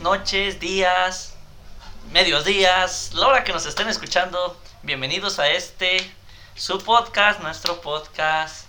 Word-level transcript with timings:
Noches, 0.00 0.60
días, 0.60 1.34
medios 2.12 2.44
días, 2.44 3.10
la 3.14 3.26
hora 3.26 3.44
que 3.44 3.52
nos 3.52 3.66
estén 3.66 3.88
escuchando. 3.88 4.56
Bienvenidos 4.84 5.38
a 5.38 5.48
este, 5.48 5.96
su 6.54 6.76
podcast, 6.78 7.40
nuestro 7.40 7.80
podcast, 7.80 8.66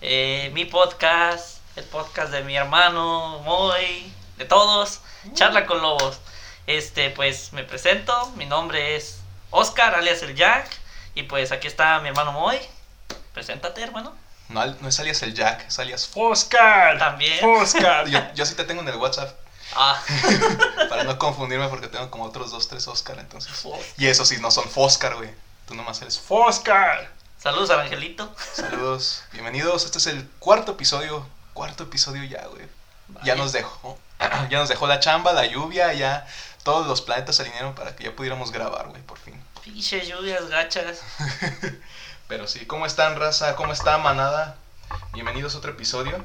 eh, 0.00 0.50
mi 0.54 0.64
podcast, 0.64 1.58
el 1.76 1.84
podcast 1.84 2.32
de 2.32 2.42
mi 2.44 2.56
hermano, 2.56 3.40
Moy, 3.40 4.10
de 4.38 4.46
todos, 4.46 5.00
Charla 5.34 5.66
con 5.66 5.82
Lobos. 5.82 6.18
Este, 6.66 7.10
pues 7.10 7.52
me 7.52 7.62
presento, 7.62 8.30
mi 8.36 8.46
nombre 8.46 8.96
es 8.96 9.18
Oscar, 9.50 9.94
alias 9.94 10.22
el 10.22 10.34
Jack, 10.34 10.66
y 11.14 11.24
pues 11.24 11.52
aquí 11.52 11.66
está 11.66 12.00
mi 12.00 12.08
hermano 12.08 12.32
Moy. 12.32 12.58
Preséntate, 13.34 13.82
hermano. 13.82 14.16
No, 14.48 14.64
no 14.64 14.88
es 14.88 14.98
alias 14.98 15.22
el 15.22 15.34
Jack, 15.34 15.66
es 15.68 15.78
alias 15.78 16.08
Foscar. 16.08 16.98
También. 16.98 17.38
Foscar. 17.38 18.08
Yo, 18.08 18.18
yo 18.34 18.46
sí 18.46 18.54
te 18.54 18.64
tengo 18.64 18.80
en 18.80 18.88
el 18.88 18.96
WhatsApp 18.96 19.30
Ah, 19.76 20.02
para 20.88 21.04
no 21.04 21.18
confundirme 21.18 21.68
porque 21.68 21.86
tengo 21.86 22.10
como 22.10 22.24
otros 22.24 22.50
dos, 22.50 22.66
tres 22.68 22.88
Oscar 22.88 23.18
entonces. 23.18 23.52
Foscar. 23.52 23.84
Y 23.98 24.06
eso 24.06 24.24
sí, 24.24 24.38
no 24.40 24.50
son 24.50 24.68
Foscar, 24.68 25.16
güey. 25.16 25.30
Tú 25.70 25.76
nomás 25.76 26.02
eres 26.02 26.18
Foscar. 26.18 27.12
saludos 27.38 27.70
al 27.70 27.78
Angelito. 27.78 28.34
Saludos, 28.54 29.22
bienvenidos. 29.30 29.84
Este 29.84 29.98
es 29.98 30.08
el 30.08 30.28
cuarto 30.40 30.72
episodio. 30.72 31.24
Cuarto 31.52 31.84
episodio 31.84 32.24
ya, 32.24 32.44
güey. 32.46 32.66
Ya 33.22 33.36
nos 33.36 33.52
dejó. 33.52 33.96
Ya 34.50 34.58
nos 34.58 34.68
dejó 34.68 34.88
la 34.88 34.98
chamba, 34.98 35.32
la 35.32 35.46
lluvia, 35.46 35.92
ya 35.92 36.26
todos 36.64 36.88
los 36.88 37.02
planetas 37.02 37.36
se 37.36 37.42
alinearon 37.42 37.76
para 37.76 37.94
que 37.94 38.02
ya 38.02 38.16
pudiéramos 38.16 38.50
grabar, 38.50 38.88
güey, 38.88 39.00
por 39.02 39.16
fin. 39.16 39.40
Pinche 39.62 40.04
lluvias 40.04 40.48
gachas. 40.48 41.02
Pero 42.28 42.48
sí, 42.48 42.66
¿cómo 42.66 42.84
están, 42.84 43.14
raza? 43.14 43.54
¿Cómo 43.54 43.72
está, 43.72 43.96
manada? 43.98 44.56
Bienvenidos 45.12 45.54
a 45.54 45.58
otro 45.58 45.70
episodio. 45.70 46.24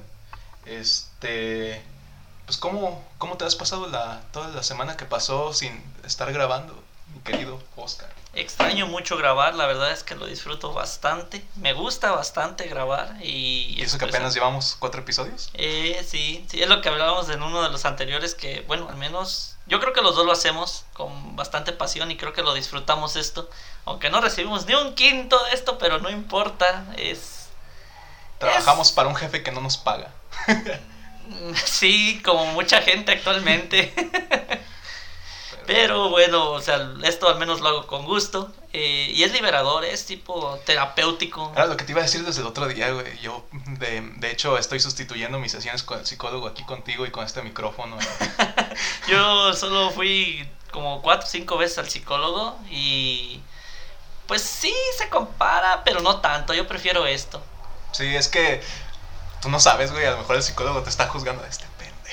Este. 0.65 1.83
Pues, 2.47 2.57
¿cómo, 2.57 3.07
cómo 3.19 3.37
te 3.37 3.45
has 3.45 3.55
pasado 3.55 3.85
la, 3.85 4.21
toda 4.31 4.47
la 4.47 4.63
semana 4.63 4.97
que 4.97 5.05
pasó 5.05 5.53
sin 5.53 5.83
estar 6.03 6.33
grabando, 6.33 6.83
mi 7.13 7.21
querido 7.21 7.61
Oscar? 7.75 8.09
Extraño 8.35 8.85
mucho 8.87 9.15
grabar, 9.15 9.55
la 9.55 9.65
verdad 9.65 9.91
es 9.91 10.03
que 10.03 10.13
lo 10.15 10.25
disfruto 10.25 10.73
bastante. 10.73 11.45
Me 11.55 11.71
gusta 11.71 12.11
bastante 12.11 12.67
grabar 12.67 13.15
y... 13.21 13.75
¿Y 13.77 13.81
eso 13.81 13.97
que 13.97 14.05
apenas 14.05 14.33
llevamos 14.33 14.75
cuatro 14.77 15.01
episodios? 15.01 15.49
Eh, 15.53 16.05
sí, 16.05 16.45
sí, 16.49 16.61
es 16.61 16.67
lo 16.67 16.81
que 16.81 16.89
hablábamos 16.89 17.29
en 17.29 17.41
uno 17.41 17.63
de 17.63 17.69
los 17.69 17.85
anteriores 17.85 18.35
que, 18.35 18.65
bueno, 18.67 18.89
al 18.89 18.97
menos 18.97 19.55
yo 19.67 19.79
creo 19.79 19.93
que 19.93 20.01
los 20.01 20.17
dos 20.17 20.25
lo 20.25 20.33
hacemos 20.33 20.83
con 20.93 21.37
bastante 21.37 21.71
pasión 21.71 22.11
y 22.11 22.17
creo 22.17 22.33
que 22.33 22.41
lo 22.41 22.53
disfrutamos 22.53 23.15
esto. 23.15 23.49
Aunque 23.85 24.09
no 24.09 24.19
recibimos 24.19 24.65
ni 24.65 24.73
un 24.73 24.95
quinto 24.95 25.41
de 25.45 25.51
esto, 25.51 25.77
pero 25.77 25.99
no 25.99 26.09
importa, 26.09 26.85
es... 26.97 27.47
Trabajamos 28.37 28.91
para 28.91 29.07
un 29.07 29.15
jefe 29.15 29.43
que 29.43 29.51
no 29.51 29.61
nos 29.61 29.77
paga. 29.77 30.11
Sí, 31.65 32.21
como 32.23 32.45
mucha 32.53 32.83
gente 32.83 33.11
actualmente. 33.13 33.91
Pero 35.65 36.09
bueno, 36.09 36.51
o 36.51 36.61
sea, 36.61 36.91
esto 37.03 37.27
al 37.27 37.39
menos 37.39 37.61
lo 37.61 37.69
hago 37.69 37.87
con 37.87 38.05
gusto. 38.05 38.51
eh, 38.73 39.09
y 39.13 39.23
es 39.23 39.31
liberador, 39.31 39.85
es 39.85 40.05
tipo 40.05 40.59
terapéutico. 40.65 41.51
Era 41.55 41.65
lo 41.65 41.77
que 41.77 41.85
te 41.85 41.91
iba 41.93 42.01
a 42.01 42.03
decir 42.03 42.23
desde 42.25 42.41
el 42.41 42.47
otro 42.47 42.67
día, 42.67 42.91
güey. 42.91 43.17
Yo, 43.19 43.45
de, 43.79 44.01
de 44.17 44.31
hecho, 44.31 44.57
estoy 44.57 44.79
sustituyendo 44.79 45.39
mis 45.39 45.51
sesiones 45.53 45.83
con 45.83 45.99
el 45.99 46.05
psicólogo 46.05 46.47
aquí 46.47 46.63
contigo 46.65 47.05
y 47.05 47.11
con 47.11 47.25
este 47.25 47.41
micrófono. 47.41 47.97
Yo 49.07 49.53
solo 49.53 49.91
fui 49.91 50.47
como 50.71 51.01
cuatro 51.01 51.25
o 51.25 51.29
cinco 51.29 51.57
veces 51.57 51.77
al 51.77 51.89
psicólogo 51.89 52.57
y 52.69 53.39
pues 54.27 54.41
sí 54.41 54.73
se 54.97 55.07
compara, 55.09 55.83
pero 55.85 56.01
no 56.01 56.19
tanto. 56.19 56.53
Yo 56.53 56.67
prefiero 56.67 57.05
esto. 57.05 57.41
Sí, 57.91 58.15
es 58.15 58.27
que 58.27 58.61
tú 59.41 59.49
no 59.49 59.59
sabes, 59.59 59.91
güey. 59.91 60.05
A 60.05 60.11
lo 60.11 60.17
mejor 60.17 60.35
el 60.35 60.43
psicólogo 60.43 60.81
te 60.83 60.89
está 60.89 61.07
juzgando 61.07 61.43
de 61.43 61.49
este. 61.49 61.65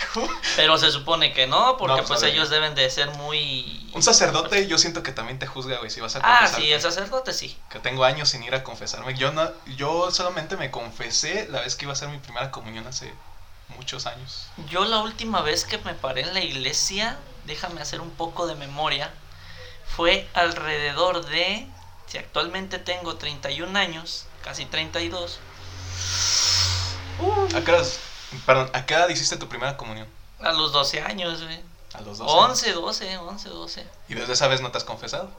Pero 0.57 0.79
se 0.79 0.91
supone 0.91 1.33
que 1.33 1.47
no, 1.47 1.77
porque 1.77 2.01
No, 2.03 2.07
pues 2.07 2.21
sabe. 2.21 2.33
ellos 2.33 2.51
deben 2.51 2.75
de 2.75 2.89
ser 2.91 3.11
muy... 3.13 3.91
Un 3.95 4.03
sacerdote, 4.03 4.67
yo 4.67 4.79
siento 4.79 5.03
que 5.03 5.13
también 5.13 5.39
te 5.39 5.47
juzga, 5.47 5.79
güey, 5.79 5.91
si 5.91 6.01
vas 6.01 6.17
a 6.17 6.21
Ah, 6.23 6.39
confesarte. 6.41 6.63
sí, 6.63 6.73
el 6.73 6.81
sacerdote 6.81 7.33
sí. 7.33 7.59
Que 7.71 7.79
tengo 7.79 8.05
años 8.05 8.29
sin 8.31 8.43
ir 8.43 8.55
a 8.55 8.63
confesarme. 8.65 9.15
Yo 9.15 9.33
no, 9.33 9.51
yo 9.77 10.11
solamente 10.11 10.57
me 10.57 10.71
confesé 10.71 11.49
la 11.51 11.61
vez 11.61 11.77
que 11.77 11.85
iba 11.85 11.93
a 11.93 11.95
hacer 11.95 12.09
mi 12.09 12.19
primera 12.19 12.51
comunión 12.51 12.87
hace 12.87 13.13
muchos 13.77 14.07
años. 14.07 14.49
Yo 14.71 14.85
la 14.85 14.99
última 15.01 15.41
vez 15.43 15.65
que 15.65 15.79
me 15.79 15.95
paré 15.95 16.23
en 16.23 16.35
la 16.35 16.41
iglesia, 16.41 17.17
déjame 17.45 17.81
hacer 17.81 18.01
un 18.01 18.11
poco 18.11 18.47
de 18.47 18.55
memoria, 18.55 19.11
fue 19.97 20.29
alrededor 20.35 21.25
de, 21.27 21.67
si 22.07 22.19
actualmente 22.19 22.79
tengo 22.79 23.17
31 23.17 23.79
años, 23.79 24.27
casi 24.43 24.65
32. 24.67 25.39
Uh, 27.19 27.57
¿A 27.57 27.61
qué 27.65 27.71
edad, 27.71 27.87
perdón, 28.47 28.71
¿a 28.73 28.87
qué 28.87 28.95
edad 28.95 29.09
hiciste 29.09 29.37
tu 29.37 29.49
primera 29.49 29.77
comunión? 29.77 30.09
a 30.41 30.53
los 30.53 30.73
12 30.73 31.01
años, 31.03 31.43
güey. 31.43 31.61
A 31.95 32.01
los 32.01 32.19
12. 32.19 32.35
11, 32.35 32.73
12, 32.73 33.19
11, 33.19 33.49
12. 33.49 33.87
¿Y 34.09 34.15
desde 34.15 34.33
esa 34.33 34.49
vez 34.49 34.61
no 34.61 34.71
te 34.73 34.79
has 34.79 34.85
confesado? 34.85 35.31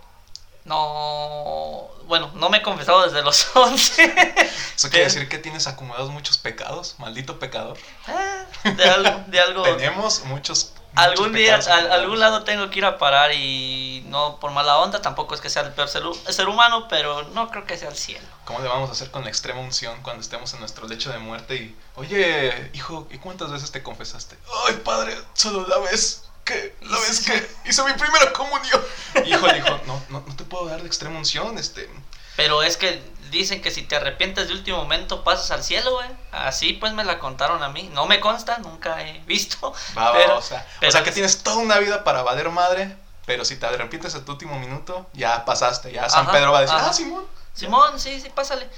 No, 0.65 1.89
bueno, 2.05 2.31
no 2.35 2.49
me 2.49 2.59
he 2.59 2.61
confesado 2.61 3.03
desde 3.03 3.21
los 3.21 3.47
11. 3.55 4.37
Eso 4.75 4.89
quiere 4.89 5.05
decir 5.05 5.27
que 5.27 5.37
tienes 5.37 5.67
acumulados 5.67 6.09
muchos 6.09 6.37
pecados, 6.37 6.95
maldito 6.99 7.37
pecador. 7.37 7.77
Ah, 8.07 8.45
de 8.63 8.83
algo, 8.85 9.23
de 9.27 9.39
algo. 9.41 9.63
Tenemos 9.63 10.23
muchos. 10.25 10.71
Algún 10.95 11.33
día, 11.33 11.55
acumulados. 11.55 11.91
algún 11.91 12.19
lado 12.19 12.43
tengo 12.43 12.69
que 12.69 12.79
ir 12.79 12.85
a 12.85 12.97
parar 12.97 13.33
y 13.33 14.03
no 14.07 14.39
por 14.39 14.51
mala 14.51 14.77
onda, 14.77 15.01
tampoco 15.01 15.33
es 15.33 15.41
que 15.41 15.49
sea 15.49 15.63
el 15.63 15.73
peor 15.73 15.89
ser, 15.89 16.03
ser 16.29 16.47
humano, 16.47 16.87
pero 16.87 17.23
no 17.29 17.49
creo 17.49 17.65
que 17.65 17.77
sea 17.77 17.89
el 17.89 17.95
cielo. 17.95 18.25
¿Cómo 18.45 18.59
le 18.59 18.67
vamos 18.67 18.89
a 18.89 18.93
hacer 18.93 19.09
con 19.09 19.23
la 19.23 19.29
extrema 19.29 19.59
unción 19.59 20.01
cuando 20.03 20.21
estemos 20.21 20.53
en 20.53 20.59
nuestro 20.59 20.87
lecho 20.87 21.11
de 21.11 21.17
muerte 21.17 21.55
y, 21.55 21.75
oye, 21.95 22.71
hijo, 22.73 23.07
¿y 23.11 23.17
cuántas 23.17 23.51
veces 23.51 23.71
te 23.71 23.81
confesaste? 23.81 24.37
Ay, 24.67 24.75
padre, 24.83 25.17
solo 25.33 25.65
la 25.67 25.79
vez 25.79 26.25
que, 26.45 26.75
la 26.81 26.99
vez 26.99 27.21
que 27.21 27.47
hice 27.65 27.83
mi 27.83 27.93
primera 27.93 28.31
comunión. 28.33 28.81
Hijo 29.25 29.47
le 29.47 29.53
dijo, 29.55 29.79
no, 29.87 30.01
no, 30.09 30.23
no 30.27 30.35
te 30.35 30.43
puedo 30.43 30.65
dar 30.67 30.81
la 30.81 30.87
extrema 30.87 31.17
unción, 31.17 31.57
este, 31.57 31.89
Pero 32.35 32.63
es 32.63 32.77
que 32.77 33.01
dicen 33.39 33.61
que 33.61 33.71
si 33.71 33.81
te 33.83 33.95
arrepientes 33.97 34.47
de 34.47 34.53
último 34.53 34.77
momento 34.77 35.23
pasas 35.23 35.51
al 35.51 35.63
cielo, 35.63 35.91
güey. 35.93 36.09
Así 36.31 36.73
pues 36.73 36.93
me 36.93 37.03
la 37.03 37.19
contaron 37.19 37.61
a 37.63 37.69
mí. 37.69 37.89
No 37.93 38.05
me 38.05 38.19
consta, 38.19 38.57
nunca 38.59 39.01
he 39.01 39.19
visto. 39.25 39.73
va, 39.97 40.13
pero, 40.13 40.37
o 40.37 40.41
sea, 40.41 40.65
pero 40.79 40.89
o 40.89 40.91
sea 40.91 41.03
que 41.03 41.09
es- 41.09 41.15
tienes 41.15 41.43
toda 41.43 41.57
una 41.57 41.77
vida 41.79 42.03
para 42.03 42.21
valer 42.23 42.49
madre, 42.49 42.95
pero 43.25 43.43
si 43.45 43.57
te 43.57 43.65
arrepientes 43.65 44.15
en 44.15 44.23
tu 44.25 44.31
último 44.33 44.59
minuto, 44.59 45.07
ya 45.13 45.43
pasaste, 45.45 45.91
ya 45.91 46.09
San 46.09 46.23
Ajá, 46.23 46.31
Pedro 46.31 46.51
va 46.51 46.59
a 46.59 46.61
decir, 46.61 46.75
ajá. 46.75 46.89
ah, 46.89 46.93
Simón. 46.93 47.25
Simón, 47.53 47.99
sí, 47.99 48.19
sí, 48.21 48.29
pásale. 48.29 48.69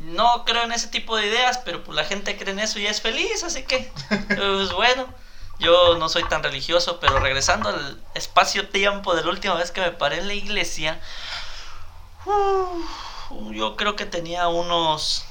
No 0.00 0.44
creo 0.44 0.62
en 0.62 0.72
ese 0.72 0.88
tipo 0.88 1.16
de 1.16 1.26
ideas, 1.26 1.58
pero 1.58 1.82
pues 1.84 1.94
la 1.96 2.04
gente 2.04 2.36
cree 2.38 2.52
en 2.52 2.58
eso 2.60 2.78
y 2.78 2.86
es 2.86 3.00
feliz, 3.02 3.42
así 3.44 3.64
que, 3.64 3.92
pues 4.28 4.72
bueno, 4.72 5.06
yo 5.58 5.96
no 5.98 6.08
soy 6.08 6.24
tan 6.28 6.42
religioso, 6.42 6.98
pero 7.00 7.18
regresando 7.18 7.68
al 7.68 8.00
espacio-tiempo 8.14 9.14
de 9.14 9.22
la 9.24 9.30
última 9.30 9.54
vez 9.54 9.70
que 9.70 9.80
me 9.82 9.90
paré 9.92 10.18
en 10.18 10.28
la 10.28 10.34
iglesia, 10.34 10.98
uf, 12.24 12.84
yo 13.52 13.76
creo 13.76 13.96
que 13.96 14.06
tenía 14.06 14.48
unos 14.48 15.24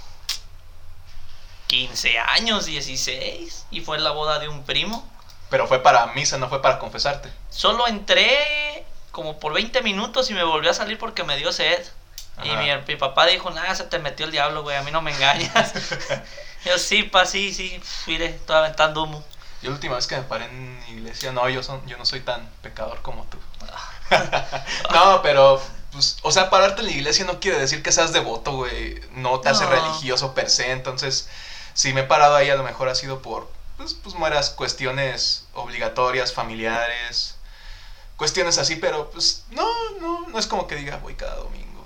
15 1.68 2.20
años, 2.20 2.66
16, 2.66 3.66
y 3.72 3.82
fue 3.82 4.00
la 4.00 4.12
boda 4.12 4.40
de 4.40 4.50
un 4.50 4.64
primo. 4.64 5.08
Pero 5.50 5.68
fue 5.68 5.80
para 5.80 6.08
misa, 6.08 6.38
no 6.38 6.50
fue 6.50 6.62
para 6.62 6.80
confesarte. 6.80 7.32
Solo 7.50 7.88
entré 7.88 8.86
como 9.12 9.40
por 9.40 9.54
20 9.54 9.82
minutos 9.82 10.30
y 10.30 10.34
me 10.34 10.44
volví 10.44 10.68
a 10.68 10.74
salir 10.74 10.98
porque 10.98 11.24
me 11.24 11.38
dio 11.38 11.52
sed. 11.52 11.86
Y 12.44 12.50
Ajá. 12.50 12.62
mi, 12.62 12.70
mi 12.88 12.96
papá 12.96 13.26
dijo, 13.26 13.52
nada, 13.52 13.76
se 13.76 13.84
te 13.84 14.00
metió 14.00 14.26
el 14.26 14.32
diablo, 14.32 14.64
güey, 14.64 14.78
a 14.78 14.84
mí 14.84 14.92
no 14.92 15.02
me 15.02 15.14
engañas. 15.14 15.74
yo, 16.66 16.78
sí, 16.78 17.04
pa, 17.04 17.26
sí, 17.26 17.54
sí, 17.54 17.82
mire, 18.08 18.28
estoy 18.28 18.56
aventando 18.56 19.04
humo. 19.04 19.24
Yo 19.62 19.70
la 19.70 19.76
última 19.76 19.96
vez 19.96 20.08
que 20.08 20.16
me 20.16 20.24
paré 20.24 20.46
en 20.46 20.84
iglesia, 20.90 21.32
no, 21.32 21.48
yo, 21.50 21.62
son, 21.62 21.86
yo 21.86 21.98
no 21.98 22.06
soy 22.06 22.22
tan 22.22 22.50
pecador 22.62 23.02
como 23.02 23.26
tú. 23.26 23.38
no, 24.94 25.22
pero, 25.22 25.62
pues, 25.92 26.18
o 26.22 26.32
sea, 26.32 26.50
pararte 26.50 26.82
en 26.82 26.88
la 26.88 26.94
iglesia 26.94 27.26
no 27.26 27.40
quiere 27.40 27.60
decir 27.60 27.84
que 27.84 27.92
seas 27.92 28.14
devoto, 28.14 28.54
güey. 28.54 29.00
No 29.12 29.40
te 29.40 29.50
hace 29.50 29.64
No. 29.66 29.70
religioso 29.72 30.34
per 30.34 30.50
se. 30.50 30.72
Entonces, 30.72 31.30
si 31.74 31.94
me 31.94 32.02
he 32.02 32.04
parado 32.06 32.36
ahí, 32.36 32.50
a 32.50 32.56
lo 32.56 32.64
mejor 32.64 32.90
ha 32.90 32.96
sido 32.96 33.22
por, 33.22 33.50
pues, 33.78 33.94
pues 33.94 34.16
mueras 34.16 34.50
cuestiones 34.52 35.46
obligatorias, 35.54 36.34
familiares, 36.34 37.36
cuestiones 38.18 38.58
así, 38.58 38.76
pero, 38.76 39.10
pues, 39.12 39.44
no, 39.52 39.68
no, 40.00 40.28
no 40.28 40.40
es 40.40 40.48
como 40.48 40.68
que 40.68 40.76
diga, 40.76 40.98
voy 40.98 41.16
cada 41.16 41.36
domingo. 41.36 41.86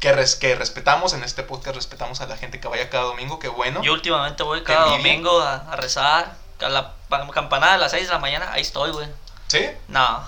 Que, 0.00 0.12
res- 0.12 0.34
que 0.36 0.54
respetamos 0.56 1.12
en 1.12 1.22
este 1.22 1.42
podcast, 1.44 1.76
respetamos 1.76 2.20
a 2.20 2.26
la 2.26 2.36
gente 2.36 2.58
que 2.60 2.68
vaya 2.68 2.90
cada 2.90 3.04
domingo, 3.04 3.38
que 3.38 3.48
bueno. 3.48 3.82
Yo 3.82 3.92
últimamente 3.92 4.42
voy 4.42 4.62
cada 4.64 4.86
domingo 4.86 5.40
a, 5.40 5.54
a 5.72 5.76
rezar, 5.76 6.36
a 6.60 6.68
la 6.68 6.94
pa- 7.08 7.28
campanada 7.30 7.74
a 7.74 7.78
las 7.78 7.92
6 7.92 8.06
de 8.08 8.12
la 8.12 8.18
mañana, 8.18 8.52
ahí 8.52 8.62
estoy, 8.62 8.90
güey. 8.90 9.08
¿Sí? 9.52 9.68
No. 9.88 10.24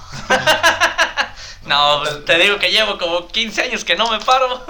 no, 1.64 2.02
pues, 2.02 2.26
te 2.26 2.36
digo 2.36 2.58
que 2.58 2.70
llevo 2.70 2.98
como 2.98 3.26
15 3.26 3.62
años 3.62 3.82
que 3.82 3.96
no 3.96 4.10
me 4.10 4.20
paro. 4.20 4.62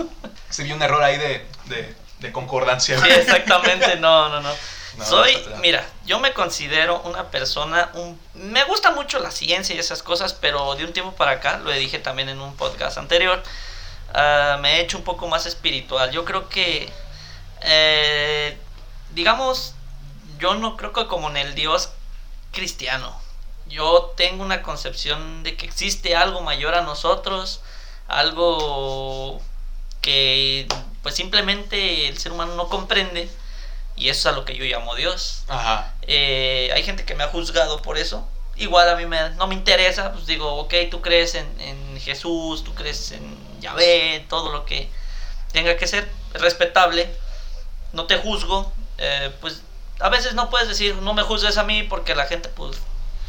Se 0.48 0.62
vio 0.62 0.76
un 0.76 0.82
error 0.82 1.02
ahí 1.02 1.18
de, 1.18 1.44
de, 1.64 1.92
de 2.20 2.30
concordancia. 2.30 3.00
Sí, 3.00 3.10
exactamente, 3.10 3.96
no, 3.96 4.28
no, 4.28 4.40
no. 4.40 4.50
No, 4.96 5.04
Soy, 5.04 5.36
mira, 5.60 5.84
yo 6.06 6.20
me 6.20 6.32
considero 6.32 7.00
una 7.00 7.24
persona, 7.24 7.90
un, 7.94 8.16
me 8.34 8.62
gusta 8.62 8.92
mucho 8.92 9.18
la 9.18 9.32
ciencia 9.32 9.74
y 9.74 9.80
esas 9.80 10.04
cosas, 10.04 10.34
pero 10.34 10.72
de 10.76 10.84
un 10.84 10.92
tiempo 10.92 11.10
para 11.16 11.32
acá, 11.32 11.58
lo 11.58 11.72
dije 11.72 11.98
también 11.98 12.28
en 12.28 12.40
un 12.40 12.54
podcast 12.54 12.96
anterior, 12.96 13.42
ah, 14.14 14.56
me 14.60 14.76
he 14.76 14.80
hecho 14.82 14.98
un 14.98 15.02
poco 15.02 15.26
más 15.26 15.46
espiritual. 15.46 16.12
Yo 16.12 16.24
creo 16.24 16.48
que, 16.48 16.92
eh, 17.62 18.56
digamos, 19.14 19.74
yo 20.38 20.54
no 20.54 20.76
creo 20.76 20.92
que 20.92 21.08
como 21.08 21.28
en 21.28 21.38
el 21.38 21.56
Dios 21.56 21.90
cristiano. 22.52 23.23
Yo 23.68 24.12
tengo 24.16 24.44
una 24.44 24.62
concepción 24.62 25.42
de 25.42 25.56
que 25.56 25.66
existe 25.66 26.14
algo 26.16 26.40
mayor 26.42 26.74
a 26.74 26.82
nosotros, 26.82 27.60
algo 28.08 29.40
que 30.00 30.68
pues 31.02 31.14
simplemente 31.14 32.08
el 32.08 32.18
ser 32.18 32.32
humano 32.32 32.54
no 32.56 32.68
comprende 32.68 33.28
y 33.96 34.08
eso 34.08 34.28
es 34.28 34.34
a 34.34 34.36
lo 34.36 34.44
que 34.44 34.56
yo 34.56 34.64
llamo 34.64 34.94
Dios. 34.94 35.44
Ajá. 35.48 35.94
Eh, 36.02 36.70
hay 36.74 36.82
gente 36.82 37.04
que 37.04 37.14
me 37.14 37.24
ha 37.24 37.28
juzgado 37.28 37.80
por 37.82 37.98
eso. 37.98 38.28
Igual 38.56 38.88
a 38.88 38.96
mí 38.96 39.06
me, 39.06 39.30
no 39.30 39.46
me 39.46 39.54
interesa, 39.54 40.12
pues 40.12 40.26
digo, 40.26 40.54
ok, 40.56 40.74
tú 40.90 41.00
crees 41.00 41.34
en, 41.34 41.60
en 41.60 42.00
Jesús, 42.00 42.62
tú 42.64 42.74
crees 42.74 43.12
en 43.12 43.60
Yahvé, 43.60 44.24
todo 44.28 44.52
lo 44.52 44.64
que 44.64 44.88
tenga 45.52 45.76
que 45.76 45.86
ser 45.86 46.08
respetable, 46.34 47.10
no 47.92 48.06
te 48.06 48.18
juzgo, 48.18 48.72
eh, 48.98 49.32
pues 49.40 49.62
a 50.00 50.08
veces 50.08 50.34
no 50.34 50.50
puedes 50.50 50.68
decir, 50.68 50.96
no 50.96 51.14
me 51.14 51.22
juzgues 51.22 51.56
a 51.56 51.62
mí 51.62 51.84
porque 51.84 52.14
la 52.14 52.26
gente 52.26 52.48
pues 52.48 52.76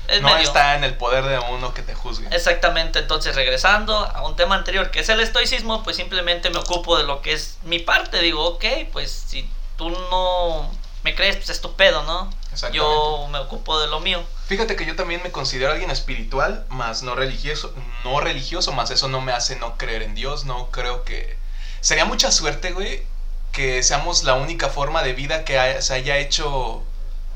es 0.08 0.22
no 0.22 0.30
medio... 0.30 0.44
está 0.48 0.76
en 0.76 0.84
el 0.84 0.96
poder 0.96 1.26
de 1.26 1.40
uno 1.40 1.74
que 1.74 1.82
te 1.82 1.94
juzgue. 1.94 2.28
Exactamente, 2.32 3.00
entonces 3.00 3.36
regresando 3.36 3.98
a 3.98 4.26
un 4.26 4.36
tema 4.36 4.56
anterior 4.56 4.92
que 4.92 5.00
es 5.00 5.10
el 5.10 5.20
estoicismo, 5.20 5.84
pues 5.84 5.96
simplemente 5.96 6.50
me 6.50 6.60
ocupo 6.60 6.98
de 6.98 7.04
lo 7.04 7.22
que 7.22 7.34
es 7.34 7.58
mi 7.64 7.80
parte, 7.80 8.20
digo, 8.22 8.46
ok, 8.46 8.66
pues 8.92 9.12
si 9.28 9.50
tú 9.78 9.90
no 9.90 10.70
me 11.04 11.14
crees, 11.16 11.36
pues 11.36 11.50
es 11.50 11.62
tu 11.62 11.76
pedo, 11.76 12.04
¿no? 12.04 12.30
Yo 12.72 13.28
me 13.32 13.38
ocupo 13.40 13.80
de 13.80 13.88
lo 13.88 14.00
mío. 14.00 14.24
Fíjate 14.48 14.76
que 14.76 14.86
yo 14.86 14.96
también 14.96 15.22
me 15.24 15.32
considero 15.32 15.72
alguien 15.72 15.92
espiritual, 15.92 16.66
más 16.70 17.04
no 17.04 17.16
religioso, 17.16 17.74
no 18.04 18.20
religioso, 18.22 18.72
más 18.72 18.92
eso 18.92 19.08
no 19.08 19.22
me 19.22 19.32
hace 19.32 19.56
no 19.58 19.78
creer 19.78 20.02
en 20.04 20.16
Dios, 20.16 20.46
no 20.46 20.72
creo 20.72 21.04
que... 21.04 21.38
Sería 21.82 22.06
mucha 22.06 22.32
suerte, 22.32 22.72
güey, 22.72 23.04
que 23.52 23.84
seamos 23.84 24.24
la 24.24 24.34
única 24.34 24.70
forma 24.70 25.04
de 25.04 25.14
vida 25.14 25.46
que 25.46 25.82
se 25.82 25.94
haya 25.94 26.18
hecho 26.18 26.84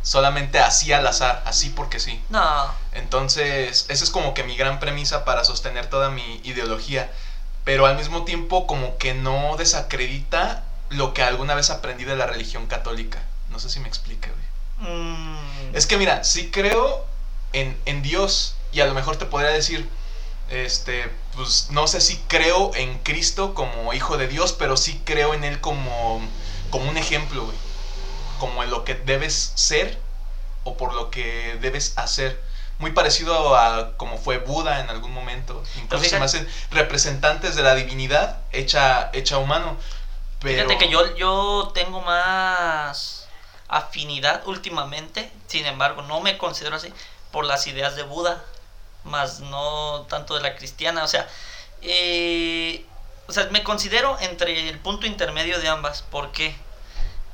solamente 0.02 0.60
así 0.60 0.92
al 0.94 1.06
azar, 1.08 1.42
así 1.46 1.70
porque 1.70 2.00
sí. 2.00 2.20
No, 2.30 2.72
Entonces, 2.94 3.86
esa 3.90 4.04
es 4.04 4.10
como 4.10 4.34
que 4.34 4.44
mi 4.44 4.56
gran 4.56 4.80
premisa 4.80 5.26
para 5.26 5.44
sostener 5.44 5.88
toda 5.88 6.10
mi 6.10 6.40
ideología, 6.44 7.10
pero 7.64 7.86
al 7.86 7.96
mismo 7.98 8.24
tiempo 8.24 8.66
como 8.68 8.98
que 8.98 9.14
no 9.14 9.56
desacredita 9.58 10.64
lo 10.90 11.14
que 11.14 11.24
alguna 11.24 11.54
vez 11.56 11.70
aprendí 11.70 12.04
de 12.06 12.16
la 12.16 12.26
religión 12.26 12.66
católica. 12.68 13.22
No 13.50 13.60
sé 13.60 13.70
si 13.70 13.80
me 13.80 13.88
explique, 13.88 14.30
güey. 14.30 14.90
mm, 14.90 15.76
Es 15.76 15.86
que 15.86 15.98
mira, 15.98 16.24
sí 16.24 16.50
creo 16.52 17.06
en, 17.54 17.78
en 17.86 18.02
Dios 18.02 18.56
y 18.72 18.80
a 18.82 18.86
lo 18.86 18.94
mejor 18.94 19.18
te 19.18 19.26
podría 19.26 19.52
decir, 19.52 19.88
este, 20.50 21.12
pues 21.36 21.68
no 21.70 21.88
sé 21.88 22.02
si 22.02 22.18
creo 22.28 22.72
en 22.76 22.98
Cristo 23.00 23.54
como 23.54 23.94
hijo 23.94 24.18
de 24.18 24.28
Dios, 24.28 24.54
pero 24.54 24.78
sí 24.78 25.00
creo 25.06 25.34
en 25.34 25.44
Él 25.44 25.60
como, 25.62 26.22
como 26.72 26.90
un 26.90 26.98
ejemplo, 26.98 27.46
güey. 27.46 27.58
Como 28.40 28.64
en 28.64 28.70
lo 28.72 28.84
que 28.86 28.96
debes 28.96 29.52
ser 29.56 30.00
o 30.64 30.78
por 30.78 30.94
lo 30.94 31.12
que 31.12 31.58
debes 31.62 31.98
hacer. 31.98 32.42
Muy 32.80 32.92
parecido 32.92 33.58
a 33.58 33.98
como 33.98 34.18
fue 34.18 34.38
Buda 34.38 34.80
en 34.80 34.90
algún 34.90 35.14
momento. 35.14 35.62
Incluso 35.78 36.06
se 36.06 36.18
me 36.20 36.26
fíjate- 36.28 36.46
hacen 36.48 36.50
representantes 36.72 37.56
de 37.56 37.64
la 37.64 37.76
divinidad 37.76 38.38
hecha, 38.52 39.10
hecha 39.14 39.38
humano. 39.38 39.78
Pero... 40.40 40.64
Fíjate 40.70 40.86
que 40.86 40.90
yo, 40.90 41.16
yo 41.18 41.72
tengo 41.74 42.00
más 42.02 43.28
afinidad 43.68 44.48
últimamente, 44.48 45.30
sin 45.48 45.66
embargo, 45.66 46.02
no 46.04 46.22
me 46.22 46.38
considero 46.38 46.78
así 46.78 46.94
por 47.32 47.44
las 47.46 47.68
ideas 47.68 47.96
de 47.98 48.04
Buda, 48.04 48.44
más 49.04 49.42
no 49.42 50.06
tanto 50.10 50.36
de 50.36 50.42
la 50.42 50.56
cristiana. 50.56 51.04
O 51.04 51.08
sea, 51.08 51.28
eh, 51.82 52.86
o 53.28 53.34
sea, 53.34 53.48
me 53.52 53.64
considero 53.64 54.18
entre 54.22 54.70
el 54.70 54.80
punto 54.80 55.06
intermedio 55.06 55.60
de 55.60 55.68
ambas. 55.68 56.02
¿Por 56.04 56.32
qué? 56.32 56.56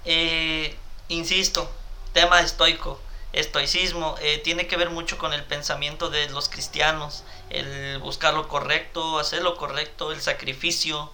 Eh, 0.05 0.75
insisto, 1.09 1.69
tema 2.13 2.41
estoico, 2.41 2.99
estoicismo, 3.33 4.15
eh, 4.21 4.39
tiene 4.39 4.67
que 4.67 4.77
ver 4.77 4.89
mucho 4.89 5.17
con 5.17 5.33
el 5.33 5.43
pensamiento 5.43 6.09
de 6.09 6.29
los 6.29 6.49
cristianos, 6.49 7.23
el 7.49 7.99
buscar 7.99 8.33
lo 8.33 8.47
correcto, 8.47 9.19
hacer 9.19 9.41
lo 9.41 9.57
correcto, 9.57 10.11
el 10.11 10.21
sacrificio. 10.21 11.11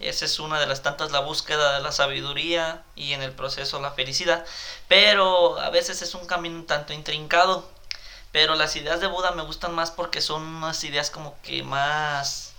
Esa 0.00 0.24
es 0.24 0.38
una 0.38 0.60
de 0.60 0.66
las 0.66 0.82
tantas, 0.82 1.10
la 1.10 1.20
búsqueda 1.20 1.74
de 1.74 1.82
la 1.82 1.92
sabiduría 1.92 2.84
y 2.94 3.12
en 3.12 3.22
el 3.22 3.32
proceso 3.32 3.80
la 3.80 3.90
felicidad. 3.90 4.46
Pero 4.86 5.58
a 5.58 5.70
veces 5.70 6.02
es 6.02 6.14
un 6.14 6.26
camino 6.26 6.56
un 6.56 6.66
tanto 6.66 6.92
intrincado. 6.92 7.68
Pero 8.30 8.54
las 8.54 8.76
ideas 8.76 9.00
de 9.00 9.06
Buda 9.06 9.32
me 9.32 9.42
gustan 9.42 9.74
más 9.74 9.90
porque 9.90 10.20
son 10.20 10.42
unas 10.42 10.84
ideas 10.84 11.10
como 11.10 11.40
que 11.42 11.62
más 11.62 12.52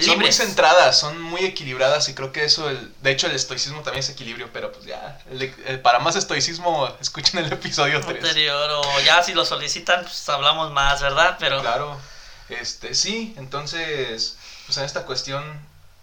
Son 0.00 0.18
muy 0.18 0.32
centradas, 0.32 0.98
son 0.98 1.20
muy 1.20 1.44
equilibradas 1.44 2.08
y 2.08 2.14
creo 2.14 2.32
que 2.32 2.44
eso, 2.44 2.70
el, 2.70 2.92
de 3.02 3.10
hecho 3.10 3.26
el 3.26 3.34
estoicismo 3.34 3.82
también 3.82 4.00
es 4.00 4.08
equilibrio, 4.08 4.48
pero 4.52 4.72
pues 4.72 4.86
ya, 4.86 5.20
el- 5.30 5.54
el- 5.66 5.80
para 5.80 5.98
más 5.98 6.16
estoicismo 6.16 6.88
escuchen 7.00 7.44
el 7.44 7.52
episodio 7.52 8.00
3. 8.00 8.24
anterior 8.24 8.70
o 8.70 9.00
ya 9.00 9.22
si 9.22 9.34
lo 9.34 9.44
solicitan 9.44 10.02
pues 10.02 10.26
hablamos 10.30 10.72
más, 10.72 11.02
¿verdad? 11.02 11.36
Pero 11.38 11.60
Claro, 11.60 12.00
este, 12.48 12.94
sí, 12.94 13.34
entonces, 13.36 14.36
pues 14.66 14.78
en 14.78 14.84
esta 14.84 15.04
cuestión 15.04 15.44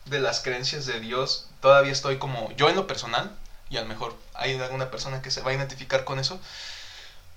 de 0.05 0.19
las 0.19 0.41
creencias 0.41 0.85
de 0.85 0.99
Dios, 0.99 1.47
todavía 1.61 1.91
estoy 1.91 2.17
como, 2.19 2.51
yo 2.57 2.69
en 2.69 2.75
lo 2.75 2.85
personal, 2.85 3.31
y 3.71 3.77
a 3.77 3.81
lo 3.81 3.87
mejor 3.87 4.15
hay 4.35 4.55
alguna 4.59 4.89
persona 4.91 5.21
que 5.21 5.31
se 5.31 5.41
va 5.41 5.51
a 5.51 5.53
identificar 5.55 6.03
con 6.03 6.19
eso, 6.19 6.39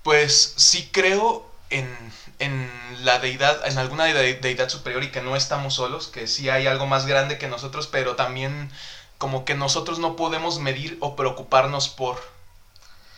pues 0.03 0.53
sí 0.57 0.89
creo 0.91 1.49
en, 1.79 2.13
en 2.39 2.71
la 3.05 3.19
deidad, 3.19 3.67
en 3.67 3.77
alguna 3.77 4.05
de- 4.05 4.35
deidad 4.35 4.69
superior 4.69 5.03
y 5.03 5.11
que 5.11 5.21
no 5.21 5.35
estamos 5.35 5.73
solos, 5.75 6.07
que 6.07 6.27
sí 6.27 6.49
hay 6.49 6.67
algo 6.67 6.85
más 6.85 7.05
grande 7.05 7.37
que 7.37 7.47
nosotros, 7.47 7.87
pero 7.87 8.15
también 8.15 8.71
como 9.17 9.45
que 9.45 9.55
nosotros 9.55 9.99
no 9.99 10.15
podemos 10.15 10.59
medir 10.59 10.97
o 11.01 11.15
preocuparnos 11.15 11.89
por... 11.89 12.21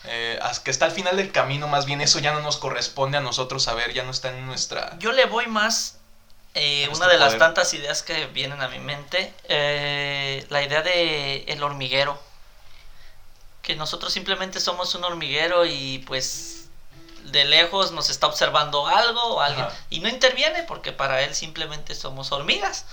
eh, 0.06 0.40
que 0.64 0.72
está 0.72 0.86
al 0.86 0.92
final 0.92 1.18
del 1.18 1.32
camino, 1.32 1.68
más 1.68 1.86
bien 1.86 2.02
eso 2.02 2.20
ya 2.20 2.34
no 2.34 2.42
nos 2.42 2.58
corresponde 2.58 3.18
a 3.18 3.22
nosotros 3.22 3.64
saber, 3.64 3.94
ya 3.94 4.04
no 4.04 4.12
está 4.12 4.30
en 4.30 4.46
nuestra... 4.46 4.98
yo 5.00 5.12
le 5.12 5.26
voy 5.26 5.48
más 5.48 5.98
eh, 6.54 6.88
una 6.94 7.08
de 7.08 7.18
las 7.18 7.38
tantas 7.38 7.74
ideas 7.74 8.02
que 8.02 8.28
vienen 8.28 8.62
a 8.62 8.68
mi 8.68 8.80
mente, 8.80 9.34
eh, 9.50 10.46
la 10.50 10.64
idea 10.64 10.82
de 10.82 11.44
el 11.48 11.62
hormiguero. 11.64 12.18
Que 13.62 13.76
nosotros 13.76 14.14
simplemente 14.14 14.60
somos 14.60 14.94
un 14.94 15.04
hormiguero 15.04 15.66
y 15.66 16.04
pues 16.06 16.65
de 17.32 17.46
lejos 17.46 17.92
nos 17.92 18.10
está 18.10 18.28
observando 18.28 18.88
algo 18.88 19.22
o 19.36 19.42
alguien 19.42 19.66
Ajá. 19.66 19.76
y 19.90 20.00
no 20.00 20.10
interviene 20.10 20.64
porque 20.64 20.92
para 20.92 21.22
él 21.22 21.34
simplemente 21.36 21.96
somos 21.96 22.32
hormigas. 22.32 22.86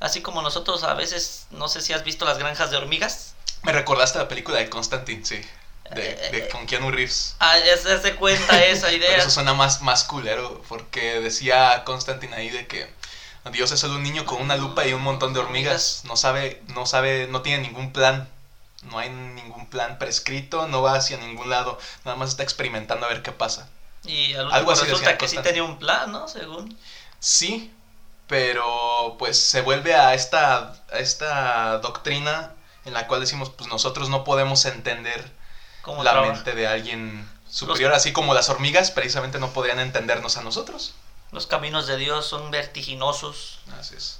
Así 0.00 0.22
como 0.22 0.42
nosotros 0.42 0.84
a 0.84 0.94
veces, 0.94 1.46
no 1.50 1.68
sé 1.68 1.80
si 1.80 1.92
has 1.92 2.04
visto 2.04 2.24
las 2.24 2.38
granjas 2.38 2.70
de 2.70 2.76
hormigas. 2.76 3.34
Me 3.62 3.72
recordaste 3.72 4.18
la 4.18 4.28
película 4.28 4.58
de 4.58 4.68
Constantine, 4.70 5.24
sí. 5.24 5.40
De, 5.90 6.10
Eh, 6.10 6.28
de- 6.30 6.48
con 6.48 6.66
Keanu 6.66 6.90
Reeves. 6.90 7.34
Ah, 7.40 7.56
es, 7.58 7.80
cuenta 8.18 8.62
esa 8.64 8.86
Pero 8.88 8.96
idea. 8.98 9.16
eso 9.16 9.30
suena 9.30 9.54
más, 9.54 9.80
más 9.82 10.04
culero, 10.04 10.62
porque 10.68 11.18
decía 11.20 11.82
Constantine 11.84 12.36
ahí 12.36 12.50
de 12.50 12.66
que 12.66 12.92
Dios 13.52 13.72
es 13.72 13.80
solo 13.80 13.94
un 13.94 14.02
niño 14.02 14.26
con 14.26 14.40
una 14.42 14.56
lupa 14.56 14.86
y 14.86 14.92
un 14.92 15.02
montón 15.02 15.32
de 15.32 15.40
hormigas. 15.40 16.02
No 16.04 16.16
sabe, 16.16 16.62
no 16.68 16.84
sabe, 16.86 17.26
no 17.28 17.40
tiene 17.42 17.62
ningún 17.62 17.92
plan. 17.92 18.28
No 18.82 18.98
hay 18.98 19.08
ningún 19.10 19.68
plan 19.68 19.98
prescrito, 19.98 20.68
no 20.68 20.82
va 20.82 20.94
hacia 20.94 21.16
ningún 21.16 21.50
lado. 21.50 21.78
Nada 22.04 22.16
más 22.16 22.28
está 22.28 22.42
experimentando 22.44 23.06
a 23.06 23.08
ver 23.08 23.22
qué 23.22 23.32
pasa. 23.32 23.68
Y 24.04 24.34
al 24.34 24.50
Algo 24.52 24.72
así 24.72 24.84
resulta 24.84 25.18
que 25.18 25.28
sí 25.28 25.38
tenía 25.38 25.64
un 25.64 25.78
plan, 25.78 26.12
¿no? 26.12 26.28
Según. 26.28 26.76
Sí, 27.20 27.72
pero 28.26 29.16
pues 29.18 29.38
se 29.38 29.60
vuelve 29.62 29.94
a 29.94 30.14
esta, 30.14 30.74
a 30.92 30.98
esta 30.98 31.78
doctrina 31.78 32.52
en 32.84 32.94
la 32.94 33.06
cual 33.06 33.20
decimos, 33.20 33.50
pues 33.50 33.68
nosotros 33.68 34.08
no 34.08 34.24
podemos 34.24 34.64
entender 34.64 35.30
Como 35.82 36.02
la 36.04 36.12
trabaja. 36.12 36.32
mente 36.32 36.54
de 36.54 36.66
alguien 36.66 37.28
superior, 37.48 37.92
así 37.92 38.12
como 38.12 38.34
las 38.34 38.48
hormigas 38.48 38.90
precisamente 38.90 39.38
no 39.38 39.52
podrían 39.52 39.80
entendernos 39.80 40.36
a 40.36 40.42
nosotros. 40.42 40.94
Los 41.30 41.46
caminos 41.46 41.86
de 41.86 41.98
Dios 41.98 42.26
son 42.26 42.50
vertiginosos. 42.50 43.58
Así 43.78 43.94
es. 43.96 44.18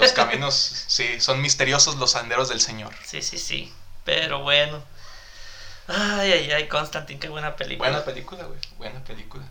Los 0.00 0.12
caminos, 0.12 0.54
sí, 0.88 1.20
son 1.20 1.40
misteriosos 1.40 1.96
los 1.96 2.10
senderos 2.10 2.48
del 2.48 2.60
Señor. 2.60 2.92
Sí, 3.04 3.22
sí, 3.22 3.38
sí. 3.38 3.72
Pero 4.04 4.40
bueno. 4.42 4.82
Ay, 5.88 6.32
ay, 6.32 6.50
ay, 6.52 6.68
Constantine, 6.68 7.18
qué 7.18 7.28
buena 7.28 7.56
película. 7.56 7.88
Buena 7.88 8.04
película, 8.04 8.44
güey. 8.44 8.58
Buena 8.76 9.02
película. 9.04 9.42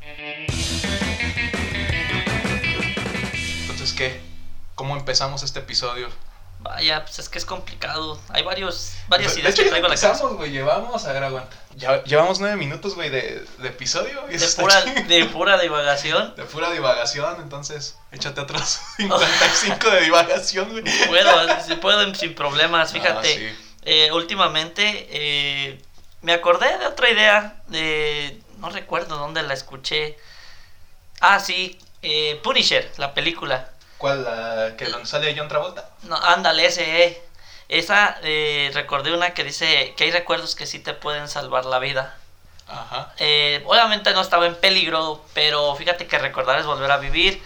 Entonces, 3.61 3.93
¿qué? 3.93 4.19
¿Cómo 4.75 4.95
empezamos 4.95 5.41
este 5.43 5.59
episodio? 5.59 6.09
Vaya, 6.59 7.03
pues 7.05 7.19
es 7.19 7.29
que 7.29 7.37
es 7.37 7.45
complicado. 7.45 8.19
Hay 8.29 8.43
varios, 8.43 8.93
varias 9.07 9.33
De 9.35 9.41
ideas 9.41 9.53
hecho, 9.53 9.63
que 9.63 9.65
ya 9.65 9.71
traigo 9.71 9.85
a 9.87 9.89
la 9.89 9.95
empezamos, 9.95 10.37
güey. 10.37 10.51
Llevamos, 10.51 11.05
a 11.05 11.13
ver, 11.13 11.23
aguanta. 11.23 11.55
Ya, 11.75 12.03
llevamos 12.03 12.39
nueve 12.39 12.55
minutos, 12.55 12.95
güey, 12.95 13.09
de, 13.09 13.43
de 13.59 13.67
episodio. 13.67 14.23
y 14.29 14.37
De 14.37 14.47
pura, 14.49 14.81
de 14.83 15.25
pura 15.25 15.57
divagación. 15.59 16.35
De 16.35 16.43
pura 16.45 16.71
divagación, 16.71 17.37
entonces 17.41 17.97
échate 18.11 18.41
otros 18.41 18.79
55 18.97 19.89
de 19.89 20.01
divagación, 20.01 20.69
güey. 20.71 20.83
Puedo, 21.07 21.61
si 21.63 21.75
puedo 21.75 22.13
sin 22.15 22.33
problemas. 22.35 22.89
Ah, 22.89 22.93
Fíjate, 22.93 23.35
sí. 23.35 23.55
eh, 23.83 24.11
últimamente 24.11 25.07
eh, 25.11 25.81
me 26.27 26.33
acordé 26.33 26.77
de 26.77 26.85
otra 26.85 27.09
idea. 27.09 27.55
De, 27.67 28.37
no 28.57 28.69
recuerdo 28.69 29.17
dónde 29.17 29.41
la 29.43 29.53
escuché. 29.53 30.17
Ah, 31.21 31.39
sí, 31.39 31.79
eh, 32.01 32.37
Punisher, 32.43 32.91
la 32.97 33.13
película. 33.13 33.69
¿Cuál? 33.97 34.25
La 34.25 34.75
que 34.75 34.85
donde 34.87 35.07
sale 35.07 35.33
John 35.37 35.47
Travolta? 35.47 35.89
No, 36.03 36.17
ándale, 36.17 36.65
ese. 36.65 37.05
eh. 37.05 37.23
Esa, 37.69 38.17
eh, 38.23 38.71
recordé 38.73 39.13
una 39.13 39.33
que 39.33 39.45
dice 39.45 39.93
que 39.95 40.03
hay 40.03 40.11
recuerdos 40.11 40.55
que 40.55 40.65
sí 40.65 40.79
te 40.79 40.93
pueden 40.93 41.29
salvar 41.29 41.63
la 41.65 41.79
vida. 41.79 42.17
Ajá. 42.67 43.13
Eh, 43.19 43.63
obviamente 43.65 44.11
no 44.13 44.19
estaba 44.19 44.47
en 44.47 44.55
peligro, 44.55 45.23
pero 45.33 45.75
fíjate 45.75 46.07
que 46.07 46.17
recordar 46.19 46.59
es 46.59 46.65
volver 46.65 46.91
a 46.91 46.97
vivir. 46.97 47.41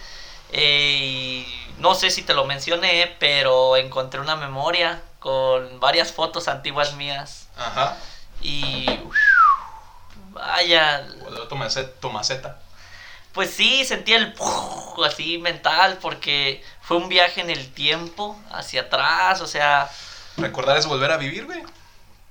Eh, 0.50 0.96
y 0.98 1.46
no 1.78 1.94
sé 1.94 2.10
si 2.10 2.22
te 2.22 2.34
lo 2.34 2.44
mencioné, 2.46 3.14
pero 3.20 3.76
encontré 3.76 4.18
una 4.20 4.34
memoria 4.34 5.00
con 5.20 5.78
varias 5.78 6.10
fotos 6.12 6.48
antiguas 6.48 6.94
mías. 6.94 7.46
Ajá. 7.56 7.96
Y. 8.42 8.86
Vaya. 10.30 11.06
O 11.26 11.48
tu 11.48 11.56
maceta. 11.56 12.00
Tu 12.00 12.10
maceta. 12.10 12.58
Pues 13.32 13.50
sí, 13.50 13.84
sentí 13.84 14.12
el 14.12 14.34
así 15.06 15.38
mental, 15.38 15.98
porque 16.02 16.62
fue 16.82 16.98
un 16.98 17.08
viaje 17.08 17.40
en 17.40 17.48
el 17.48 17.72
tiempo, 17.72 18.38
hacia 18.50 18.82
atrás, 18.82 19.40
o 19.40 19.46
sea, 19.46 19.90
Recordar 20.36 20.76
es 20.76 20.86
volver 20.86 21.10
a 21.10 21.16
vivir, 21.16 21.46
güey. 21.46 21.62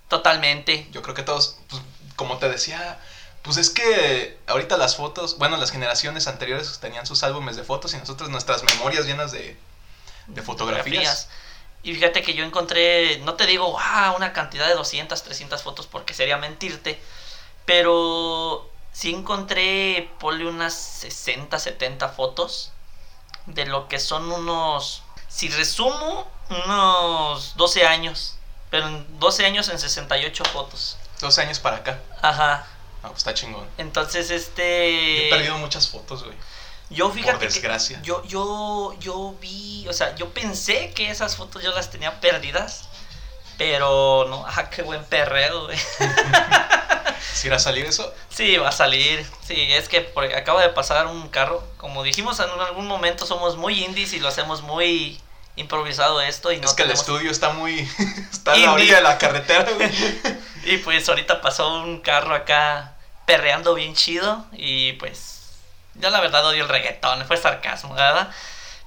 totalmente. 0.07 0.87
Yo 0.91 1.01
creo 1.01 1.15
que 1.15 1.23
todos, 1.23 1.57
pues, 1.69 1.81
como 2.15 2.37
te 2.37 2.49
decía, 2.49 2.99
pues 3.41 3.57
es 3.57 3.69
que 3.71 4.37
ahorita 4.47 4.77
las 4.77 4.95
fotos, 4.95 5.37
bueno, 5.39 5.57
las 5.57 5.71
generaciones 5.71 6.27
anteriores 6.27 6.79
tenían 6.79 7.05
sus 7.07 7.23
álbumes 7.23 7.55
de 7.55 7.63
fotos 7.63 7.93
y 7.93 7.97
nosotros 7.97 8.29
nuestras 8.29 8.63
memorias 8.63 9.05
llenas 9.05 9.31
de, 9.31 9.57
de 10.27 10.41
fotografías. 10.43 11.29
Y 11.83 11.93
fíjate 11.95 12.21
que 12.21 12.33
yo 12.33 12.45
encontré, 12.45 13.19
no 13.19 13.33
te 13.33 13.47
digo, 13.47 13.75
ah, 13.79 14.13
una 14.15 14.33
cantidad 14.33 14.67
de 14.67 14.75
200, 14.75 15.23
300 15.23 15.63
fotos 15.63 15.87
porque 15.87 16.13
sería 16.13 16.37
mentirte, 16.37 17.01
pero 17.65 18.69
sí 18.91 19.13
encontré, 19.13 20.11
ponle 20.19 20.47
unas 20.47 20.73
60, 20.73 21.57
70 21.57 22.09
fotos 22.09 22.71
de 23.47 23.65
lo 23.65 23.87
que 23.87 23.99
son 23.99 24.31
unos, 24.31 25.01
si 25.27 25.49
resumo, 25.49 26.29
unos 26.49 27.55
12 27.55 27.87
años, 27.87 28.37
pero 28.69 28.87
en 28.87 29.19
12 29.19 29.45
años 29.45 29.69
en 29.69 29.79
68 29.79 30.43
fotos. 30.45 30.97
12 31.19 31.41
años 31.41 31.59
para 31.59 31.77
acá. 31.77 31.99
Ajá. 32.21 32.67
No, 33.01 33.09
pues 33.09 33.19
está 33.19 33.33
chingón. 33.33 33.67
Entonces, 33.77 34.29
Yo 34.29 34.35
este... 34.35 35.27
he 35.27 35.29
perdido 35.29 35.57
muchas 35.57 35.87
fotos, 35.87 36.23
güey. 36.23 36.35
Yo 36.91 37.09
fíjate 37.09 37.37
Por 37.37 37.47
desgracia. 37.47 38.01
que 38.01 38.07
yo 38.07 38.23
yo 38.25 38.95
yo 38.99 39.35
vi, 39.41 39.87
o 39.87 39.93
sea, 39.93 40.13
yo 40.15 40.29
pensé 40.29 40.91
que 40.93 41.09
esas 41.09 41.35
fotos 41.37 41.63
yo 41.63 41.71
las 41.71 41.89
tenía 41.89 42.19
perdidas, 42.19 42.85
pero 43.57 44.25
no, 44.29 44.45
ah, 44.47 44.69
qué 44.69 44.81
buen 44.83 45.03
perreo, 45.05 45.65
güey. 45.65 45.77
Si 47.33 47.47
irá 47.47 47.55
a 47.55 47.59
salir 47.59 47.85
eso, 47.85 48.13
Sí, 48.29 48.57
va 48.57 48.69
a 48.69 48.71
salir. 48.71 49.25
Sí, 49.47 49.55
es 49.73 49.87
que 49.89 50.01
por- 50.01 50.25
acaba 50.25 50.61
de 50.61 50.69
pasar 50.69 51.07
un 51.07 51.27
carro, 51.29 51.63
como 51.77 52.03
dijimos 52.03 52.39
en 52.39 52.49
algún 52.59 52.87
momento 52.87 53.25
somos 53.25 53.57
muy 53.57 53.83
indies 53.83 54.13
y 54.13 54.19
lo 54.19 54.27
hacemos 54.27 54.61
muy 54.61 55.19
improvisado 55.55 56.21
esto 56.21 56.51
y 56.51 56.57
no 56.59 56.67
es 56.67 56.73
que 56.73 56.83
el 56.83 56.91
estudio 56.91 57.31
está 57.31 57.51
muy. 57.51 57.79
está 58.31 58.55
en 58.55 58.63
la 58.65 58.73
orilla 58.73 58.95
de 58.97 59.01
la 59.01 59.17
carretera, 59.17 59.69
güey. 59.71 59.89
Y 60.65 60.77
pues 60.77 61.07
ahorita 61.09 61.41
pasó 61.41 61.81
un 61.81 62.01
carro 62.01 62.35
acá 62.35 62.93
perreando 63.25 63.73
bien 63.75 63.95
chido 63.95 64.45
y 64.51 64.93
pues 64.93 65.40
yo 65.95 66.09
la 66.09 66.19
verdad 66.21 66.45
odio 66.45 66.63
el 66.63 66.69
reggaetón, 66.69 67.25
fue 67.25 67.37
sarcasmo, 67.37 67.93
¿verdad? 67.95 68.29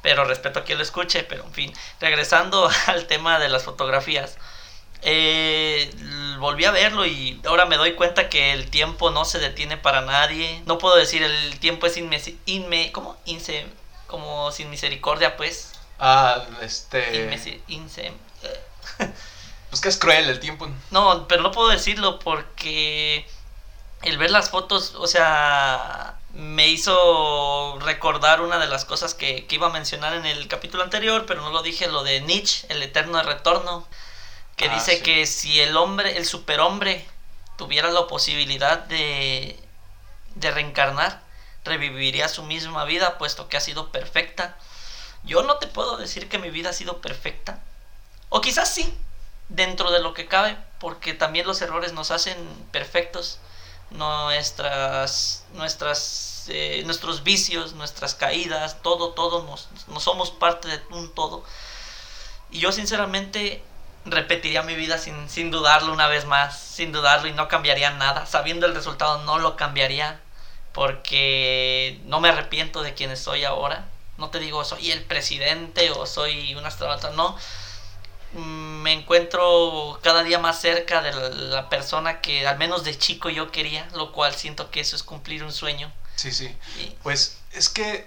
Pero 0.02 0.25
respeto 0.25 0.61
a 0.61 0.64
quien 0.64 0.78
lo 0.78 0.84
escuche, 0.84 1.23
pero 1.25 1.44
en 1.44 1.52
fin, 1.52 1.73
regresando 2.00 2.70
al 2.87 3.06
tema 3.06 3.38
de 3.38 3.49
las 3.49 3.64
fotografías. 3.64 4.37
eh, 5.02 5.90
volví 6.38 6.64
a 6.64 6.70
verlo 6.70 7.06
y 7.06 7.40
ahora 7.46 7.64
me 7.66 7.76
doy 7.76 7.94
cuenta 7.94 8.28
que 8.28 8.52
el 8.52 8.70
tiempo 8.70 9.11
no 9.11 9.25
se 9.25 9.38
detiene 9.38 9.76
para 9.76 10.00
nadie. 10.02 10.62
No 10.66 10.78
puedo 10.78 10.96
decir 10.96 11.23
el 11.23 11.58
tiempo 11.61 11.87
es 11.87 11.96
inme, 11.96 12.20
inme 12.46 12.92
¿cómo? 12.92 13.16
Inse, 13.25 13.66
como 14.06 14.50
sin 14.52 14.70
misericordia, 14.70 15.37
pues. 15.37 15.73
Ah, 15.99 16.44
este. 16.62 17.30
Inmesi- 17.30 17.61
inse- 17.68 18.12
eh. 18.42 18.61
Pues 19.70 19.80
que 19.80 19.88
es 19.88 19.99
cruel 19.99 20.28
el 20.30 20.38
tiempo. 20.38 20.68
No, 20.92 21.26
pero 21.26 21.42
no 21.42 21.50
puedo 21.50 21.68
decirlo 21.68 22.20
porque 22.20 23.26
el 24.02 24.18
ver 24.18 24.30
las 24.30 24.50
fotos, 24.50 24.94
o 24.96 25.06
sea, 25.08 26.14
me 26.34 26.68
hizo 26.68 27.78
recordar 27.80 28.40
una 28.40 28.58
de 28.58 28.66
las 28.66 28.84
cosas 28.84 29.14
que, 29.14 29.46
que 29.46 29.54
iba 29.56 29.68
a 29.68 29.70
mencionar 29.70 30.14
en 30.14 30.26
el 30.26 30.48
capítulo 30.48 30.82
anterior, 30.82 31.26
pero 31.26 31.42
no 31.42 31.50
lo 31.50 31.62
dije, 31.62 31.86
lo 31.88 32.02
de 32.04 32.20
Nietzsche, 32.20 32.66
el 32.70 32.82
eterno 32.82 33.22
retorno, 33.22 33.86
que 34.56 34.68
Ah, 34.68 34.74
dice 34.74 34.98
sí. 34.98 35.02
que 35.02 35.26
si 35.26 35.60
el 35.60 35.76
hombre, 35.76 36.16
el 36.16 36.26
superhombre, 36.26 37.06
tuviera 37.56 37.90
la 37.90 38.06
posibilidad 38.08 38.78
de, 38.78 39.58
de 40.34 40.50
reencarnar, 40.50 41.22
reviviría 41.64 42.28
su 42.28 42.42
misma 42.42 42.84
vida, 42.84 43.18
puesto 43.18 43.48
que 43.48 43.56
ha 43.56 43.60
sido 43.60 43.90
perfecta. 43.92 44.56
Yo 45.24 45.42
no 45.42 45.56
te 45.58 45.66
puedo 45.68 45.96
decir 45.96 46.28
que 46.28 46.38
mi 46.38 46.50
vida 46.50 46.70
ha 46.70 46.74
sido 46.74 47.00
perfecta, 47.00 47.60
o 48.28 48.40
quizás 48.40 48.72
sí, 48.74 48.92
dentro 49.48 49.90
de 49.90 50.00
lo 50.00 50.14
que 50.14 50.26
cabe, 50.26 50.56
porque 50.80 51.14
también 51.14 51.46
los 51.46 51.62
errores 51.62 51.92
nos 51.92 52.10
hacen 52.10 52.36
perfectos. 52.72 53.38
Nuestras, 53.94 55.44
nuestras, 55.54 56.46
eh, 56.48 56.82
nuestros 56.84 57.22
vicios, 57.22 57.72
nuestras 57.74 58.14
caídas, 58.14 58.82
todo, 58.82 59.10
todo, 59.10 59.44
nos, 59.44 59.68
nos 59.88 60.02
somos 60.02 60.30
parte 60.30 60.68
de 60.68 60.80
un 60.90 61.14
todo. 61.14 61.44
Y 62.50 62.58
yo 62.58 62.72
sinceramente 62.72 63.62
repetiría 64.04 64.62
mi 64.62 64.74
vida 64.74 64.98
sin, 64.98 65.28
sin 65.28 65.50
dudarlo 65.50 65.92
una 65.92 66.08
vez 66.08 66.26
más, 66.26 66.58
sin 66.58 66.92
dudarlo 66.92 67.28
y 67.28 67.32
no 67.32 67.48
cambiaría 67.48 67.90
nada. 67.90 68.26
Sabiendo 68.26 68.66
el 68.66 68.74
resultado 68.74 69.22
no 69.24 69.38
lo 69.38 69.56
cambiaría 69.56 70.20
porque 70.72 72.00
no 72.04 72.20
me 72.20 72.28
arrepiento 72.28 72.82
de 72.82 72.94
quien 72.94 73.16
soy 73.16 73.44
ahora. 73.44 73.88
No 74.18 74.30
te 74.30 74.38
digo 74.38 74.64
soy 74.64 74.90
el 74.90 75.04
presidente 75.04 75.90
o 75.90 76.06
soy 76.06 76.54
un 76.54 76.66
astronauta, 76.66 77.10
no 77.10 77.36
mm, 78.32 78.74
me 78.84 78.92
encuentro 78.92 79.98
cada 80.02 80.22
día 80.22 80.38
más 80.38 80.60
cerca 80.60 81.00
de 81.00 81.12
la, 81.12 81.70
persona 81.70 82.20
que 82.20 82.46
al 82.46 82.58
menos 82.58 82.84
de 82.84 82.96
chico 82.98 83.30
yo 83.30 83.50
quería, 83.50 83.88
lo 83.94 84.12
cual 84.12 84.34
siento 84.34 84.70
que 84.70 84.80
eso 84.80 84.94
es 84.94 85.02
cumplir 85.02 85.42
un 85.42 85.52
sueño. 85.52 85.90
Sí, 86.16 86.30
sí. 86.32 86.54
Y- 86.78 86.94
Pues 87.02 87.38
es 87.52 87.70
que, 87.70 88.06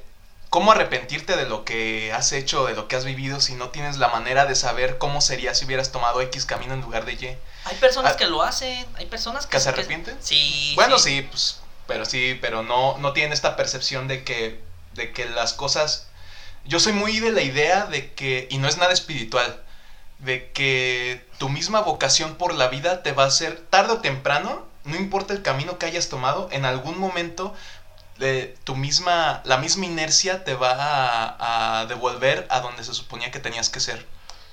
¿cómo 0.52 0.72
arrepentirte 0.72 1.36
de 1.36 1.48
lo 1.50 1.66
que 1.66 2.14
has 2.14 2.32
hecho, 2.32 2.68
de 2.68 2.76
lo 2.76 2.88
que 2.88 2.96
has 2.96 3.06
vivido, 3.06 3.42
si 3.42 3.56
no 3.56 3.70
tienes 3.70 3.98
la 3.98 4.10
manera 4.10 4.46
de 4.46 4.54
saber 4.54 5.00
cómo 5.00 5.20
sería 5.20 5.56
si 5.56 5.66
hubieras 5.66 5.92
tomado 5.92 6.22
X 6.22 6.46
camino 6.46 6.76
en 6.76 6.82
lugar 6.82 7.06
de 7.06 7.14
Y? 7.14 7.38
hay 7.66 7.76
personas 7.80 8.14
Ah. 8.14 8.18
que 8.18 8.28
lo 8.28 8.44
hacen, 8.44 8.86
hay 8.98 9.08
personas 9.08 9.48
que, 9.48 9.58
¿Que 9.58 9.60
se 9.60 9.70
arrepienten? 9.70 10.16
Sí. 10.22 10.74
Bueno, 10.76 11.00
sí, 11.00 11.24
pues, 11.24 11.60
pero 11.88 12.06
sí, 12.06 12.38
pero 12.40 12.62
no, 12.62 13.00
no 13.00 13.14
tienen 13.14 13.34
esta 13.34 13.56
percepción 13.56 14.08
de 14.08 14.24
que, 14.24 14.62
de 14.94 15.12
que 15.12 15.26
las 15.26 15.54
cosas... 15.54 16.06
Yo 16.66 16.80
soy 16.80 16.94
muy 16.94 17.20
de 17.20 17.32
la 17.32 17.42
idea 17.42 17.86
de 17.88 18.14
que, 18.14 18.48
y 18.52 18.60
no 18.60 18.68
es 18.68 18.78
nada 18.78 18.94
espiritual, 18.94 19.64
de 20.20 20.52
que 20.52 21.26
tu 21.38 21.50
misma 21.50 21.82
vocación 21.82 22.36
por 22.36 22.54
la 22.54 22.68
vida 22.68 23.04
te 23.04 23.12
va 23.12 23.24
a 23.24 23.28
hacer 23.28 23.58
tarde 23.70 23.94
o 23.94 24.02
temprano, 24.02 24.66
no 24.84 24.96
importa 24.96 25.34
el 25.34 25.42
camino 25.42 25.78
que 25.78 25.86
hayas 25.86 26.10
tomado, 26.10 26.50
en 26.52 26.66
algún 26.66 26.98
momento 27.00 27.54
eh, 28.20 28.58
tu 28.64 28.76
misma, 28.76 29.42
la 29.46 29.58
misma 29.58 29.86
inercia 29.86 30.44
te 30.44 30.56
va 30.56 30.72
a, 30.72 31.82
a 31.82 31.86
devolver 31.86 32.48
a 32.50 32.62
donde 32.62 32.84
se 32.84 32.94
suponía 32.94 33.32
que 33.32 33.40
tenías 33.40 33.70
que 33.70 33.80
ser. 33.80 34.06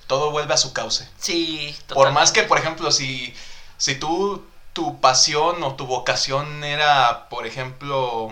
Todo 0.06 0.30
vuelve 0.30 0.52
a 0.52 0.59
su 0.59 0.73
cauce. 0.73 1.09
Sí, 1.18 1.75
Por 1.88 2.12
más 2.12 2.30
que, 2.30 2.42
por 2.42 2.59
ejemplo, 2.59 2.92
si, 2.92 3.35
si 3.78 3.94
tú, 3.94 4.47
tu 4.75 5.00
pasión 5.00 5.62
o 5.62 5.76
tu 5.76 5.87
vocación 5.87 6.62
era, 6.62 7.28
por 7.30 7.47
ejemplo, 7.47 8.30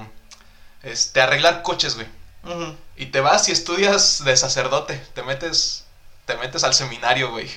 este, 0.82 1.20
arreglar 1.22 1.62
coches, 1.62 1.94
güey. 1.94 2.06
Y 2.96 3.06
te 3.06 3.20
vas 3.20 3.48
y 3.48 3.52
estudias 3.52 4.24
de 4.24 4.36
sacerdote. 4.36 4.98
Te 5.14 5.22
metes, 5.22 5.86
te 6.32 6.38
metes 6.38 6.64
al 6.64 6.74
seminario, 6.74 7.30
güey. 7.30 7.50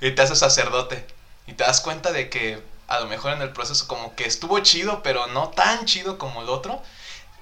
Y 0.00 0.10
te 0.12 0.22
haces 0.22 0.38
sacerdote. 0.38 1.06
Y 1.46 1.52
te 1.52 1.64
das 1.64 1.80
cuenta 1.80 2.12
de 2.12 2.28
que 2.28 2.60
a 2.88 3.00
lo 3.00 3.06
mejor 3.06 3.32
en 3.32 3.42
el 3.42 3.50
proceso 3.52 3.86
como 3.86 4.14
que 4.16 4.24
estuvo 4.24 4.58
chido, 4.60 5.02
pero 5.02 5.26
no 5.28 5.48
tan 5.48 5.84
chido 5.86 6.18
como 6.18 6.42
el 6.42 6.48
otro. 6.48 6.82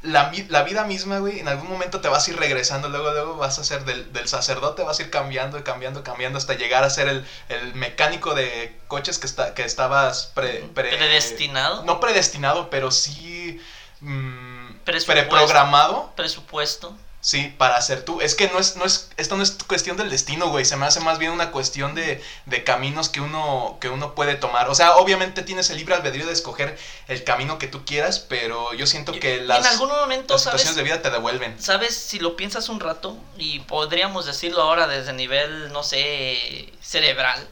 La, 0.02 0.28
vida 0.28 0.84
misma, 0.84 1.18
güey, 1.20 1.40
en 1.40 1.48
algún 1.48 1.70
momento 1.70 2.02
te 2.02 2.08
vas 2.08 2.28
a 2.28 2.30
ir 2.30 2.38
regresando, 2.38 2.90
luego, 2.90 3.10
luego 3.12 3.36
vas 3.36 3.58
a 3.58 3.64
ser 3.64 3.86
del, 3.86 4.12
del 4.12 4.28
sacerdote, 4.28 4.82
vas 4.82 4.98
a 4.98 5.02
ir 5.02 5.08
cambiando 5.10 5.58
y 5.58 5.62
cambiando, 5.62 6.04
cambiando 6.04 6.36
hasta 6.36 6.52
llegar 6.52 6.84
a 6.84 6.90
ser 6.90 7.08
el, 7.08 7.26
el 7.48 7.74
mecánico 7.74 8.34
de 8.34 8.78
coches 8.86 9.18
que, 9.18 9.26
está, 9.26 9.54
que 9.54 9.64
estabas 9.64 10.26
pre- 10.34 10.58
pre- 10.74 10.94
Predestinado. 10.94 11.84
No 11.84 12.00
predestinado, 12.00 12.68
pero 12.68 12.90
sí 12.90 13.58
mm, 14.00 14.72
preprogramado 14.84 16.12
Presupuesto. 16.16 16.94
Sí, 17.24 17.54
para 17.56 17.80
ser 17.80 18.04
tú. 18.04 18.20
Es 18.20 18.34
que 18.34 18.48
no 18.48 18.58
es, 18.58 18.76
no 18.76 18.84
es, 18.84 19.08
esto 19.16 19.34
no 19.38 19.42
es 19.42 19.56
cuestión 19.66 19.96
del 19.96 20.10
destino, 20.10 20.50
güey. 20.50 20.66
Se 20.66 20.76
me 20.76 20.84
hace 20.84 21.00
más 21.00 21.18
bien 21.18 21.32
una 21.32 21.52
cuestión 21.52 21.94
de, 21.94 22.22
de 22.44 22.64
caminos 22.64 23.08
que 23.08 23.22
uno, 23.22 23.78
que 23.80 23.88
uno 23.88 24.14
puede 24.14 24.34
tomar. 24.34 24.68
O 24.68 24.74
sea, 24.74 24.96
obviamente 24.96 25.40
tienes 25.42 25.70
el 25.70 25.78
libre 25.78 25.94
albedrío 25.94 26.26
de 26.26 26.34
escoger 26.34 26.78
el 27.08 27.24
camino 27.24 27.56
que 27.56 27.66
tú 27.66 27.86
quieras, 27.86 28.18
pero 28.18 28.74
yo 28.74 28.86
siento 28.86 29.12
que 29.12 29.40
las, 29.40 29.60
en 29.60 29.72
algún 29.72 29.88
momento, 29.88 30.34
las 30.34 30.42
situaciones 30.42 30.74
¿sabes? 30.74 30.76
de 30.76 30.82
vida 30.82 31.00
te 31.00 31.08
devuelven. 31.08 31.58
¿Sabes? 31.62 31.96
Si 31.96 32.18
lo 32.18 32.36
piensas 32.36 32.68
un 32.68 32.78
rato, 32.78 33.16
y 33.38 33.60
podríamos 33.60 34.26
decirlo 34.26 34.60
ahora 34.60 34.86
desde 34.86 35.14
nivel, 35.14 35.72
no 35.72 35.82
sé, 35.82 36.74
cerebral, 36.82 37.48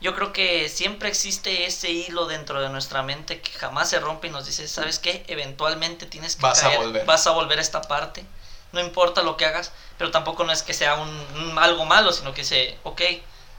yo 0.00 0.14
creo 0.14 0.32
que 0.32 0.68
siempre 0.68 1.08
existe 1.08 1.66
ese 1.66 1.90
hilo 1.90 2.26
dentro 2.26 2.60
de 2.60 2.68
nuestra 2.68 3.02
mente 3.02 3.40
que 3.40 3.50
jamás 3.58 3.90
se 3.90 3.98
rompe 3.98 4.28
y 4.28 4.30
nos 4.30 4.46
dice, 4.46 4.68
¿sabes 4.68 5.00
qué? 5.00 5.24
Eventualmente 5.26 6.06
tienes 6.06 6.36
que 6.36 6.42
Vas 6.42 6.62
a 6.62 6.68
caer, 6.68 6.78
volver. 6.78 7.04
vas 7.06 7.26
a 7.26 7.32
volver 7.32 7.58
a 7.58 7.62
esta 7.62 7.82
parte. 7.82 8.24
No 8.72 8.80
importa 8.80 9.22
lo 9.22 9.36
que 9.36 9.46
hagas, 9.46 9.72
pero 9.98 10.10
tampoco 10.10 10.44
no 10.44 10.52
es 10.52 10.62
que 10.62 10.74
sea 10.74 10.94
un, 10.94 11.08
un 11.08 11.58
algo 11.58 11.84
malo, 11.84 12.12
sino 12.12 12.32
que 12.34 12.44
se, 12.44 12.78
ok, 12.84 13.02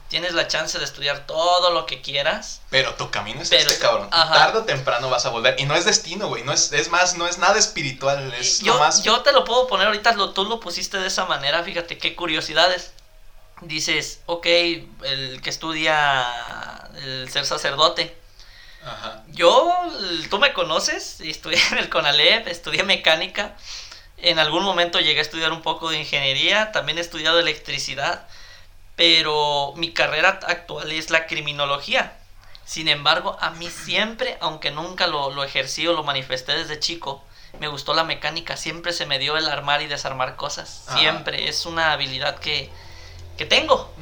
tienes 0.08 0.34
la 0.34 0.46
chance 0.48 0.78
de 0.78 0.84
estudiar 0.84 1.26
todo 1.26 1.70
lo 1.70 1.86
que 1.86 2.00
quieras. 2.02 2.60
Pero 2.70 2.94
tu 2.94 3.10
camino 3.10 3.40
es 3.42 3.48
Pero- 3.50 3.70
este, 3.70 3.80
cabrón. 3.82 4.08
ajá. 4.10 4.32
Tarde 4.34 4.58
o 4.58 4.64
temprano 4.64 5.08
vas 5.10 5.24
a 5.26 5.30
volver. 5.30 5.58
Y 5.58 5.64
no 5.64 5.74
es 5.74 5.84
destino, 5.84 6.28
güey. 6.28 6.44
No 6.44 6.52
es, 6.52 6.70
es 6.72 6.90
más, 6.90 7.16
no 7.16 7.26
es 7.26 7.38
nada 7.38 7.58
espiritual. 7.58 8.32
Es 8.34 8.60
yo, 8.60 8.74
nomás. 8.74 9.02
yo 9.02 9.20
te 9.22 9.32
lo 9.32 9.44
puedo 9.44 9.66
poner 9.66 9.86
ahorita, 9.86 10.12
lo, 10.12 10.30
tú 10.30 10.44
lo 10.44 10.60
pusiste 10.60 10.98
de 10.98 11.06
esa 11.08 11.24
manera, 11.26 11.62
fíjate 11.62 11.96
qué 11.98 12.14
curiosidades. 12.14 12.92
Dices, 13.62 14.20
ok, 14.26 14.46
el 14.46 15.40
que 15.42 15.48
estudia 15.50 16.26
el 16.96 17.30
ser 17.30 17.46
sacerdote. 17.46 18.16
Ajá. 18.84 19.22
Yo, 19.28 19.72
tú 20.28 20.38
me 20.40 20.52
conoces, 20.52 21.20
estudié 21.20 21.60
en 21.70 21.78
el 21.78 21.88
CONALEP, 21.88 22.48
estudié 22.48 22.82
mecánica. 22.82 23.56
En 24.22 24.38
algún 24.38 24.62
momento 24.62 25.00
llegué 25.00 25.18
a 25.18 25.22
estudiar 25.22 25.52
un 25.52 25.62
poco 25.62 25.90
de 25.90 25.98
ingeniería, 25.98 26.70
también 26.70 26.98
he 26.98 27.00
estudiado 27.00 27.40
electricidad, 27.40 28.26
pero 28.94 29.74
mi 29.76 29.92
carrera 29.92 30.40
actual 30.46 30.92
es 30.92 31.10
la 31.10 31.26
criminología. 31.26 32.16
Sin 32.64 32.88
embargo, 32.88 33.36
a 33.40 33.50
mí 33.50 33.68
siempre, 33.68 34.38
aunque 34.40 34.70
nunca 34.70 35.08
lo, 35.08 35.30
lo 35.30 35.42
ejercí 35.42 35.86
o 35.88 35.92
lo 35.92 36.04
manifesté 36.04 36.52
desde 36.52 36.78
chico, 36.78 37.24
me 37.58 37.66
gustó 37.66 37.94
la 37.94 38.04
mecánica, 38.04 38.56
siempre 38.56 38.92
se 38.92 39.06
me 39.06 39.18
dio 39.18 39.36
el 39.36 39.48
armar 39.48 39.82
y 39.82 39.88
desarmar 39.88 40.36
cosas, 40.36 40.84
Ajá. 40.86 40.98
siempre, 40.98 41.48
es 41.48 41.66
una 41.66 41.92
habilidad 41.92 42.38
que, 42.38 42.70
que 43.36 43.44
tengo 43.44 43.92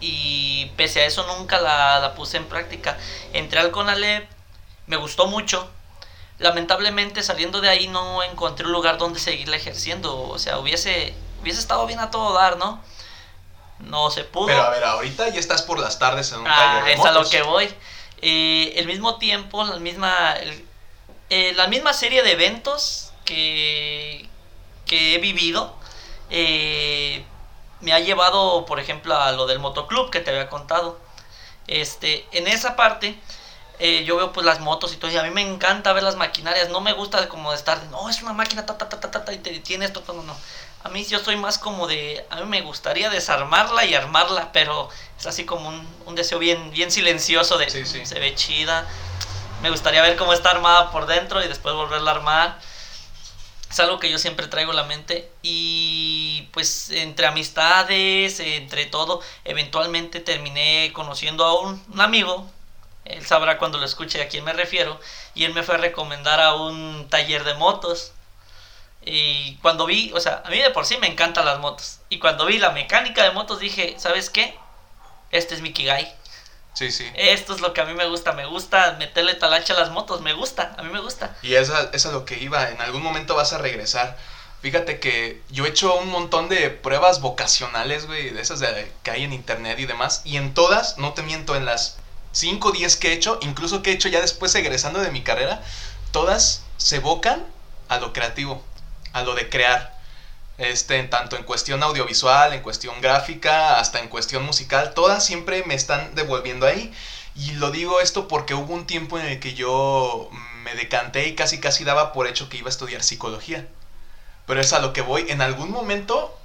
y 0.00 0.70
pese 0.76 1.00
a 1.00 1.06
eso 1.06 1.26
nunca 1.26 1.60
la, 1.60 1.98
la 1.98 2.14
puse 2.14 2.36
en 2.36 2.46
práctica. 2.46 2.96
Entré 3.32 3.58
al 3.58 3.72
CONALEP, 3.72 4.28
me 4.86 4.96
gustó 4.96 5.26
mucho. 5.26 5.68
Lamentablemente 6.38 7.22
saliendo 7.22 7.60
de 7.60 7.68
ahí 7.68 7.86
no 7.88 8.22
encontré 8.22 8.66
un 8.66 8.72
lugar 8.72 8.98
donde 8.98 9.20
seguirla 9.20 9.56
ejerciendo. 9.56 10.20
O 10.28 10.38
sea, 10.38 10.58
hubiese, 10.58 11.14
hubiese 11.42 11.60
estado 11.60 11.86
bien 11.86 12.00
a 12.00 12.10
todo 12.10 12.32
dar, 12.34 12.56
¿no? 12.56 12.82
No 13.78 14.10
se 14.10 14.24
pudo. 14.24 14.46
Pero 14.46 14.62
a 14.62 14.70
ver, 14.70 14.84
ahorita 14.84 15.28
ya 15.28 15.38
estás 15.40 15.62
por 15.62 15.78
las 15.78 15.98
tardes 15.98 16.32
en 16.32 16.40
un 16.40 16.46
Ah, 16.48 16.54
taller 16.56 16.84
de 16.84 16.92
es 16.94 17.00
a 17.00 17.10
lo 17.12 17.18
motos. 17.20 17.30
que 17.30 17.42
voy. 17.42 17.68
Eh, 18.22 18.72
el 18.76 18.86
mismo 18.86 19.18
tiempo, 19.18 19.62
la 19.64 19.76
misma, 19.76 20.32
el- 20.34 20.64
eh, 21.30 21.52
la 21.54 21.66
misma 21.68 21.92
serie 21.92 22.22
de 22.22 22.32
eventos 22.32 23.12
que, 23.24 24.28
que 24.86 25.14
he 25.14 25.18
vivido 25.18 25.74
eh, 26.30 27.24
me 27.80 27.92
ha 27.92 28.00
llevado, 28.00 28.64
por 28.66 28.80
ejemplo, 28.80 29.14
a 29.16 29.32
lo 29.32 29.46
del 29.46 29.58
motoclub 29.58 30.10
que 30.10 30.20
te 30.20 30.30
había 30.30 30.48
contado. 30.48 30.98
Este, 31.66 32.26
en 32.32 32.46
esa 32.48 32.76
parte 32.76 33.18
eh, 33.78 34.04
yo 34.04 34.16
veo 34.16 34.32
pues 34.32 34.46
las 34.46 34.60
motos 34.60 34.92
y 34.92 34.96
todo 34.96 35.10
y 35.10 35.16
a 35.16 35.22
mí 35.22 35.30
me 35.30 35.42
encanta 35.42 35.92
ver 35.92 36.02
las 36.02 36.16
maquinarias. 36.16 36.68
No 36.70 36.80
me 36.80 36.92
gusta 36.92 37.28
como 37.28 37.50
de 37.50 37.56
estar, 37.56 37.82
no, 37.90 38.08
es 38.08 38.22
una 38.22 38.32
máquina, 38.32 38.66
ta, 38.66 38.78
ta, 38.78 38.88
ta, 38.88 39.00
ta, 39.00 39.24
ta, 39.24 39.32
y 39.32 39.38
te- 39.38 39.58
tiene 39.60 39.84
esto, 39.86 40.02
no, 40.08 40.22
no. 40.22 40.36
A 40.84 40.88
mí 40.90 41.04
yo 41.04 41.18
soy 41.18 41.36
más 41.36 41.58
como 41.58 41.86
de, 41.86 42.26
a 42.30 42.36
mí 42.36 42.44
me 42.46 42.60
gustaría 42.60 43.08
desarmarla 43.10 43.84
y 43.86 43.94
armarla, 43.94 44.52
pero 44.52 44.88
es 45.18 45.26
así 45.26 45.44
como 45.46 45.68
un, 45.68 45.88
un 46.06 46.14
deseo 46.14 46.38
bien, 46.38 46.70
bien 46.72 46.90
silencioso 46.90 47.56
de, 47.58 47.70
Sí, 47.70 47.86
sí. 47.86 48.04
se 48.06 48.18
ve 48.18 48.34
chida. 48.34 48.86
Me 49.62 49.70
gustaría 49.70 50.02
ver 50.02 50.16
cómo 50.16 50.32
está 50.34 50.50
armada 50.50 50.90
por 50.90 51.06
dentro 51.06 51.42
y 51.42 51.48
después 51.48 51.74
volverla 51.74 52.10
a 52.12 52.14
armar. 52.16 52.58
Es 53.70 53.80
algo 53.80 53.98
que 53.98 54.10
yo 54.10 54.18
siempre 54.18 54.46
traigo 54.46 54.70
en 54.70 54.76
la 54.76 54.84
mente 54.84 55.32
y 55.42 56.48
pues 56.52 56.90
entre 56.90 57.26
amistades, 57.26 58.38
entre 58.38 58.86
todo, 58.86 59.20
eventualmente 59.44 60.20
terminé 60.20 60.92
conociendo 60.92 61.44
a 61.44 61.60
un, 61.60 61.82
un 61.92 62.00
amigo, 62.00 62.48
él 63.04 63.24
sabrá 63.26 63.58
cuando 63.58 63.78
lo 63.78 63.84
escuche 63.84 64.22
a 64.22 64.28
quién 64.28 64.44
me 64.44 64.52
refiero, 64.52 64.98
y 65.34 65.44
él 65.44 65.54
me 65.54 65.62
fue 65.62 65.74
a 65.74 65.78
recomendar 65.78 66.40
a 66.40 66.54
un 66.54 67.08
taller 67.10 67.44
de 67.44 67.54
motos. 67.54 68.12
Y 69.06 69.56
cuando 69.56 69.84
vi, 69.86 70.12
o 70.14 70.20
sea, 70.20 70.42
a 70.44 70.50
mí 70.50 70.58
de 70.58 70.70
por 70.70 70.86
sí 70.86 70.96
me 70.98 71.06
encantan 71.06 71.44
las 71.44 71.58
motos, 71.58 71.98
y 72.08 72.18
cuando 72.18 72.46
vi 72.46 72.58
la 72.58 72.70
mecánica 72.70 73.22
de 73.22 73.32
motos 73.32 73.58
dije, 73.60 73.96
¿sabes 73.98 74.30
qué? 74.30 74.56
Este 75.30 75.54
es 75.54 75.60
mi 75.60 75.72
Kigai. 75.72 76.14
Sí, 76.72 76.90
sí. 76.90 77.08
Esto 77.14 77.54
es 77.54 77.60
lo 77.60 77.72
que 77.72 77.82
a 77.82 77.84
mí 77.84 77.94
me 77.94 78.06
gusta, 78.08 78.32
me 78.32 78.46
gusta 78.46 78.96
meterle 78.98 79.34
talacha 79.34 79.74
a 79.74 79.78
las 79.78 79.90
motos, 79.90 80.22
me 80.22 80.32
gusta, 80.32 80.74
a 80.76 80.82
mí 80.82 80.90
me 80.90 81.00
gusta. 81.00 81.36
Y 81.42 81.54
eso 81.54 81.72
es 81.92 82.04
a 82.06 82.10
lo 82.12 82.24
que 82.24 82.38
iba. 82.38 82.70
En 82.70 82.80
algún 82.80 83.02
momento 83.02 83.36
vas 83.36 83.52
a 83.52 83.58
regresar. 83.58 84.16
Fíjate 84.60 84.98
que 84.98 85.40
yo 85.50 85.66
he 85.66 85.68
hecho 85.68 85.94
un 85.94 86.08
montón 86.08 86.48
de 86.48 86.70
pruebas 86.70 87.20
vocacionales, 87.20 88.06
güey, 88.06 88.30
de 88.30 88.40
esas 88.40 88.58
de- 88.60 88.90
que 89.04 89.10
hay 89.10 89.22
en 89.22 89.32
internet 89.32 89.78
y 89.78 89.86
demás. 89.86 90.22
Y 90.24 90.36
en 90.36 90.52
todas, 90.54 90.98
no 90.98 91.12
te 91.12 91.22
miento, 91.22 91.54
en 91.54 91.64
las 91.64 91.98
5 92.34 92.68
o 92.68 92.72
10 92.72 92.96
que 92.96 93.08
he 93.08 93.12
hecho, 93.12 93.38
incluso 93.40 93.82
que 93.82 93.90
he 93.90 93.94
hecho 93.94 94.08
ya 94.08 94.20
después 94.20 94.54
egresando 94.54 95.00
de 95.00 95.10
mi 95.10 95.22
carrera, 95.22 95.62
todas 96.10 96.64
se 96.76 96.96
evocan 96.96 97.44
a 97.88 97.98
lo 97.98 98.12
creativo, 98.12 98.62
a 99.12 99.22
lo 99.22 99.34
de 99.34 99.48
crear. 99.48 99.94
Este, 100.56 100.98
en 100.98 101.10
tanto 101.10 101.36
en 101.36 101.42
cuestión 101.42 101.82
audiovisual, 101.82 102.52
en 102.52 102.62
cuestión 102.62 103.00
gráfica, 103.00 103.80
hasta 103.80 103.98
en 103.98 104.08
cuestión 104.08 104.44
musical, 104.44 104.94
todas 104.94 105.24
siempre 105.24 105.64
me 105.64 105.74
están 105.74 106.14
devolviendo 106.14 106.66
ahí. 106.66 106.92
Y 107.34 107.52
lo 107.52 107.70
digo 107.70 108.00
esto 108.00 108.28
porque 108.28 108.54
hubo 108.54 108.72
un 108.72 108.86
tiempo 108.86 109.18
en 109.18 109.26
el 109.26 109.40
que 109.40 109.54
yo 109.54 110.30
me 110.62 110.74
decanté 110.74 111.26
y 111.26 111.34
casi 111.34 111.58
casi 111.58 111.82
daba 111.84 112.12
por 112.12 112.28
hecho 112.28 112.48
que 112.48 112.58
iba 112.58 112.68
a 112.68 112.70
estudiar 112.70 113.02
psicología. 113.02 113.66
Pero 114.46 114.60
es 114.60 114.72
a 114.72 114.78
lo 114.78 114.92
que 114.92 115.00
voy. 115.02 115.26
En 115.28 115.40
algún 115.40 115.70
momento 115.70 116.36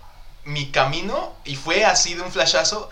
mi 0.46 0.72
camino, 0.72 1.36
y 1.46 1.56
fue 1.56 1.86
así 1.86 2.16
de 2.16 2.22
un 2.22 2.32
flashazo, 2.32 2.90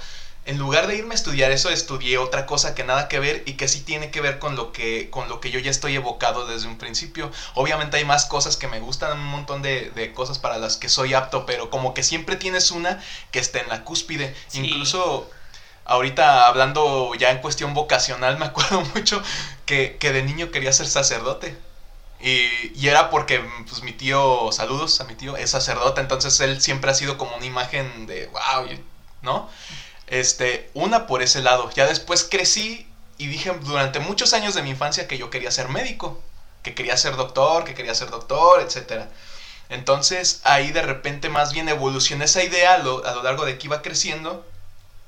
en 0.48 0.58
lugar 0.58 0.88
de 0.88 0.96
irme 0.96 1.14
a 1.14 1.16
estudiar 1.16 1.52
eso, 1.52 1.70
estudié 1.70 2.18
otra 2.18 2.46
cosa 2.46 2.74
que 2.74 2.86
nada 2.86 3.10
que 3.10 3.20
ver 3.20 3.44
y 3.46 3.54
que 3.54 3.68
sí 3.68 3.82
tiene 3.82 4.12
que 4.12 4.22
ver 4.22 4.40
con 4.40 4.56
lo 4.56 4.72
que, 4.72 5.10
con 5.10 5.28
lo 5.28 5.42
que 5.42 5.52
yo 5.52 5.60
ya 5.60 5.70
estoy 5.70 5.96
evocado 5.96 6.48
desde 6.48 6.68
un 6.68 6.78
principio. 6.78 7.30
Obviamente 7.54 7.98
hay 7.98 8.06
más 8.06 8.26
cosas 8.26 8.56
que 8.56 8.70
me 8.70 8.80
gustan, 8.80 9.20
un 9.20 9.26
montón 9.26 9.62
de, 9.62 9.92
de 9.92 10.14
cosas 10.14 10.40
para 10.40 10.58
las 10.58 10.78
que 10.78 10.88
soy 10.88 11.14
apto, 11.14 11.46
pero 11.46 11.70
como 11.70 11.94
que 11.94 12.02
siempre 12.02 12.38
tienes 12.38 12.72
una 12.72 13.04
que 13.32 13.40
está 13.40 13.60
en 13.60 13.68
la 13.68 13.84
cúspide. 13.84 14.34
Sí. 14.48 14.66
Incluso 14.66 15.30
ahorita 15.84 16.48
hablando 16.48 17.14
ya 17.16 17.32
en 17.32 17.40
cuestión 17.40 17.74
vocacional, 17.74 18.38
me 18.38 18.46
acuerdo 18.48 18.82
mucho 18.96 19.22
que, 19.66 19.98
que 20.00 20.14
de 20.14 20.24
niño 20.24 20.52
quería 20.52 20.72
ser 20.72 20.88
sacerdote. 20.88 21.58
Y, 22.20 22.72
y 22.74 22.88
era 22.88 23.10
porque 23.10 23.44
pues, 23.68 23.84
mi 23.84 23.92
tío, 23.92 24.50
saludos 24.52 25.00
a 25.02 25.04
mi 25.04 25.16
tío, 25.16 25.38
es 25.38 25.52
sacerdote, 25.52 26.02
entonces 26.02 26.40
él 26.40 26.62
siempre 26.62 26.90
ha 26.90 26.96
sido 26.96 27.18
como 27.18 27.36
una 27.36 27.46
imagen 27.46 28.08
de 28.08 28.28
wow, 28.28 28.68
¿no? 29.22 29.50
Este, 30.08 30.70
una 30.74 31.08
por 31.08 31.22
ese 31.22 31.42
lado. 31.42 31.70
Ya 31.76 31.86
después 31.86 32.24
crecí 32.24 32.88
y 33.18 33.28
dije 33.28 33.52
durante 33.62 34.00
muchos 34.00 34.34
años 34.34 34.54
de 34.56 34.62
mi 34.62 34.72
infancia 34.72 35.08
que 35.08 35.18
yo 35.18 35.30
quería 35.30 35.52
ser 35.52 35.70
médico, 35.70 36.22
que 36.64 36.74
quería 36.76 36.98
ser 36.98 37.16
doctor, 37.16 37.64
que 37.64 37.74
quería 37.74 37.96
ser 37.96 38.10
doctor, 38.10 38.62
etcétera. 38.62 39.10
Entonces 39.70 40.42
ahí 40.44 40.72
de 40.72 40.82
repente 40.82 41.30
más 41.30 41.54
bien 41.54 41.68
evolucioné 41.70 42.26
esa 42.26 42.44
idea 42.44 42.76
a 42.76 42.78
lo, 42.78 43.06
a 43.06 43.14
lo 43.16 43.24
largo 43.24 43.46
de 43.46 43.58
que 43.58 43.68
iba 43.68 43.82
creciendo 43.82 44.46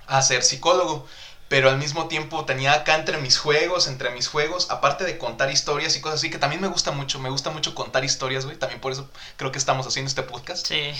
a 0.08 0.22
ser 0.22 0.44
psicólogo. 0.44 1.08
Pero 1.50 1.70
al 1.70 1.80
mismo 1.80 2.08
tiempo 2.08 2.46
tenía 2.46 2.74
acá 2.74 2.94
entre 2.96 3.18
mis 3.18 3.40
juegos, 3.40 3.88
entre 3.88 4.12
mis 4.12 4.28
juegos, 4.28 4.70
aparte 4.70 5.04
de 5.04 5.18
contar 5.18 5.50
historias 5.52 5.96
y 5.96 6.02
cosas 6.02 6.20
así, 6.20 6.30
que 6.30 6.38
también 6.38 6.62
me 6.62 6.68
gusta 6.68 6.92
mucho, 6.92 7.20
me 7.20 7.30
gusta 7.32 7.50
mucho 7.50 7.74
contar 7.74 8.06
historias, 8.06 8.46
güey. 8.46 8.58
También 8.58 8.80
por 8.80 8.92
eso 8.92 9.10
creo 9.36 9.52
que 9.52 9.58
estamos 9.58 9.88
haciendo 9.88 10.10
este 10.10 10.22
podcast. 10.22 10.68
Sí. 10.68 10.92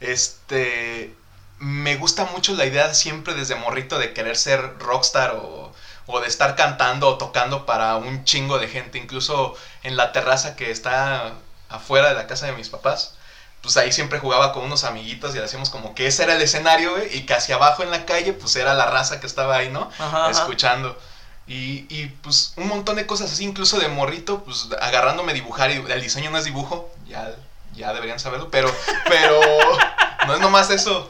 Este. 0.00 1.14
Me 1.62 1.96
gusta 1.96 2.24
mucho 2.24 2.54
la 2.54 2.66
idea 2.66 2.92
siempre 2.92 3.34
desde 3.34 3.54
morrito 3.54 4.00
de 4.00 4.12
querer 4.12 4.36
ser 4.36 4.78
rockstar 4.80 5.36
o, 5.36 5.72
o 6.06 6.20
de 6.20 6.26
estar 6.26 6.56
cantando 6.56 7.08
o 7.08 7.18
tocando 7.18 7.66
para 7.66 7.94
un 7.96 8.24
chingo 8.24 8.58
de 8.58 8.66
gente. 8.66 8.98
Incluso 8.98 9.54
en 9.84 9.96
la 9.96 10.10
terraza 10.10 10.56
que 10.56 10.72
está 10.72 11.34
afuera 11.68 12.08
de 12.08 12.14
la 12.14 12.26
casa 12.26 12.46
de 12.46 12.52
mis 12.52 12.68
papás. 12.68 13.14
Pues 13.60 13.76
ahí 13.76 13.92
siempre 13.92 14.18
jugaba 14.18 14.52
con 14.52 14.64
unos 14.64 14.82
amiguitos 14.82 15.36
y 15.36 15.38
hacíamos 15.38 15.70
como 15.70 15.94
que 15.94 16.08
ese 16.08 16.24
era 16.24 16.34
el 16.34 16.42
escenario, 16.42 16.90
y 17.12 17.26
que 17.26 17.34
hacia 17.34 17.54
abajo 17.54 17.84
en 17.84 17.92
la 17.92 18.04
calle, 18.06 18.32
pues 18.32 18.56
era 18.56 18.74
la 18.74 18.86
raza 18.86 19.20
que 19.20 19.28
estaba 19.28 19.56
ahí, 19.56 19.68
¿no? 19.68 19.88
Ajá, 19.98 20.26
ajá. 20.26 20.30
Escuchando. 20.30 20.98
Y, 21.46 21.86
y 21.88 22.06
pues 22.22 22.54
un 22.56 22.66
montón 22.66 22.96
de 22.96 23.06
cosas 23.06 23.32
así, 23.32 23.44
incluso 23.44 23.78
de 23.78 23.86
morrito, 23.86 24.42
pues 24.42 24.66
agarrándome 24.80 25.30
a 25.30 25.34
dibujar 25.34 25.70
y 25.70 25.74
el 25.74 26.02
diseño 26.02 26.30
no 26.30 26.38
es 26.38 26.44
dibujo, 26.44 26.90
ya, 27.06 27.36
ya 27.74 27.92
deberían 27.92 28.18
saberlo, 28.18 28.50
pero, 28.50 28.74
pero 29.08 29.40
no 30.26 30.34
es 30.34 30.40
nomás 30.40 30.70
eso. 30.70 31.08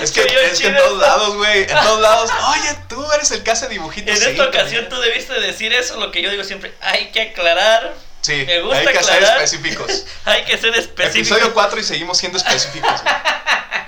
Es 0.00 0.10
que, 0.10 0.22
es 0.22 0.58
que 0.58 0.68
en 0.68 0.76
todos 0.76 1.00
lados, 1.00 1.36
güey, 1.36 1.62
en 1.62 1.68
todos 1.68 2.00
lados, 2.08 2.30
oye, 2.48 2.78
tú 2.88 3.12
eres 3.12 3.30
el 3.30 3.42
que 3.42 3.50
hace 3.50 3.68
dibujitos. 3.68 4.20
En 4.20 4.30
esta 4.30 4.48
ocasión 4.48 4.88
tú 4.88 4.98
debiste 5.00 5.38
decir 5.38 5.72
eso, 5.72 6.00
lo 6.00 6.10
que 6.10 6.22
yo 6.22 6.30
digo 6.30 6.44
siempre, 6.44 6.72
hay 6.80 7.12
que 7.12 7.20
aclarar 7.20 7.94
Sí, 8.22 8.44
Me 8.46 8.60
gusta 8.60 8.78
hay 8.78 8.86
que 8.86 9.02
ser 9.02 9.22
específicos. 9.22 10.04
Hay 10.24 10.44
que 10.44 10.56
ser 10.56 10.72
específico. 10.76 11.34
Episodio 11.34 11.52
4 11.52 11.80
y 11.80 11.82
seguimos 11.82 12.18
siendo 12.18 12.38
específicos. 12.38 13.02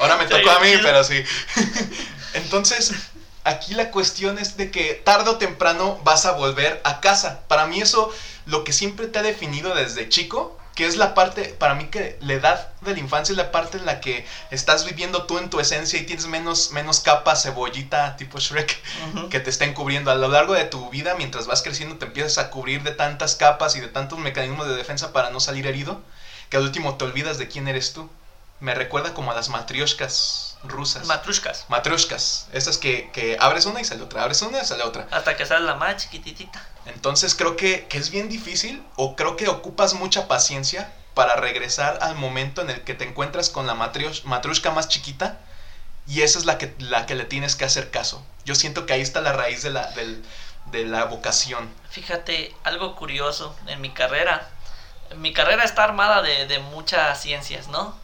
Ahora 0.00 0.16
me 0.16 0.26
tocó 0.26 0.50
a 0.50 0.58
mí, 0.58 0.72
pero 0.82 1.04
sí. 1.04 1.22
Entonces, 2.34 2.92
aquí 3.44 3.74
la 3.74 3.92
cuestión 3.92 4.40
es 4.40 4.56
de 4.56 4.72
que 4.72 4.94
tarde 4.94 5.30
o 5.30 5.38
temprano 5.38 6.00
vas 6.02 6.26
a 6.26 6.32
volver 6.32 6.80
a 6.82 7.00
casa. 7.00 7.42
Para 7.46 7.66
mí 7.68 7.80
eso, 7.80 8.12
lo 8.46 8.64
que 8.64 8.72
siempre 8.72 9.06
te 9.06 9.20
ha 9.20 9.22
definido 9.22 9.72
desde 9.72 10.08
chico, 10.08 10.58
que 10.74 10.86
es 10.86 10.96
la 10.96 11.14
parte, 11.14 11.44
para 11.58 11.74
mí 11.74 11.86
que 11.86 12.18
la 12.20 12.32
edad 12.32 12.70
de 12.80 12.94
la 12.94 12.98
infancia 12.98 13.32
es 13.32 13.36
la 13.36 13.52
parte 13.52 13.78
en 13.78 13.86
la 13.86 14.00
que 14.00 14.26
estás 14.50 14.84
viviendo 14.84 15.24
tú 15.24 15.38
en 15.38 15.48
tu 15.48 15.60
esencia 15.60 15.98
y 15.98 16.06
tienes 16.06 16.26
menos, 16.26 16.72
menos 16.72 17.00
capas, 17.00 17.44
cebollita, 17.44 18.16
tipo 18.16 18.40
Shrek, 18.40 18.76
que 19.30 19.40
te 19.40 19.50
estén 19.50 19.72
cubriendo. 19.72 20.10
A 20.10 20.16
lo 20.16 20.28
largo 20.28 20.54
de 20.54 20.64
tu 20.64 20.90
vida, 20.90 21.14
mientras 21.14 21.46
vas 21.46 21.62
creciendo, 21.62 21.96
te 21.96 22.06
empiezas 22.06 22.38
a 22.38 22.50
cubrir 22.50 22.82
de 22.82 22.90
tantas 22.90 23.36
capas 23.36 23.76
y 23.76 23.80
de 23.80 23.88
tantos 23.88 24.18
mecanismos 24.18 24.66
de 24.66 24.74
defensa 24.74 25.12
para 25.12 25.30
no 25.30 25.38
salir 25.38 25.66
herido, 25.66 26.00
que 26.50 26.56
al 26.56 26.64
último 26.64 26.96
te 26.96 27.04
olvidas 27.04 27.38
de 27.38 27.48
quién 27.48 27.68
eres 27.68 27.92
tú. 27.92 28.10
Me 28.64 28.74
recuerda 28.74 29.12
como 29.12 29.30
a 29.30 29.34
las 29.34 29.50
matrioshkas 29.50 30.56
rusas. 30.62 31.06
Matrushkas. 31.06 31.66
Matrioshkas, 31.68 32.46
esas 32.54 32.78
que, 32.78 33.10
que 33.12 33.36
abres 33.38 33.66
una 33.66 33.82
y 33.82 33.84
sale 33.84 34.02
otra, 34.02 34.22
abres 34.22 34.40
una 34.40 34.62
y 34.62 34.64
sale 34.64 34.82
otra. 34.84 35.06
Hasta 35.10 35.36
que 35.36 35.44
sale 35.44 35.66
la 35.66 35.74
más 35.74 35.98
chiquititita. 35.98 36.66
Entonces 36.86 37.34
creo 37.34 37.56
que, 37.56 37.86
que 37.88 37.98
es 37.98 38.08
bien 38.08 38.30
difícil 38.30 38.82
o 38.96 39.16
creo 39.16 39.36
que 39.36 39.48
ocupas 39.48 39.92
mucha 39.92 40.28
paciencia 40.28 40.90
para 41.12 41.36
regresar 41.36 41.98
al 42.00 42.14
momento 42.16 42.62
en 42.62 42.70
el 42.70 42.80
que 42.84 42.94
te 42.94 43.04
encuentras 43.04 43.50
con 43.50 43.66
la 43.66 43.74
matriosh- 43.74 44.24
matrushka 44.24 44.70
más 44.70 44.88
chiquita 44.88 45.38
y 46.06 46.22
esa 46.22 46.38
es 46.38 46.46
la 46.46 46.56
que, 46.56 46.74
la 46.78 47.04
que 47.04 47.16
le 47.16 47.24
tienes 47.26 47.56
que 47.56 47.66
hacer 47.66 47.90
caso. 47.90 48.24
Yo 48.46 48.54
siento 48.54 48.86
que 48.86 48.94
ahí 48.94 49.02
está 49.02 49.20
la 49.20 49.32
raíz 49.34 49.62
de 49.62 49.70
la, 49.72 49.90
del- 49.90 50.24
de 50.72 50.86
la 50.86 51.04
vocación. 51.04 51.68
Fíjate, 51.90 52.54
algo 52.64 52.96
curioso 52.96 53.54
en 53.66 53.82
mi 53.82 53.90
carrera. 53.90 54.48
Mi 55.16 55.34
carrera 55.34 55.64
está 55.64 55.84
armada 55.84 56.22
de, 56.22 56.46
de 56.46 56.60
muchas 56.60 57.20
ciencias, 57.20 57.68
¿no? 57.68 58.02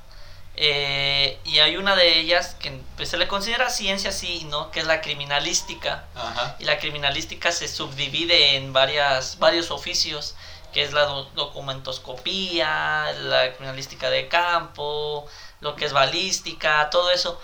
Eh, 0.57 1.39
y 1.45 1.61
hay 1.61 1.77
una 1.77 1.97
de 1.97 2.19
ellas 2.19 2.57
que 2.61 2.81
pues, 2.97 3.09
se 3.09 3.17
le 3.17 3.29
considera 3.29 3.71
ciencia, 3.71 4.13
sí, 4.13 4.45
¿no? 4.51 4.71
Que 4.71 4.81
es 4.81 4.87
la 4.87 5.01
criminalística. 5.01 6.05
Ajá. 6.15 6.57
Y 6.59 6.65
la 6.65 6.79
criminalística 6.79 7.51
se 7.53 7.69
subdivide 7.69 8.57
en 8.57 8.73
varias, 8.73 9.39
varios 9.39 9.71
oficios, 9.71 10.35
que 10.73 10.83
es 10.83 10.93
la 10.93 11.03
do- 11.03 11.31
documentoscopía, 11.35 13.13
la 13.23 13.53
criminalística 13.53 14.11
de 14.11 14.29
campo, 14.29 15.27
lo 15.61 15.77
que 15.77 15.87
es 15.87 15.93
balística, 15.93 16.91
todo 16.91 17.11
eso. 17.11 17.41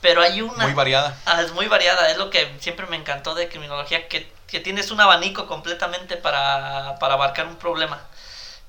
Pero 0.00 0.20
hay 0.20 0.42
una... 0.42 0.64
Muy 0.64 0.74
variada. 0.74 1.16
Ah, 1.24 1.40
es 1.40 1.52
muy 1.52 1.66
variada, 1.66 2.10
es 2.10 2.18
lo 2.18 2.28
que 2.28 2.54
siempre 2.60 2.86
me 2.86 2.96
encantó 2.96 3.34
de 3.34 3.48
criminología, 3.48 4.06
que, 4.06 4.30
que 4.46 4.60
tienes 4.60 4.90
un 4.90 5.00
abanico 5.00 5.46
completamente 5.46 6.18
para, 6.18 6.98
para 7.00 7.14
abarcar 7.14 7.46
un 7.46 7.56
problema. 7.56 8.02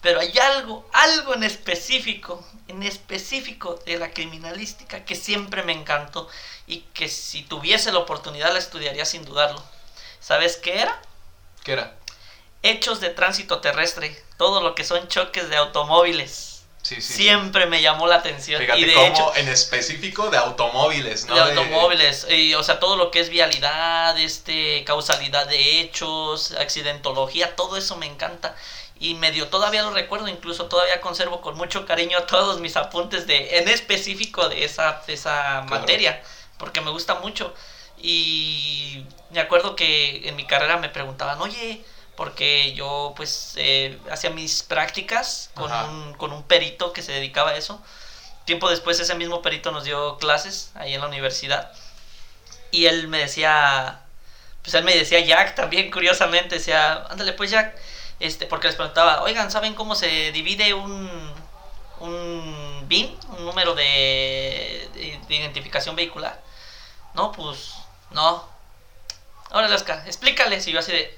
Pero 0.06 0.20
hay 0.20 0.38
algo, 0.38 0.88
algo 0.94 1.34
en 1.34 1.42
específico, 1.42 2.46
en 2.68 2.84
específico 2.84 3.80
de 3.88 3.98
la 3.98 4.12
criminalística 4.12 5.04
que 5.04 5.16
siempre 5.16 5.64
me 5.64 5.74
encantó 5.74 6.30
y 6.68 6.82
que 6.94 7.10
si 7.10 7.42
tuviese 7.42 7.92
la 7.92 7.98
oportunidad 7.98 8.54
la 8.54 8.60
estudiaría 8.60 9.04
sin 9.04 9.26
dudarlo. 9.26 9.64
¿Sabes 10.20 10.58
qué 10.58 10.80
era? 10.80 11.02
¿Qué 11.64 11.72
era? 11.72 11.96
Hechos 12.62 13.00
de 13.00 13.10
tránsito 13.10 13.62
terrestre, 13.62 14.16
todo 14.38 14.62
lo 14.62 14.76
que 14.76 14.84
son 14.84 15.08
choques 15.08 15.50
de 15.50 15.58
automóviles. 15.58 16.62
Sí, 16.84 17.02
sí. 17.02 17.14
Siempre 17.14 17.66
me 17.66 17.82
llamó 17.82 18.06
la 18.06 18.18
atención. 18.18 18.62
Fíjate 18.62 18.82
y 18.82 18.86
de 18.86 18.94
cómo 18.94 19.08
hecho, 19.08 19.36
en 19.38 19.48
específico 19.48 20.30
de 20.30 20.38
automóviles, 20.38 21.26
¿no? 21.26 21.34
de 21.34 21.42
automóviles, 21.42 22.28
y, 22.30 22.54
o 22.54 22.62
sea, 22.62 22.80
todo 22.80 22.96
lo 22.96 23.10
que 23.10 23.22
es 23.22 23.30
vialidad, 23.30 24.16
este, 24.20 24.84
causalidad 24.84 25.48
de 25.48 25.80
hechos, 25.80 26.52
accidentología, 26.52 27.56
todo 27.56 27.76
eso 27.76 27.96
me 27.96 28.06
encanta. 28.06 28.56
Y 29.00 29.16
medio 29.16 29.48
todavía 29.50 29.84
lo 29.84 29.92
recuerdo, 29.92 30.28
incluso 30.28 30.66
todavía 30.68 31.02
conservo 31.02 31.42
con 31.42 31.58
mucho 31.58 31.86
cariño 31.86 32.24
todos 32.28 32.60
mis 32.62 32.76
apuntes 32.78 33.28
de, 33.28 33.58
en 33.60 33.68
específico 33.70 34.48
de 34.50 34.64
esa, 34.66 35.02
de 35.06 35.14
esa 35.14 35.64
Claro. 35.68 35.82
materia, 35.82 36.22
porque 36.58 36.82
me 36.82 36.92
gusta 36.92 37.16
mucho. 37.16 37.54
Y 37.98 39.06
me 39.32 39.40
acuerdo 39.40 39.76
que 39.76 40.28
en 40.30 40.36
mi 40.36 40.46
carrera 40.46 40.78
me 40.78 40.90
preguntaban, 40.90 41.42
oye, 41.42 41.84
porque 42.16 42.74
yo 42.74 43.14
pues 43.18 43.54
eh, 43.58 44.00
hacía 44.12 44.30
mis 44.30 44.64
prácticas 44.64 45.50
con 45.56 45.72
un, 45.72 46.14
con 46.14 46.32
un 46.32 46.44
perito 46.44 46.94
que 46.94 47.02
se 47.02 47.12
dedicaba 47.12 47.52
a 47.52 47.58
eso. 47.58 47.82
Tiempo 48.46 48.70
después 48.70 49.00
ese 49.00 49.16
mismo 49.16 49.42
perito 49.42 49.72
nos 49.72 49.84
dio 49.84 50.18
clases 50.18 50.72
ahí 50.76 50.94
en 50.94 51.02
la 51.02 51.08
universidad. 51.08 51.72
Y 52.72 52.86
él 52.88 53.08
me 53.08 53.20
decía, 53.20 54.02
pues 54.62 54.74
él 54.76 54.84
me 54.84 54.96
decía 54.96 55.20
Jack 55.22 55.56
también, 55.56 55.92
curiosamente, 55.94 56.56
decía, 56.56 57.06
ándale 57.10 57.34
pues 57.34 57.52
Jack, 57.52 57.76
este, 58.20 58.46
porque 58.46 58.68
les 58.68 58.76
preguntaba, 58.76 59.22
oigan, 59.24 59.52
¿saben 59.52 59.74
cómo 59.76 59.96
se 59.96 60.32
divide 60.32 60.74
un, 60.74 61.34
un 62.00 62.84
BIN, 62.88 63.18
un 63.38 63.46
número 63.46 63.76
de, 63.76 64.90
de- 64.94 65.20
de 65.28 65.36
identificación 65.36 65.96
vehicular? 65.96 66.42
No, 67.14 67.32
pues, 67.32 67.74
no. 68.12 68.48
Órale, 69.52 69.76
Oscar, 69.76 70.04
explícales. 70.06 70.68
Y 70.68 70.72
yo 70.72 70.80
así 70.80 70.92
de, 70.92 71.18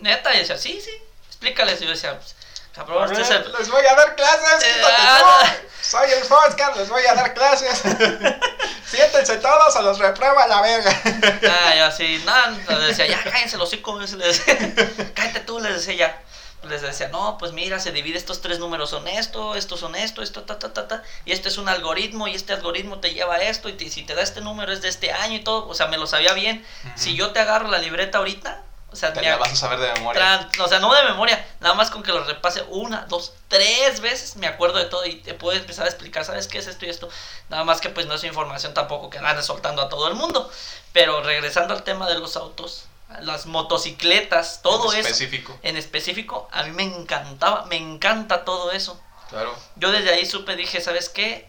neta, 0.00 0.34
y 0.34 0.38
decía, 0.38 0.56
sí, 0.58 0.80
sí, 0.80 0.90
explícales. 1.28 1.80
Y 1.80 1.84
yo 1.84 1.90
decía, 1.90 2.16
pues, 2.18 2.34
cabrón, 2.74 3.10
este 3.10 3.22
es 3.22 3.30
el... 3.30 3.52
Les 3.58 3.68
voy 3.70 3.84
a 3.84 3.94
dar 3.94 4.14
clases, 4.16 4.64
Eh, 4.64 4.82
ah, 4.84 5.44
tú. 5.60 5.66
Soy 5.82 6.10
el 6.12 6.22
Oscar, 6.22 6.76
les 6.76 6.88
voy 6.88 7.04
a 7.06 7.14
dar 7.14 7.34
clases. 7.34 7.82
Siéntense 8.86 9.38
todos 9.38 9.74
o 9.76 9.82
los 9.82 9.98
reprueba 9.98 10.46
la 10.46 10.60
verga. 10.60 11.02
Ah, 11.50 11.74
yo 11.76 11.84
así, 11.86 12.22
no, 12.26 12.78
les 12.78 12.88
decía, 12.88 13.06
ya 13.06 13.22
cállense 13.24 13.56
los 13.56 13.68
hocico, 13.68 13.98
les 13.98 14.16
decía, 14.16 14.54
cállate 15.14 15.40
tú, 15.40 15.58
les 15.58 15.74
decía 15.74 15.94
ya. 15.94 16.22
Les 16.64 16.80
decía, 16.80 17.08
no, 17.08 17.38
pues 17.38 17.52
mira, 17.52 17.80
se 17.80 17.90
divide 17.90 18.16
estos 18.16 18.40
tres 18.40 18.58
números 18.60 18.90
son 18.90 19.08
esto, 19.08 19.54
estos 19.56 19.80
son 19.80 19.96
esto, 19.96 20.22
esto, 20.22 20.42
ta, 20.42 20.58
ta, 20.58 20.72
ta, 20.72 20.86
ta, 20.86 21.02
y 21.24 21.32
este 21.32 21.48
es 21.48 21.58
un 21.58 21.68
algoritmo, 21.68 22.28
y 22.28 22.34
este 22.34 22.52
algoritmo 22.52 22.98
te 23.00 23.12
lleva 23.12 23.34
a 23.34 23.42
esto, 23.42 23.68
y 23.68 23.72
te- 23.72 23.90
si 23.90 24.04
te 24.04 24.14
da 24.14 24.22
este 24.22 24.40
número 24.42 24.72
es 24.72 24.80
de 24.80 24.88
este 24.88 25.10
año 25.12 25.34
y 25.36 25.40
todo, 25.44 25.66
o 25.68 25.74
sea, 25.74 25.88
me 25.88 25.96
lo 25.98 26.06
sabía 26.06 26.32
bien. 26.34 26.64
Si 26.94 27.14
yo 27.16 27.32
te 27.32 27.40
agarro 27.40 27.68
la 27.68 27.78
libreta 27.78 28.18
ahorita, 28.18 28.62
o 28.92 28.94
sea, 28.96 29.12
Te 29.14 29.22
la 29.22 29.38
vas 29.38 29.52
a 29.52 29.56
saber 29.56 29.78
de 29.80 29.90
memoria. 29.94 30.48
o 30.62 30.68
sea, 30.68 30.78
no 30.78 30.92
de 30.94 31.02
memoria, 31.04 31.44
nada 31.60 31.74
más 31.74 31.90
con 31.90 32.02
que 32.02 32.12
lo 32.12 32.22
repase 32.24 32.62
una, 32.68 33.06
dos, 33.08 33.32
tres 33.48 34.00
veces, 34.00 34.36
me 34.36 34.46
acuerdo 34.46 34.78
de 34.78 34.84
todo 34.84 35.06
y 35.06 35.14
te 35.16 35.32
puedo 35.32 35.56
empezar 35.58 35.86
a 35.86 35.88
explicar, 35.88 36.24
¿sabes 36.26 36.46
qué 36.46 36.58
es 36.58 36.66
esto 36.66 36.84
y 36.84 36.90
esto? 36.90 37.08
Nada 37.48 37.64
más 37.64 37.80
que 37.80 37.88
pues 37.88 38.06
no 38.06 38.14
es 38.14 38.22
información 38.24 38.74
tampoco 38.74 39.08
que 39.08 39.16
ande 39.18 39.42
soltando 39.42 39.80
a 39.80 39.88
todo 39.88 40.08
el 40.08 40.14
mundo. 40.14 40.50
Pero 40.92 41.22
regresando 41.22 41.72
al 41.72 41.82
tema 41.84 42.06
de 42.06 42.18
los 42.18 42.36
autos, 42.36 42.84
las 43.20 43.46
motocicletas, 43.46 44.60
todo 44.62 44.92
En 44.92 45.00
eso 45.00 45.08
Específico. 45.08 45.58
en 45.62 45.76
específico, 45.76 46.48
a 46.52 46.62
mí 46.64 46.70
me 46.72 46.84
encantaba, 46.84 47.66
me 47.66 47.76
encanta 47.76 48.44
todo 48.44 48.72
eso. 48.72 49.00
Claro. 49.28 49.54
Yo 49.76 49.90
desde 49.92 50.12
ahí 50.12 50.26
supe, 50.26 50.56
dije, 50.56 50.80
¿sabes 50.80 51.08
qué? 51.08 51.48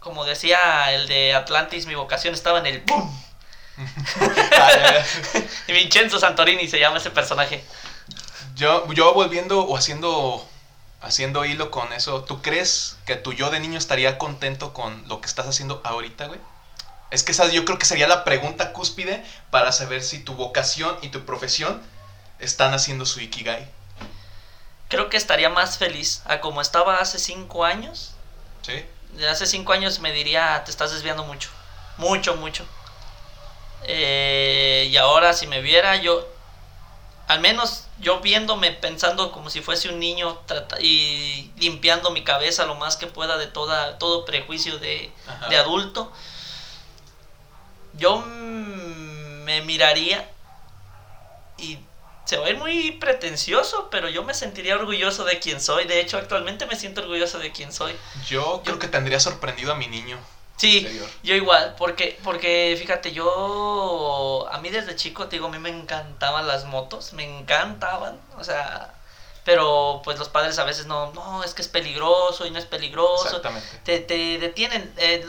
Como 0.00 0.24
decía 0.24 0.92
el 0.92 1.08
de 1.08 1.34
Atlantis, 1.34 1.86
mi 1.86 1.94
vocación 1.94 2.34
estaba 2.34 2.58
en 2.58 2.66
el 2.66 2.80
boom. 2.82 3.22
Vincenzo 5.68 6.18
Santorini 6.18 6.68
se 6.68 6.78
llama 6.78 6.98
ese 6.98 7.10
personaje. 7.10 7.64
Yo, 8.54 8.90
yo 8.92 9.12
volviendo 9.12 9.60
o 9.60 9.76
haciendo, 9.76 10.46
haciendo 11.02 11.44
hilo 11.44 11.70
con 11.70 11.92
eso, 11.92 12.24
¿tú 12.24 12.40
crees 12.40 12.96
que 13.04 13.16
tu 13.16 13.32
yo 13.32 13.50
de 13.50 13.60
niño 13.60 13.78
estaría 13.78 14.16
contento 14.18 14.72
con 14.72 15.06
lo 15.08 15.20
que 15.20 15.26
estás 15.26 15.46
haciendo 15.46 15.80
ahorita, 15.84 16.26
güey? 16.26 16.40
Es 17.10 17.22
que 17.22 17.32
esa 17.32 17.48
yo 17.48 17.64
creo 17.64 17.78
que 17.78 17.86
sería 17.86 18.08
la 18.08 18.24
pregunta 18.24 18.72
cúspide 18.72 19.24
para 19.50 19.72
saber 19.72 20.02
si 20.02 20.18
tu 20.18 20.34
vocación 20.34 20.98
y 21.02 21.08
tu 21.08 21.24
profesión 21.24 21.82
están 22.38 22.74
haciendo 22.74 23.06
su 23.06 23.20
ikigai. 23.20 23.68
Creo 24.88 25.08
que 25.08 25.16
estaría 25.16 25.48
más 25.48 25.78
feliz 25.78 26.22
a 26.26 26.40
como 26.40 26.60
estaba 26.60 26.98
hace 26.98 27.18
cinco 27.18 27.64
años. 27.64 28.14
¿Sí? 28.62 28.84
De 29.12 29.28
hace 29.28 29.46
cinco 29.46 29.72
años 29.72 30.00
me 30.00 30.12
diría, 30.12 30.62
te 30.64 30.70
estás 30.70 30.92
desviando 30.92 31.24
mucho. 31.24 31.48
Mucho, 31.96 32.36
mucho. 32.36 32.64
Eh, 33.84 34.88
y 34.90 34.96
ahora 34.96 35.32
si 35.32 35.46
me 35.46 35.60
viera 35.60 35.96
yo, 35.96 36.26
al 37.28 37.40
menos 37.40 37.84
yo 37.98 38.20
viéndome 38.20 38.72
pensando 38.72 39.32
como 39.32 39.50
si 39.50 39.60
fuese 39.60 39.88
un 39.88 39.98
niño 39.98 40.40
y 40.80 41.50
limpiando 41.56 42.10
mi 42.10 42.24
cabeza 42.24 42.66
lo 42.66 42.74
más 42.74 42.96
que 42.96 43.06
pueda 43.06 43.36
de 43.38 43.46
toda, 43.46 43.98
todo 43.98 44.24
prejuicio 44.24 44.78
de, 44.78 45.10
de 45.48 45.56
adulto, 45.56 46.12
yo 47.96 48.22
me 48.26 49.62
miraría 49.62 50.28
y 51.58 51.78
se 52.24 52.36
va 52.38 52.46
a 52.46 52.50
ir 52.50 52.58
muy 52.58 52.92
pretencioso, 52.92 53.88
pero 53.90 54.08
yo 54.08 54.24
me 54.24 54.34
sentiría 54.34 54.74
orgulloso 54.74 55.24
de 55.24 55.38
quien 55.38 55.60
soy. 55.60 55.84
De 55.84 56.00
hecho, 56.00 56.18
actualmente 56.18 56.66
me 56.66 56.74
siento 56.76 57.02
orgulloso 57.02 57.38
de 57.38 57.52
quien 57.52 57.72
soy. 57.72 57.94
Yo 58.26 58.62
creo 58.64 58.78
que 58.78 58.88
tendría 58.88 59.20
sorprendido 59.20 59.72
a 59.72 59.76
mi 59.76 59.86
niño. 59.86 60.18
Sí, 60.56 60.78
Interior. 60.78 61.08
yo 61.22 61.34
igual, 61.34 61.74
porque, 61.76 62.18
porque 62.24 62.74
fíjate, 62.80 63.12
yo, 63.12 64.48
a 64.50 64.58
mí 64.58 64.70
desde 64.70 64.96
chico, 64.96 65.26
te 65.28 65.36
digo, 65.36 65.48
a 65.48 65.50
mí 65.50 65.58
me 65.58 65.68
encantaban 65.68 66.48
las 66.48 66.64
motos, 66.64 67.12
me 67.12 67.24
encantaban, 67.24 68.18
o 68.38 68.42
sea, 68.42 68.94
pero 69.44 70.00
pues 70.02 70.18
los 70.18 70.30
padres 70.30 70.58
a 70.58 70.64
veces 70.64 70.86
no, 70.86 71.12
no, 71.12 71.44
es 71.44 71.52
que 71.52 71.60
es 71.60 71.68
peligroso 71.68 72.46
y 72.46 72.50
no 72.50 72.58
es 72.58 72.64
peligroso, 72.64 73.26
Exactamente. 73.26 73.68
te, 73.84 74.00
te 74.00 74.38
detienen. 74.38 74.92
eh, 74.96 75.26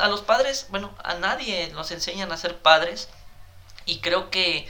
a 0.00 0.08
los 0.08 0.20
padres, 0.22 0.66
bueno, 0.70 0.94
a 1.02 1.14
nadie 1.14 1.68
nos 1.74 1.90
enseñan 1.90 2.30
a 2.32 2.36
ser 2.36 2.56
padres 2.58 3.08
y 3.86 3.98
creo 4.00 4.30
que 4.30 4.68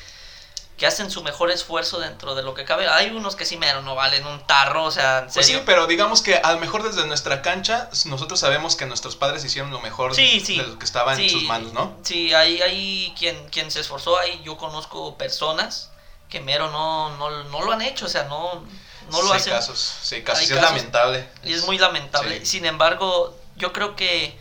que 0.79 0.87
hacen 0.87 1.11
su 1.11 1.25
mejor 1.25 1.51
esfuerzo 1.51 1.99
dentro 1.99 2.37
de 2.37 2.45
lo 2.45 2.55
que 2.55 2.65
cabe. 2.65 2.87
Hay 2.87 3.11
unos 3.11 3.35
que 3.35 3.45
sí 3.45 3.57
mero 3.57 3.83
no 3.83 3.97
valen 3.97 4.25
un 4.25 4.47
tarro, 4.47 4.85
o 4.85 4.93
sea, 4.93 5.19
en 5.19 5.29
Pues 5.29 5.45
sí, 5.45 5.61
pero 5.67 5.89
digamos 5.89 6.23
que 6.23 6.37
a 6.37 6.53
lo 6.53 6.61
mejor 6.61 6.85
desde 6.85 7.05
nuestra 7.05 7.43
cancha, 7.43 7.91
nosotros 8.05 8.39
sabemos 8.39 8.77
que 8.77 8.87
nuestros 8.87 9.17
padres 9.17 9.45
hicieron 9.45 9.73
lo 9.73 9.81
mejor 9.81 10.15
Sí, 10.15 10.39
sí. 10.39 10.57
de 10.57 10.63
lo 10.69 10.79
que 10.79 10.85
estaba 10.85 11.15
en 11.15 11.19
Sí, 11.19 11.31
sus 11.31 11.43
manos, 11.43 11.73
¿no? 11.73 11.97
Sí, 12.05 12.33
hay, 12.33 12.63
hay 12.63 13.13
quien, 13.19 13.49
quien 13.49 13.73
se 13.73 13.81
esforzó 13.81 14.21
ahí. 14.21 14.41
Yo 14.45 14.57
conozco 14.57 15.19
personas 15.19 15.91
que 16.29 16.39
mero 16.39 16.71
no, 16.71 17.11
no, 17.17 17.43
no 17.43 17.63
lo 17.65 17.73
han 17.73 17.83
hecho, 17.83 18.07
o 18.07 18.09
sea, 18.09 18.23
no, 18.25 18.65
no 19.11 19.23
lo 19.23 19.31
sí, 19.31 19.35
hacen. 19.37 19.53
casos, 19.55 19.95
sí, 20.03 20.23
casos. 20.23 20.43
Hay 20.43 20.47
sí 20.47 20.53
es 20.53 20.61
casos. 20.61 20.77
lamentable. 20.77 21.29
Y 21.43 21.55
es 21.55 21.67
muy 21.67 21.77
lamentable. 21.79 22.47
Sin 22.47 22.65
embargo, 22.65 23.37
yo 23.57 23.73
creo 23.73 23.97
que... 23.97 24.39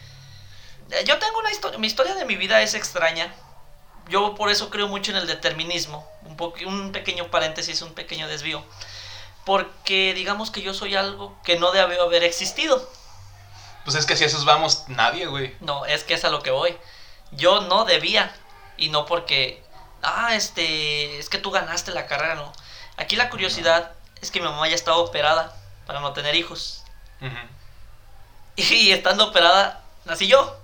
eh, 0.92 1.04
Yo 1.06 1.18
tengo 1.20 1.40
una 1.40 1.52
historia, 1.52 1.78
mi 1.78 1.88
historia 1.88 2.16
de 2.16 2.26
mi 2.26 2.36
vida 2.36 2.62
es 2.62 2.74
extraña. 2.74 3.34
Yo 4.10 4.36
por 4.36 4.50
eso 4.50 4.70
creo 4.70 4.88
mucho 4.88 5.12
en 5.12 5.18
el 5.18 5.28
determinismo. 5.28 6.08
Un, 6.24 6.38
un 6.66 6.92
pequeño 6.92 7.30
paréntesis, 7.30 7.82
un 7.82 7.94
pequeño 7.94 8.28
desvío. 8.28 8.64
Porque 9.46 10.14
digamos 10.14 10.52
que 10.52 10.62
yo 10.62 10.74
soy 10.74 10.96
algo 10.96 11.38
que 11.44 11.58
no 11.58 11.72
debió 11.72 12.04
haber 12.04 12.24
existido. 12.24 12.90
Pues 13.86 13.96
es 13.96 14.06
que 14.06 14.18
si 14.18 14.24
a 14.26 14.28
esos 14.28 14.46
vamos, 14.46 14.84
nadie, 14.88 15.28
güey. 15.28 15.56
No, 15.62 15.86
es 15.86 16.04
que 16.04 16.14
es 16.14 16.26
a 16.26 16.30
lo 16.30 16.42
que 16.42 16.52
voy. 16.52 16.78
Yo 17.32 17.62
no 17.62 17.86
debía. 17.86 18.36
Y 18.78 18.90
no 18.90 19.06
porque... 19.06 19.64
Ah, 20.02 20.36
este... 20.36 21.18
Es 21.20 21.30
que 21.30 21.38
tú 21.38 21.52
ganaste 21.52 21.92
la 21.92 22.06
carrera, 22.06 22.36
no. 22.36 22.52
Aquí 22.98 23.16
la 23.16 23.30
curiosidad 23.30 23.94
es 24.22 24.32
que 24.32 24.40
mi 24.40 24.48
mamá 24.48 24.68
ya 24.68 24.76
estaba 24.76 24.98
operada 24.98 25.56
para 25.86 26.02
no 26.02 26.14
tener 26.14 26.36
hijos. 26.36 26.84
Ujú. 27.22 27.36
Y 28.74 28.92
estando 28.92 29.28
operada, 29.28 29.84
nací 30.06 30.28
yo. 30.28 30.58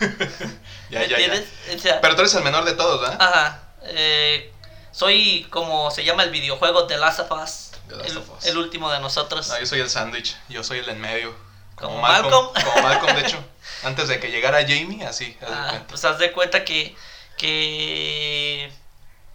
Ya, 0.90 1.00
¿Me 1.00 1.08
ya, 1.08 1.18
ya. 1.18 1.24
entiendes? 1.24 1.48
O 1.74 1.78
sea, 1.80 2.00
Pero 2.00 2.14
tú 2.14 2.20
eres 2.22 2.34
el 2.34 2.44
menor 2.44 2.64
de 2.64 2.74
todos, 2.74 3.00
¿verdad? 3.00 3.16
ajá. 3.20 3.62
eh, 3.82 4.52
soy 4.92 5.46
como 5.50 5.90
se 5.90 6.04
llama 6.04 6.22
el 6.22 6.30
videojuego 6.30 6.86
The 6.86 6.96
Last 6.96 7.20
of 7.20 7.30
Us. 7.32 7.72
The 7.88 7.96
Last 7.96 8.10
el, 8.10 8.16
of 8.18 8.30
Us. 8.38 8.46
el 8.46 8.56
último 8.58 8.90
de 8.90 9.00
nosotros. 9.00 9.48
No, 9.48 9.58
yo 9.58 9.66
soy 9.66 9.80
el 9.80 9.90
sándwich, 9.90 10.36
yo 10.48 10.62
soy 10.64 10.78
el 10.78 10.88
en 10.88 11.00
medio. 11.00 11.34
Como, 11.74 11.90
Como 11.90 12.02
Malcolm, 12.02 12.46
Malcolm. 12.54 12.72
Como 12.74 12.88
Malcolm, 12.88 13.16
de 13.16 13.22
hecho. 13.26 13.44
Antes 13.82 14.08
de 14.08 14.18
que 14.20 14.30
llegara 14.30 14.60
Jamie, 14.62 15.04
así, 15.04 15.36
haz 15.42 15.48
de 15.48 15.54
Ah, 15.54 15.66
cuenta. 15.70 15.86
pues 15.88 16.04
haz 16.04 16.18
de 16.18 16.32
cuenta 16.32 16.64
que, 16.64 16.96
que 17.36 18.72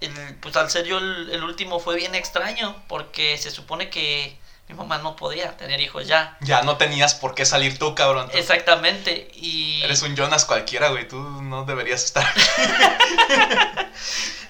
el- 0.02 0.36
pues 0.42 0.56
al 0.56 0.72
ser 0.72 0.86
yo 0.86 0.98
el, 0.98 1.30
el 1.32 1.44
último 1.44 1.80
fue 1.80 1.96
bien 1.96 2.16
extraño 2.16 2.82
porque 2.88 3.38
se 3.38 3.52
supone 3.52 3.90
que 3.90 4.38
mi 4.72 4.78
mamá 4.78 5.00
no 5.00 5.18
podía 5.18 5.58
tener 5.58 5.82
hijos 5.82 6.08
ya. 6.08 6.38
Ya 6.40 6.62
no 6.62 6.78
tenías 6.78 7.14
por 7.14 7.36
qué 7.36 7.46
salir 7.46 7.78
tú, 7.78 7.94
cabrón. 7.94 8.30
Tú 8.32 8.38
Exactamente. 8.38 9.30
Y 9.34 9.82
Eres 9.84 10.02
un 10.02 10.16
Jonas 10.16 10.46
cualquiera, 10.46 10.90
güey. 10.90 11.06
Tú 11.08 11.18
no 11.20 11.66
deberías 11.66 12.04
estar. 12.06 12.26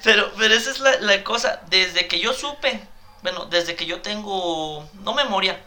Pero, 0.04 0.32
pero 0.36 0.56
esa 0.56 0.72
es 0.72 0.80
la, 0.80 1.00
la 1.02 1.24
cosa. 1.24 1.62
Desde 1.68 2.08
que 2.08 2.20
yo 2.20 2.34
supe, 2.34 2.82
bueno, 3.22 3.46
desde 3.46 3.76
que 3.76 3.86
yo 3.86 4.02
tengo, 4.02 4.90
no 4.94 5.14
memoria, 5.14 5.62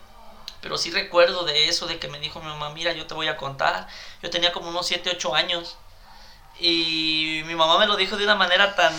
pero 0.60 0.76
sí 0.76 0.90
recuerdo 0.90 1.44
de 1.44 1.68
eso, 1.68 1.86
de 1.86 2.00
que 2.00 2.08
me 2.08 2.18
dijo 2.18 2.40
mi 2.40 2.48
mamá, 2.48 2.70
mira, 2.70 2.92
yo 2.92 3.06
te 3.06 3.14
voy 3.14 3.28
a 3.28 3.36
contar. 3.36 3.86
Yo 4.24 4.30
tenía 4.30 4.50
como 4.50 4.70
unos 4.70 4.88
7, 4.88 5.08
8 5.14 5.34
años. 5.36 5.76
Y 6.60 7.42
mi 7.46 7.54
mamá 7.56 7.78
me 7.78 7.86
lo 7.86 7.96
dijo 7.96 8.16
de 8.16 8.24
una 8.24 8.36
manera 8.36 8.74
tan... 8.76 8.92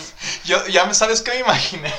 Yo, 0.44 0.66
ya 0.66 0.84
me 0.84 0.94
sabes 0.94 1.22
qué 1.22 1.30
me 1.32 1.38
imaginé. 1.40 1.92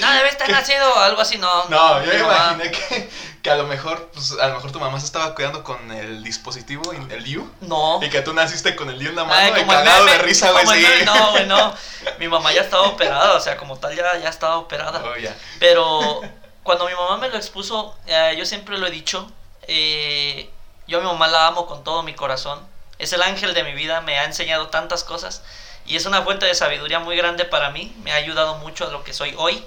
No, 0.00 0.12
debe 0.12 0.28
estar 0.28 0.48
nacido, 0.50 0.98
algo 0.98 1.20
así, 1.22 1.38
no. 1.38 1.68
No, 1.68 2.04
yo 2.04 2.12
me 2.12 2.18
imaginé 2.18 2.70
que, 2.70 3.10
que 3.42 3.50
a 3.50 3.54
lo 3.56 3.64
mejor, 3.64 4.10
pues, 4.12 4.32
a 4.32 4.48
lo 4.48 4.56
mejor 4.56 4.72
tu 4.72 4.80
mamá 4.80 5.00
se 5.00 5.06
estaba 5.06 5.34
cuidando 5.34 5.64
con 5.64 5.90
el 5.90 6.22
dispositivo, 6.22 6.92
el 6.92 7.24
Liu. 7.24 7.50
No. 7.62 7.98
Y 8.02 8.10
que 8.10 8.20
tú 8.20 8.34
naciste 8.34 8.76
con 8.76 8.90
el 8.90 8.98
Liu 8.98 9.08
en 9.08 9.16
la 9.16 9.22
Ay, 9.22 9.28
mano 9.28 9.56
y 9.56 9.60
como 9.60 9.72
el 9.72 9.78
cagado 9.78 10.04
de 10.04 10.18
risa, 10.18 10.50
güey. 10.52 10.84
el 10.84 10.98
sí. 10.98 11.04
No, 11.06 11.30
güey, 11.30 11.46
no. 11.46 11.74
Mi 12.18 12.28
mamá 12.28 12.52
ya 12.52 12.60
estaba 12.60 12.82
operada, 12.84 13.34
o 13.34 13.40
sea, 13.40 13.56
como 13.56 13.78
tal 13.78 13.96
ya, 13.96 14.18
ya 14.18 14.28
estaba 14.28 14.58
operada. 14.58 15.02
Oh, 15.04 15.16
ya. 15.16 15.34
Pero 15.60 16.20
cuando 16.62 16.86
mi 16.86 16.94
mamá 16.94 17.16
me 17.16 17.28
lo 17.28 17.36
expuso, 17.36 17.96
eh, 18.06 18.34
yo 18.38 18.44
siempre 18.44 18.78
lo 18.78 18.86
he 18.86 18.90
dicho, 18.90 19.30
eh, 19.66 20.50
yo 20.86 20.98
a 20.98 21.00
mi 21.00 21.06
mamá 21.06 21.28
la 21.28 21.46
amo 21.46 21.66
con 21.66 21.82
todo 21.84 22.02
mi 22.02 22.14
corazón. 22.14 22.73
Es 23.04 23.12
el 23.12 23.20
ángel 23.20 23.52
de 23.52 23.64
mi 23.64 23.74
vida, 23.74 24.00
me 24.00 24.18
ha 24.18 24.24
enseñado 24.24 24.68
tantas 24.68 25.04
cosas 25.04 25.42
y 25.84 25.96
es 25.96 26.06
una 26.06 26.22
fuente 26.22 26.46
de 26.46 26.54
sabiduría 26.54 27.00
muy 27.00 27.18
grande 27.18 27.44
para 27.44 27.68
mí. 27.68 27.94
Me 28.02 28.12
ha 28.12 28.14
ayudado 28.14 28.54
mucho 28.54 28.86
a 28.86 28.90
lo 28.90 29.04
que 29.04 29.12
soy 29.12 29.34
hoy 29.36 29.62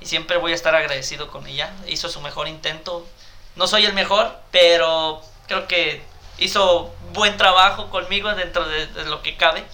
y 0.00 0.06
siempre 0.06 0.38
voy 0.38 0.50
a 0.50 0.54
estar 0.56 0.74
agradecido 0.74 1.30
con 1.30 1.46
ella. 1.46 1.72
Hizo 1.86 2.08
su 2.08 2.20
mejor 2.20 2.48
intento. 2.48 3.06
No 3.54 3.68
soy 3.68 3.86
el 3.86 3.92
mejor, 3.92 4.36
pero 4.50 5.22
creo 5.46 5.68
que 5.68 6.02
hizo 6.38 6.92
buen 7.12 7.36
trabajo 7.36 7.90
conmigo 7.90 8.34
dentro 8.34 8.68
de, 8.68 8.88
de 8.88 9.04
lo 9.04 9.22
que 9.22 9.36
cabe. 9.36 9.64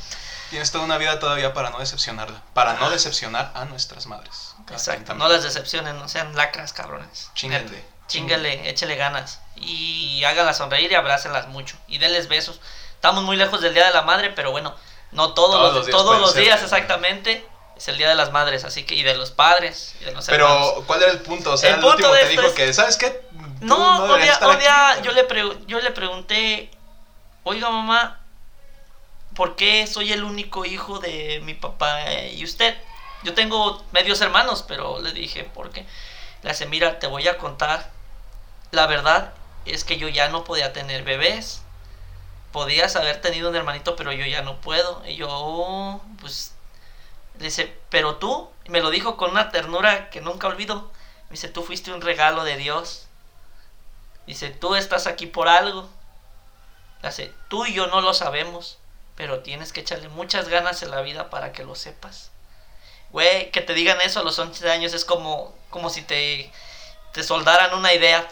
Tienes 0.50 0.70
toda 0.70 0.84
una 0.84 0.98
vida 0.98 1.18
todavía 1.18 1.54
para 1.54 1.70
no 1.70 1.78
decepcionarla. 1.78 2.42
Para 2.52 2.74
no 2.74 2.90
decepcionar 2.90 3.50
a 3.54 3.64
nuestras 3.64 4.04
madres. 4.04 4.56
Exacto, 4.70 5.14
no 5.14 5.26
las 5.28 5.42
decepcionen, 5.42 5.98
no 5.98 6.06
sean 6.10 6.36
lacras, 6.36 6.74
cabrones. 6.74 7.30
Chíngale. 7.32 7.64
Neta. 7.64 7.86
Chíngale, 8.08 8.68
échele 8.68 8.96
ganas. 8.96 9.40
Y 9.56 10.22
háganlas 10.24 10.58
sonreír 10.58 10.90
y 10.90 10.94
abrácenlas 10.94 11.48
mucho. 11.48 11.76
Y 11.88 11.98
denles 11.98 12.28
besos. 12.28 12.60
Estamos 12.94 13.22
muy 13.24 13.36
lejos 13.36 13.60
del 13.60 13.74
Día 13.74 13.86
de 13.86 13.92
la 13.94 14.02
Madre, 14.02 14.30
pero 14.30 14.50
bueno, 14.50 14.74
no 15.12 15.34
todos, 15.34 15.52
Todos 15.52 15.74
los, 15.74 15.86
días 15.86 15.96
todos 15.96 16.20
los 16.20 16.34
días 16.34 16.62
exactamente. 16.62 17.46
Es 17.76 17.88
el 17.88 17.96
Día 17.98 18.08
de 18.08 18.14
las 18.14 18.30
Madres, 18.30 18.64
así 18.64 18.84
que, 18.84 18.94
y 18.94 19.02
de 19.02 19.14
los 19.16 19.30
padres, 19.32 19.96
y 20.00 20.04
de 20.04 20.12
los 20.12 20.26
Pero, 20.26 20.46
hermanos. 20.46 20.84
¿cuál 20.86 21.02
era 21.02 21.10
el 21.12 21.20
punto? 21.20 21.52
O 21.52 21.56
sea, 21.56 21.70
El 21.70 21.74
el, 21.76 21.80
punto 21.80 21.96
último 21.96 22.14
de 22.14 22.20
te 22.22 22.28
dijo 22.28 22.42
es- 22.46 22.52
que, 22.52 22.72
¿sabes 22.72 22.96
qué? 22.96 23.10
Tú 23.10 23.66
No, 23.66 24.04
un 24.04 24.20
día 24.20 24.34
aquí. 24.92 25.02
yo, 25.02 25.10
le 25.12 25.26
yo 25.66 25.80
le 25.80 25.90
pregunté, 25.90 26.70
oiga 27.42 27.70
mamá, 27.70 28.20
¿por 29.34 29.56
qué 29.56 29.86
soy 29.88 30.12
el 30.12 30.22
único 30.22 30.64
hijo 30.64 31.00
de 31.00 31.40
mi 31.44 31.54
papá 31.54 31.98
y 32.32 32.44
usted? 32.44 32.76
Yo 33.24 33.34
tengo 33.34 33.82
medios 33.92 34.20
hermanos, 34.20 34.64
pero 34.68 35.00
le 35.00 35.12
dije, 35.12 35.44
¿por 35.44 35.70
qué? 35.70 35.84
Le 36.42 36.50
hace, 36.50 36.66
mira, 36.66 36.98
te 36.98 37.06
voy 37.08 37.26
a 37.26 37.38
contar. 37.38 37.90
La 38.70 38.86
verdad 38.86 39.32
es 39.72 39.84
que 39.84 39.96
yo 39.96 40.08
ya 40.08 40.28
no 40.28 40.44
podía 40.44 40.72
tener 40.72 41.04
bebés. 41.04 41.62
Podías 42.52 42.96
haber 42.96 43.20
tenido 43.20 43.50
un 43.50 43.56
hermanito, 43.56 43.96
pero 43.96 44.12
yo 44.12 44.26
ya 44.26 44.42
no 44.42 44.60
puedo. 44.60 45.02
Y 45.06 45.16
yo, 45.16 46.00
pues, 46.20 46.52
le 47.38 47.46
dice, 47.46 47.76
pero 47.90 48.16
tú, 48.16 48.48
me 48.68 48.80
lo 48.80 48.90
dijo 48.90 49.16
con 49.16 49.30
una 49.30 49.50
ternura 49.50 50.10
que 50.10 50.20
nunca 50.20 50.46
olvido. 50.46 50.90
Me 51.28 51.32
dice, 51.32 51.48
tú 51.48 51.62
fuiste 51.62 51.92
un 51.92 52.00
regalo 52.00 52.44
de 52.44 52.56
Dios. 52.56 53.06
Dice, 54.26 54.50
tú 54.50 54.74
estás 54.74 55.06
aquí 55.06 55.26
por 55.26 55.48
algo. 55.48 55.88
Dice, 57.02 57.32
tú 57.48 57.66
y 57.66 57.74
yo 57.74 57.86
no 57.88 58.00
lo 58.00 58.14
sabemos, 58.14 58.78
pero 59.16 59.40
tienes 59.40 59.72
que 59.72 59.80
echarle 59.80 60.08
muchas 60.08 60.48
ganas 60.48 60.82
en 60.82 60.90
la 60.90 61.00
vida 61.02 61.30
para 61.30 61.52
que 61.52 61.64
lo 61.64 61.74
sepas. 61.74 62.30
Güey, 63.10 63.50
que 63.50 63.60
te 63.60 63.74
digan 63.74 64.00
eso 64.00 64.20
a 64.20 64.24
los 64.24 64.38
11 64.38 64.70
años 64.70 64.92
es 64.92 65.04
como, 65.04 65.54
como 65.70 65.90
si 65.90 66.02
te, 66.02 66.50
te 67.12 67.22
soldaran 67.22 67.74
una 67.74 67.94
idea. 67.94 68.26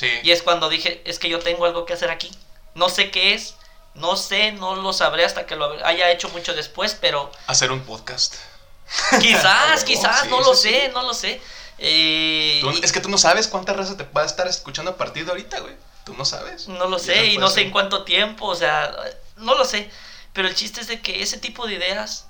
Sí. 0.00 0.08
Y 0.22 0.30
es 0.30 0.42
cuando 0.42 0.68
dije, 0.70 1.02
es 1.04 1.18
que 1.18 1.28
yo 1.28 1.40
tengo 1.40 1.66
algo 1.66 1.84
que 1.84 1.92
hacer 1.92 2.10
aquí. 2.10 2.30
No 2.74 2.88
sé 2.88 3.10
qué 3.10 3.34
es, 3.34 3.54
no 3.94 4.16
sé, 4.16 4.52
no 4.52 4.76
lo 4.76 4.92
sabré 4.94 5.24
hasta 5.26 5.44
que 5.44 5.56
lo 5.56 5.84
haya 5.84 6.10
hecho 6.10 6.28
mucho 6.30 6.54
después, 6.54 6.96
pero 6.98 7.30
Hacer 7.46 7.70
un 7.70 7.80
podcast. 7.80 8.36
quizás, 9.20 9.84
quizás, 9.84 10.22
sí, 10.22 10.28
no 10.28 10.40
lo 10.40 10.54
sé, 10.54 10.88
no 10.94 11.02
lo 11.02 11.12
sé. 11.12 11.40
Eh, 11.78 12.60
Tú- 12.62 12.70
y- 12.70 12.80
es 12.84 12.92
que 12.92 13.00
tú 13.00 13.08
no 13.10 13.18
sabes 13.18 13.46
cuánta 13.48 13.72
raza 13.74 13.96
te 13.96 14.04
va 14.04 14.22
a 14.22 14.26
estar 14.26 14.46
escuchando 14.48 14.92
a 14.92 14.96
partir 14.96 15.24
de 15.26 15.32
ahorita, 15.32 15.60
güey. 15.60 15.74
Tú 16.04 16.14
no 16.14 16.24
sabes. 16.24 16.66
No 16.68 16.86
lo 16.88 16.98
sé 16.98 17.26
y 17.26 17.36
no 17.38 17.48
sé 17.48 17.56
ser. 17.56 17.64
en 17.66 17.70
cuánto 17.72 18.04
tiempo, 18.04 18.46
o 18.46 18.54
sea, 18.54 18.94
no 19.36 19.54
lo 19.54 19.64
sé. 19.66 19.90
Pero 20.32 20.48
el 20.48 20.54
chiste 20.54 20.80
es 20.80 20.86
de 20.88 21.00
que 21.02 21.22
ese 21.22 21.36
tipo 21.38 21.66
de 21.66 21.74
ideas 21.74 22.26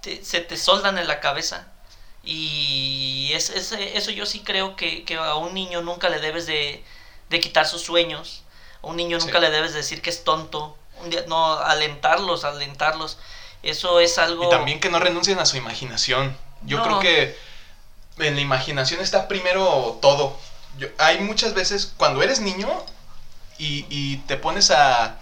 te- 0.00 0.24
se 0.24 0.40
te 0.40 0.56
soldan 0.56 0.96
en 0.96 1.06
la 1.08 1.20
cabeza. 1.20 1.66
Y 2.24 3.30
es, 3.34 3.50
es- 3.50 3.72
eso 3.72 4.10
yo 4.10 4.24
sí 4.26 4.40
creo 4.40 4.76
que, 4.76 5.04
que 5.04 5.16
a 5.16 5.34
un 5.34 5.54
niño 5.54 5.82
nunca 5.82 6.08
le 6.08 6.20
debes 6.20 6.46
de, 6.46 6.82
de 7.32 7.40
quitar 7.40 7.66
sus 7.66 7.82
sueños. 7.82 8.42
A 8.82 8.86
un 8.86 8.96
niño 8.96 9.18
nunca 9.18 9.38
Sí. 9.38 9.40
le 9.40 9.50
debes 9.50 9.74
decir 9.74 10.00
que 10.02 10.10
es 10.10 10.22
tonto. 10.22 10.76
Un 11.02 11.10
día- 11.10 11.24
no, 11.26 11.54
alentarlos, 11.54 12.44
alentarlos. 12.44 13.18
Eso 13.64 13.98
es 14.00 14.18
algo... 14.18 14.46
Y 14.46 14.50
también 14.50 14.78
que 14.80 14.88
no 14.90 15.00
renuncien 15.00 15.38
a 15.40 15.46
su 15.46 15.56
imaginación. 15.56 16.36
Yo 16.62 16.78
No. 16.78 16.84
creo 16.84 17.00
que 17.00 17.38
en 18.18 18.34
la 18.36 18.40
imaginación 18.40 19.00
está 19.00 19.26
primero 19.26 19.98
todo. 20.00 20.36
Yo- 20.78 20.88
hay 20.98 21.18
muchas 21.20 21.54
veces 21.54 21.92
cuando 21.96 22.22
eres 22.22 22.40
niño 22.40 22.68
y, 23.58 23.86
y 23.88 24.18
te 24.28 24.36
pones 24.36 24.70
a, 24.70 25.16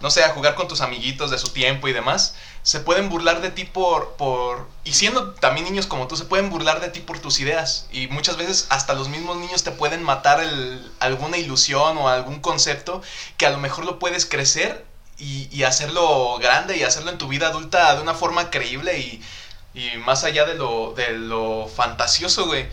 no 0.00 0.10
sé, 0.10 0.22
a 0.24 0.30
jugar 0.30 0.54
con 0.54 0.68
tus 0.68 0.80
amiguitos 0.82 1.30
de 1.30 1.38
su 1.38 1.48
tiempo 1.48 1.88
y 1.88 1.92
demás, 1.92 2.34
se 2.62 2.80
pueden 2.80 3.08
burlar 3.08 3.40
de 3.40 3.50
ti 3.50 3.64
por, 3.64 4.16
por... 4.16 4.68
Y 4.84 4.92
siendo 4.94 5.32
también 5.34 5.64
niños 5.64 5.86
como 5.86 6.06
tú, 6.08 6.16
se 6.16 6.24
pueden 6.26 6.50
burlar 6.50 6.80
de 6.80 6.88
ti 6.88 7.00
por 7.00 7.18
tus 7.18 7.40
ideas. 7.40 7.86
Y 7.90 8.06
muchas 8.08 8.36
veces 8.36 8.66
hasta 8.70 8.94
los 8.94 9.08
mismos 9.08 9.36
niños 9.38 9.62
te 9.64 9.70
pueden 9.70 10.02
matar 10.02 10.40
el- 10.40 10.92
alguna 11.00 11.38
ilusión 11.38 11.96
o 11.98 12.08
algún 12.08 12.40
concepto 12.40 13.00
que 13.38 13.46
a 13.46 13.50
lo 13.50 13.58
mejor 13.58 13.84
lo 13.84 13.98
puedes 13.98 14.26
crecer 14.26 14.84
y, 15.18 15.62
hacerlo 15.62 16.36
grande 16.38 16.76
y 16.76 16.82
hacerlo 16.82 17.10
en 17.10 17.18
tu 17.18 17.28
vida 17.28 17.48
adulta 17.48 17.94
de 17.94 18.02
una 18.02 18.14
forma 18.14 18.50
creíble 18.50 18.98
y, 18.98 19.22
y 19.74 19.96
más 19.98 20.24
allá 20.24 20.44
de 20.44 20.54
lo, 20.54 20.92
de 20.94 21.12
lo 21.12 21.68
fantasioso, 21.74 22.46
güey. 22.46 22.68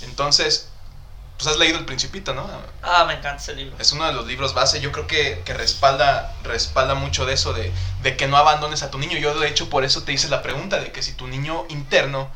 Entonces, 0.00 0.71
pues 1.36 1.48
has 1.48 1.58
leído 1.58 1.78
El 1.78 1.84
Principito, 1.84 2.34
¿no? 2.34 2.48
Ah, 2.82 3.04
me 3.06 3.14
encanta 3.14 3.36
ese 3.42 3.54
libro. 3.54 3.76
Es 3.78 3.92
uno 3.92 4.06
de 4.06 4.12
los 4.12 4.26
libros 4.26 4.54
base, 4.54 4.80
yo 4.80 4.92
creo 4.92 5.06
que, 5.06 5.42
que 5.44 5.54
respalda, 5.54 6.32
respalda 6.44 6.94
mucho 6.94 7.26
de 7.26 7.34
eso, 7.34 7.52
de, 7.52 7.72
de 8.02 8.16
que 8.16 8.28
no 8.28 8.36
abandones 8.36 8.82
a 8.82 8.90
tu 8.90 8.98
niño. 8.98 9.18
Yo 9.18 9.34
de 9.38 9.48
hecho 9.48 9.68
por 9.68 9.84
eso 9.84 10.02
te 10.04 10.12
hice 10.12 10.28
la 10.28 10.42
pregunta 10.42 10.78
de 10.78 10.92
que 10.92 11.02
si 11.02 11.12
tu 11.14 11.26
niño 11.26 11.64
interno 11.68 12.30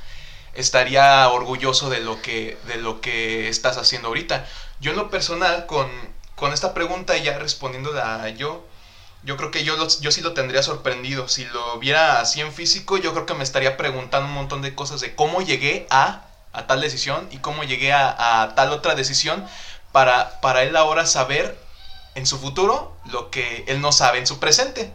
estaría 0.54 1.28
orgulloso 1.28 1.90
de 1.90 2.00
lo 2.00 2.22
que, 2.22 2.58
de 2.66 2.76
lo 2.78 3.00
que 3.00 3.48
estás 3.48 3.76
haciendo 3.78 4.08
ahorita. 4.08 4.46
Yo 4.80 4.90
en 4.92 4.96
lo 4.96 5.10
personal, 5.10 5.66
con, 5.66 5.88
con 6.34 6.52
esta 6.52 6.74
pregunta, 6.74 7.16
ya 7.18 7.38
respondiéndola 7.38 8.28
yo, 8.30 8.66
yo 9.22 9.36
creo 9.36 9.50
que 9.50 9.64
yo, 9.64 9.76
lo- 9.76 9.88
yo 10.00 10.10
sí 10.10 10.20
lo 10.20 10.34
tendría 10.34 10.62
sorprendido. 10.62 11.28
Si 11.28 11.44
lo 11.46 11.78
viera 11.78 12.20
así 12.20 12.40
en 12.40 12.52
físico, 12.52 12.96
yo 12.98 13.12
creo 13.12 13.26
que 13.26 13.34
me 13.34 13.44
estaría 13.44 13.76
preguntando 13.76 14.28
un 14.28 14.34
montón 14.34 14.62
de 14.62 14.74
cosas 14.74 15.00
de 15.00 15.14
cómo 15.14 15.42
llegué 15.42 15.86
a, 15.90 16.25
a 16.56 16.66
tal 16.66 16.80
decisión 16.80 17.28
y 17.30 17.38
cómo 17.38 17.64
llegué 17.64 17.92
a, 17.92 18.42
a 18.42 18.54
tal 18.54 18.72
otra 18.72 18.94
decisión 18.94 19.46
para, 19.92 20.40
para 20.40 20.62
él 20.62 20.76
ahora 20.76 21.06
saber 21.06 21.58
en 22.14 22.26
su 22.26 22.38
futuro 22.38 22.96
lo 23.06 23.30
que 23.30 23.64
él 23.68 23.80
no 23.80 23.92
sabe 23.92 24.18
en 24.18 24.26
su 24.26 24.38
presente. 24.40 24.92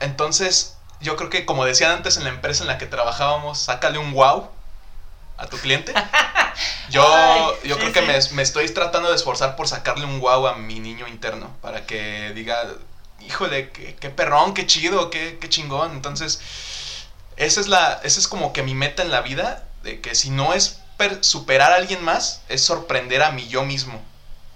Entonces, 0.00 0.76
yo 1.00 1.16
creo 1.16 1.30
que 1.30 1.44
como 1.46 1.64
decían 1.64 1.92
antes 1.92 2.16
en 2.16 2.24
la 2.24 2.30
empresa 2.30 2.62
en 2.62 2.68
la 2.68 2.78
que 2.78 2.86
trabajábamos, 2.86 3.58
sácale 3.58 3.98
un 3.98 4.12
wow 4.12 4.50
a 5.36 5.46
tu 5.46 5.58
cliente. 5.58 5.92
Yo, 6.88 7.06
Ay, 7.06 7.42
yo 7.62 7.76
sí, 7.76 7.80
creo 7.80 7.92
que 7.92 8.00
sí. 8.00 8.06
me, 8.06 8.18
me 8.36 8.42
estoy 8.42 8.68
tratando 8.70 9.10
de 9.10 9.14
esforzar 9.14 9.54
por 9.56 9.68
sacarle 9.68 10.06
un 10.06 10.18
wow 10.20 10.48
a 10.48 10.56
mi 10.56 10.80
niño 10.80 11.06
interno, 11.06 11.54
para 11.60 11.86
que 11.86 12.32
diga, 12.34 12.64
híjole, 13.20 13.70
qué, 13.70 13.94
qué 13.94 14.10
perrón, 14.10 14.54
qué 14.54 14.66
chido, 14.66 15.08
qué, 15.10 15.38
qué 15.40 15.48
chingón. 15.48 15.92
Entonces, 15.92 16.40
esa 17.36 17.60
es, 17.60 17.68
la, 17.68 18.00
esa 18.02 18.18
es 18.18 18.26
como 18.26 18.52
que 18.52 18.62
mi 18.64 18.74
meta 18.74 19.02
en 19.02 19.10
la 19.12 19.20
vida, 19.20 19.67
de 19.88 20.00
que 20.00 20.14
si 20.14 20.30
no 20.30 20.52
es 20.54 20.80
per- 20.96 21.24
superar 21.24 21.72
a 21.72 21.76
alguien 21.76 22.02
más, 22.04 22.42
es 22.48 22.62
sorprender 22.62 23.22
a 23.22 23.32
mí 23.32 23.48
yo 23.48 23.64
mismo. 23.64 24.00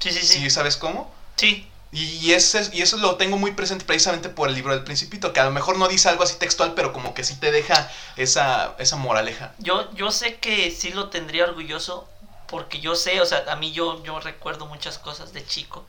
Sí, 0.00 0.10
sí, 0.12 0.20
¿Sí 0.20 0.38
sí. 0.40 0.50
sabes 0.50 0.76
cómo? 0.76 1.12
Sí. 1.36 1.68
Y, 1.94 2.32
ese, 2.32 2.70
y 2.72 2.80
eso 2.80 2.96
lo 2.96 3.16
tengo 3.16 3.36
muy 3.36 3.52
presente 3.52 3.84
precisamente 3.84 4.30
por 4.30 4.48
el 4.48 4.54
libro 4.54 4.72
del 4.74 4.82
Principito, 4.82 5.34
que 5.34 5.40
a 5.40 5.44
lo 5.44 5.50
mejor 5.50 5.76
no 5.76 5.88
dice 5.88 6.08
algo 6.08 6.22
así 6.24 6.36
textual, 6.38 6.72
pero 6.74 6.92
como 6.94 7.12
que 7.12 7.22
sí 7.22 7.34
te 7.36 7.50
deja 7.52 7.90
esa, 8.16 8.74
esa 8.78 8.96
moraleja. 8.96 9.52
Yo, 9.58 9.92
yo 9.94 10.10
sé 10.10 10.36
que 10.36 10.70
sí 10.70 10.90
lo 10.90 11.10
tendría 11.10 11.44
orgulloso 11.44 12.08
porque 12.46 12.80
yo 12.80 12.94
sé, 12.96 13.20
o 13.20 13.26
sea, 13.26 13.44
a 13.50 13.56
mí 13.56 13.72
yo, 13.72 14.02
yo 14.04 14.20
recuerdo 14.20 14.66
muchas 14.66 14.98
cosas 14.98 15.34
de 15.34 15.44
chico. 15.44 15.84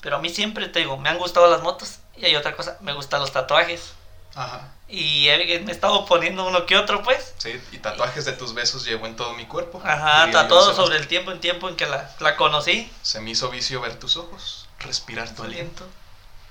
Pero 0.00 0.16
a 0.16 0.20
mí 0.20 0.28
siempre 0.30 0.68
te 0.68 0.80
digo, 0.80 0.96
me 0.96 1.08
han 1.08 1.18
gustado 1.18 1.50
las 1.50 1.62
motos 1.62 1.98
y 2.16 2.24
hay 2.24 2.36
otra 2.36 2.54
cosa, 2.54 2.76
me 2.80 2.92
gustan 2.92 3.20
los 3.20 3.32
tatuajes. 3.32 3.92
Ajá. 4.34 4.68
Y 4.88 5.28
he- 5.28 5.60
me 5.60 5.70
he 5.70 5.74
estado 5.74 6.06
poniendo 6.06 6.46
uno 6.46 6.64
que 6.64 6.76
otro, 6.76 7.02
pues. 7.02 7.34
Sí, 7.38 7.60
y 7.72 7.78
tatuajes 7.78 8.24
de 8.24 8.32
tus 8.32 8.54
besos 8.54 8.84
llevo 8.84 9.06
en 9.06 9.16
todo 9.16 9.34
mi 9.34 9.44
cuerpo. 9.46 9.80
Ajá, 9.84 10.28
Joan 10.32 10.74
sobre 10.74 10.96
el 10.96 11.06
tiempo 11.08 11.30
en 11.32 11.40
tiempo 11.40 11.68
en 11.68 11.76
que 11.76 11.86
la, 11.86 12.10
la 12.20 12.36
conocí. 12.36 12.90
Se 13.02 13.20
me 13.20 13.30
hizo 13.30 13.50
vicio 13.50 13.80
ver 13.80 13.98
tus 13.98 14.16
ojos, 14.16 14.66
respirar 14.80 15.34
tu 15.34 15.42
aliento. 15.42 15.86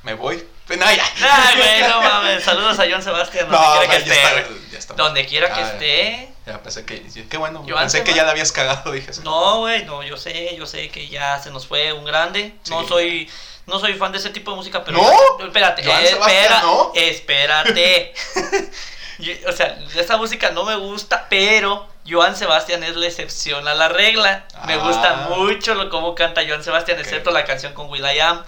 Me 0.03 0.13
voy. 0.13 0.47
No, 0.69 0.75
ya. 0.91 1.03
Ay, 1.21 1.55
güey, 1.57 1.89
no 1.89 2.01
mames. 2.01 2.43
Saludos 2.43 2.77
a 2.79 2.85
John 2.89 3.01
Sebastián, 3.01 3.49
donde 3.49 3.57
No, 3.67 3.79
quiera 3.79 3.97
que 3.97 4.05
ya 4.05 4.13
esté. 4.15 4.39
está, 4.39 4.53
ya 4.71 4.77
está. 4.79 4.93
Donde 4.93 5.25
quiera 5.25 5.53
que 5.53 5.59
Ah, 5.61 5.71
esté. 5.71 6.33
Ya 6.45 6.61
pensé 6.61 6.85
que. 6.85 7.27
Qué 7.29 7.37
bueno. 7.37 7.63
Joan 7.67 7.79
pensé 7.83 8.03
que 8.03 8.13
ya 8.13 8.23
la 8.23 8.31
habías 8.31 8.51
cagado, 8.51 8.91
dije. 8.91 9.11
No, 9.23 9.59
güey, 9.61 9.83
no, 9.85 10.03
yo 10.03 10.15
sé, 10.15 10.55
yo 10.55 10.65
sé 10.65 10.89
que 10.89 11.07
ya 11.09 11.41
se 11.41 11.49
nos 11.49 11.65
fue 11.67 11.91
un 11.93 12.05
grande. 12.05 12.55
No 12.69 12.87
soy 12.87 13.29
no 13.67 13.79
soy 13.79 13.93
fan 13.93 14.11
de 14.11 14.17
ese 14.17 14.29
tipo 14.31 14.51
de 14.51 14.57
música, 14.57 14.83
pero 14.83 14.97
¿No? 14.97 15.45
espérate, 15.45 15.81
eh, 15.83 16.09
espera, 16.09 16.61
¿no? 16.61 16.91
espérate. 16.95 18.13
Yo- 19.19 19.33
o 19.47 19.51
sea, 19.51 19.77
esa 19.95 20.17
música 20.17 20.51
no 20.51 20.63
me 20.63 20.75
gusta, 20.75 21.27
pero 21.29 21.87
Joan 22.07 22.35
Sebastián 22.35 22.83
es 22.83 22.95
la 22.95 23.07
excepción 23.07 23.67
a 23.67 23.73
la 23.73 23.87
regla. 23.89 24.45
Me 24.65 24.73
Ah. 24.73 24.77
gusta 24.77 25.15
mucho 25.29 25.73
lo 25.75 25.89
cómo 25.89 26.15
canta 26.15 26.41
Joan 26.47 26.63
Sebastián, 26.63 26.99
excepto 26.99 27.31
la 27.31 27.43
canción 27.45 27.73
con 27.73 27.89
Will.i.am. 27.89 28.43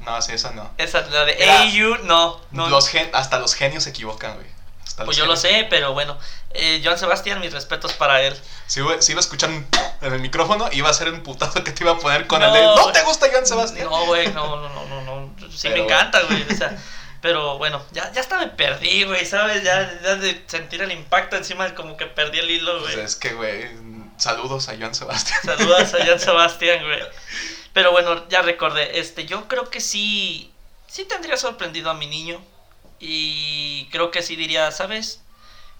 No, 0.00 0.20
sí, 0.20 0.32
esa 0.32 0.50
no. 0.50 0.70
Esa 0.78 1.00
la 1.02 1.24
de 1.24 1.70
You, 1.72 1.96
no, 2.04 2.40
no. 2.50 2.68
Los 2.68 2.88
gen- 2.88 3.10
hasta 3.14 3.38
los 3.38 3.54
genios 3.54 3.84
se 3.84 3.90
equivocan, 3.90 4.34
güey. 4.34 4.46
Hasta 4.92 5.06
pues 5.06 5.16
yo 5.16 5.24
lo 5.24 5.36
sé, 5.36 5.66
pero 5.70 5.94
bueno, 5.94 6.18
eh, 6.50 6.82
Joan 6.84 6.98
Sebastián, 6.98 7.40
mis 7.40 7.50
respetos 7.50 7.94
para 7.94 8.20
él. 8.20 8.38
Si 8.66 8.80
iba, 8.80 9.00
si 9.00 9.12
iba 9.12 9.20
a 9.20 9.22
escuchar 9.22 9.48
un 9.48 9.66
en 10.02 10.12
el 10.12 10.20
micrófono, 10.20 10.68
iba 10.72 10.90
a 10.90 10.92
ser 10.92 11.10
un 11.10 11.22
putazo 11.22 11.64
que 11.64 11.72
te 11.72 11.82
iba 11.82 11.92
a 11.92 11.98
poner 11.98 12.26
con 12.26 12.42
el 12.42 12.52
de. 12.52 12.60
¿No 12.62 12.92
te 12.92 13.02
gusta 13.04 13.28
Joan 13.32 13.46
Sebastián? 13.46 13.88
No, 13.88 14.04
güey, 14.04 14.30
no, 14.32 14.56
no, 14.56 14.68
no, 14.68 14.84
no, 14.84 15.00
no. 15.02 15.34
Sí 15.50 15.68
Pero 15.68 15.76
me 15.76 15.82
encanta, 15.84 16.20
güey. 16.24 16.42
O 16.42 16.54
sea, 16.54 16.76
pero 17.22 17.56
bueno, 17.56 17.82
ya, 17.92 18.12
ya 18.12 18.20
hasta 18.20 18.38
me 18.38 18.48
perdí, 18.48 19.04
güey, 19.04 19.24
¿sabes? 19.24 19.62
Ya, 19.62 19.98
ya 20.02 20.16
de 20.16 20.44
sentir 20.46 20.82
el 20.82 20.92
impacto 20.92 21.36
encima, 21.36 21.74
como 21.74 21.96
que 21.96 22.04
perdí 22.04 22.40
el 22.40 22.50
hilo, 22.50 22.80
Pues 22.80 22.92
güey. 22.94 23.04
es 23.06 23.16
que, 23.16 23.32
güey. 23.32 23.70
Saludos 24.18 24.68
a 24.68 24.76
Joan 24.76 24.94
Sebastián. 24.94 25.40
Saludos 25.42 25.94
a 25.94 26.04
Jan 26.04 26.20
Sebastián, 26.20 26.84
güey. 26.84 27.00
Pero 27.72 27.92
bueno, 27.92 28.28
ya 28.28 28.42
recordé, 28.42 29.00
este, 29.00 29.24
yo 29.24 29.48
creo 29.48 29.70
que 29.70 29.80
sí, 29.80 30.52
sí 30.86 31.06
tendría 31.06 31.38
sorprendido 31.38 31.88
a 31.90 31.94
mi 31.94 32.06
niño. 32.06 32.38
Y 33.04 33.86
creo 33.90 34.12
que 34.12 34.22
sí 34.22 34.36
diría, 34.36 34.70
¿sabes? 34.70 35.20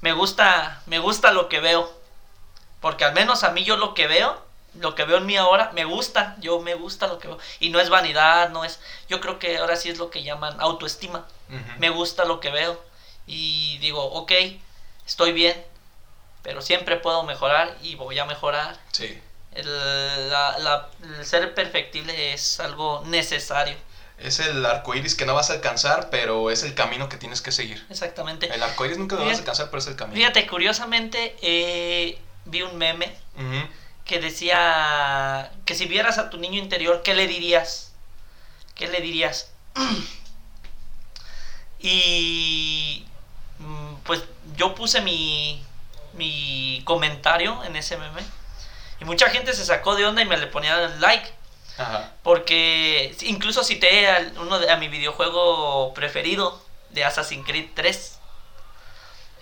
Me 0.00 0.12
gusta, 0.12 0.82
me 0.86 0.98
gusta 0.98 1.30
lo 1.30 1.48
que 1.48 1.60
veo. 1.60 1.88
Porque 2.80 3.04
al 3.04 3.14
menos 3.14 3.44
a 3.44 3.52
mí 3.52 3.62
yo 3.62 3.76
lo 3.76 3.94
que 3.94 4.08
veo, 4.08 4.44
lo 4.74 4.96
que 4.96 5.04
veo 5.04 5.18
en 5.18 5.26
mí 5.26 5.36
ahora, 5.36 5.70
me 5.72 5.84
gusta. 5.84 6.34
Yo 6.40 6.58
me 6.60 6.74
gusta 6.74 7.06
lo 7.06 7.20
que 7.20 7.28
veo. 7.28 7.38
Y 7.60 7.70
no 7.70 7.78
es 7.78 7.90
vanidad, 7.90 8.50
no 8.50 8.64
es... 8.64 8.80
Yo 9.08 9.20
creo 9.20 9.38
que 9.38 9.58
ahora 9.58 9.76
sí 9.76 9.88
es 9.88 9.98
lo 9.98 10.10
que 10.10 10.24
llaman 10.24 10.60
autoestima. 10.60 11.24
Me 11.78 11.90
gusta 11.90 12.24
lo 12.24 12.40
que 12.40 12.50
veo. 12.50 12.82
Y 13.28 13.78
digo, 13.78 14.02
ok, 14.04 14.32
estoy 15.06 15.30
bien. 15.30 15.64
Pero 16.42 16.60
siempre 16.60 16.96
puedo 16.96 17.22
mejorar 17.22 17.76
y 17.82 17.94
voy 17.94 18.18
a 18.18 18.24
mejorar. 18.24 18.76
Sí. 18.90 19.16
El, 19.52 20.28
la- 20.28 20.58
la- 20.58 20.88
el 21.18 21.24
ser 21.24 21.54
perfectible 21.54 22.32
es 22.32 22.58
algo 22.58 23.04
necesario. 23.06 23.76
Es 24.22 24.40
el 24.40 24.64
arco 24.64 24.94
iris 24.94 25.14
que 25.14 25.26
no 25.26 25.34
vas 25.34 25.50
a 25.50 25.54
alcanzar, 25.54 26.10
pero 26.10 26.50
es 26.50 26.62
el 26.62 26.74
camino 26.74 27.08
que 27.08 27.16
tienes 27.16 27.42
que 27.42 27.52
seguir. 27.52 27.84
Exactamente. 27.90 28.52
El 28.52 28.62
arco 28.62 28.84
iris 28.84 28.98
nunca 28.98 29.16
lo 29.16 29.24
vas 29.24 29.36
a 29.36 29.38
alcanzar, 29.38 29.66
pero 29.66 29.78
es 29.78 29.86
el 29.86 29.96
camino. 29.96 30.16
Fíjate, 30.16 30.46
curiosamente, 30.46 31.36
eh, 31.42 32.18
vi 32.44 32.62
un 32.62 32.76
meme 32.78 33.14
que 34.04 34.20
decía 34.20 35.50
que 35.64 35.74
si 35.74 35.86
vieras 35.86 36.18
a 36.18 36.30
tu 36.30 36.38
niño 36.38 36.58
interior, 36.58 37.02
¿qué 37.02 37.14
le 37.14 37.26
dirías? 37.26 37.92
¿Qué 38.74 38.88
le 38.88 39.00
dirías? 39.00 39.50
y 41.80 43.06
mm, 43.58 43.94
pues 44.04 44.22
yo 44.56 44.74
puse 44.74 45.00
mi, 45.00 45.64
mi 46.14 46.82
comentario 46.84 47.62
en 47.64 47.76
ese 47.76 47.96
meme 47.96 48.22
y 49.02 49.04
mucha 49.04 49.28
gente 49.30 49.52
se 49.52 49.64
sacó 49.64 49.96
de 49.96 50.06
onda 50.06 50.22
y 50.22 50.26
me 50.26 50.36
le 50.36 50.46
ponía 50.46 50.76
like. 51.00 51.28
Porque 52.22 53.14
incluso 53.22 53.64
cité 53.64 54.08
a, 54.10 54.32
uno 54.40 54.58
de, 54.58 54.70
a 54.70 54.76
mi 54.76 54.88
videojuego 54.88 55.92
preferido 55.94 56.60
de 56.90 57.04
Assassin's 57.04 57.46
Creed 57.46 57.70
3. 57.74 58.20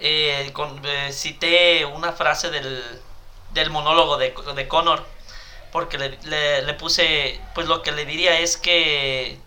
Eh, 0.01 0.53
eh, 0.85 1.13
cité 1.13 1.85
una 1.85 2.13
frase 2.13 2.51
del, 2.51 2.83
del 3.53 3.71
monólogo 3.71 4.17
de, 4.19 4.35
de 4.55 4.69
Connor. 4.69 5.05
Porque 5.73 5.99
le, 5.99 6.19
le- 6.25 6.63
le 6.63 6.75
puse, 6.75 7.41
pues 7.55 7.67
lo 7.69 7.83
que 7.83 7.93
le 7.93 8.05
diría 8.07 8.39
es 8.41 8.57
que 8.57 9.39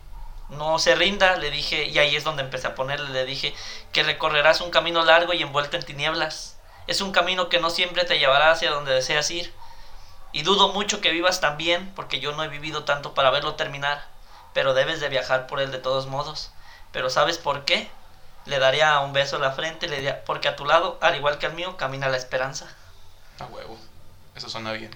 no 0.48 0.78
se 0.78 0.94
rinda, 0.94 1.36
le 1.36 1.50
dije, 1.50 1.84
y 1.86 1.98
ahí 1.98 2.16
es 2.16 2.24
donde 2.24 2.42
empecé 2.42 2.66
a 2.68 2.74
ponerle, 2.74 3.10
le 3.10 3.24
dije 3.26 3.54
que 3.92 4.02
recorrerás 4.04 4.60
un 4.60 4.70
camino 4.70 5.04
largo 5.04 5.32
y 5.34 5.42
envuelto 5.42 5.76
en 5.76 5.82
tinieblas. 5.84 6.58
Es 6.86 7.00
un 7.00 7.12
camino 7.12 7.48
que 7.48 7.60
no 7.60 7.70
siempre 7.70 8.04
te 8.04 8.18
llevará 8.18 8.50
hacia 8.52 8.70
donde 8.70 8.92
deseas 8.94 9.30
ir. 9.30 9.52
Y 10.34 10.42
dudo 10.42 10.72
mucho 10.72 11.00
que 11.00 11.12
vivas 11.12 11.40
tan 11.40 11.56
bien, 11.56 11.92
porque 11.94 12.18
yo 12.20 12.32
no 12.32 12.42
he 12.42 12.48
vivido 12.48 12.84
tanto 12.84 13.14
para 13.14 13.30
verlo 13.30 13.54
terminar. 13.54 14.04
Pero 14.52 14.74
debes 14.74 15.00
de 15.00 15.08
viajar 15.08 15.46
por 15.46 15.60
él 15.60 15.70
de 15.70 15.78
todos 15.78 16.06
modos. 16.06 16.50
Pero 16.92 17.08
¿sabes 17.08 17.38
por 17.38 17.64
qué? 17.64 17.88
Le 18.44 18.58
daría 18.58 18.98
un 19.00 19.12
beso 19.12 19.36
en 19.36 19.42
la 19.42 19.52
frente, 19.52 19.88
le 19.88 19.96
diría, 19.96 20.24
porque 20.24 20.48
a 20.48 20.56
tu 20.56 20.64
lado, 20.66 20.98
al 21.00 21.16
igual 21.16 21.38
que 21.38 21.46
al 21.46 21.54
mío, 21.54 21.76
camina 21.76 22.08
la 22.08 22.16
esperanza. 22.16 22.66
A 23.38 23.46
huevo. 23.46 23.78
Eso 24.34 24.48
suena 24.48 24.72
bien. 24.72 24.90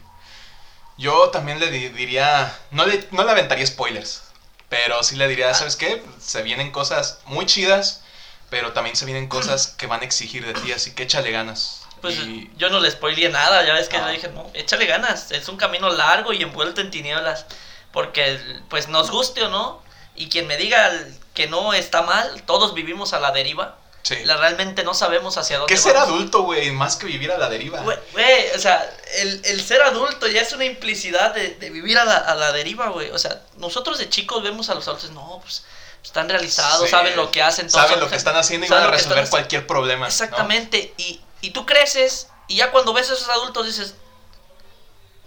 Yo 0.96 1.30
también 1.30 1.60
le 1.60 1.70
di- 1.70 1.88
diría. 1.90 2.52
No 2.72 2.84
le, 2.84 3.06
no 3.12 3.22
le 3.24 3.30
aventaría 3.30 3.64
spoilers. 3.66 4.24
Pero 4.68 5.02
sí 5.04 5.16
le 5.16 5.28
diría, 5.28 5.54
¿sabes 5.54 5.76
qué? 5.76 6.04
Se 6.20 6.42
vienen 6.42 6.72
cosas 6.72 7.20
muy 7.26 7.46
chidas. 7.46 8.02
Pero 8.50 8.72
también 8.72 8.96
se 8.96 9.04
vienen 9.04 9.28
cosas 9.28 9.68
que 9.68 9.86
van 9.86 10.00
a 10.00 10.04
exigir 10.04 10.44
de 10.44 10.54
ti. 10.54 10.72
Así 10.72 10.92
que 10.94 11.04
échale 11.04 11.30
ganas. 11.30 11.86
Pues 12.00 12.16
Y- 12.16 12.50
yo 12.56 12.70
no 12.70 12.80
le 12.80 12.90
spoileé 12.90 13.28
nada, 13.28 13.64
ya 13.64 13.74
ves 13.74 13.88
que 13.88 13.98
No. 13.98 14.06
le 14.06 14.12
dije, 14.12 14.28
no, 14.28 14.50
échale 14.54 14.86
ganas, 14.86 15.30
es 15.32 15.48
un 15.48 15.56
camino 15.56 15.88
largo 15.90 16.32
y 16.32 16.42
envuelto 16.42 16.80
en 16.80 16.90
tinieblas. 16.90 17.46
Porque, 17.92 18.38
pues 18.68 18.88
nos 18.88 19.10
guste 19.10 19.42
o 19.42 19.48
no, 19.48 19.82
y 20.14 20.28
quien 20.28 20.46
me 20.46 20.56
diga 20.56 20.92
que 21.34 21.46
no 21.48 21.72
está 21.72 22.02
mal, 22.02 22.42
todos 22.42 22.74
vivimos 22.74 23.12
a 23.12 23.20
la 23.20 23.30
deriva. 23.32 23.76
sí. 24.02 24.16
La, 24.24 24.36
realmente 24.38 24.84
no 24.84 24.94
sabemos 24.94 25.36
hacia 25.36 25.58
dónde 25.58 25.74
¿Qué 25.74 25.78
ser 25.78 25.94
vamos. 25.94 26.08
adulto, 26.10 26.42
güey? 26.42 26.70
Más 26.70 26.96
que 26.96 27.06
vivir 27.06 27.30
a 27.32 27.36
la 27.38 27.48
deriva. 27.50 27.80
Güey, 27.80 27.96
o 28.54 28.58
sea, 28.58 28.88
el, 29.16 29.40
el 29.44 29.62
ser 29.62 29.82
adulto 29.82 30.26
ya 30.28 30.40
es 30.40 30.52
una 30.54 30.64
implicidad 30.64 31.34
de, 31.34 31.56
de 31.56 31.68
vivir 31.70 31.98
a 31.98 32.04
la, 32.04 32.16
a 32.16 32.34
la 32.34 32.52
deriva, 32.52 32.88
güey. 32.88 33.10
O 33.10 33.18
sea, 33.18 33.42
nosotros 33.56 33.98
de 33.98 34.08
chicos 34.08 34.42
vemos 34.42 34.70
a 34.70 34.74
los 34.74 34.86
adultos, 34.88 35.10
no, 35.10 35.40
pues 35.42 35.62
están 36.02 36.26
realizados, 36.28 36.84
Sí. 36.84 36.90
saben 36.90 37.16
lo 37.16 37.30
que 37.30 37.42
hacen. 37.42 37.68
todos 37.68 37.82
Saben 37.86 38.00
lo 38.00 38.08
que 38.08 38.16
están 38.16 38.36
haciendo 38.36 38.66
y 38.66 38.70
van 38.70 38.84
a 38.84 38.86
resolver 38.86 39.28
cualquier 39.28 39.66
problema. 39.66 40.02
¿no? 40.02 40.06
Exactamente, 40.06 40.94
y, 40.96 41.20
y 41.40 41.50
tú 41.50 41.66
creces 41.66 42.28
y 42.46 42.56
ya 42.56 42.70
cuando 42.70 42.92
ves 42.92 43.10
a 43.10 43.14
esos 43.14 43.28
adultos 43.28 43.66
dices, 43.66 43.94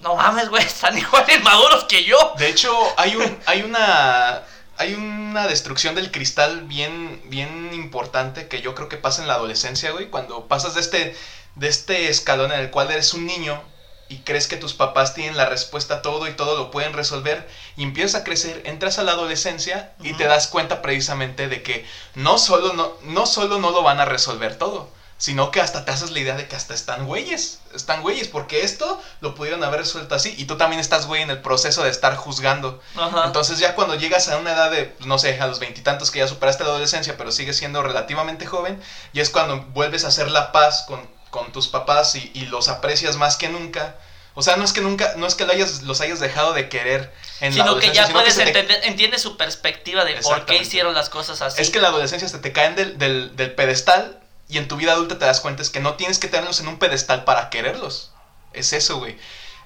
no 0.02 0.16
mames, 0.16 0.50
güey, 0.50 0.64
están 0.66 0.98
igual 0.98 1.26
de 1.26 1.40
maduros 1.40 1.86
que 1.86 2.04
yo. 2.04 2.34
De 2.38 2.50
hecho, 2.50 2.72
hay 2.98 3.16
un, 3.16 3.40
hay 3.46 3.62
una, 3.62 4.44
hay 4.78 4.94
una 4.96 5.48
destrucción 5.48 5.96
del 5.96 6.12
cristal 6.12 6.64
bien, 6.64 7.22
bien 7.26 7.74
importante 7.74 8.48
que 8.48 8.62
yo 8.62 8.76
creo 8.76 8.90
que 8.90 8.98
pasa 8.98 9.22
en 9.22 9.28
la 9.28 9.36
adolescencia, 9.36 9.92
güey. 9.92 10.10
Cuando 10.10 10.48
pasas 10.48 10.74
de 10.74 10.82
este, 10.82 11.16
de 11.56 11.68
este 11.68 12.10
escalón 12.10 12.52
en 12.52 12.60
el 12.60 12.72
cual 12.72 12.92
eres 12.92 13.14
un 13.14 13.26
niño 13.26 13.62
y 14.10 14.18
crees 14.20 14.48
que 14.48 14.58
tus 14.58 14.74
papás 14.74 15.14
tienen 15.14 15.38
la 15.38 15.46
respuesta 15.46 15.96
a 15.96 16.02
todo 16.02 16.28
y 16.28 16.34
todo 16.34 16.58
lo 16.58 16.72
pueden 16.72 16.92
resolver 16.92 17.48
y 17.78 17.84
empiezas 17.84 18.22
a 18.22 18.24
crecer, 18.26 18.62
entras 18.66 19.00
a 19.00 19.04
la 19.04 19.14
adolescencia 19.14 19.94
y 20.02 20.14
te 20.14 20.26
das 20.26 20.48
cuenta 20.48 20.82
precisamente 20.82 21.48
de 21.48 21.64
que 21.64 21.86
no 22.16 22.38
solo 22.38 22.74
no, 22.74 22.98
no 23.04 23.26
solo 23.26 23.60
no 23.60 23.72
lo 23.72 23.84
van 23.84 24.02
a 24.02 24.06
resolver 24.06 24.58
todo, 24.58 24.90
sino 25.22 25.52
que 25.52 25.62
hasta 25.62 25.86
te 25.86 25.92
haces 25.92 26.10
la 26.10 26.20
idea 26.20 26.36
de 26.36 26.48
que 26.48 26.56
hasta 26.56 26.74
están 26.74 27.06
güeyes, 27.06 27.60
están 27.76 28.02
güeyes, 28.02 28.28
porque 28.28 28.64
esto 28.64 29.00
lo 29.20 29.36
pudieron 29.36 29.64
haber 29.64 29.82
resuelto 29.82 30.16
así 30.16 30.34
y 30.36 30.46
tú 30.46 30.58
también 30.58 30.80
estás 30.80 31.06
güey 31.06 31.22
en 31.22 31.30
el 31.30 31.44
proceso 31.44 31.84
de 31.84 31.92
estar 31.92 32.16
juzgando. 32.16 32.82
Ajá. 32.96 33.26
Entonces 33.28 33.60
ya 33.60 33.76
cuando 33.76 33.94
llegas 33.94 34.30
a 34.30 34.38
una 34.38 34.54
edad 34.54 34.72
de, 34.72 34.86
pues, 34.86 35.06
no 35.06 35.20
sé, 35.20 35.40
a 35.40 35.46
los 35.46 35.60
veintitantos 35.60 36.10
que 36.10 36.18
ya 36.18 36.28
superaste 36.28 36.64
la 36.64 36.72
adolescencia, 36.72 37.18
pero 37.18 37.32
sigues 37.32 37.56
siendo 37.56 37.84
relativamente 37.84 38.48
joven, 38.48 38.82
y 39.14 39.20
es 39.20 39.30
cuando 39.30 39.62
vuelves 39.62 40.06
a 40.06 40.08
hacer 40.08 40.32
la 40.32 40.52
paz 40.52 40.86
con, 40.88 41.08
con 41.30 41.52
tus 41.52 41.68
papás 41.68 42.16
y, 42.16 42.32
y 42.34 42.48
los 42.48 42.68
aprecias 42.68 43.16
más 43.18 43.38
que 43.38 43.48
nunca. 43.48 43.98
O 44.34 44.42
sea, 44.42 44.56
no 44.56 44.64
es 44.64 44.74
que 44.74 44.82
nunca, 44.82 45.14
no 45.18 45.28
es 45.28 45.36
que 45.36 45.46
lo 45.46 45.52
hayas, 45.52 45.84
los 45.84 46.02
hayas 46.02 46.20
dejado 46.20 46.54
de 46.54 46.68
querer 46.68 47.14
en 47.42 47.56
la 47.56 47.64
sino 47.66 47.78
que 47.78 47.90
adolescencia, 47.90 48.02
ya 48.02 48.08
sino 48.08 48.20
que 48.20 48.24
puedes 48.24 48.36
te- 48.38 48.48
entender, 48.48 48.80
entiendes 48.86 49.22
su 49.22 49.38
perspectiva 49.38 50.04
de 50.04 50.16
por 50.16 50.46
qué 50.46 50.56
hicieron 50.56 50.96
las 50.96 51.10
cosas 51.10 51.44
así. 51.44 51.62
Es 51.62 51.70
que 51.70 51.78
en 51.78 51.84
la 51.84 51.90
adolescencia 51.90 52.28
se 52.28 52.40
te 52.40 52.52
caen 52.52 52.76
del, 52.76 52.98
del, 52.98 53.36
del 53.36 53.54
pedestal 53.54 54.21
y 54.52 54.58
en 54.58 54.68
tu 54.68 54.76
vida 54.76 54.92
adulta 54.92 55.18
te 55.18 55.26
das 55.26 55.40
cuenta 55.40 55.62
es 55.62 55.70
que 55.70 55.80
no 55.80 55.96
tienes 55.96 56.20
que 56.20 56.28
tenerlos 56.28 56.60
en 56.60 56.68
un 56.68 56.78
pedestal 56.78 57.24
para 57.24 57.50
quererlos. 57.50 58.12
Es 58.54 58.74
eso, 58.74 58.98
güey. 58.98 59.18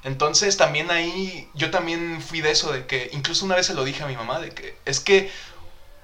Entonces 0.03 0.57
también 0.57 0.91
ahí 0.91 1.49
yo 1.55 1.71
también 1.71 2.21
fui 2.21 2.41
de 2.41 2.51
eso, 2.51 2.71
de 2.71 2.85
que 2.85 3.09
incluso 3.11 3.43
una 3.43 3.55
vez 3.55 3.65
se 3.65 3.73
lo 3.73 3.83
dije 3.83 4.03
a 4.03 4.07
mi 4.07 4.15
mamá, 4.15 4.39
de 4.39 4.51
que 4.51 4.77
es 4.85 4.99
que 4.99 5.31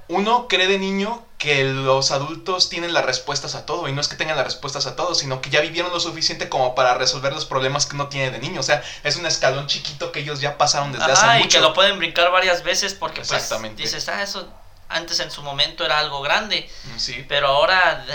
uno 0.08 0.48
cree 0.48 0.68
de 0.68 0.80
niño 0.80 1.24
que 1.38 1.64
los 1.64 2.10
adultos 2.10 2.70
tienen 2.70 2.94
las 2.94 3.06
respuestas 3.06 3.54
a 3.54 3.66
todo 3.68 3.88
y 3.88 3.94
no 3.94 4.02
es 4.02 4.08
que 4.08 4.16
tengan 4.16 4.36
las 4.36 4.46
respuestas 4.46 4.88
a 4.88 4.96
todo, 4.96 5.14
sino 5.14 5.40
que 5.42 5.52
ya 5.52 5.62
vivieron 5.62 5.92
lo 5.92 6.00
suficiente 6.00 6.50
como 6.50 6.74
para 6.74 6.96
resolver 6.96 7.32
los 7.32 7.46
problemas 7.46 7.86
que 7.86 7.96
uno 7.96 8.08
tiene 8.08 8.32
de 8.32 8.40
niño. 8.40 8.60
O 8.60 8.64
sea, 8.64 8.82
es 9.04 9.16
un 9.16 9.28
escalón 9.28 9.68
chiquito 9.68 10.12
que 10.12 10.22
ellos 10.22 10.42
ya 10.42 10.58
pasaron 10.58 10.92
desde 10.92 11.12
hace 11.12 11.26
y 11.38 11.44
mucho. 11.44 11.60
que 11.60 11.62
lo 11.62 11.74
pueden 11.74 12.00
brincar 12.00 12.32
varias 12.32 12.64
veces 12.64 12.96
porque 12.96 13.22
pues 13.22 13.50
dices, 13.76 14.10
ah, 14.10 14.24
eso 14.24 14.52
antes 14.92 15.20
en 15.20 15.32
su 15.32 15.42
momento 15.44 15.84
era 15.86 16.00
algo 16.00 16.22
grande, 16.22 16.70
Sí, 16.98 17.26
pero 17.28 17.48
ahora 17.48 18.06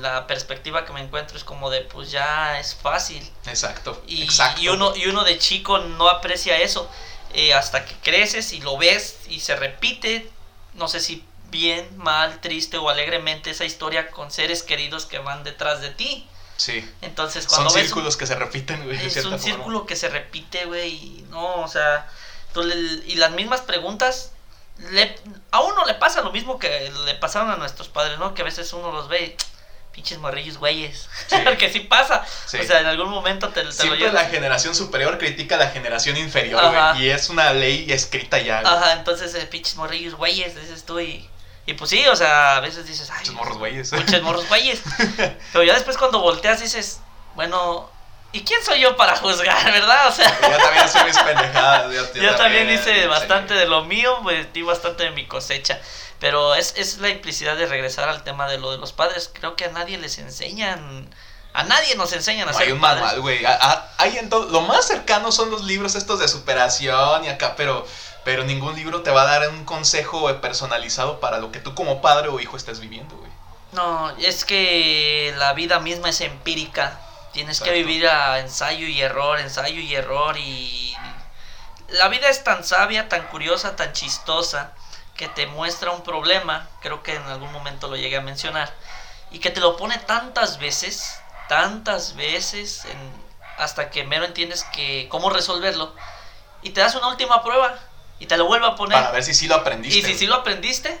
la 0.00 0.26
perspectiva 0.26 0.84
que 0.84 0.92
me 0.92 1.00
encuentro 1.00 1.36
es 1.36 1.44
como 1.44 1.70
de 1.70 1.80
pues 1.82 2.10
ya 2.10 2.58
es 2.60 2.74
fácil. 2.74 3.22
exacto. 3.46 4.02
Y, 4.06 4.22
exacto. 4.24 4.60
y 4.60 4.68
uno, 4.68 4.94
y 4.96 5.06
uno 5.06 5.24
de 5.24 5.38
chico 5.38 5.78
no 5.78 6.08
aprecia 6.08 6.58
eso 6.58 6.90
eh, 7.34 7.52
hasta 7.54 7.84
que 7.84 7.94
creces 7.96 8.52
y 8.52 8.60
lo 8.60 8.76
ves 8.78 9.18
y 9.28 9.40
se 9.40 9.56
repite, 9.56 10.30
no 10.74 10.88
sé 10.88 11.00
si 11.00 11.24
bien, 11.50 11.88
mal, 11.96 12.40
triste 12.40 12.76
o 12.76 12.88
alegremente 12.88 13.50
esa 13.50 13.64
historia 13.64 14.10
con 14.10 14.30
seres 14.30 14.62
queridos 14.62 15.06
que 15.06 15.18
van 15.18 15.44
detrás 15.44 15.80
de 15.80 15.90
ti. 15.90 16.26
Sí. 16.56 16.88
Entonces 17.02 17.44
Son 17.44 17.50
cuando 17.64 17.74
un- 17.74 17.80
círculos 17.80 18.16
que 18.16 18.26
se 18.26 18.34
repiten, 18.34 18.84
güey. 18.84 18.96
es 19.04 19.16
un 19.16 19.22
forma. 19.24 19.38
círculo 19.38 19.86
que 19.86 19.94
se 19.96 20.08
repite, 20.08 20.64
güey, 20.64 20.92
y 20.94 21.26
no, 21.30 21.56
o 21.62 21.68
sea, 21.68 22.08
y 23.06 23.16
las 23.16 23.32
mismas 23.32 23.60
preguntas, 23.60 24.32
le, 24.90 25.18
a 25.50 25.60
uno 25.60 25.84
le 25.86 25.94
pasa 25.94 26.20
lo 26.22 26.32
mismo 26.32 26.58
que 26.58 26.92
le 27.04 27.14
pasaron 27.16 27.50
a 27.50 27.56
nuestros 27.56 27.88
padres, 27.88 28.18
¿no? 28.18 28.34
Que 28.34 28.42
a 28.42 28.44
veces 28.44 28.72
uno 28.72 28.92
los 28.92 29.08
ve 29.08 29.24
y, 29.24 29.36
pinches 29.92 30.18
morrillos 30.18 30.58
güeyes, 30.58 31.08
Sí. 31.26 31.36
porque 31.44 31.72
sí 31.72 31.80
pasa, 31.80 32.22
Sí. 32.46 32.58
o 32.58 32.62
sea, 32.64 32.80
en 32.80 32.86
algún 32.86 33.08
momento 33.08 33.48
te, 33.48 33.60
te 33.60 33.64
lo 33.64 33.72
Siempre 33.72 33.98
llevas. 33.98 34.12
la 34.14 34.24
generación 34.26 34.74
superior 34.74 35.16
critica 35.16 35.54
a 35.54 35.58
la 35.58 35.68
generación 35.70 36.18
inferior, 36.18 36.60
güey. 36.70 37.04
Y 37.06 37.10
es 37.10 37.30
una 37.30 37.52
ley 37.54 37.90
escrita 37.90 38.38
ya, 38.38 38.60
güey. 38.60 38.74
Ajá, 38.74 38.92
entonces, 38.92 39.34
eh, 39.34 39.46
pinches 39.46 39.76
morrillos 39.76 40.14
güeyes, 40.14 40.54
dices 40.54 40.84
tú, 40.84 41.00
y, 41.00 41.26
y 41.64 41.72
pues 41.72 41.88
sí, 41.88 42.06
o 42.08 42.14
sea, 42.14 42.56
a 42.56 42.60
veces 42.60 42.86
dices, 42.86 43.08
ay, 43.10 43.20
Muchos 43.20 43.34
morros 43.34 43.56
güeyes. 43.58 43.90
pinches 43.90 44.22
morros 44.22 44.46
güeyes, 44.48 44.82
pero 45.52 45.64
ya 45.64 45.72
después 45.72 45.96
cuando 45.96 46.20
volteas 46.20 46.60
dices, 46.60 47.00
bueno, 47.34 47.90
¿y 48.32 48.42
quién 48.44 48.62
soy 48.64 48.80
yo 48.80 48.96
para 48.96 49.16
juzgar, 49.16 49.72
verdad? 49.72 50.08
O 50.08 50.12
sea... 50.12 50.28
Yo 50.40 50.56
también 50.58 50.84
hace 50.84 51.04
mis 51.04 51.18
pendejadas. 51.24 51.92
Yo, 51.92 52.14
yo 52.14 52.22
Yo 52.22 52.34
también 52.36 52.70
hice 52.70 53.06
bastante 53.06 53.54
de 53.54 53.66
lo 53.66 53.84
mío, 53.84 54.18
pues 54.22 54.52
di 54.52 54.62
bastante 54.62 55.04
de 55.04 55.10
mi 55.10 55.26
cosecha. 55.26 55.80
Pero 56.18 56.54
es, 56.54 56.74
es 56.76 56.98
la 56.98 57.08
implicidad 57.10 57.56
de 57.56 57.66
regresar 57.66 58.08
al 58.08 58.24
tema 58.24 58.48
de 58.48 58.58
lo 58.58 58.70
de 58.72 58.78
los 58.78 58.92
padres. 58.92 59.30
Creo 59.32 59.54
que 59.56 59.66
a 59.66 59.68
nadie 59.70 59.98
les 59.98 60.18
enseñan. 60.18 61.08
A 61.52 61.64
nadie 61.64 61.94
nos 61.96 62.12
enseñan 62.12 62.48
a 62.48 62.52
No, 62.52 62.58
ser 62.58 62.66
hay 62.68 62.72
un 62.72 62.80
padres. 62.80 63.02
manual, 63.02 63.20
güey. 63.20 63.44
Hay 63.98 64.18
en 64.18 64.28
todo. 64.28 64.46
Lo 64.50 64.60
más 64.62 64.86
cercano 64.86 65.32
son 65.32 65.50
los 65.50 65.64
libros 65.64 65.94
estos 65.94 66.18
de 66.18 66.28
superación 66.28 67.24
y 67.24 67.28
acá, 67.28 67.54
pero, 67.56 67.86
pero 68.24 68.44
ningún 68.44 68.74
libro 68.76 69.02
te 69.02 69.10
va 69.10 69.22
a 69.22 69.26
dar 69.26 69.48
un 69.48 69.64
consejo 69.64 70.30
personalizado 70.40 71.20
para 71.20 71.38
lo 71.38 71.52
que 71.52 71.58
tú 71.60 71.74
como 71.74 72.00
padre 72.02 72.28
o 72.28 72.40
hijo 72.40 72.56
estés 72.56 72.80
viviendo, 72.80 73.16
güey. 73.16 73.30
No, 73.72 74.10
es 74.18 74.44
que 74.44 75.34
la 75.38 75.52
vida 75.54 75.80
misma 75.80 76.08
es 76.10 76.20
empírica. 76.22 76.98
Tienes 77.36 77.60
que 77.60 77.70
vivir 77.70 78.08
a 78.08 78.38
ensayo 78.38 78.86
y 78.86 78.98
error, 79.02 79.38
ensayo 79.38 79.78
y 79.78 79.94
error. 79.94 80.38
Y 80.38 80.96
la 81.90 82.08
vida 82.08 82.30
es 82.30 82.42
tan 82.42 82.64
sabia, 82.64 83.10
tan 83.10 83.26
curiosa, 83.26 83.76
tan 83.76 83.92
chistosa, 83.92 84.72
que 85.18 85.28
te 85.28 85.46
muestra 85.46 85.90
un 85.90 86.02
problema. 86.02 86.66
Creo 86.80 87.02
que 87.02 87.14
en 87.14 87.22
algún 87.24 87.52
momento 87.52 87.88
lo 87.88 87.96
llegué 87.96 88.16
a 88.16 88.22
mencionar. 88.22 88.72
Y 89.30 89.38
que 89.40 89.50
te 89.50 89.60
lo 89.60 89.76
pone 89.76 89.98
tantas 89.98 90.58
veces, 90.58 91.18
tantas 91.46 92.16
veces, 92.16 92.86
en- 92.86 93.12
hasta 93.58 93.90
que 93.90 94.04
mero 94.04 94.24
entiendes 94.24 94.64
que 94.72 95.06
cómo 95.10 95.28
resolverlo. 95.28 95.94
Y 96.62 96.70
te 96.70 96.80
das 96.80 96.94
una 96.94 97.08
última 97.08 97.42
prueba. 97.42 97.78
Y 98.18 98.24
te 98.28 98.38
lo 98.38 98.46
vuelve 98.46 98.66
a 98.66 98.76
poner. 98.76 98.96
Para 98.98 99.10
ver 99.10 99.22
si 99.22 99.34
sí 99.34 99.46
lo 99.46 99.56
aprendiste. 99.56 99.98
y 99.98 100.02
si 100.02 100.18
sí 100.20 100.26
lo 100.26 100.36
aprendiste, 100.36 100.98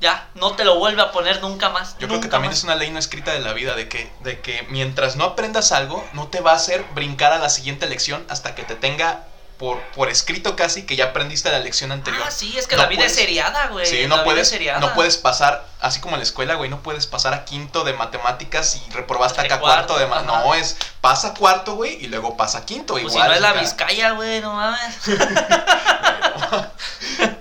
ya, 0.00 0.28
no 0.34 0.52
te 0.56 0.64
lo 0.64 0.78
vuelve 0.78 1.02
a 1.02 1.10
poner 1.12 1.40
nunca 1.40 1.70
más. 1.70 1.96
Yo 1.98 2.06
creo 2.08 2.20
que 2.20 2.28
también 2.28 2.50
más. 2.50 2.58
es 2.58 2.64
una 2.64 2.74
ley 2.74 2.90
no 2.90 2.98
escrita 2.98 3.32
de 3.32 3.40
la 3.40 3.52
vida 3.54 3.74
de 3.74 3.88
que, 3.88 4.10
de 4.24 4.40
que 4.40 4.66
mientras 4.68 5.16
no 5.16 5.24
aprendas 5.24 5.72
algo, 5.72 6.06
no 6.12 6.28
te 6.28 6.40
va 6.40 6.52
a 6.52 6.56
hacer 6.56 6.84
brincar 6.94 7.32
a 7.32 7.38
la 7.38 7.48
siguiente 7.48 7.86
lección 7.86 8.24
hasta 8.28 8.54
que 8.54 8.62
te 8.64 8.74
tenga 8.74 9.24
por, 9.58 9.80
por 9.94 10.10
escrito 10.10 10.54
casi 10.54 10.84
que 10.84 10.96
ya 10.96 11.06
aprendiste 11.06 11.50
la 11.50 11.60
lección 11.60 11.90
anterior. 11.90 12.22
Ah, 12.26 12.30
sí, 12.30 12.58
es 12.58 12.66
que 12.66 12.76
No 12.76 12.82
la 12.82 12.88
vida 12.88 12.98
puedes- 12.98 13.12
es 13.12 13.18
seriada, 13.18 13.68
güey. 13.68 13.86
Sí, 13.86 14.06
no 14.06 14.22
puedes, 14.22 14.54
no 14.80 14.92
puedes 14.92 15.16
pasar, 15.16 15.66
así 15.86 16.00
como 16.00 16.16
en 16.16 16.20
la 16.20 16.24
escuela, 16.24 16.54
güey, 16.54 16.68
no 16.68 16.82
puedes 16.82 17.06
pasar 17.06 17.32
a 17.34 17.44
quinto 17.44 17.84
de 17.84 17.92
matemáticas 17.92 18.76
y 18.76 18.90
reprobaste 18.92 19.40
acá 19.40 19.60
cuarto, 19.60 19.94
cuarto 19.94 19.98
de 19.98 20.04
ajá. 20.12 20.22
No, 20.22 20.54
es 20.54 20.76
pasa 21.00 21.34
cuarto, 21.34 21.74
güey, 21.76 22.04
y 22.04 22.08
luego 22.08 22.36
pasa 22.36 22.66
quinto, 22.66 22.94
Pues 22.94 23.04
si 23.04 23.10
igual. 23.10 23.28
no 23.28 23.34
es 23.34 23.40
la 23.40 23.50
acá. 23.50 23.60
Vizcaya, 23.60 24.10
güey, 24.12 24.40
no 24.40 24.54
mames. 24.54 24.96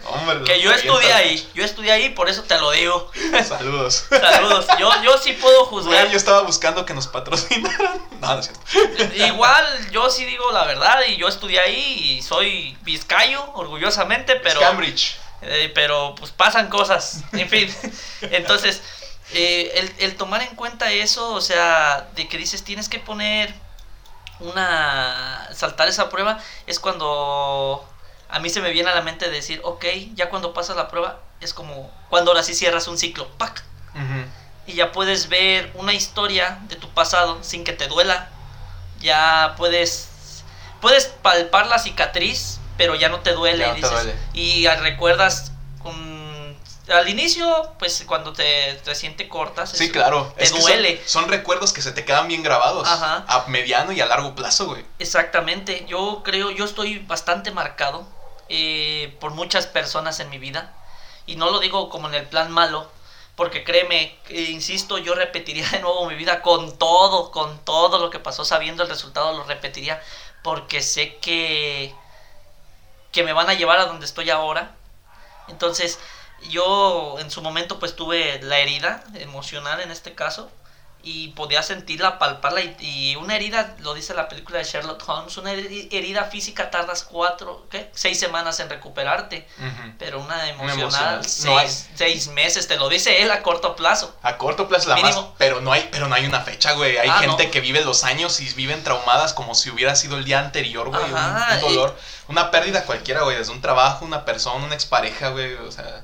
Hombre, 0.08 0.44
Que 0.46 0.62
yo 0.62 0.72
estudié 0.72 1.14
ahí, 1.14 1.50
yo 1.54 1.64
estudié 1.66 1.92
ahí, 1.92 2.10
por 2.10 2.30
eso 2.30 2.44
te 2.44 2.58
lo 2.58 2.72
digo. 2.72 3.12
Saludos. 3.48 4.06
Saludos. 4.10 4.66
Yo, 4.80 4.90
yo 5.04 5.18
sí 5.18 5.34
puedo 5.34 5.66
juzgar. 5.66 6.02
Güey, 6.04 6.12
yo 6.12 6.18
estaba 6.18 6.42
buscando 6.42 6.86
que 6.86 6.94
nos 6.94 7.08
patrocinaran. 7.08 8.06
No, 8.22 8.34
no 8.34 8.40
es 8.40 8.46
cierto. 8.48 9.16
Igual, 9.16 9.92
yo 9.92 10.10
sí 10.10 10.26
digo 10.26 10.52
la 10.52 10.64
verdad 10.64 11.02
y 11.08 11.18
yo 11.18 11.28
estudié 11.28 11.60
ahí 11.60 12.16
y 12.18 12.22
soy 12.24 12.76
vizcayo, 12.82 13.44
orgullosamente, 13.54 14.38
pero... 14.38 14.62
Cambridge. 14.62 15.18
Eh, 15.48 15.72
pero 15.76 16.16
pues 16.16 16.32
pasan 16.32 16.70
cosas, 16.70 17.24
en 17.34 17.50
fin. 17.50 17.76
Entonces, 18.22 18.82
eh, 19.34 19.72
el, 19.76 19.94
el 20.00 20.16
tomar 20.16 20.42
en 20.42 20.56
cuenta 20.56 20.92
eso, 20.92 21.34
o 21.34 21.42
sea, 21.42 22.10
de 22.16 22.28
que 22.28 22.38
dices 22.38 22.64
tienes 22.64 22.90
que 22.90 23.00
poner 23.00 23.54
una... 24.40 25.48
saltar 25.54 25.88
esa 25.88 26.10
prueba, 26.10 26.40
es 26.68 26.80
cuando 26.80 27.88
a 28.30 28.40
mí 28.40 28.50
se 28.50 28.62
me 28.62 28.72
viene 28.72 28.90
a 28.90 28.96
la 28.96 29.02
mente 29.02 29.30
decir, 29.30 29.62
ok, 29.64 29.86
ya 30.16 30.30
cuando 30.30 30.54
pasas 30.54 30.76
la 30.76 30.88
prueba, 30.88 31.22
es 31.42 31.54
como 31.54 31.92
cuando 32.10 32.32
ahora 32.32 32.44
sí 32.44 32.54
cierras 32.54 32.88
un 32.88 32.98
ciclo, 32.98 33.28
¡pac! 33.38 33.64
Y 34.68 34.74
ya 34.74 34.92
puedes 34.92 35.30
ver 35.30 35.72
una 35.76 35.94
historia 35.94 36.60
de 36.64 36.76
tu 36.76 36.90
pasado 36.90 37.44
sin 37.44 37.64
que 37.64 37.72
te 37.72 37.88
duela. 37.88 38.30
Ya 39.00 39.54
puedes 39.58 40.10
puedes 40.82 41.06
palpar 41.06 41.68
la 41.68 41.80
cicatriz, 41.80 42.60
pero 42.78 42.96
ya 42.96 43.10
no 43.10 43.20
te 43.22 43.34
duele. 43.34 43.60
Ya 43.60 43.68
y, 43.78 43.82
no 43.82 43.88
te 43.88 43.96
dices- 43.96 44.04
duele. 44.04 44.16
y 44.34 44.68
recuerdas 44.68 45.52
al 46.94 47.10
inicio, 47.10 47.74
pues 47.80 48.04
cuando 48.06 48.32
te, 48.34 48.74
te 48.84 48.94
siente 48.94 49.28
cortas, 49.28 49.72
Sí, 49.72 49.92
claro. 49.92 50.32
te 50.38 50.44
Es 50.44 50.52
duele. 50.52 50.98
Son, 51.06 51.24
son 51.24 51.32
recuerdos 51.32 51.74
que 51.74 51.82
se 51.82 51.92
te 51.92 52.06
quedan 52.06 52.28
bien 52.28 52.44
grabados. 52.44 52.88
Ajá. 52.88 53.26
A 53.28 53.46
mediano 53.48 53.92
y 53.92 54.02
a 54.02 54.06
largo 54.06 54.36
plazo, 54.36 54.68
güey. 54.68 54.86
Exactamente, 55.00 55.86
yo 55.88 56.22
creo, 56.24 56.52
yo 56.52 56.64
estoy 56.66 57.00
bastante 57.00 57.50
marcado 57.52 58.08
eh, 58.50 59.16
por 59.20 59.32
muchas 59.32 59.66
personas 59.66 60.20
en 60.20 60.30
mi 60.30 60.38
vida 60.38 60.74
y 61.26 61.38
no 61.38 61.50
lo 61.50 61.60
digo 61.60 61.90
como 61.90 62.08
en 62.08 62.14
el 62.14 62.28
plan 62.28 62.52
malo, 62.52 62.88
porque 63.36 63.64
créeme, 63.64 64.16
insisto, 64.30 65.00
yo 65.00 65.16
repetiría 65.16 65.68
de 65.72 65.80
nuevo 65.80 66.08
mi 66.08 66.14
vida 66.16 66.44
con 66.44 66.78
todo, 66.78 67.32
con 67.32 67.58
todo 67.66 67.98
lo 67.98 68.12
que 68.12 68.20
pasó, 68.20 68.46
sabiendo 68.46 68.84
el 68.84 68.90
resultado, 68.90 69.36
lo 69.36 69.44
repetiría, 69.46 70.00
porque 70.44 70.84
sé 70.84 71.16
que, 71.18 71.96
que 73.16 73.24
me 73.24 73.34
van 73.34 73.50
a 73.50 73.54
llevar 73.54 73.80
a 73.80 73.86
donde 73.86 74.06
estoy 74.06 74.30
ahora. 74.30 74.72
Entonces, 75.48 76.00
yo 76.50 77.16
en 77.20 77.32
su 77.32 77.42
momento 77.42 77.80
pues 77.80 77.96
tuve 77.96 78.42
la 78.44 78.60
herida 78.60 79.04
emocional 79.16 79.80
en 79.80 79.90
este 79.90 80.14
caso 80.14 80.52
y 81.08 81.28
podía 81.30 81.62
sentirla, 81.62 82.18
palparla 82.18 82.62
y, 82.62 82.76
y 82.80 83.16
una 83.16 83.36
herida, 83.36 83.76
lo 83.80 83.94
dice 83.94 84.16
la 84.16 84.28
película 84.28 84.58
de 84.58 84.64
Sherlock 84.64 85.08
Holmes, 85.08 85.38
una 85.38 85.54
heri- 85.54 85.88
herida 85.92 86.24
física 86.26 86.72
tardas 86.72 87.04
cuatro, 87.04 87.68
¿qué? 87.70 87.92
Seis 87.94 88.20
semanas 88.20 88.60
en 88.60 88.70
recuperarte, 88.72 89.48
pero 90.00 90.20
una 90.20 90.50
emocional, 90.50 90.80
emocional, 90.80 91.26
seis, 91.26 91.46
no 91.46 91.58
hay. 91.60 91.70
seis 91.94 92.28
meses, 92.30 92.68
te 92.68 92.76
lo 92.78 92.90
dice 92.90 93.22
él 93.22 93.30
a 93.30 93.44
corto 93.44 93.76
plazo. 93.76 94.18
A 94.24 94.38
corto 94.38 94.68
plazo 94.68 94.90
la 94.90 94.96
más, 94.96 95.04
Mínimo. 95.16 95.36
pero 95.38 95.62
no 95.62 95.72
hay, 95.72 95.88
pero 95.92 96.08
no 96.08 96.16
hay 96.16 96.26
una 96.26 96.42
fecha, 96.42 96.72
güey. 96.74 96.98
Hay 96.98 97.08
Ah, 97.08 97.20
gente 97.20 97.46
no. 97.46 97.52
que 97.52 97.62
vive 97.62 97.86
los 97.86 98.04
años 98.04 98.40
y 98.40 98.52
viven 98.56 98.84
traumadas 98.84 99.34
como 99.34 99.54
si 99.54 99.70
hubiera 99.70 99.96
sido 99.96 100.18
el 100.18 100.26
día 100.26 100.40
anterior, 100.40 100.90
güey. 100.90 101.04
Un, 101.04 101.16
Ajá, 101.16 101.54
un 101.58 101.62
dolor, 101.62 101.96
una 102.28 102.52
pérdida 102.52 102.86
cualquiera, 102.86 103.24
güey. 103.24 103.38
Desde 103.38 103.52
un 103.52 103.62
trabajo, 103.62 104.06
una 104.06 104.26
persona, 104.26 104.66
una 104.66 104.76
expareja, 104.76 105.30
güey. 105.30 105.54
O 105.56 105.72
sea, 105.72 106.04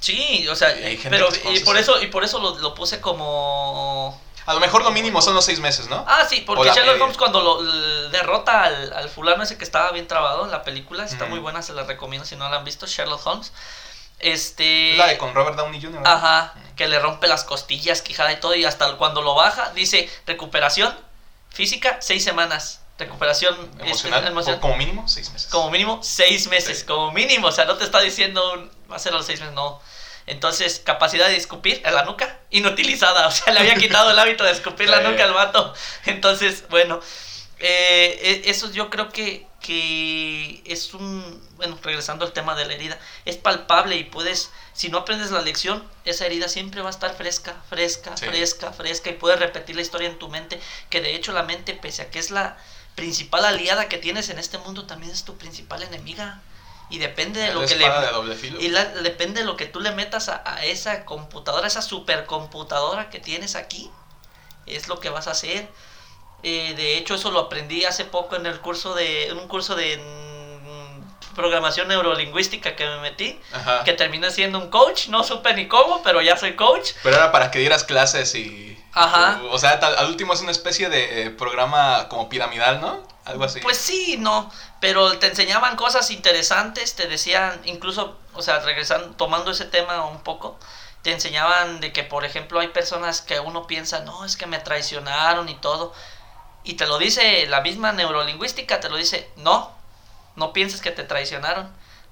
Sí, 0.00 0.46
o 0.48 0.54
sea, 0.54 0.68
hay 0.68 0.96
gente 0.96 1.10
pero 1.10 1.28
y 1.52 1.60
por 1.60 1.76
eso 1.76 2.00
y 2.00 2.06
por 2.06 2.22
eso 2.22 2.38
lo, 2.38 2.56
lo 2.58 2.72
puse 2.74 3.00
como 3.00 4.20
a 4.46 4.54
lo 4.54 4.60
mejor 4.60 4.82
lo 4.82 4.90
mínimo 4.92 5.20
son 5.20 5.34
los 5.34 5.44
seis 5.44 5.60
meses, 5.60 5.88
¿no? 5.88 6.04
Ah, 6.08 6.24
sí, 6.28 6.42
porque 6.46 6.68
Sherlock 6.68 6.86
media. 6.86 7.02
Holmes 7.02 7.18
cuando 7.18 7.42
lo 7.42 7.62
derrota 8.10 8.62
al, 8.62 8.92
al 8.92 9.08
fulano 9.10 9.42
ese 9.42 9.58
que 9.58 9.64
estaba 9.64 9.90
bien 9.90 10.06
trabado 10.06 10.44
en 10.44 10.50
la 10.50 10.62
película, 10.62 11.04
está 11.04 11.26
muy 11.26 11.38
buena, 11.38 11.60
se 11.62 11.74
la 11.74 11.82
recomiendo 11.82 12.24
si 12.24 12.36
no 12.36 12.48
la 12.48 12.56
han 12.56 12.64
visto, 12.64 12.86
Sherlock 12.86 13.26
Holmes. 13.26 13.52
Este 14.20 14.96
La 14.96 15.06
de 15.06 15.18
con 15.18 15.34
Robert 15.34 15.56
Downey 15.56 15.82
Jr. 15.82 16.02
Ajá, 16.04 16.54
que 16.76 16.88
le 16.88 16.98
rompe 16.98 17.28
las 17.28 17.44
costillas, 17.44 18.00
quijada 18.00 18.32
y 18.32 18.40
todo, 18.40 18.54
y 18.54 18.64
hasta 18.64 18.96
cuando 18.96 19.20
lo 19.20 19.34
baja, 19.34 19.70
dice 19.74 20.10
recuperación 20.26 20.96
física, 21.50 21.98
seis 22.00 22.24
semanas. 22.24 22.77
Recuperación 22.98 23.54
este, 23.78 23.84
Emocional, 23.84 24.60
como 24.60 24.76
mínimo 24.76 25.06
seis 25.08 25.30
meses. 25.30 25.48
como 25.50 25.70
mínimo 25.70 26.00
seis 26.02 26.48
meses, 26.48 26.80
Sí. 26.80 26.84
como 26.84 27.12
mínimo, 27.12 27.46
o 27.46 27.52
sea, 27.52 27.64
no 27.64 27.76
te 27.76 27.84
está 27.84 28.00
diciendo 28.00 28.54
un- 28.54 28.70
va 28.90 28.96
a 28.96 28.98
ser 28.98 29.12
a 29.12 29.16
los 29.16 29.26
seis 29.26 29.38
meses, 29.40 29.54
no. 29.54 29.80
Entonces, 30.26 30.82
capacidad 30.84 31.28
de 31.28 31.36
escupir 31.36 31.80
en 31.86 31.94
la 31.94 32.04
nuca, 32.04 32.38
inutilizada, 32.50 33.28
o 33.28 33.30
sea, 33.30 33.52
le 33.52 33.60
había 33.60 33.76
quitado 33.76 34.10
el 34.10 34.18
hábito 34.18 34.44
de 34.44 34.50
escupir 34.50 34.88
la 34.90 35.00
nuca 35.00 35.24
al 35.24 35.32
vato. 35.32 35.72
Entonces, 36.06 36.64
bueno, 36.68 37.00
eh, 37.60 38.42
e- 38.44 38.50
eso 38.50 38.70
yo 38.72 38.90
creo 38.90 39.08
que, 39.10 39.46
que 39.60 40.62
es 40.66 40.92
un, 40.94 41.40
bueno, 41.56 41.78
regresando 41.82 42.24
al 42.24 42.32
tema 42.32 42.54
de 42.54 42.66
la 42.66 42.74
herida, 42.74 42.98
es 43.24 43.36
palpable 43.36 43.96
y 43.96 44.04
puedes, 44.04 44.50
si 44.74 44.88
no 44.88 44.98
aprendes 44.98 45.30
la 45.30 45.40
lección, 45.40 45.82
esa 46.04 46.26
herida 46.26 46.48
siempre 46.48 46.80
va 46.82 46.88
a 46.88 46.90
estar 46.90 47.14
fresca, 47.16 47.56
fresca, 47.68 48.16
Sí. 48.16 48.26
fresca, 48.26 48.72
fresca 48.72 49.10
y 49.10 49.14
puedes 49.14 49.38
repetir 49.40 49.76
la 49.76 49.82
historia 49.82 50.08
en 50.08 50.18
tu 50.18 50.28
mente, 50.28 50.60
que 50.90 51.00
de 51.00 51.14
hecho 51.14 51.32
la 51.32 51.42
mente, 51.42 51.74
pese 51.74 52.02
a 52.02 52.10
que 52.10 52.18
es 52.18 52.30
la 52.30 52.56
principal 52.98 53.44
aliada 53.44 53.88
que 53.88 53.96
tienes 53.98 54.28
en 54.28 54.38
este 54.38 54.58
mundo, 54.58 54.84
también 54.86 55.12
es 55.12 55.24
tu 55.24 55.36
principal 55.36 55.82
enemiga. 55.82 56.40
Y 56.90 56.98
depende 56.98 57.40
de 57.40 57.52
lo 57.52 57.60
que 57.66 57.76
le... 57.76 57.84
de. 57.88 58.62
Y 58.64 58.68
la- 58.68 58.86
depende 58.86 59.40
de 59.40 59.46
lo 59.46 59.56
que 59.56 59.66
tú 59.66 59.78
le 59.80 59.92
metas 59.92 60.28
a, 60.28 60.42
a 60.44 60.64
esa 60.64 61.04
computadora, 61.04 61.66
esa 61.66 61.82
supercomputadora 61.82 63.10
que 63.10 63.20
tienes 63.20 63.56
aquí, 63.56 63.90
es 64.66 64.88
lo 64.88 64.98
que 64.98 65.10
vas 65.10 65.28
a 65.28 65.32
hacer. 65.32 65.68
Eh, 66.42 66.74
de 66.76 66.96
hecho, 66.96 67.14
eso 67.16 67.30
lo 67.30 67.40
aprendí 67.40 67.84
hace 67.84 68.04
poco 68.04 68.36
en 68.36 68.46
el 68.46 68.58
curso 68.60 68.94
de, 68.94 69.28
en 69.28 69.36
un 69.38 69.48
curso 69.48 69.74
de 69.76 69.98
mm, 69.98 71.34
programación 71.34 71.88
neurolingüística 71.88 72.74
que 72.74 72.86
me 72.86 73.00
metí, 73.00 73.38
Ajá. 73.52 73.84
que 73.84 73.92
terminé 73.92 74.30
siendo 74.30 74.58
un 74.58 74.70
coach, 74.70 75.08
no 75.08 75.24
supe 75.24 75.52
ni 75.54 75.68
cómo, 75.68 76.02
pero 76.02 76.22
ya 76.22 76.36
soy 76.38 76.56
coach. 76.56 76.92
Pero 77.02 77.16
era 77.16 77.30
para 77.32 77.50
que 77.50 77.58
dieras 77.58 77.84
clases 77.84 78.34
y... 78.34 78.77
Ajá. 78.92 79.40
O 79.50 79.58
sea, 79.58 79.78
tal- 79.80 79.96
al 79.96 80.06
último 80.08 80.32
es 80.32 80.40
una 80.40 80.50
especie 80.50 80.88
de 80.88 81.22
eh, 81.26 81.30
programa 81.30 82.08
como 82.08 82.28
piramidal, 82.28 82.80
¿no? 82.80 83.06
Algo 83.24 83.44
así. 83.44 83.60
Pues 83.60 83.76
sí, 83.76 84.16
no, 84.18 84.50
pero 84.80 85.18
te 85.18 85.26
enseñaban 85.28 85.76
cosas 85.76 86.10
interesantes, 86.10 86.94
te 86.96 87.06
decían, 87.06 87.60
incluso, 87.64 88.16
o 88.34 88.42
sea, 88.42 88.60
regresando, 88.60 89.14
tomando 89.16 89.50
ese 89.50 89.66
tema 89.66 90.06
un 90.06 90.20
poco, 90.22 90.58
te 91.02 91.12
enseñaban 91.12 91.80
de 91.80 91.92
que, 91.92 92.04
por 92.04 92.24
ejemplo, 92.24 92.58
hay 92.60 92.68
personas 92.68 93.20
que 93.20 93.38
uno 93.40 93.66
piensa, 93.66 94.00
no, 94.00 94.24
es 94.24 94.36
que 94.36 94.46
me 94.46 94.58
traicionaron 94.58 95.48
y 95.48 95.54
todo, 95.56 95.92
y 96.64 96.74
te 96.74 96.86
lo 96.86 96.98
dice 96.98 97.46
la 97.46 97.60
misma 97.60 97.92
neurolingüística, 97.92 98.80
te 98.80 98.88
lo 98.88 98.96
dice, 98.96 99.30
no, 99.36 99.70
no 100.36 100.52
pienses 100.52 100.80
que 100.80 100.90
te 100.90 101.04
traicionaron. 101.04 101.70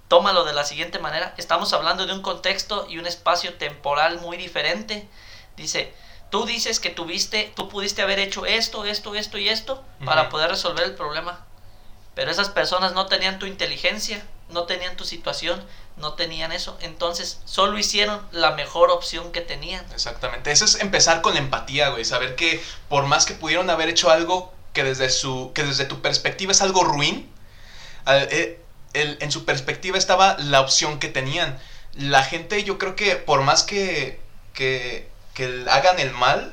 Tómalo 0.09 0.45
de 0.45 0.53
la 0.53 0.65
siguiente 0.65 0.99
manera. 1.01 1.35
Estamos 1.37 1.73
hablando 1.73 2.07
de 2.07 2.13
un 2.13 2.23
contexto 2.23 2.87
y 2.89 2.99
un 2.99 3.07
espacio 3.07 3.55
temporal 3.55 4.21
muy 4.21 4.37
diferente. 4.37 5.09
Dice, 5.57 5.93
tú 6.31 6.45
dices 6.47 6.81
que 6.81 6.91
tuviste, 6.91 7.53
tú 7.55 7.69
pudiste 7.69 8.03
haber 8.03 8.19
hecho 8.19 8.47
esto, 8.47 8.85
esto, 8.85 9.15
esto 9.15 9.39
y 9.39 9.49
esto 9.49 9.83
para 10.05 10.29
poder 10.29 10.51
resolver 10.51 10.85
el 10.85 10.95
problema. 10.95 11.45
Pero 12.15 12.31
esas 12.31 12.49
personas 12.49 12.93
no 12.95 13.07
tenían 13.07 13.39
tu 13.39 13.47
inteligencia, 13.47 14.25
no 14.49 14.65
tenían 14.65 14.97
tu 14.97 15.05
situación, 15.05 15.63
no 15.97 16.15
tenían 16.15 16.51
eso. 16.53 16.77
Entonces, 16.81 17.41
solo 17.45 17.79
hicieron 17.79 18.21
la 18.33 18.53
mejor 18.53 18.91
opción 18.91 19.33
que 19.33 19.41
tenían. 19.43 19.85
Exactamente. 19.93 20.51
Eso 20.51 20.65
es 20.65 20.81
empezar 20.81 21.21
con 21.23 21.35
la 21.35 21.41
empatía, 21.41 21.91
güey. 21.91 22.05
Saber 22.05 22.37
que 22.37 22.63
por 22.89 23.05
más 23.07 23.27
que 23.27 23.35
pudieron 23.35 23.69
haber 23.71 23.89
hecho 23.89 24.11
algo 24.11 24.53
que 24.73 24.85
desde 24.85 25.09
su 25.11 25.53
que 25.55 25.63
desde 25.65 25.85
tu 25.87 26.01
perspectiva 26.03 26.53
es 26.53 26.61
algo 26.63 26.85
ruin, 26.85 27.31
eh, 28.07 28.61
el- 28.93 29.19
en 29.21 29.31
su 29.33 29.45
perspectiva 29.45 29.99
estaba 29.99 30.37
la 30.39 30.61
opción 30.61 30.99
que 30.99 31.09
tenían. 31.09 31.59
La 31.95 32.23
gente, 32.23 32.63
yo 32.65 32.79
creo 32.79 32.95
que 32.97 33.17
por 33.17 33.43
más 33.43 33.63
que, 33.63 34.21
que, 34.55 35.09
que 35.37 35.65
hagan 35.71 36.01
el 36.01 36.11
mal, 36.13 36.53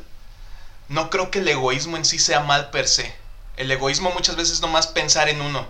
no 0.89 1.09
creo 1.09 1.31
que 1.31 1.39
el 1.39 1.47
egoísmo 1.47 1.97
en 1.97 2.05
sí 2.05 2.19
sea 2.19 2.41
mal 2.41 2.69
per 2.69 2.87
se. 2.87 3.15
El 3.57 3.71
egoísmo 3.71 4.11
muchas 4.11 4.35
veces 4.35 4.55
es 4.55 4.61
nomás 4.61 4.87
pensar 4.87 5.29
en 5.29 5.41
uno. 5.41 5.67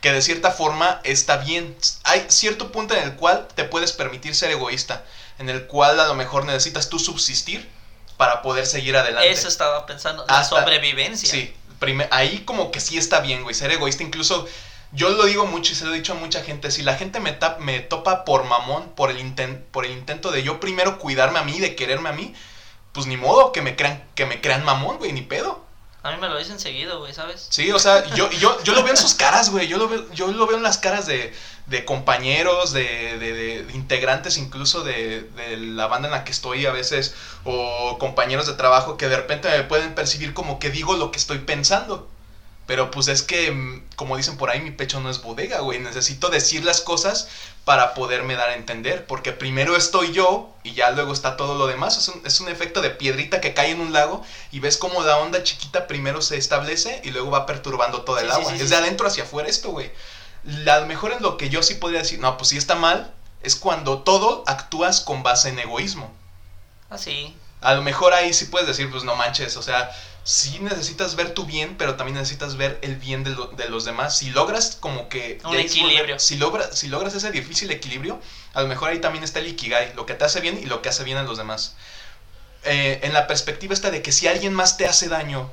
Que 0.00 0.12
de 0.12 0.22
cierta 0.22 0.50
forma 0.50 1.00
está 1.02 1.38
bien. 1.38 1.76
Hay 2.04 2.26
cierto 2.28 2.70
punto 2.70 2.94
en 2.94 3.02
el 3.02 3.16
cual 3.16 3.48
te 3.54 3.64
puedes 3.64 3.92
permitir 3.92 4.34
ser 4.34 4.50
egoísta. 4.50 5.02
En 5.38 5.48
el 5.48 5.66
cual 5.66 5.98
a 5.98 6.06
lo 6.06 6.14
mejor 6.14 6.44
necesitas 6.44 6.88
tú 6.88 6.98
subsistir 6.98 7.68
para 8.16 8.42
poder 8.42 8.66
seguir 8.66 8.96
adelante. 8.96 9.28
Eso 9.30 9.48
estaba 9.48 9.84
pensando, 9.86 10.24
la 10.28 10.38
Hasta- 10.38 10.60
sobrevivencia. 10.60 11.28
Sí, 11.28 11.52
ahí 12.10 12.40
como 12.44 12.70
que 12.70 12.80
sí 12.80 12.96
está 12.96 13.20
bien, 13.20 13.42
güey, 13.42 13.54
ser 13.54 13.72
egoísta. 13.72 14.04
Incluso 14.04 14.46
yo 14.94 15.10
lo 15.10 15.24
digo 15.24 15.46
mucho 15.46 15.72
y 15.72 15.74
se 15.76 15.84
lo 15.84 15.92
he 15.92 15.96
dicho 15.96 16.12
a 16.12 16.16
mucha 16.16 16.42
gente. 16.42 16.70
Si 16.70 16.82
la 16.82 16.96
gente 16.96 17.20
me, 17.20 17.38
tap- 17.38 17.58
me 17.58 17.80
topa 17.80 18.24
por 18.24 18.44
mamón, 18.44 18.90
por 18.94 19.10
el, 19.10 19.18
inten- 19.18 19.60
por 19.70 19.84
el 19.84 19.92
intento 19.92 20.30
de 20.30 20.42
yo 20.42 20.60
primero 20.60 20.98
cuidarme 20.98 21.38
a 21.38 21.44
mí, 21.44 21.58
de 21.60 21.74
quererme 21.74 22.08
a 22.10 22.12
mí, 22.12 22.34
pues 22.92 23.06
ni 23.06 23.16
modo 23.16 23.52
que 23.52 23.60
me 23.62 23.76
crean, 23.76 24.02
que 24.14 24.24
me 24.26 24.40
crean 24.40 24.64
mamón, 24.64 24.98
güey, 24.98 25.12
ni 25.12 25.22
pedo. 25.22 25.62
A 26.04 26.10
mí 26.12 26.18
me 26.20 26.28
lo 26.28 26.36
dicen 26.38 26.60
seguido, 26.60 26.98
güey, 27.00 27.14
¿sabes? 27.14 27.46
Sí, 27.48 27.72
o 27.72 27.78
sea, 27.78 28.04
yo, 28.14 28.30
yo, 28.32 28.62
yo 28.62 28.74
lo 28.74 28.82
veo 28.82 28.90
en 28.92 28.98
sus 28.98 29.14
caras, 29.14 29.48
güey. 29.50 29.66
Yo 29.68 29.78
lo 29.78 29.88
veo, 29.88 30.04
yo 30.12 30.26
lo 30.30 30.46
veo 30.46 30.58
en 30.58 30.62
las 30.62 30.76
caras 30.76 31.06
de, 31.06 31.32
de 31.64 31.84
compañeros, 31.86 32.72
de, 32.74 33.16
de- 33.18 33.32
de- 33.32 33.62
de 33.64 33.72
integrantes 33.72 34.36
incluso 34.36 34.84
de, 34.84 35.22
de 35.22 35.56
la 35.56 35.86
banda 35.86 36.08
en 36.08 36.12
la 36.12 36.22
que 36.24 36.30
estoy 36.30 36.66
a 36.66 36.72
veces, 36.72 37.14
o 37.44 37.96
compañeros 37.98 38.46
de 38.46 38.52
trabajo 38.52 38.98
que 38.98 39.08
de 39.08 39.16
repente 39.16 39.48
me 39.48 39.62
pueden 39.64 39.94
percibir 39.94 40.34
como 40.34 40.58
que 40.58 40.68
digo 40.68 40.94
lo 40.94 41.10
que 41.10 41.18
estoy 41.18 41.38
pensando. 41.38 42.06
Pero 42.66 42.90
pues 42.90 43.08
es 43.08 43.22
que, 43.22 43.50
mm, 43.52 43.82
como 43.96 44.16
dicen 44.16 44.38
por 44.38 44.48
ahí, 44.50 44.60
mi 44.60 44.70
pecho 44.70 44.98
no 45.00 45.10
es 45.10 45.20
bodega, 45.22 45.60
güey. 45.60 45.78
Necesito 45.80 46.30
decir 46.30 46.64
las 46.64 46.80
cosas 46.80 47.28
para 47.66 47.92
poderme 47.92 48.36
dar 48.36 48.48
a 48.48 48.54
entender. 48.54 49.06
Porque 49.06 49.32
primero 49.32 49.76
estoy 49.76 50.12
yo 50.12 50.54
y 50.62 50.72
ya 50.72 50.90
luego 50.90 51.12
está 51.12 51.36
todo 51.36 51.56
lo 51.58 51.66
demás. 51.66 51.98
Es 51.98 52.08
un, 52.08 52.22
es 52.24 52.40
un 52.40 52.48
efecto 52.48 52.80
de 52.80 52.88
piedrita 52.90 53.40
que 53.42 53.52
cae 53.52 53.70
en 53.72 53.80
un 53.80 53.92
lago 53.92 54.24
y 54.50 54.60
ves 54.60 54.78
cómo 54.78 55.02
la 55.02 55.18
onda 55.18 55.42
chiquita 55.42 55.86
primero 55.86 56.22
se 56.22 56.38
establece 56.38 57.02
y 57.04 57.10
luego 57.10 57.30
va 57.30 57.44
perturbando 57.44 58.00
todo 58.02 58.18
el 58.18 58.26
Sí, 58.26 58.32
sí, 58.34 58.40
agua. 58.40 58.52
sí, 58.56 58.62
es 58.62 58.70
de 58.70 58.76
adentro 58.76 59.06
hacia 59.06 59.24
afuera 59.24 59.48
esto, 59.48 59.70
güey. 59.70 59.90
A 60.68 60.78
lo 60.80 60.86
mejor 60.86 61.12
en 61.12 61.22
lo 61.22 61.36
que 61.36 61.50
yo 61.50 61.62
sí 61.62 61.74
podría 61.74 62.00
decir, 62.00 62.18
no, 62.18 62.36
pues 62.38 62.48
sí 62.48 62.56
está 62.56 62.74
mal, 62.74 63.12
es 63.42 63.56
cuando 63.56 63.98
todo 64.02 64.42
actúas 64.46 65.00
con 65.02 65.22
base 65.22 65.50
en 65.50 65.58
egoísmo. 65.58 66.10
Así. 66.90 67.34
A 67.64 67.74
lo 67.74 67.82
mejor 67.82 68.12
ahí 68.14 68.32
sí 68.32 68.44
puedes 68.44 68.68
decir, 68.68 68.90
pues 68.90 69.04
no 69.04 69.16
manches, 69.16 69.56
o 69.56 69.62
sea, 69.62 69.90
sí 70.22 70.58
necesitas 70.60 71.16
ver 71.16 71.34
tu 71.34 71.44
bien, 71.46 71.76
pero 71.76 71.96
también 71.96 72.16
necesitas 72.18 72.56
ver 72.56 72.78
el 72.82 72.96
bien 72.96 73.24
de, 73.24 73.30
lo- 73.30 73.46
de 73.48 73.68
los 73.68 73.84
demás. 73.84 74.16
Si 74.18 74.30
logras 74.30 74.76
como 74.78 75.08
que... 75.08 75.40
Un 75.44 75.56
equilibrio. 75.56 76.18
si, 76.18 76.36
logra, 76.36 76.72
si 76.72 76.88
logras 76.88 77.14
ese 77.14 77.30
difícil 77.30 77.70
equilibrio, 77.70 78.20
a 78.52 78.62
lo 78.62 78.68
mejor 78.68 78.90
ahí 78.90 79.00
también 79.00 79.24
está 79.24 79.40
el 79.40 79.48
ikigai, 79.48 79.94
lo 79.94 80.06
que 80.06 80.14
te 80.14 80.24
hace 80.24 80.40
bien 80.40 80.58
y 80.62 80.66
lo 80.66 80.82
que 80.82 80.90
hace 80.90 81.04
bien 81.04 81.18
a 81.18 81.22
los 81.24 81.38
demás. 81.38 81.74
Eh, 82.64 83.00
en 83.02 83.12
la 83.12 83.26
perspectiva 83.26 83.74
esta 83.74 83.90
de 83.90 84.00
que 84.02 84.12
si 84.12 84.26
alguien 84.26 84.54
más 84.54 84.76
te 84.76 84.86
hace 84.86 85.08
daño, 85.08 85.50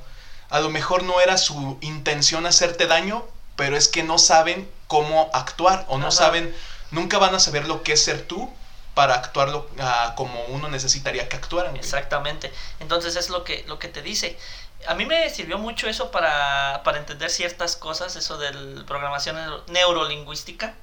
a 0.48 0.60
lo 0.60 0.70
mejor 0.70 1.02
no 1.02 1.20
era 1.20 1.36
su 1.36 1.78
intención 1.82 2.46
hacerte 2.46 2.86
daño, 2.86 3.26
pero 3.56 3.76
es 3.76 3.88
que 3.88 4.02
no 4.02 4.18
saben 4.18 4.68
cómo 4.86 5.30
actuar 5.34 5.84
o 5.88 5.98
no 5.98 6.08
Ajá. 6.08 6.16
saben, 6.16 6.54
nunca 6.90 7.18
van 7.18 7.34
a 7.34 7.40
saber 7.40 7.66
lo 7.66 7.82
que 7.82 7.92
es 7.94 8.02
ser 8.02 8.22
tú 8.22 8.52
para 8.94 9.14
actuarlo 9.14 9.68
ah, 9.80 10.14
como 10.16 10.42
uno 10.46 10.68
necesitaría 10.68 11.28
que 11.28 11.36
actuaran. 11.36 11.76
Exactamente. 11.76 12.52
Entonces 12.80 13.16
es 13.16 13.30
lo 13.30 13.44
que, 13.44 13.64
lo 13.66 13.78
que 13.78 13.88
te 13.88 14.02
dice. 14.02 14.38
A 14.86 14.94
mí 14.94 15.06
me 15.06 15.30
sirvió 15.30 15.58
mucho 15.58 15.88
eso 15.88 16.10
para, 16.10 16.82
para 16.84 16.98
entender 16.98 17.30
ciertas 17.30 17.76
cosas, 17.76 18.16
eso 18.16 18.36
de 18.38 18.50
programación 18.84 19.36
neuro- 19.36 19.64
neurolingüística. 19.68 20.74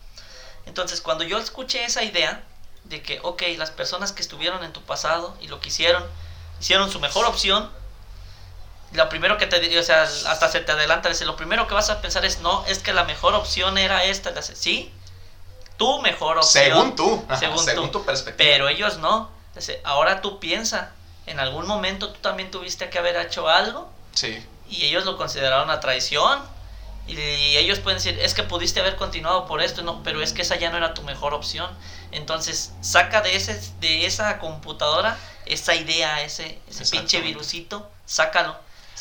Entonces 0.66 1.02
cuando 1.02 1.24
yo 1.24 1.38
escuché 1.38 1.84
esa 1.84 2.04
idea 2.04 2.44
de 2.86 3.02
que, 3.02 3.20
ok, 3.22 3.44
las 3.58 3.72
personas 3.72 4.12
que 4.12 4.22
estuvieron 4.22 4.64
en 4.64 4.74
tu 4.74 4.82
pasado 4.84 5.36
y 5.42 5.48
lo 5.48 5.60
que 5.60 5.68
hicieron, 5.68 6.04
hicieron 6.60 6.90
su 6.90 7.00
mejor 7.00 7.26
opción, 7.26 7.70
lo 8.94 9.08
primero 9.10 9.38
que 9.38 9.46
te, 9.46 9.78
o 9.78 9.84
sea, 9.84 10.04
hasta 10.04 10.50
se 10.50 10.62
te 10.62 10.72
adelanta, 10.72 11.10
dice, 11.10 11.26
lo 11.26 11.36
primero 11.36 11.68
que 11.68 11.76
vas 11.76 11.90
a 11.90 12.02
pensar 12.02 12.26
es, 12.26 12.40
no, 12.40 12.66
es 12.66 12.80
que 12.80 12.94
la 12.94 13.04
mejor 13.04 13.36
opción 13.36 13.78
era 13.78 14.04
esta, 14.04 14.42
sí, 14.42 14.92
tu 15.80 16.00
mejor 16.04 16.38
opción. 16.38 16.64
Según 16.66 16.96
tú, 16.96 17.26
según 17.40 17.58
según, 17.58 17.86
tú. 17.92 18.00
tu 18.00 18.06
perspectiva. 18.06 18.38
Pero 18.38 18.70
ellos 18.70 19.00
no. 19.00 19.32
Ahora 19.84 20.22
tú 20.22 20.40
piensa 20.40 20.92
en 21.26 21.40
algún 21.40 21.66
momento 21.66 22.10
tú 22.10 22.20
también 22.22 22.52
tuviste 22.52 22.90
que 22.90 23.00
haber 23.00 23.16
hecho 23.18 23.50
algo 23.50 23.90
Sí. 24.14 24.46
y 24.70 24.86
ellos 24.86 25.06
lo 25.06 25.18
consideraron 25.18 25.64
una 25.66 25.80
traición. 25.80 26.40
Y 27.08 27.58
ellos 27.58 27.80
pueden 27.80 27.98
decir, 27.98 28.20
es 28.20 28.36
que 28.36 28.44
pudiste 28.44 28.80
haber 28.80 28.96
continuado 28.96 29.48
por 29.48 29.64
esto, 29.64 29.82
no, 29.82 30.04
pero 30.04 30.22
es 30.22 30.32
que 30.32 30.44
esa 30.44 30.58
ya 30.58 30.70
no 30.70 30.78
era 30.78 30.94
tu 30.94 31.02
mejor 31.02 31.34
opción. 31.34 31.68
Entonces, 32.12 32.72
saca 32.82 33.22
de, 33.22 33.36
ese, 33.36 33.60
de 33.80 34.06
esa 34.06 34.38
computadora 34.38 35.18
esa 35.48 35.74
idea, 35.74 36.22
ese, 36.22 36.60
ese 36.70 36.86
pinche 36.86 37.22
virusito, 37.22 37.90
sácalo. 38.06 38.56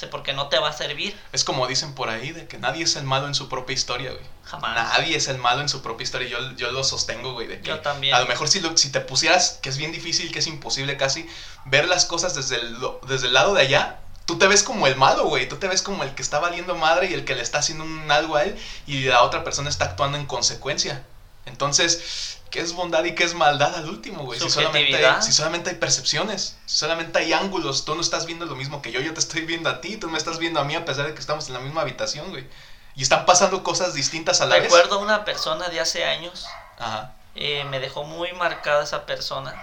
Porque 0.07 0.33
no 0.33 0.49
te 0.49 0.59
va 0.59 0.69
a 0.69 0.73
servir 0.73 1.19
Es 1.33 1.45
como 1.45 1.67
dicen 1.67 1.95
por 1.95 2.09
ahí, 2.09 2.33
de 2.33 2.47
que 2.47 2.59
nadie 2.59 2.85
es 2.85 2.97
el 2.97 3.05
malo 3.05 3.27
en 3.27 3.35
su 3.35 3.49
propia 3.49 3.75
historia, 3.75 4.13
güey. 4.13 4.25
jamás. 4.45 4.75
Nadie 4.75 5.17
es 5.17 5.29
el 5.29 5.39
malo 5.39 5.61
en 5.61 5.69
su 5.69 5.83
propia 5.83 6.05
historia. 6.05 6.29
Yo, 6.29 6.39
yo 6.57 6.71
lo 6.71 6.85
sostengo, 6.85 7.33
güey. 7.33 7.47
De 7.49 7.61
que 7.61 7.69
Yo 7.69 7.81
también. 7.81 8.15
A 8.15 8.21
lo 8.21 8.27
mejor 8.27 8.49
si, 8.49 8.61
lo- 8.61 8.77
si 8.77 8.91
te 8.93 9.01
pusieras, 9.01 9.59
que 9.61 9.69
es 9.69 9.77
bien 9.77 9.93
difícil, 9.93 10.31
que 10.33 10.39
es 10.39 10.47
imposible 10.47 10.97
casi, 10.97 11.29
ver 11.67 11.89
las 11.89 12.05
cosas 12.05 12.35
desde 12.35 12.57
el, 12.57 12.77
desde 13.09 13.27
el 13.27 13.33
lado 13.35 13.55
de 13.55 13.63
allá, 13.63 13.99
tú 14.25 14.39
te 14.39 14.47
ves 14.47 14.63
como 14.63 14.87
el 14.87 14.97
malo, 14.97 15.25
güey. 15.27 15.49
Tú 15.49 15.57
te 15.57 15.69
ves 15.69 15.83
como 15.83 16.03
el 16.05 16.15
que 16.15 16.23
está 16.23 16.39
valiendo 16.39 16.75
madre 16.77 17.11
y 17.11 17.15
el 17.15 17.25
que 17.25 17.35
le 17.35 17.43
está 17.43 17.59
haciendo 17.59 17.85
un 17.85 18.11
algo 18.11 18.37
a 18.37 18.45
él 18.45 18.57
y 18.87 19.05
la 19.05 19.23
otra 19.23 19.43
persona 19.45 19.69
está 19.69 19.87
actuando 19.87 20.17
en 20.19 20.27
consecuencia. 20.27 21.03
Entonces, 21.47 22.38
¿qué 22.51 22.61
es 22.61 22.73
bondad 22.73 23.05
y 23.05 23.15
qué 23.15 23.25
es 23.25 23.35
maldad 23.35 23.75
al 23.75 23.89
último, 23.89 24.25
güey? 24.25 24.39
Si 24.39 24.51
solamente, 24.51 25.07
hay, 25.07 25.23
si 25.23 25.33
solamente 25.33 25.71
hay 25.71 25.77
percepciones, 25.77 26.57
si 26.67 26.77
solamente 26.77 27.19
hay 27.19 27.33
ángulos, 27.33 27.85
tú 27.85 27.95
no 27.95 28.01
estás 28.01 28.27
viendo 28.27 28.47
lo 28.47 28.57
mismo 28.57 28.83
que 28.83 28.93
yo, 28.93 29.01
yo 29.01 29.13
te 29.13 29.21
estoy 29.21 29.43
viendo 29.43 29.69
a 29.69 29.81
ti, 29.81 29.97
tú 29.97 30.09
me 30.09 30.19
estás 30.19 30.39
viendo 30.39 30.61
a 30.61 30.65
mí 30.65 30.75
a 30.75 30.85
pesar 30.85 31.07
de 31.07 31.15
que 31.15 31.21
estamos 31.21 31.49
en 31.49 31.55
la 31.55 31.61
misma 31.61 31.83
habitación, 31.83 32.31
güey. 32.31 32.47
Y 32.95 33.03
están 33.03 33.27
pasando 33.27 33.63
cosas 33.63 33.95
distintas 33.95 34.41
a 34.41 34.47
la 34.47 34.57
vez. 34.57 34.65
Recuerdo 34.65 34.99
una 34.99 35.25
persona 35.25 35.69
de 35.69 35.81
hace 35.81 36.05
años, 36.05 36.47
Ajá. 36.79 37.13
eh, 37.35 37.65
me 37.65 37.79
dejó 37.81 38.05
muy 38.05 38.33
marcada 38.33 38.83
esa 38.83 39.07
persona. 39.07 39.55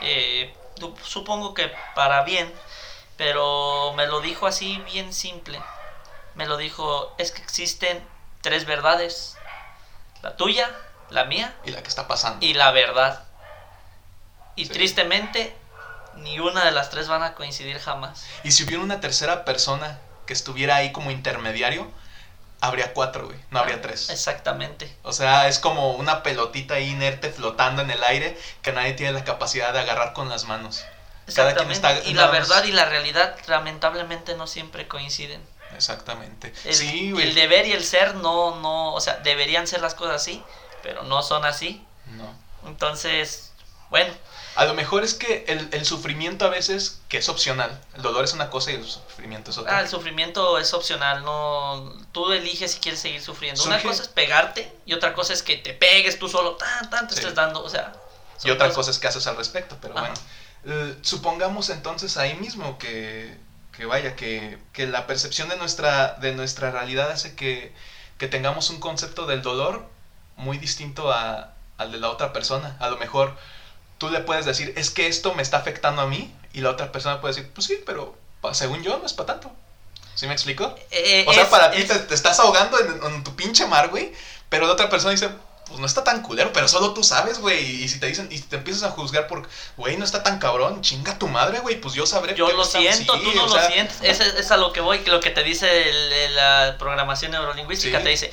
Eh, 0.00 0.54
supongo 1.04 1.54
que 1.54 1.72
para 1.94 2.22
bien, 2.22 2.52
pero 3.16 3.92
me 3.96 4.06
lo 4.06 4.20
dijo 4.20 4.46
así 4.46 4.78
bien 4.92 5.12
simple. 5.12 5.60
Me 6.34 6.46
lo 6.46 6.56
dijo, 6.56 7.14
es 7.18 7.32
que 7.32 7.42
existen 7.42 8.02
tres 8.42 8.64
verdades. 8.64 9.36
La 10.22 10.36
tuya, 10.36 10.70
la 11.12 11.24
mía 11.24 11.54
Y 11.64 11.70
la 11.70 11.82
que 11.82 11.88
está 11.88 12.06
pasando. 12.08 12.44
y 12.44 12.54
la 12.54 12.70
verdad. 12.72 13.24
Y 14.56 14.66
Sí. 14.66 14.70
tristemente, 14.72 15.54
ni 16.16 16.38
una 16.40 16.64
de 16.64 16.72
las 16.72 16.90
tres 16.90 17.08
van 17.08 17.22
a 17.22 17.34
coincidir 17.34 17.78
jamás. 17.78 18.24
Y 18.44 18.52
si 18.52 18.64
hubiera 18.64 18.82
una 18.82 19.00
tercera 19.00 19.44
persona 19.44 19.98
que 20.26 20.32
estuviera 20.32 20.76
ahí 20.76 20.92
como 20.92 21.10
intermediario, 21.10 21.90
habría 22.60 22.92
cuatro, 22.92 23.26
güey. 23.26 23.38
No 23.50 23.58
habría 23.60 23.80
tres. 23.80 24.10
Exactamente. 24.10 24.94
O 25.02 25.12
sea, 25.12 25.48
es 25.48 25.58
como 25.58 25.92
una 25.92 26.22
pelotita 26.22 26.74
ahí 26.74 26.90
inerte 26.90 27.30
flotando 27.30 27.82
en 27.82 27.90
el 27.90 28.02
aire 28.04 28.38
que 28.62 28.72
nadie 28.72 28.92
tiene 28.92 29.12
la 29.12 29.24
capacidad 29.24 29.72
de 29.72 29.80
agarrar 29.80 30.12
con 30.12 30.28
las 30.28 30.44
manos. 30.44 30.84
Cada 31.34 31.54
quien 31.54 31.70
está 31.70 31.98
y 32.04 32.14
la 32.14 32.24
más- 32.24 32.32
verdad 32.32 32.64
y 32.64 32.72
la 32.72 32.84
realidad 32.84 33.34
lamentablemente 33.46 34.36
no 34.36 34.46
siempre 34.46 34.86
coinciden. 34.88 35.42
Exactamente. 35.74 36.52
El, 36.64 36.74
sí, 36.74 37.12
güey. 37.12 37.28
el 37.28 37.34
deber 37.34 37.66
y 37.66 37.72
el 37.72 37.82
ser 37.84 38.16
no, 38.16 38.56
no, 38.60 38.92
o 38.92 39.00
sea, 39.00 39.16
deberían 39.18 39.66
ser 39.66 39.80
las 39.80 39.94
cosas 39.94 40.16
así, 40.16 40.42
pero 40.82 41.02
no 41.04 41.22
son 41.22 41.44
así. 41.44 41.84
No. 42.06 42.34
Entonces, 42.68 43.52
bueno, 43.90 44.12
A 44.56 44.64
lo 44.64 44.74
mejor 44.74 45.02
es 45.04 45.14
que 45.14 45.44
el, 45.48 45.68
el 45.72 45.84
sufrimiento 45.86 46.44
a 46.44 46.48
veces, 46.48 47.00
que 47.08 47.18
es 47.18 47.28
opcional, 47.28 47.78
el 47.94 48.02
dolor 48.02 48.24
es 48.24 48.32
una 48.34 48.50
cosa 48.50 48.70
y 48.70 48.74
el 48.76 48.84
sufrimiento 48.86 49.50
es 49.50 49.58
otra. 49.58 49.78
ah, 49.78 49.80
el 49.80 49.88
sufrimiento 49.88 50.58
es 50.58 50.72
opcional, 50.74 51.22
no, 51.24 51.92
tú 52.12 52.32
eliges 52.32 52.72
si 52.72 52.80
quieres 52.80 53.00
seguir 53.00 53.22
sufriendo. 53.22 53.62
Una 53.64 53.80
cosa 53.82 54.02
es 54.02 54.08
pegarte 54.08 54.70
y 54.86 54.92
otra 54.94 55.14
cosa 55.14 55.32
es 55.32 55.42
que 55.42 55.56
te 55.56 55.72
pegues 55.74 56.18
tú 56.18 56.28
solo, 56.28 56.56
tan, 56.56 56.90
tan, 56.90 57.08
te 57.08 57.14
Sí. 57.14 57.20
estés 57.20 57.34
dando, 57.34 57.62
o 57.62 57.68
sea. 57.68 57.92
y 58.44 58.50
otra 58.50 58.66
cosas- 58.68 58.76
cosa 58.76 58.90
es 58.92 58.98
que 58.98 59.08
haces 59.08 59.26
al 59.26 59.36
respecto, 59.36 59.76
pero 59.80 59.96
Ajá. 59.96 60.08
bueno. 60.08 60.20
Eh, 60.64 60.98
supongamos 61.02 61.70
entonces 61.70 62.16
ahí 62.16 62.34
mismo 62.34 62.78
que, 62.78 63.36
que 63.76 63.84
vaya, 63.86 64.16
que, 64.16 64.58
que 64.72 64.86
la 64.86 65.06
percepción 65.06 65.48
de 65.48 65.56
nuestra, 65.56 66.14
de 66.20 66.32
nuestra 66.34 66.70
realidad 66.70 67.10
hace 67.10 67.34
que, 67.36 67.74
que 68.18 68.28
tengamos 68.28 68.68
un 68.70 68.80
concepto 68.80 69.26
del 69.26 69.42
dolor 69.42 69.86
muy 70.36 70.58
distinto 70.58 71.12
a, 71.12 71.52
al 71.78 71.92
de 71.92 71.98
la 71.98 72.10
otra 72.10 72.32
persona. 72.32 72.76
A 72.80 72.88
lo 72.90 72.96
mejor 72.98 73.36
tú 73.98 74.10
le 74.10 74.20
puedes 74.20 74.44
decir, 74.46 74.72
es 74.76 74.90
que 74.90 75.06
esto 75.06 75.34
me 75.34 75.42
está 75.42 75.58
afectando 75.58 76.02
a 76.02 76.06
mí, 76.06 76.32
y 76.52 76.60
la 76.60 76.70
otra 76.70 76.92
persona 76.92 77.20
puede 77.20 77.34
decir, 77.34 77.50
pues 77.54 77.66
sí, 77.66 77.78
pero 77.86 78.16
según 78.52 78.82
yo 78.82 78.98
no 78.98 79.06
es 79.06 79.12
para 79.12 79.26
tanto. 79.28 79.50
¿Sí 80.14 80.26
me 80.26 80.34
explico? 80.34 80.74
Eh, 80.90 81.24
O 81.26 81.32
sea, 81.32 81.44
es- 81.44 81.48
para 81.48 81.70
ti 81.70 81.80
es- 81.80 81.88
te, 81.88 81.98
te 81.98 82.14
estás 82.14 82.38
ahogando 82.40 82.78
en, 82.78 83.00
en 83.04 83.24
tu 83.24 83.34
pinche 83.34 83.66
mar, 83.66 83.88
güey. 83.88 84.12
Pero 84.50 84.66
la 84.66 84.74
otra 84.74 84.90
persona 84.90 85.12
dice, 85.12 85.30
pues 85.66 85.80
no 85.80 85.86
está 85.86 86.04
tan 86.04 86.20
culero, 86.20 86.52
pero 86.52 86.68
solo 86.68 86.92
tú 86.92 87.02
sabes, 87.02 87.38
güey. 87.38 87.82
Y 87.82 87.88
si 87.88 87.98
te 87.98 88.06
dicen, 88.06 88.28
y 88.30 88.38
te 88.40 88.56
empiezas 88.56 88.82
a 88.82 88.90
juzgar 88.90 89.26
por, 89.26 89.48
güey, 89.78 89.96
no 89.96 90.04
está 90.04 90.22
tan 90.22 90.38
cabrón, 90.38 90.82
chinga 90.82 91.18
tu 91.18 91.28
madre, 91.28 91.60
güey, 91.60 91.80
pues 91.80 91.94
yo 91.94 92.04
sabré. 92.04 92.34
Yo 92.34 92.52
lo 92.52 92.62
siento, 92.64 93.14
sí, 93.16 93.22
tú 93.24 93.32
no 93.32 93.46
lo 93.46 93.52
sea, 93.54 93.68
sientes. 93.70 93.96
Es, 94.02 94.20
es 94.20 94.50
a 94.50 94.58
lo 94.58 94.74
que 94.74 94.82
voy, 94.82 94.98
que 94.98 95.10
lo 95.10 95.20
que 95.20 95.30
te 95.30 95.42
dice 95.42 95.88
el- 95.88 96.34
la 96.34 96.76
programación 96.78 97.30
neurolingüística. 97.32 97.98
Sí. 97.98 98.04
Te 98.04 98.10
dice, 98.10 98.32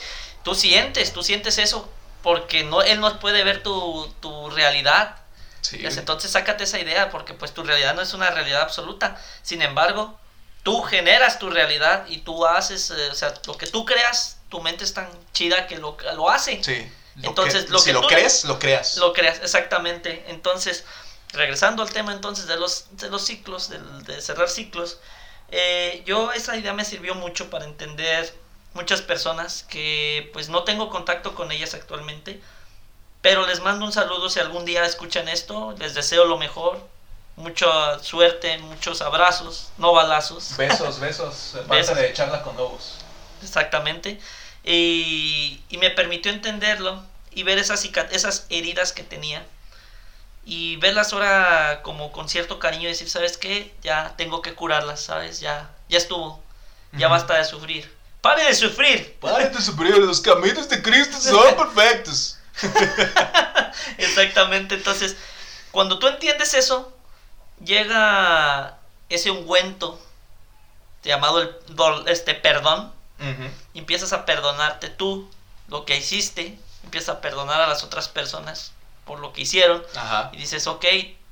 tú 0.50 0.56
sientes, 0.56 1.14
tú 1.14 1.24
sientes 1.24 1.58
eso 1.58 1.88
porque 2.24 2.64
no, 2.64 2.82
él 2.82 3.00
no 3.00 3.20
puede 3.20 3.44
ver 3.44 3.64
tu, 3.64 4.14
tu 4.20 4.50
realidad. 4.50 5.16
Sí, 5.62 5.86
así, 5.86 6.00
Entonces 6.00 6.32
sácate 6.32 6.64
esa 6.64 6.80
idea 6.80 7.10
porque 7.12 7.34
pues 7.34 7.54
tu 7.54 7.64
realidad 7.64 7.94
no 7.94 8.02
es 8.02 8.14
una 8.14 8.30
realidad 8.32 8.62
absoluta. 8.62 9.22
Sin 9.44 9.62
embargo, 9.62 10.18
tú 10.64 10.82
generas 10.82 11.38
tu 11.40 11.50
realidad 11.50 12.06
y 12.08 12.20
tú 12.20 12.46
haces, 12.46 12.92
eh, 12.92 13.10
o 13.12 13.16
sea, 13.16 13.34
lo 13.46 13.58
que 13.58 13.68
tú 13.68 13.86
creas, 13.86 14.38
tu 14.50 14.62
mente 14.62 14.84
es 14.84 14.94
tan 14.94 15.08
chida 15.34 15.68
que 15.68 15.78
lo, 15.78 15.98
lo 16.16 16.30
hace. 16.30 16.64
sí. 16.64 16.92
Lo 17.16 17.30
Entonces, 17.30 17.66
que- 17.66 17.72
lo 17.72 17.80
si 17.80 17.86
que 17.88 17.94
lo 17.94 18.02
tú- 18.02 18.08
crees, 18.08 18.46
lo 18.46 18.60
creas. 18.60 18.96
Lo 18.98 19.12
creas, 19.12 19.40
exactamente. 19.44 20.24
Entonces, 20.30 20.86
regresando 21.34 21.84
al 21.84 21.92
tema 21.92 22.14
entonces 22.14 22.48
de 22.48 22.56
los, 22.56 22.86
de 22.92 23.10
los 23.10 23.26
ciclos, 23.26 23.70
de, 23.70 24.22
cerrar 24.22 24.48
ciclos, 24.50 25.00
eh, 25.52 26.02
yo 26.06 26.32
esa 26.32 26.56
idea 26.56 26.72
me 26.74 26.86
sirvió 26.86 27.16
mucho 27.16 27.50
para 27.50 27.66
entender 27.66 28.34
muchas 28.74 29.02
personas 29.02 29.64
que 29.64 30.30
pues 30.34 30.50
no 30.50 30.64
tengo 30.64 30.90
contacto 30.90 31.36
con 31.36 31.52
ellas 31.52 31.74
actualmente, 31.74 32.40
pero 33.22 33.46
les 33.46 33.60
mando 33.62 33.86
un 33.86 33.92
saludo 33.92 34.30
si 34.30 34.40
algún 34.40 34.66
día 34.66 34.86
escuchan 34.86 35.28
esto, 35.28 35.76
les 35.78 35.94
deseo 35.94 36.26
lo 36.26 36.38
mejor, 36.38 36.80
mucha 37.36 38.00
suerte, 38.00 38.58
muchos 38.60 39.02
abrazos, 39.02 39.72
no 39.78 39.94
balazos. 39.94 40.56
Besos, 40.58 41.00
besos. 41.02 41.56
Besos. 41.68 41.98
de 41.98 42.14
charla 42.14 42.44
con 42.44 42.56
lobos. 42.56 42.96
Exactamente. 43.42 44.20
Y, 44.64 45.62
y 45.70 45.78
me 45.78 45.90
permitió 45.90 46.32
entenderlo 46.32 47.04
y 47.32 47.44
ver 47.44 47.58
esas, 47.58 47.88
esas 48.12 48.46
heridas 48.50 48.94
que 48.94 49.04
tenía. 49.04 49.46
Y 50.46 50.78
verlas 50.78 51.14
ahora 51.14 51.82
como 51.84 52.12
con 52.12 52.28
cierto 52.28 52.60
cariño 52.60 52.84
y 52.84 52.88
decir, 52.88 53.10
¿sabes 53.10 53.38
qué? 53.38 53.74
Ya 53.84 54.14
tengo 54.18 54.42
que 54.42 54.56
curarlas, 54.56 55.02
¿sabes? 55.02 55.40
Ya, 55.40 55.70
ya 55.90 55.98
estuvo. 55.98 56.42
Ya 56.94 57.08
basta 57.08 57.36
de 57.38 57.46
sufrir. 57.46 57.99
¡Pare 58.22 58.44
de 58.44 58.54
sufrir! 58.54 59.18
Paren 59.20 59.54
de 59.54 59.62
sufrir, 59.62 59.98
los 59.98 60.20
caminos 60.20 60.68
de 60.68 60.82
Cristo 60.82 61.20
son 61.20 61.56
perfectos. 61.56 62.38
Exactamente. 63.98 64.76
Entonces, 64.76 65.16
cuando 65.72 66.00
tú 66.00 66.08
entiendes 66.08 66.54
eso, 66.54 66.92
llega 67.64 68.78
ese 69.08 69.32
ungüento 69.32 70.00
llamado 71.04 71.42
el 71.42 72.08
este 72.08 72.36
perdón. 72.36 72.94
Y 73.74 73.80
empiezas 73.80 74.14
a 74.14 74.26
perdonarte 74.26 74.88
tú 74.88 75.30
lo 75.68 75.84
que 75.84 75.98
hiciste, 75.98 76.58
empiezas 76.86 77.18
a 77.18 77.22
perdonar 77.22 77.60
a 77.60 77.68
las 77.68 77.84
otras 77.84 78.08
personas 78.08 78.72
por 79.04 79.20
lo 79.20 79.34
que 79.34 79.42
hicieron 79.42 79.84
Ajá. 79.96 80.30
y 80.32 80.38
dices, 80.38 80.68
ok, 80.68 80.86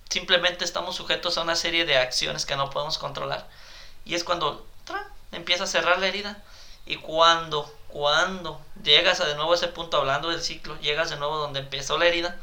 simplemente 0.10 0.66
estamos 0.66 0.98
sujetos 0.98 1.38
a 1.38 1.44
una 1.44 1.56
serie 1.56 1.86
de 1.86 1.98
acciones 1.98 2.46
que 2.46 2.58
no 2.58 2.70
podemos 2.70 2.98
controlar. 2.98 3.48
Y 4.04 4.16
es 4.16 4.26
cuando 4.26 4.66
¡tra! 4.84 5.08
empieza 5.32 5.64
a 5.64 5.68
cerrar 5.68 6.00
la 6.00 6.08
herida. 6.08 6.44
Y 6.88 6.96
cuando, 6.98 7.72
cuando 7.90 8.62
llegas 8.84 9.20
a 9.20 9.26
de 9.26 9.36
nuevo 9.36 9.52
a 9.52 9.56
ese 9.56 9.68
punto 9.68 9.98
hablando 9.98 10.30
del 10.30 10.42
ciclo, 10.42 10.80
llegas 10.80 11.10
de 11.10 11.18
nuevo 11.18 11.38
donde 11.38 11.60
empezó 11.60 11.98
la 11.98 12.06
herida, 12.06 12.38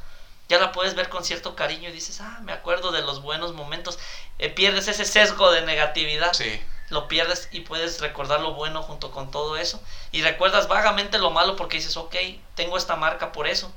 ya 0.48 0.58
la 0.58 0.72
puedes 0.72 0.94
ver 0.94 1.08
con 1.08 1.24
cierto 1.24 1.56
cariño 1.56 1.88
y 1.88 1.92
dices, 1.92 2.20
ah, 2.20 2.38
me 2.42 2.52
acuerdo 2.52 2.92
de 2.92 3.00
los 3.02 3.22
buenos 3.22 3.54
momentos. 3.54 3.98
Eh, 4.38 4.50
pierdes 4.50 4.88
ese 4.88 5.06
sesgo 5.06 5.50
de 5.50 5.62
negatividad 5.62 6.34
Sí. 6.34 6.60
lo 6.90 7.08
pierdes 7.08 7.48
y 7.50 7.60
puedes 7.60 8.00
recordar 8.00 8.40
lo 8.40 8.52
bueno 8.52 8.82
junto 8.82 9.10
con 9.10 9.30
todo 9.30 9.56
eso. 9.56 9.82
Y 10.12 10.20
recuerdas 10.22 10.68
vagamente 10.68 11.18
lo 11.18 11.30
malo 11.30 11.56
porque 11.56 11.78
dices, 11.78 11.96
ok, 11.96 12.14
tengo 12.54 12.76
esta 12.76 12.94
marca 12.96 13.32
por 13.32 13.46
eso, 13.48 13.72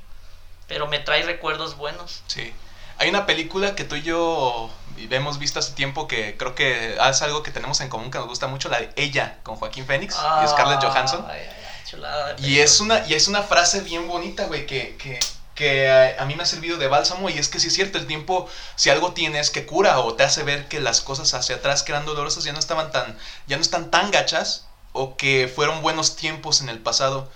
pero 0.66 0.86
me 0.86 0.98
trae 0.98 1.22
recuerdos 1.22 1.76
buenos. 1.78 2.22
Sí. 2.26 2.52
Hay 2.98 3.08
una 3.08 3.24
película 3.24 3.74
que 3.74 3.84
tú 3.84 3.94
y 3.94 4.02
yo 4.02 4.68
hemos 5.10 5.38
visto 5.38 5.58
hace 5.58 5.72
tiempo 5.72 6.08
que 6.08 6.36
creo 6.36 6.54
que 6.54 6.94
es 6.96 7.22
algo 7.22 7.42
que 7.42 7.50
tenemos 7.50 7.80
en 7.80 7.88
común 7.88 8.10
que 8.10 8.18
nos 8.18 8.28
gusta 8.28 8.46
mucho, 8.46 8.68
la 8.68 8.80
de 8.80 8.90
Ella 8.96 9.38
con 9.42 9.56
Joaquín 9.56 9.86
Phoenix 9.86 10.16
y 10.44 10.48
Scarlett 10.48 10.82
Johansson. 10.82 11.24
Ay, 11.28 11.40
ay, 11.40 11.84
chulada 11.84 12.36
Y 12.38 12.58
es 12.58 12.80
una, 12.80 13.06
y 13.06 13.14
es 13.14 13.28
una 13.28 13.42
frase 13.42 13.80
bien 13.80 14.08
bonita, 14.08 14.46
güey, 14.46 14.66
que, 14.66 14.96
que, 14.96 15.20
que 15.54 15.90
a, 15.90 16.22
a 16.22 16.26
mí 16.26 16.34
me 16.34 16.42
ha 16.42 16.46
servido 16.46 16.78
de 16.78 16.88
bálsamo 16.88 17.30
y 17.30 17.38
es 17.38 17.48
que 17.48 17.60
si 17.60 17.68
es 17.68 17.74
cierto, 17.74 17.98
el 17.98 18.06
tiempo, 18.06 18.48
si 18.76 18.90
algo 18.90 19.12
tienes 19.12 19.50
que 19.50 19.66
cura 19.66 19.98
o 20.00 20.14
te 20.14 20.24
hace 20.24 20.42
ver 20.42 20.68
que 20.68 20.80
las 20.80 21.00
cosas 21.00 21.34
hacia 21.34 21.56
atrás 21.56 21.82
que 21.82 21.92
eran 21.92 22.04
dolorosas 22.04 22.44
ya 22.44 22.52
no 22.52 22.58
estaban 22.58 22.90
tan, 22.92 23.16
ya 23.46 23.56
no 23.56 23.62
están 23.62 23.90
tan 23.90 24.10
gachas 24.10 24.66
o 24.92 25.16
que 25.16 25.52
fueron 25.54 25.82
buenos 25.82 26.16
tiempos 26.16 26.60
en 26.60 26.68
el 26.68 26.78
pasado. 26.78 27.30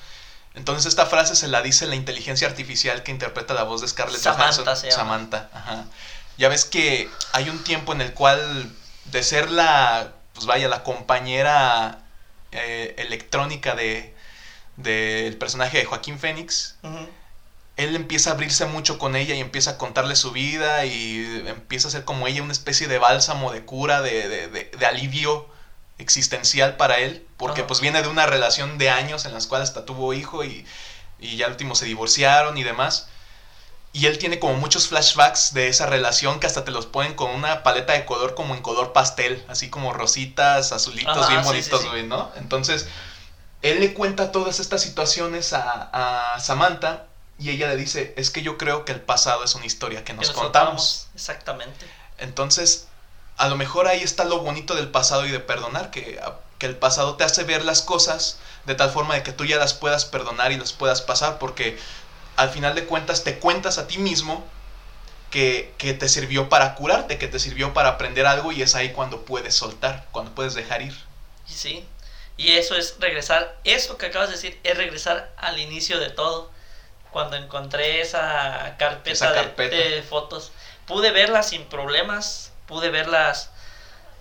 Entonces 0.55 0.87
esta 0.87 1.07
frase 1.07 1.35
se 1.35 1.49
la 1.49 1.63
dice 1.63 1.87
la 1.87 1.95
inteligencia 1.95 2.47
artificial 2.47 3.03
que 3.03 3.11
interpreta 3.11 3.55
la 3.55 3.63
voz 3.63 3.81
de 3.81 3.89
Scarlett 3.89 4.21
Samantha 4.21 4.63
Johansson. 4.63 4.77
se 4.77 4.91
llama. 4.91 5.03
Samantha, 5.03 5.49
ajá. 5.55 5.85
Ya 6.43 6.49
ves 6.49 6.65
que 6.65 7.09
hay 7.31 7.49
un 7.49 7.63
tiempo 7.63 7.93
en 7.93 8.01
el 8.01 8.15
cual 8.15 8.69
de 9.05 9.23
ser 9.23 9.49
la, 9.53 10.15
pues 10.35 10.45
vaya, 10.45 10.67
la 10.67 10.83
compañera 10.83 12.03
eh, 12.51 12.97
electrónica 12.99 13.77
de 13.77 14.13
del 14.77 15.39
personaje 15.39 15.79
de 15.79 15.85
Joaquín 15.85 16.19
Fénix, 16.19 16.79
él 17.77 17.95
empieza 17.95 18.31
a 18.31 18.33
abrirse 18.33 18.67
mucho 18.67 18.99
con 18.99 19.15
ella 19.15 19.37
y 19.37 19.41
empieza 19.41 19.71
a 19.71 19.79
contarle 19.79 20.17
su 20.17 20.33
vida 20.33 20.85
y 20.85 21.45
empieza 21.47 21.87
a 21.87 21.91
ser 21.93 22.05
como 22.05 22.27
ella 22.27 22.43
una 22.43 22.51
especie 22.51 22.89
de 22.89 22.99
bálsamo, 22.99 23.53
de 23.53 23.65
cura, 23.65 24.03
de, 24.03 24.29
de, 24.29 24.49
de, 24.49 24.87
alivio 24.87 25.49
existencial 25.99 26.77
para 26.77 26.99
él, 26.99 27.25
porque 27.37 27.63
pues 27.63 27.81
viene 27.81 28.03
de 28.03 28.09
una 28.09 28.27
relación 28.27 28.79
de 28.79 28.91
años 28.91 29.27
en 29.27 29.33
las 29.33 29.47
cuales 29.47 29.69
hasta 29.69 29.85
tuvo 29.85 30.13
hijo 30.13 30.43
y, 30.43 30.67
y 31.21 31.37
ya 31.37 31.47
al 31.47 31.53
último 31.53 31.77
se 31.77 31.85
divorciaron 31.85 32.59
y 32.59 32.65
demás. 32.65 33.12
Y 33.95 34.07
él 34.07 34.19
tiene 34.19 34.39
como 34.39 34.55
muchos 34.55 34.89
flashbacks 34.89 35.53
de 35.53 35.69
esa 35.69 35.85
relación 35.85 36.41
que 36.41 36.47
hasta 36.47 36.65
te 36.65 36.71
los 36.71 36.87
ponen 36.87 37.15
con 37.15 37.31
una 37.31 37.63
paleta 37.63 37.93
de 37.93 38.07
color 38.07 38.35
como 38.35 38.55
en 38.55 38.63
color 38.63 38.93
pastel, 38.93 39.45
así 39.49 39.69
como 39.69 39.93
rositas, 39.93 40.73
azulitos, 40.73 41.29
bien 41.29 41.43
bonitos, 41.43 41.87
güey, 41.91 42.07
¿no? 42.07 42.33
Entonces, 42.37 42.89
él 43.61 43.81
le 43.81 43.93
cuenta 43.93 44.33
todas 44.33 44.61
estas 44.61 44.81
situaciones 44.81 45.53
a, 45.53 46.35
a, 46.35 46.41
Samantha 46.41 47.05
y 47.39 47.51
ella 47.51 47.69
le 47.69 47.77
dice, 47.77 48.15
es 48.17 48.31
que 48.31 48.41
yo 48.41 48.57
creo 48.57 48.87
que 48.87 48.93
el 48.93 49.01
pasado 49.01 49.45
es 49.45 49.55
una 49.55 49.67
historia 49.67 50.05
que 50.05 50.15
nos, 50.15 50.31
contamos. 50.31 51.09
Exactamente. 51.15 51.87
Entonces, 52.17 52.89
a 53.37 53.49
lo 53.49 53.57
mejor 53.57 53.89
ahí 53.89 54.03
está 54.03 54.25
lo 54.25 54.41
bonito 54.41 54.75
del 54.75 54.89
pasado 54.89 55.27
y 55.27 55.31
de 55.31 55.41
perdonar, 55.41 55.91
que, 55.91 56.19
que 56.59 56.67
el 56.67 56.77
pasado 56.77 57.17
te 57.17 57.25
hace 57.25 57.45
ver 57.45 57.65
las 57.65 57.83
cosas 57.83 58.39
de 58.65 58.75
tal 58.75 58.91
forma 58.91 59.15
de 59.15 59.23
que 59.23 59.33
tú 59.33 59.45
ya 59.45 59.59
las 59.59 59.75
puedas 59.75 60.05
perdonar 60.05 60.53
y 60.53 60.57
las 60.57 60.73
puedas 60.73 61.03
pasar, 61.03 61.39
porque 61.39 61.79
al 62.37 62.51
final 62.51 62.75
de 62.75 62.85
cuentas 62.85 63.25
te 63.25 63.39
cuentas 63.39 63.79
a 63.79 63.87
ti 63.87 63.99
mismo 63.99 64.45
que, 65.33 65.97
te 65.99 66.09
sirvió 66.09 66.49
para 66.49 66.75
curarte, 66.75 67.19
que 67.19 67.27
te 67.27 67.39
sirvió 67.39 67.73
para 67.73 67.91
aprender 67.91 68.27
algo 68.27 68.53
y 68.53 68.63
es 68.63 68.75
ahí 68.75 68.93
cuando 68.93 69.23
puedes 69.23 69.55
soltar, 69.55 70.07
cuando 70.13 70.33
puedes 70.33 70.55
dejar 70.55 70.83
ir. 70.83 70.95
Sí, 71.47 71.87
y 72.37 72.53
eso 72.53 72.77
es 72.77 72.97
regresar, 73.01 73.57
eso 73.65 73.97
que 73.97 74.07
acabas 74.07 74.29
de 74.29 74.37
decir 74.37 74.61
es 74.63 74.77
regresar 74.77 75.33
al 75.39 75.59
inicio 75.59 75.99
de 75.99 76.11
todo. 76.11 76.51
Cuando 77.11 77.37
encontré 77.37 78.01
esa 78.01 78.77
carpeta, 78.79 79.33
De, 79.57 80.03
fotos, 80.09 80.51
pude 80.87 81.11
verlas 81.11 81.51
sin 81.51 81.65
problemas, 81.65 82.53
pude 82.67 82.89
verlas 82.89 83.51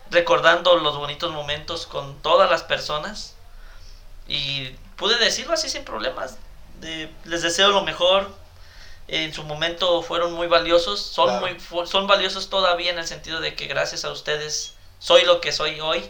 recordando 0.09 0.75
los 0.77 0.97
bonitos 0.97 1.31
momentos 1.31 1.87
con 1.87 2.21
todas 2.21 2.49
las 2.49 2.63
personas 2.63 3.35
y 4.27 4.75
pude 4.97 5.17
decirlo 5.19 5.53
así 5.53 5.69
sin 5.69 5.85
problemas 5.85 6.37
les 6.81 7.41
deseo 7.41 7.69
lo 7.69 7.83
mejor. 7.83 8.29
En 9.07 9.33
su 9.33 9.43
momento 9.43 10.01
fueron 10.03 10.33
muy 10.33 10.47
valiosos, 10.47 11.01
son, 11.01 11.39
muy, 11.41 11.57
son 11.85 12.07
valiosos 12.07 12.49
todavía 12.49 12.91
en 12.91 12.99
el 12.99 13.07
sentido 13.07 13.41
de 13.41 13.55
que 13.55 13.67
gracias 13.67 14.05
a 14.05 14.11
ustedes 14.11 14.73
soy 14.99 15.25
lo 15.25 15.41
que 15.41 15.51
soy 15.51 15.79
hoy. 15.79 16.09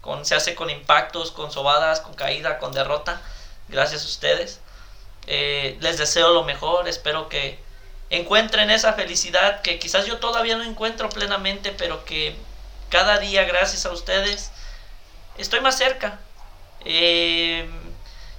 Con, 0.00 0.26
se 0.26 0.34
hace 0.34 0.54
con 0.54 0.68
impactos, 0.68 1.30
con 1.30 1.50
sobadas, 1.50 2.00
con 2.00 2.14
caída, 2.14 2.58
con 2.58 2.72
derrota. 2.72 3.22
Gracias 3.68 4.02
a 4.02 4.06
ustedes. 4.06 4.60
Eh, 5.26 5.78
les 5.80 5.96
deseo 5.96 6.34
lo 6.34 6.44
mejor, 6.44 6.86
espero 6.86 7.30
que 7.30 7.58
encuentren 8.10 8.70
esa 8.70 8.92
felicidad 8.92 9.62
que 9.62 9.78
quizás 9.78 10.04
yo 10.06 10.18
todavía 10.18 10.56
no 10.56 10.64
encuentro 10.64 11.08
plenamente, 11.08 11.72
pero 11.72 12.04
que 12.04 12.36
cada 12.90 13.18
día 13.18 13.44
gracias 13.44 13.86
a 13.86 13.92
ustedes 13.92 14.52
estoy 15.38 15.60
más 15.60 15.78
cerca. 15.78 16.20
Eh, 16.84 17.68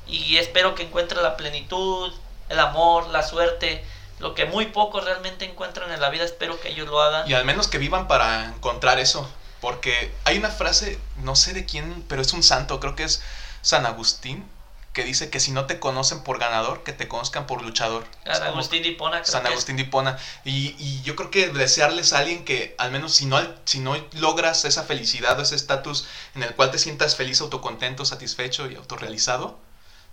y 0.07 0.37
espero 0.37 0.75
que 0.75 0.83
encuentren 0.83 1.23
la 1.23 1.37
plenitud, 1.37 2.13
el 2.49 2.59
amor, 2.59 3.07
la 3.07 3.23
suerte, 3.23 3.83
lo 4.19 4.33
que 4.35 4.45
muy 4.45 4.67
pocos 4.67 5.03
realmente 5.03 5.45
encuentran 5.45 5.91
en 5.91 5.99
la 5.99 6.09
vida, 6.09 6.23
espero 6.23 6.59
que 6.59 6.69
ellos 6.69 6.87
lo 6.87 7.01
hagan. 7.01 7.29
Y 7.29 7.33
al 7.33 7.45
menos 7.45 7.67
que 7.67 7.77
vivan 7.77 8.07
para 8.07 8.45
encontrar 8.45 8.99
eso, 8.99 9.29
porque 9.61 10.13
hay 10.23 10.37
una 10.37 10.49
frase, 10.49 10.99
no 11.17 11.35
sé 11.35 11.53
de 11.53 11.65
quién, 11.65 12.03
pero 12.07 12.21
es 12.21 12.33
un 12.33 12.43
santo, 12.43 12.79
creo 12.79 12.95
que 12.95 13.03
es 13.03 13.21
San 13.61 13.85
Agustín, 13.85 14.47
que 14.93 15.03
dice 15.03 15.29
que 15.29 15.41
si 15.41 15.51
no 15.51 15.65
te 15.65 15.77
conocen 15.77 16.23
por 16.23 16.39
ganador, 16.39 16.83
que 16.83 16.93
te 16.93 17.09
conozcan 17.09 17.45
por 17.47 17.61
luchador. 17.61 18.05
San 18.23 18.43
Agustín 18.43 18.81
de 18.81 18.89
Hipona. 18.89 19.25
San 19.25 19.45
Agustín 19.45 19.75
de 19.75 19.81
Hipona. 19.81 20.17
Y, 20.45 20.73
y, 20.79 21.01
yo 21.03 21.17
creo 21.17 21.29
que 21.31 21.49
desearles 21.49 22.13
a 22.13 22.19
alguien 22.19 22.45
que 22.45 22.73
al 22.77 22.91
menos 22.91 23.13
si 23.13 23.25
no, 23.25 23.41
si 23.65 23.79
no 23.79 23.97
logras 24.13 24.63
esa 24.63 24.83
felicidad 24.83 25.37
o 25.37 25.41
ese 25.41 25.55
estatus 25.55 26.07
en 26.33 26.43
el 26.43 26.55
cual 26.55 26.71
te 26.71 26.79
sientas 26.79 27.17
feliz, 27.17 27.41
autocontento, 27.41 28.05
satisfecho 28.05 28.71
y 28.71 28.75
autorrealizado, 28.75 29.59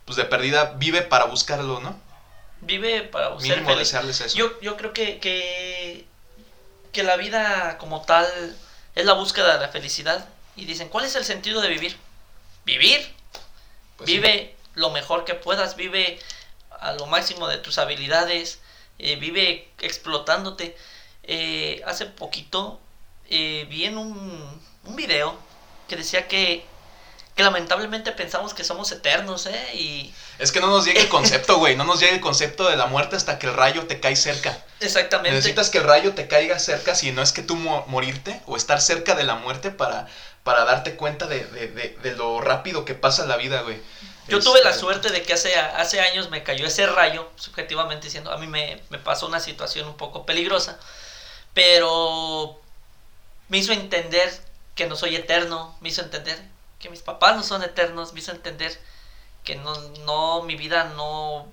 pues 0.04 0.16
de 0.16 0.24
perdida 0.24 0.74
vive 0.76 1.02
para 1.02 1.26
buscarlo, 1.26 1.80
¿no? 1.80 1.98
Vive 2.60 3.02
para 3.02 3.38
ser 3.40 3.64
feliz. 3.64 3.92
Eso. 3.92 4.36
Yo, 4.36 4.60
yo 4.60 4.76
creo 4.76 4.92
que, 4.92 5.18
que, 5.18 6.06
que 6.92 7.02
la 7.02 7.16
vida 7.16 7.78
como 7.78 8.02
tal 8.02 8.26
es 8.94 9.04
la 9.04 9.14
búsqueda 9.14 9.54
de 9.54 9.60
la 9.60 9.68
felicidad. 9.68 10.28
Y 10.54 10.66
dicen, 10.66 10.88
¿cuál 10.88 11.04
es 11.04 11.14
el 11.16 11.24
sentido 11.24 11.60
de 11.60 11.68
vivir? 11.68 11.96
Vivir. 12.64 13.14
Pues 13.96 14.06
vive 14.06 14.54
lo 14.74 14.90
mejor 14.90 15.24
que 15.24 15.34
puedas, 15.34 15.76
vive 15.76 16.18
a 16.80 16.92
lo 16.92 17.06
máximo 17.06 17.48
de 17.48 17.58
tus 17.58 17.78
habilidades, 17.78 18.60
eh, 18.98 19.16
vive 19.16 19.70
explotándote. 19.80 20.76
Eh, 21.24 21.82
hace 21.86 22.06
poquito 22.06 22.80
eh, 23.30 23.66
vi 23.70 23.84
en 23.84 23.96
un, 23.96 24.60
un 24.84 24.96
video 24.96 25.36
que 25.88 25.96
decía 25.96 26.28
que 26.28 26.64
que 27.34 27.42
lamentablemente 27.42 28.12
pensamos 28.12 28.52
que 28.52 28.62
somos 28.62 28.92
eternos, 28.92 29.46
¿eh? 29.46 29.74
Y... 29.74 30.14
Es 30.38 30.52
que 30.52 30.60
no 30.60 30.66
nos 30.66 30.84
llega 30.84 31.00
el 31.00 31.08
concepto, 31.08 31.58
güey, 31.58 31.76
no 31.76 31.84
nos 31.84 32.00
llega 32.00 32.12
el 32.12 32.20
concepto 32.20 32.68
de 32.68 32.76
la 32.76 32.86
muerte 32.86 33.16
hasta 33.16 33.38
que 33.38 33.46
el 33.46 33.54
rayo 33.54 33.86
te 33.86 34.00
cae 34.00 34.16
cerca. 34.16 34.58
Exactamente. 34.80 35.34
Necesitas 35.36 35.70
que 35.70 35.78
el 35.78 35.84
rayo 35.84 36.12
te 36.14 36.28
caiga 36.28 36.58
cerca, 36.58 36.94
si 36.94 37.10
no 37.10 37.22
es 37.22 37.32
que 37.32 37.42
tú 37.42 37.56
morirte 37.56 38.40
o 38.46 38.56
estar 38.56 38.80
cerca 38.80 39.14
de 39.14 39.24
la 39.24 39.36
muerte 39.36 39.70
para, 39.70 40.08
para 40.42 40.64
darte 40.64 40.96
cuenta 40.96 41.26
de, 41.26 41.44
de, 41.44 41.96
de, 42.02 42.12
lo 42.16 42.40
rápido 42.40 42.84
que 42.84 42.94
pasa 42.94 43.24
la 43.24 43.36
vida, 43.36 43.62
güey. 43.62 43.80
Yo 44.28 44.40
tuve 44.40 44.62
la 44.62 44.70
este, 44.70 44.80
suerte 44.80 45.10
de 45.10 45.22
que 45.22 45.32
hace, 45.32 45.56
hace 45.56 46.00
años 46.00 46.28
me 46.30 46.42
cayó 46.42 46.66
ese 46.66 46.86
rayo, 46.86 47.30
subjetivamente 47.36 48.06
diciendo, 48.06 48.30
a 48.30 48.36
mí 48.36 48.46
me, 48.46 48.82
me 48.90 48.98
pasó 48.98 49.26
una 49.26 49.40
situación 49.40 49.88
un 49.88 49.96
poco 49.96 50.26
peligrosa, 50.26 50.78
pero 51.54 52.60
me 53.48 53.58
hizo 53.58 53.72
entender 53.72 54.32
que 54.74 54.86
no 54.86 54.96
soy 54.96 55.16
eterno, 55.16 55.76
me 55.80 55.88
hizo 55.88 56.02
entender 56.02 56.51
que 56.82 56.90
mis 56.90 57.00
papás 57.00 57.36
no 57.36 57.42
son 57.42 57.62
eternos, 57.62 58.12
me 58.12 58.20
hizo 58.20 58.32
entender 58.32 58.78
que 59.44 59.54
no, 59.54 59.74
no, 60.04 60.42
mi 60.42 60.56
vida 60.56 60.92
no, 60.96 61.46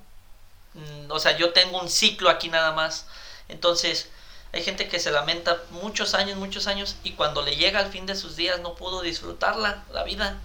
mm, 0.74 1.12
o 1.12 1.20
sea, 1.20 1.38
yo 1.38 1.54
tengo 1.54 1.80
un 1.80 1.90
ciclo 1.90 2.30
aquí 2.30 2.50
nada 2.50 2.74
más. 2.74 3.06
Entonces, 3.48 4.10
hay 4.52 4.64
gente 4.64 4.90
que 4.90 5.00
se 5.00 5.12
lamenta 5.12 5.62
muchos 5.70 6.16
años, 6.16 6.38
muchos 6.38 6.68
años, 6.68 6.98
y 7.04 7.12
cuando 7.14 7.44
le 7.44 7.56
llega 7.56 7.80
al 7.80 7.92
fin 7.92 8.08
de 8.08 8.16
sus 8.16 8.36
días 8.36 8.60
no 8.60 8.76
pudo 8.76 9.02
disfrutarla, 9.02 9.84
la 9.92 10.04
vida. 10.04 10.40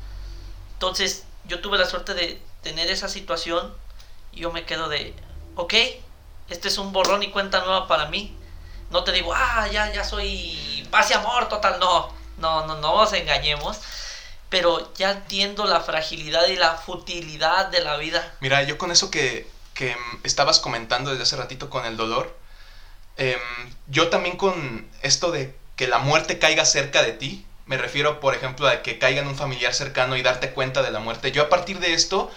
Entonces, 0.75 1.25
yo 1.47 1.61
tuve 1.61 1.79
la 1.79 1.87
suerte 1.87 2.13
de 2.15 2.41
tener 2.63 2.91
esa 2.91 3.09
situación 3.09 3.75
y 4.33 4.41
yo 4.41 4.53
me 4.53 4.67
quedo 4.67 4.89
de, 4.89 5.15
ok, 5.57 5.75
este 6.51 6.69
es 6.69 6.79
un 6.79 6.93
borrón 6.93 7.23
y 7.23 7.31
cuenta 7.31 7.61
nueva 7.61 7.89
para 7.89 8.07
mí. 8.07 8.37
No 8.91 9.03
te 9.03 9.13
digo, 9.13 9.33
ah, 9.35 9.67
ya, 9.73 9.93
ya 9.93 10.05
soy 10.05 10.87
paz 10.91 11.11
y 11.11 11.15
amor 11.15 11.49
total, 11.49 11.81
no, 11.81 12.13
no, 12.37 12.67
no, 12.67 12.77
no 12.77 12.97
nos 12.99 13.13
engañemos 13.15 13.81
pero 14.55 14.95
ya 14.95 15.11
entiendo 15.11 15.65
la 15.65 15.81
fragilidad 15.81 16.47
y 16.47 16.55
la 16.55 16.77
futilidad 16.77 17.67
de 17.73 17.81
la 17.81 17.97
vida. 17.97 18.37
Mira, 18.39 18.63
yo 18.63 18.79
con 18.79 18.93
eso 18.93 19.11
que, 19.11 19.49
que 19.75 19.97
estabas 20.23 20.61
comentando 20.61 21.11
desde 21.11 21.25
hace 21.25 21.35
ratito 21.35 21.69
con 21.69 21.85
el 21.87 21.97
dolor, 21.97 22.39
em, 23.17 23.37
yo 23.89 24.11
también 24.11 24.37
con 24.37 24.87
esto 25.03 25.33
de 25.33 25.57
que 25.75 25.89
la 25.89 25.99
muerte 25.99 26.39
caiga 26.39 26.65
cerca 26.65 27.03
de 27.03 27.11
ti, 27.11 27.45
me 27.67 27.79
refiero, 27.79 28.21
por 28.21 28.33
ejemplo, 28.33 28.69
a 28.69 28.83
que 28.83 29.01
caiga 29.01 29.23
en 29.23 29.27
un 29.27 29.35
familiar 29.35 29.75
cercano 29.75 30.17
y 30.17 30.23
darte 30.23 30.51
cuenta 30.51 30.85
de 30.85 30.93
la 30.93 31.01
muerte. 31.01 31.33
Yo 31.33 31.43
a 31.43 31.49
partir 31.49 31.81
de 31.81 31.93
esto 31.93 32.31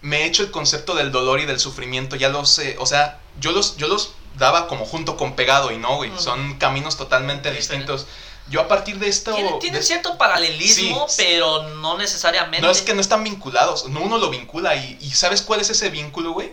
me 0.00 0.22
he 0.22 0.24
hecho 0.24 0.44
el 0.44 0.50
concepto 0.50 0.94
del 0.94 1.12
dolor 1.12 1.38
y 1.38 1.44
del 1.44 1.60
sufrimiento, 1.60 2.16
ya 2.16 2.30
lo 2.30 2.46
sé, 2.46 2.76
o 2.78 2.86
sea, 2.86 3.20
yo 3.40 3.52
los, 3.52 3.76
yo 3.76 3.88
los 3.88 4.14
daba 4.38 4.68
como 4.68 4.86
junto 4.86 5.18
con 5.18 5.36
pegado 5.36 5.70
y 5.70 5.76
no, 5.76 5.96
güey, 5.96 6.12
son 6.16 6.56
caminos 6.58 6.96
totalmente 6.96 7.50
distintos. 7.50 8.06
Yo 8.50 8.60
a 8.60 8.68
partir 8.68 8.98
de 8.98 9.08
esto... 9.08 9.34
Tiene, 9.60 9.82
cierto 9.82 10.16
paralelismo, 10.16 11.06
pero 11.16 11.68
no 11.76 11.98
necesariamente. 11.98 12.64
No 12.64 12.70
es 12.70 12.82
que 12.82 12.94
no 12.94 13.00
están 13.00 13.24
vinculados, 13.24 13.88
no 13.88 14.00
uno 14.00 14.18
lo 14.18 14.30
vincula 14.30 14.74
y, 14.76 14.96
y 15.00 15.10
¿sabes 15.10 15.42
cuál 15.42 15.60
es 15.60 15.70
ese 15.70 15.90
vínculo, 15.90 16.32
güey? 16.32 16.52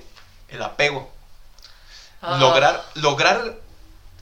El 0.50 0.62
apego. 0.62 1.10
Ah. 2.22 2.38
Lograr, 2.40 2.84
lograr 2.96 3.58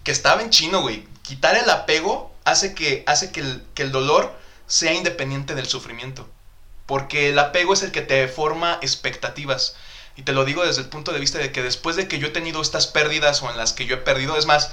que 0.03 0.11
estaba 0.11 0.41
en 0.41 0.49
chino, 0.49 0.81
güey. 0.81 1.07
Quitar 1.23 1.55
el 1.55 1.69
apego 1.69 2.33
hace 2.43 2.75
que, 2.75 3.03
hace 3.07 3.31
que 3.31 3.39
el, 3.39 3.63
que 3.73 3.83
el 3.83 3.91
dolor 3.91 4.33
sea 4.67 4.93
independiente 4.93 5.55
del 5.55 5.67
sufrimiento. 5.67 6.27
Porque 6.85 7.29
el 7.29 7.39
apego 7.39 7.73
es 7.73 7.81
el 7.81 7.91
que 7.91 8.01
te 8.01 8.27
forma 8.27 8.77
expectativas. 8.81 9.75
Y 10.15 10.23
te 10.23 10.33
lo 10.33 10.45
digo 10.45 10.65
desde 10.65 10.81
el 10.81 10.89
punto 10.89 11.11
de 11.11 11.19
vista 11.19 11.37
de 11.37 11.51
que 11.51 11.63
después 11.63 11.95
de 11.95 12.07
que 12.07 12.19
yo 12.19 12.27
he 12.27 12.31
tenido 12.31 12.61
estas 12.61 12.87
pérdidas 12.87 13.41
o 13.41 13.49
en 13.49 13.57
las 13.57 13.73
que 13.73 13.85
yo 13.85 13.95
he 13.95 13.99
perdido, 13.99 14.37
es 14.37 14.45
más, 14.45 14.71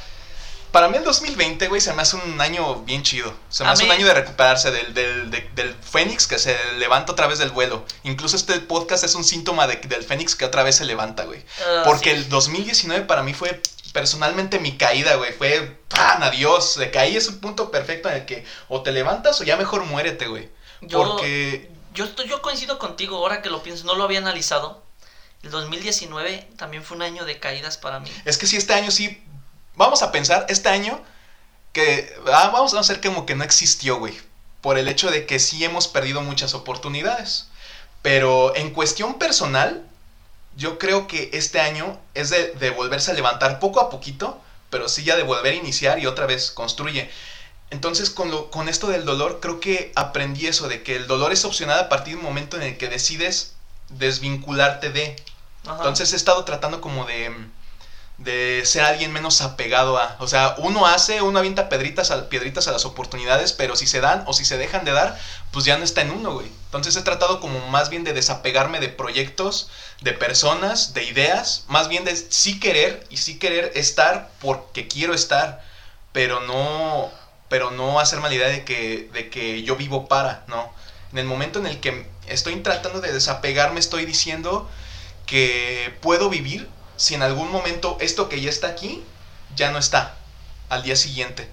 Para 0.73 0.89
mí 0.89 0.97
el 0.97 1.05
2020, 1.05 1.66
güey, 1.68 1.81
se 1.81 1.93
me 1.93 2.03
hace 2.03 2.16
un 2.16 2.41
año 2.41 2.83
bien 2.83 3.03
chido. 3.03 3.35
Se 3.49 3.64
me 3.64 3.71
A 3.71 3.73
hace 3.73 3.85
un 3.85 3.91
año 3.91 4.07
de 4.07 4.14
recuperarse 4.14 4.71
del, 4.71 4.95
del, 4.95 5.31
de- 5.31 5.51
del 5.55 5.75
Fénix 5.75 6.27
que 6.29 6.39
se 6.39 6.57
levanta 6.79 7.12
otra 7.12 7.27
vez 7.27 7.39
del 7.41 7.51
vuelo. 7.51 7.85
Incluso 8.05 8.37
este 8.37 8.61
podcast 8.61 9.03
es 9.03 9.14
un 9.16 9.25
síntoma 9.25 9.66
de- 9.66 9.77
del 9.77 10.05
Fénix 10.05 10.37
que 10.37 10.45
otra 10.45 10.62
vez 10.62 10.77
se 10.77 10.85
levanta, 10.85 11.25
güey. 11.25 11.43
Ah, 11.66 11.83
Porque 11.85 12.11
sí. 12.11 12.16
el 12.16 12.29
2019 12.29 13.05
para 13.07 13.23
mí 13.25 13.35
fue 13.35 13.61
personalmente 13.93 14.61
mi 14.61 14.77
caída, 14.77 15.16
güey. 15.16 15.33
Fue, 15.33 15.81
¡pam! 15.89 16.23
Adiós. 16.23 16.77
De 16.77 16.91
caí 16.93 17.16
es 17.16 17.27
un 17.29 17.41
punto 17.41 17.71
perfecto 17.73 18.09
en 18.09 18.16
el 18.18 18.25
que 18.27 18.45
o 18.68 18.83
te 18.83 18.93
levantas 18.93 19.41
o 19.41 19.45
ya 19.45 19.57
mejor 19.57 19.85
muérete, 19.87 20.29
güey. 20.29 20.49
Yo- 20.83 21.03
Porque 21.03 21.68
Yo, 21.95 22.05
estoy, 22.05 22.29
yo 22.29 22.41
coincido 22.43 22.79
contigo, 22.79 23.16
ahora 23.16 23.43
que 23.43 23.51
lo 23.51 23.62
pienso, 23.64 23.85
no 23.85 23.97
lo 23.97 24.05
había 24.05 24.21
analizado. 24.21 24.85
El 25.43 25.51
2019 25.51 26.49
también 26.57 26.85
fue 26.85 26.97
un 26.97 27.03
año 27.03 27.25
de 27.25 27.41
caídas 27.41 27.77
para 27.79 27.99
mí. 27.99 28.11
es 28.25 28.39
que 28.39 28.47
si 28.47 28.57
este 28.57 28.75
año 28.75 28.91
sí. 28.93 29.21
Vamos 29.77 30.03
a 30.03 30.12
pensar, 30.12 30.47
este 30.49 30.68
año 30.68 31.01
que. 31.73 32.14
ah, 32.33 32.51
vamos 32.53 32.75
a 32.75 32.81
hacer 32.81 33.01
como 33.01 33.27
que 33.27 33.35
no 33.35 33.45
existió, 33.45 33.99
güey. 33.99 34.18
Por 34.61 34.79
el 34.79 34.89
hecho 34.89 35.11
de 35.11 35.27
que 35.27 35.39
sí 35.39 35.64
hemos 35.64 35.89
perdido 35.89 36.21
muchas 36.21 36.55
oportunidades. 36.55 37.49
Pero 38.03 38.55
en 38.57 38.71
cuestión 38.71 39.18
personal, 39.18 39.87
yo 40.57 40.79
creo 40.79 41.07
que 41.07 41.31
este 41.33 41.61
año 41.61 41.99
es 42.14 42.31
de, 42.31 42.53
de 42.53 42.71
volverse 42.71 43.11
a 43.11 43.14
levantar 43.14 43.59
poco 43.59 43.81
a 43.81 43.91
poquito, 43.91 44.41
pero 44.71 44.89
sí 44.89 45.05
ya 45.05 45.16
de 45.16 45.23
volver 45.23 45.53
a 45.53 45.57
iniciar 45.57 45.99
y 45.99 46.07
otra 46.07 46.27
vez 46.27 46.51
construye. 46.51 47.11
Entonces, 47.71 48.11
con, 48.11 48.31
lo, 48.31 48.51
con 48.51 48.68
esto 48.68 48.89
del 48.89 49.05
dolor, 49.05 49.39
creo 49.41 49.61
que 49.61 49.93
aprendí 49.95 50.47
eso, 50.47 50.68
de 50.68 50.83
que 50.83 50.97
el 50.97 51.07
dolor 51.07 51.33
es 51.33 51.45
opcional 51.45 51.79
a 51.79 51.89
partir 51.89 52.16
del 52.16 52.23
momento 52.23 52.57
en 52.57 52.64
el 52.64 52.77
que 52.77 52.89
decides 52.89 53.55
desvincularte 53.91 54.91
de. 54.91 55.16
Ajá. 55.64 55.77
Entonces 55.77 56.12
he 56.12 56.16
estado 56.16 56.45
tratando 56.45 56.81
como 56.81 57.05
de, 57.05 57.33
de 58.21 58.62
ser 58.66 58.83
alguien 58.83 59.12
menos 59.12 59.41
apegado 59.41 59.99
a. 59.99 60.16
O 60.21 60.29
sea, 60.29 60.55
uno 60.59 60.87
hace, 60.87 61.23
uno 61.23 61.39
avienta 61.39 61.71
piedritas 61.71 62.11
a, 62.11 62.29
piedritas 62.29 62.68
a 62.68 62.73
las 62.73 62.85
oportunidades, 62.85 63.53
pero 63.55 63.77
si 63.77 63.87
se 63.87 64.01
dan 64.01 64.25
o 64.27 64.35
si 64.35 64.45
se 64.45 64.59
dejan 64.59 64.85
de 64.85 64.93
dar, 64.93 65.18
pues 65.51 65.64
ya 65.64 65.79
no 65.79 65.85
está 65.85 66.03
en 66.03 66.11
uno, 66.11 66.35
güey. 66.35 66.47
Entonces 66.66 66.95
he 66.97 67.03
tratado 67.03 67.41
como 67.41 67.66
más 67.68 67.89
bien 67.89 68.05
de 68.05 68.12
desapegarme 68.12 68.79
de 68.79 68.89
proyectos, 68.89 69.71
de 70.03 70.12
personas, 70.12 70.93
de 70.93 71.05
ideas, 71.05 71.64
más 71.68 71.89
bien 71.89 72.05
de 72.05 72.14
sí 72.14 72.61
querer 72.61 73.07
y 73.09 73.16
sí 73.16 73.39
querer 73.39 73.73
estar 73.75 74.31
porque 74.41 74.87
quiero 74.87 75.14
estar, 75.14 75.64
pero 76.12 76.41
no, 76.41 77.11
pero 77.49 77.71
no 77.71 78.01
hacer 78.01 78.21
mala 78.21 78.35
idea 78.35 78.49
de 78.49 78.64
que, 78.66 79.09
de 79.14 79.31
que 79.31 79.62
yo 79.62 79.77
vivo 79.77 80.09
para, 80.09 80.45
¿no? 80.47 80.71
En 81.12 81.18
el 81.18 81.25
momento 81.25 81.59
en 81.59 81.66
el 81.66 81.81
que 81.81 82.07
estoy 82.29 82.55
tratando 82.57 83.01
de 83.01 83.12
desapegarme, 83.12 83.81
estoy 83.81 84.05
diciendo 84.05 84.68
que 85.25 85.97
puedo 86.03 86.29
vivir 86.29 86.68
si 87.01 87.15
en 87.15 87.23
algún 87.23 87.51
momento 87.51 87.97
esto 88.01 88.29
que 88.29 88.41
ya 88.43 88.51
está 88.51 88.67
aquí 88.69 89.03
ya 89.57 89.71
no 89.71 89.79
está 89.79 90.17
al 90.69 90.83
día 90.83 90.97
siguiente. 90.97 91.51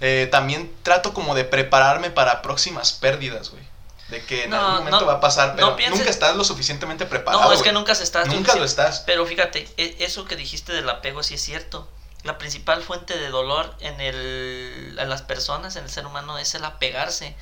Eh, 0.00 0.26
también 0.32 0.74
trato 0.82 1.14
como 1.14 1.34
de 1.36 1.44
prepararme 1.44 2.10
para 2.10 2.42
próximas 2.42 2.90
pérdidas, 2.92 3.50
güey. 3.50 3.62
De 4.08 4.24
que 4.24 4.44
en 4.44 4.50
No, 4.50 4.56
algún 4.56 4.74
momento 4.78 5.00
no, 5.00 5.06
va 5.06 5.12
a 5.14 5.20
pasar, 5.20 5.54
pero 5.54 5.68
no 5.70 5.76
pienses- 5.76 5.98
nunca 5.98 6.10
estás 6.10 6.34
lo 6.34 6.42
suficientemente 6.42 7.06
preparado. 7.06 7.44
no, 7.44 7.52
es 7.52 7.62
que 7.62 7.72
nunca 7.72 7.94
se 7.94 8.02
está. 8.04 8.24
Nunca 8.24 8.56
lo 8.56 8.64
estás. 8.64 9.00
Pero 9.06 9.24
fíjate, 9.26 9.68
e- 9.76 9.96
eso 10.00 10.24
que 10.24 10.34
dijiste 10.34 10.72
del 10.72 10.88
apego 10.90 11.22
sí 11.22 11.34
es 11.34 11.42
cierto. 11.42 11.88
La 12.24 12.36
principal 12.36 12.82
fuente 12.82 13.16
de 13.16 13.28
dolor 13.28 13.74
en, 13.80 14.00
el, 14.00 14.96
en 14.98 15.08
las 15.08 15.22
personas, 15.22 15.76
en 15.76 15.84
el 15.84 15.90
ser 15.90 16.04
humano, 16.04 16.36
es 16.38 16.54
el 16.54 16.64
apegarse. 16.64 17.36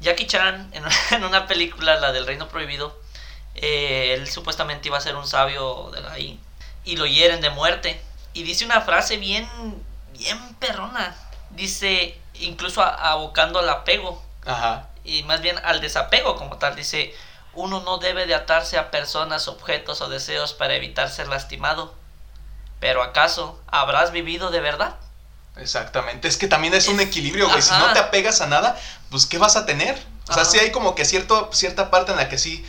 Jackie 0.00 0.26
Chan, 0.26 0.70
en, 0.72 0.84
en 1.12 1.24
una 1.24 1.46
película, 1.46 1.96
la 2.00 2.10
del 2.12 2.26
Reino 2.26 2.48
Prohibido, 2.48 2.98
eh, 3.54 4.14
él 4.14 4.28
supuestamente 4.30 4.88
iba 4.88 4.98
a 4.98 5.00
ser 5.00 5.16
un 5.16 5.26
sabio 5.26 5.90
de 5.92 6.06
ahí 6.08 6.40
y 6.84 6.96
lo 6.96 7.06
hieren 7.06 7.40
de 7.40 7.50
muerte. 7.50 8.00
Y 8.32 8.42
dice 8.42 8.64
una 8.64 8.80
frase 8.80 9.16
bien, 9.16 9.48
bien 10.12 10.54
perrona. 10.56 11.14
Dice, 11.50 12.18
incluso 12.34 12.82
a- 12.82 13.12
abocando 13.12 13.58
al 13.60 13.68
apego 13.68 14.22
Ajá. 14.44 14.88
y 15.04 15.22
más 15.22 15.40
bien 15.40 15.56
al 15.64 15.80
desapego 15.80 16.36
como 16.36 16.56
tal. 16.58 16.74
Dice, 16.74 17.14
uno 17.54 17.80
no 17.80 17.98
debe 17.98 18.26
de 18.26 18.34
atarse 18.34 18.76
a 18.76 18.90
personas, 18.90 19.46
objetos 19.46 20.00
o 20.00 20.08
deseos 20.08 20.52
para 20.52 20.74
evitar 20.74 21.08
ser 21.10 21.28
lastimado. 21.28 21.94
Pero 22.80 23.02
¿acaso 23.02 23.60
habrás 23.68 24.10
vivido 24.10 24.50
de 24.50 24.60
verdad? 24.60 24.96
Exactamente. 25.56 26.26
Es 26.26 26.36
que 26.36 26.48
también 26.48 26.74
es 26.74 26.88
un 26.88 26.98
equilibrio, 27.00 27.48
güey. 27.48 27.62
Si 27.62 27.70
no 27.70 27.92
te 27.92 28.00
apegas 28.00 28.40
a 28.40 28.46
nada, 28.48 28.76
pues 29.10 29.26
¿qué 29.26 29.38
vas 29.38 29.54
a 29.56 29.64
tener? 29.64 29.94
O 30.28 30.32
sea, 30.32 30.42
Ajá. 30.42 30.50
sí 30.50 30.58
hay 30.58 30.72
como 30.72 30.94
que 30.96 31.04
cierto, 31.04 31.50
cierta 31.52 31.90
parte 31.90 32.10
en 32.10 32.18
la 32.18 32.28
que 32.28 32.36
sí. 32.38 32.66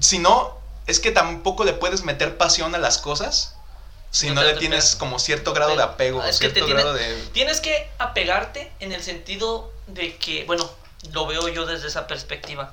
Si 0.00 0.18
no, 0.18 0.58
es 0.86 1.00
que 1.00 1.10
tampoco 1.10 1.64
le 1.64 1.72
puedes 1.72 2.02
meter 2.02 2.36
pasión 2.36 2.74
a 2.74 2.78
las 2.78 2.98
cosas. 2.98 3.54
Si 4.10 4.30
No 4.30 4.42
le 4.42 4.54
tienes 4.54 4.96
como 4.96 5.18
cierto 5.18 5.52
grado 5.52 5.76
de 5.76 5.82
apego, 5.82 6.22
Es 6.22 6.38
cierto 6.38 6.66
grado 6.66 6.94
de. 6.94 7.14
Tienes 7.32 7.60
que 7.60 7.90
apegarte 7.98 8.72
en 8.80 8.92
el 8.92 9.02
sentido 9.02 9.72
de 9.86 10.16
que, 10.16 10.44
bueno, 10.44 10.70
lo 11.12 11.26
veo 11.26 11.48
yo 11.48 11.66
desde 11.66 11.88
esa 11.88 12.06
perspectiva. 12.06 12.72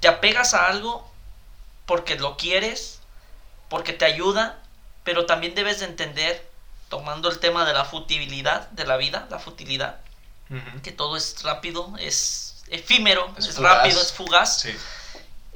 Te 0.00 0.08
apegas 0.08 0.54
a 0.54 0.66
algo 0.66 1.08
porque 1.86 2.16
lo 2.16 2.36
quieres, 2.36 2.98
porque 3.68 3.92
te 3.92 4.04
ayuda, 4.04 4.58
pero 5.04 5.26
también 5.26 5.54
debes 5.54 5.80
de 5.80 5.86
entender, 5.86 6.44
tomando 6.88 7.30
el 7.30 7.38
tema 7.38 7.64
de 7.64 7.72
la 7.72 7.84
futilidad 7.84 8.68
de 8.70 8.86
la 8.86 8.96
vida, 8.96 9.26
la 9.30 9.38
futilidad, 9.38 9.96
que 10.82 10.92
todo 10.92 11.16
es 11.16 11.42
rápido, 11.42 11.92
es 11.98 12.56
efímero, 12.68 13.32
Es 13.38 13.46
es, 13.46 13.58
rápido, 13.58 14.00
es 14.00 14.12
fugaz. 14.12 14.62
Sí. 14.62 14.76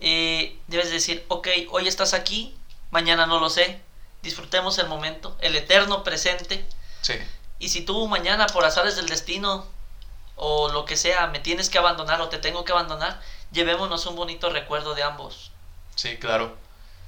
Eh, 0.01 0.59
debes 0.67 0.91
decir, 0.91 1.25
ok, 1.29 1.49
hoy 1.71 1.87
estás 1.89 2.15
aquí, 2.15 2.57
mañana 2.91 3.27
no 3.27 3.39
lo 3.41 3.51
sé, 3.51 3.81
disfrutemos 4.23 4.79
el 4.79 4.87
momento, 4.89 5.37
el 5.41 5.57
eterno 5.57 6.03
presente. 6.05 6.65
Sí. 7.03 7.15
Y 7.59 7.69
si 7.69 7.83
tú 7.83 8.07
mañana 8.09 8.47
por 8.47 8.65
azares 8.65 8.97
del 8.97 9.09
destino 9.09 9.67
o 10.37 10.71
lo 10.71 10.87
que 10.87 10.97
sea 10.97 11.27
me 11.27 11.41
tienes 11.41 11.69
que 11.69 11.77
abandonar 11.79 12.21
o 12.23 12.29
te 12.31 12.39
tengo 12.39 12.65
que 12.65 12.73
abandonar, 12.73 13.21
llevémonos 13.53 14.07
un 14.07 14.17
bonito 14.17 14.49
recuerdo 14.51 14.95
de 14.95 15.03
ambos. 15.03 15.51
Sí, 15.97 16.17
claro. 16.17 16.57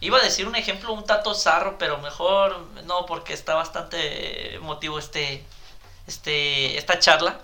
Iba 0.01 0.19
a 0.19 0.23
decir 0.23 0.47
un 0.47 0.57
ejemplo 0.57 0.93
un 0.93 1.05
tato 1.07 1.35
zarro, 1.35 1.79
pero 1.79 1.97
mejor 1.99 2.59
no 2.85 3.07
porque 3.07 3.33
está 3.33 3.55
bastante 3.55 4.55
emotivo 4.57 4.99
este 4.99 5.45
este 6.07 6.77
esta 6.77 6.99
charla. 6.99 7.41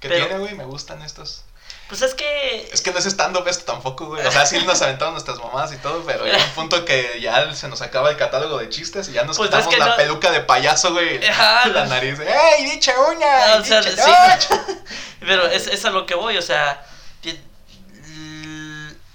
¿Qué 0.00 0.08
Pero- 0.08 0.26
tiene, 0.26 0.40
güey? 0.40 0.54
Me 0.54 0.64
gustan 0.64 1.00
estos. 1.02 1.44
Pues 1.88 2.02
es 2.02 2.14
que 2.14 2.68
Es 2.72 2.82
que 2.82 2.92
no 2.92 2.98
es 2.98 3.06
stand-up 3.06 3.48
esto 3.48 3.64
tampoco, 3.64 4.06
güey. 4.06 4.24
O 4.26 4.30
sea, 4.30 4.44
sí 4.44 4.58
nos 4.64 4.82
aventamos 4.82 5.14
nuestras 5.14 5.38
mamás 5.38 5.72
y 5.72 5.76
todo, 5.78 6.02
pero 6.04 6.26
ya 6.26 6.36
un 6.36 6.50
punto 6.50 6.84
que 6.84 7.18
ya 7.20 7.54
se 7.54 7.66
nos 7.68 7.80
acaba 7.80 8.10
el 8.10 8.16
catálogo 8.18 8.58
de 8.58 8.68
chistes 8.68 9.08
y 9.08 9.12
ya 9.12 9.24
nos 9.24 9.38
Pues 9.38 9.48
quitamos 9.48 9.66
es 9.68 9.74
que 9.74 9.80
la 9.80 9.90
no- 9.90 9.96
peluca 9.96 10.30
de 10.30 10.40
payaso, 10.40 10.92
güey. 10.92 11.24
Ajá, 11.28 11.66
la 11.68 11.84
no. 11.84 11.90
nariz. 11.90 12.18
¡Ey, 12.20 12.70
dicha 12.70 12.92
uña! 13.08 13.56
o 13.58 13.64
sea, 13.64 13.80
dicha 13.80 14.38
sí. 14.40 14.54
Pero 15.20 15.46
es, 15.46 15.66
es 15.66 15.84
a 15.86 15.90
lo 15.90 16.04
que 16.04 16.14
voy, 16.14 16.36
o 16.36 16.42
sea, 16.42 16.84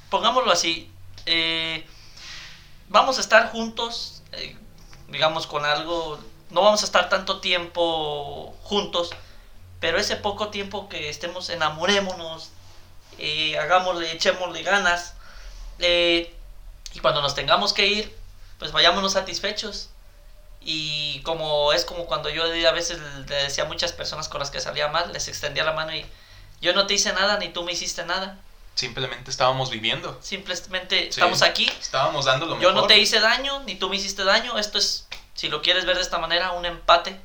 pongámoslo 0.09 0.51
así, 0.51 0.91
eh, 1.25 1.85
vamos 2.89 3.17
a 3.17 3.21
estar 3.21 3.51
juntos, 3.51 4.21
eh, 4.33 4.55
digamos 5.09 5.47
con 5.47 5.65
algo, 5.65 6.19
no 6.51 6.61
vamos 6.61 6.81
a 6.83 6.85
estar 6.85 7.09
tanto 7.09 7.39
tiempo 7.39 8.55
juntos, 8.63 9.11
pero 9.79 9.97
ese 9.97 10.15
poco 10.15 10.49
tiempo 10.49 10.87
que 10.89 11.09
estemos, 11.09 11.49
enamorémonos, 11.49 12.51
eh, 13.19 13.57
hagámosle, 13.57 14.11
echémosle 14.11 14.63
ganas, 14.63 15.13
eh, 15.79 16.33
y 16.93 16.99
cuando 16.99 17.21
nos 17.21 17.35
tengamos 17.35 17.73
que 17.73 17.87
ir, 17.87 18.15
pues 18.59 18.71
vayámonos 18.71 19.13
satisfechos. 19.13 19.89
Y 20.65 21.19
como 21.23 21.73
es 21.73 21.83
como 21.83 22.05
cuando 22.05 22.29
yo 22.29 22.43
a 22.45 22.71
veces 22.71 22.99
le 23.27 23.35
decía 23.35 23.65
a 23.65 23.67
muchas 23.67 23.91
personas 23.91 24.29
con 24.29 24.39
las 24.39 24.49
que 24.51 24.61
salía 24.61 24.87
mal, 24.87 25.11
les 25.11 25.27
extendía 25.27 25.63
la 25.65 25.73
mano 25.73 25.93
y 25.93 26.05
yo 26.61 26.73
no 26.73 26.87
te 26.87 26.93
hice 26.93 27.11
nada 27.11 27.37
ni 27.37 27.49
tú 27.49 27.63
me 27.63 27.73
hiciste 27.73 28.05
nada. 28.05 28.37
Simplemente 28.75 29.29
estábamos 29.29 29.69
viviendo. 29.69 30.17
Simplemente 30.21 30.97
Sí. 31.03 31.09
estamos 31.09 31.41
aquí. 31.41 31.69
Estábamos 31.81 32.25
dando 32.25 32.45
lo 32.45 32.53
Yo 32.53 32.69
mejor. 32.69 32.75
no 32.75 32.87
te 32.87 32.97
hice 32.97 33.19
daño 33.19 33.61
ni 33.65 33.75
tú 33.75 33.89
me 33.89 33.97
hiciste 33.97 34.23
daño. 34.23 34.57
Esto 34.57 34.77
es, 34.77 35.05
si 35.33 35.49
lo 35.49 35.61
quieres 35.61 35.85
ver 35.85 35.97
de 35.97 36.01
esta 36.01 36.17
manera, 36.17 36.51
un 36.53 36.65
empate. 36.65 37.19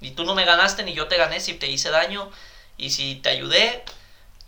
Ni 0.00 0.10
tú 0.10 0.24
no 0.24 0.34
me 0.34 0.44
ganaste 0.44 0.82
ni 0.82 0.94
yo 0.94 1.06
te 1.06 1.16
gané 1.16 1.38
si 1.40 1.54
te 1.54 1.68
hice 1.68 1.90
daño. 1.90 2.28
Y 2.76 2.90
si 2.90 3.14
te 3.16 3.28
ayudé, 3.30 3.84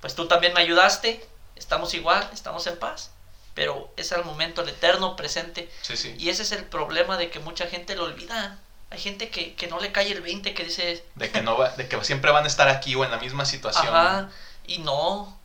pues 0.01 0.14
tú 0.14 0.26
también 0.28 0.53
me 0.55 0.61
ayudaste. 0.61 1.26
Estamos 1.57 1.94
igual, 1.94 2.28
estamos 2.32 2.66
en 2.66 2.78
paz. 2.78 3.11
Pero 3.55 3.92
es 3.96 4.12
al 4.12 4.24
momento, 4.24 4.62
el 4.62 4.68
eterno 4.68 5.16
presente. 5.16 5.68
Sí, 5.82 5.96
sí. 5.96 6.14
Y 6.18 6.28
ese 6.28 6.42
es 6.44 6.53
el 6.53 6.64
problema 6.64 7.16
de 7.16 7.30
que 7.30 7.40
mucha 7.40 7.66
gente 7.66 7.96
lo 7.96 8.05
olvida. 8.05 8.59
Hay 8.90 9.01
gente 9.01 9.28
que, 9.30 9.55
que 9.55 9.66
no 9.66 9.80
le 9.80 9.90
cae 9.92 10.12
el 10.12 10.22
20, 10.22 10.55
que 10.55 10.64
dice, 10.64 11.05
De 11.16 11.30
que, 11.30 11.42
no 11.42 11.59
va, 11.59 11.70
de 11.70 11.88
que 11.88 12.03
siempre 12.05 12.30
van 12.30 12.44
a 12.44 12.46
estar 12.46 12.68
aquí 12.68 12.94
o 12.94 13.05
en 13.05 13.11
la 13.11 13.18
misma 13.18 13.44
situación. 13.44 13.88
ajá, 13.88 14.30
y 14.66 14.78
no. 14.78 15.36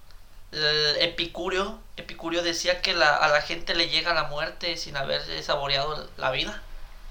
El 0.51 0.97
Epicurio, 1.01 1.79
Epicurio 1.97 2.43
decía 2.43 2.81
que 2.81 2.93
la- 2.93 3.15
a 3.15 3.27
la 3.29 3.41
gente 3.41 3.73
le 3.73 3.89
llega 3.89 4.13
la 4.13 4.25
muerte 4.25 4.77
sin 4.77 4.95
haber 4.95 5.43
saboreado 5.43 6.07
la 6.17 6.29
vida. 6.29 6.61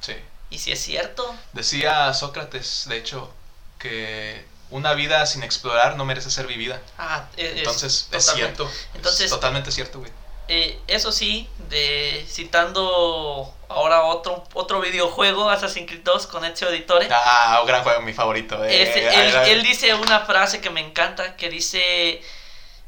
Sí. 0.00 0.14
Y 0.50 0.58
si 0.58 0.70
es 0.70 0.80
cierto, 0.80 1.34
Decía 1.52 2.14
Sócrates, 2.14 2.84
de 2.88 2.98
hecho, 2.98 3.34
que 3.80 4.44
una 4.72 4.94
vida 4.94 5.24
sin 5.26 5.42
explorar 5.42 5.96
no 5.96 6.04
merece 6.04 6.30
ser 6.30 6.46
vivida. 6.46 6.80
ah, 6.98 7.24
es- 7.36 7.52
es 7.52 7.58
Entonces, 7.58 8.08
es 8.10 8.24
cierto. 8.32 8.70
Entonces- 8.94 9.26
es 9.26 9.30
totalmente 9.30 9.70
cierto, 9.70 10.00
güey. 10.00 10.10
Eh, 10.48 10.78
eso 10.88 11.12
sí, 11.12 11.48
de, 11.70 12.26
citando 12.28 13.54
ahora 13.68 14.02
otro, 14.02 14.44
otro 14.54 14.80
videojuego, 14.80 15.48
Assassin's 15.48 15.86
Creed 15.88 16.02
2 16.04 16.26
con 16.26 16.44
Ezio 16.44 16.66
Auditore. 16.68 17.08
Ah, 17.10 17.58
un 17.62 17.66
gran 17.66 17.82
juego, 17.82 18.00
mi 18.02 18.12
favorito. 18.12 18.62
eh. 18.64 18.82
Este, 18.82 19.08
él, 19.08 19.34
él 19.58 19.62
dice 19.62 19.94
una 19.94 20.20
frase 20.20 20.60
que 20.60 20.68
me 20.70 20.80
encanta, 20.80 21.36
que 21.36 21.48
dice, 21.48 22.20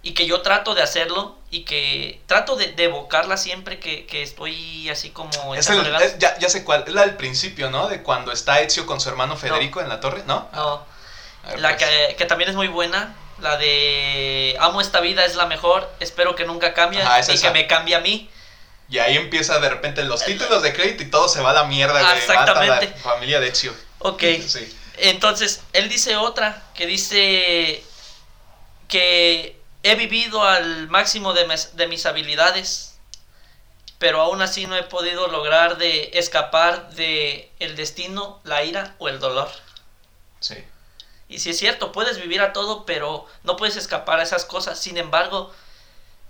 y 0.03 0.13
que 0.15 0.27
yo 0.27 0.43
trato 0.43 0.75
de 0.75 0.83
hacerlo, 0.83 1.39
y 1.51 1.65
que 1.65 2.21
trato 2.27 2.57
de, 2.57 2.73
de 2.73 2.85
evocarla 2.85 3.37
siempre 3.37 3.79
que, 3.79 4.05
que 4.07 4.23
estoy 4.23 4.89
así 4.91 5.11
como... 5.11 5.55
es 5.55 5.71
el- 5.71 6.19
ya, 6.19 6.37
ya 6.39 6.49
sé 6.49 6.65
cuál, 6.65 6.85
es 6.87 6.93
la 6.93 7.03
del 7.03 7.17
principio, 7.17 7.71
¿no? 7.71 7.89
De 7.89 8.03
cuando 8.03 8.33
está 8.33 8.61
Ezio 8.61 8.85
con 8.85 9.01
su 9.01 9.09
hermano 9.09 9.37
Federico 9.37 9.81
en 9.81 9.89
la 9.89 10.01
torre, 10.01 10.25
¿no? 10.27 10.49
No, 10.53 10.85
ver, 11.49 11.61
la 11.61 11.77
pues. 11.77 11.85
que, 11.89 12.17
que 12.17 12.25
también 12.27 12.51
es 12.51 12.57
muy 12.57 12.69
buena, 12.69 13.15
la 13.41 13.57
de 13.57 14.57
amo 14.61 14.81
esta 14.81 15.01
vida 15.01 15.25
es 15.25 15.35
la 15.35 15.47
mejor, 15.47 15.91
espero 16.01 16.35
que 16.35 16.45
nunca 16.45 16.75
cambie 16.75 17.03
Ajá, 17.03 17.19
es 17.21 17.29
y 17.29 17.33
esa. 17.33 17.49
que 17.49 17.53
me 17.53 17.67
cambie 17.67 17.95
a 17.95 18.01
mí. 18.01 18.31
Y 18.89 18.99
ahí 18.99 19.17
empieza 19.17 19.59
de 19.61 19.69
repente 19.71 20.05
los 20.05 20.25
títulos 20.25 20.63
de 20.63 20.73
crédito 20.75 21.03
y 21.03 21.11
todo 21.11 21.29
se 21.29 21.41
va 21.41 21.51
a 21.51 21.55
la 21.55 21.65
mierda, 21.65 22.01
güey. 22.01 22.13
Ah, 22.13 22.17
exactamente. 22.17 22.91
La 22.91 22.97
familia 23.03 23.41
de 23.41 23.49
Ezio. 23.49 23.75
Ok, 23.99 24.23
Sí. 24.47 24.77
entonces 24.99 25.63
él 25.73 25.89
dice 25.89 26.17
otra, 26.17 26.63
que 26.75 26.87
dice 26.87 27.83
que 28.89 29.59
he 29.83 29.95
vivido 29.97 30.43
al 30.45 30.89
máximo 30.89 31.33
de 31.33 31.47
mis, 31.47 31.77
de 31.77 31.87
mis 31.89 32.07
habilidades, 32.07 32.99
pero 33.99 34.21
aún 34.21 34.43
así 34.43 34.67
no 34.67 34.77
he 34.77 34.83
podido 34.83 35.29
lograr 35.29 35.79
de 35.79 36.11
escapar 36.15 36.91
de 36.91 37.51
el 37.59 37.77
destino, 37.77 38.41
la 38.45 38.63
ira 38.65 38.95
o 38.99 39.09
el 39.09 39.19
dolor. 39.19 39.51
Sí. 40.41 40.57
Y 41.29 41.39
si 41.39 41.51
es 41.51 41.59
cierto, 41.59 41.93
puedes 41.93 42.21
vivir 42.21 42.41
a 42.43 42.53
todo, 42.53 42.85
pero 42.87 43.27
no 43.45 43.57
puedes 43.57 43.77
escapar 43.77 44.21
a 44.21 44.23
esas 44.23 44.45
cosas. 44.45 44.79
Sin 44.79 44.97
embargo, 44.99 45.53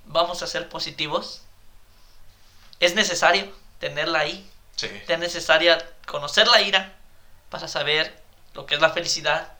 vamos 0.07 0.43
a 0.43 0.47
ser 0.47 0.69
positivos. 0.69 1.43
Es 2.81 2.95
necesario 2.95 3.53
tenerla 3.79 4.21
ahí. 4.21 4.49
Sí. 4.77 4.89
Es 5.09 5.19
necesaria 5.19 5.85
conocer 6.07 6.47
la 6.49 6.61
ira 6.63 6.95
para 7.51 7.69
saber 7.69 8.21
lo 8.55 8.67
que 8.67 8.75
es 8.75 8.81
la 8.81 8.91
felicidad. 8.91 9.53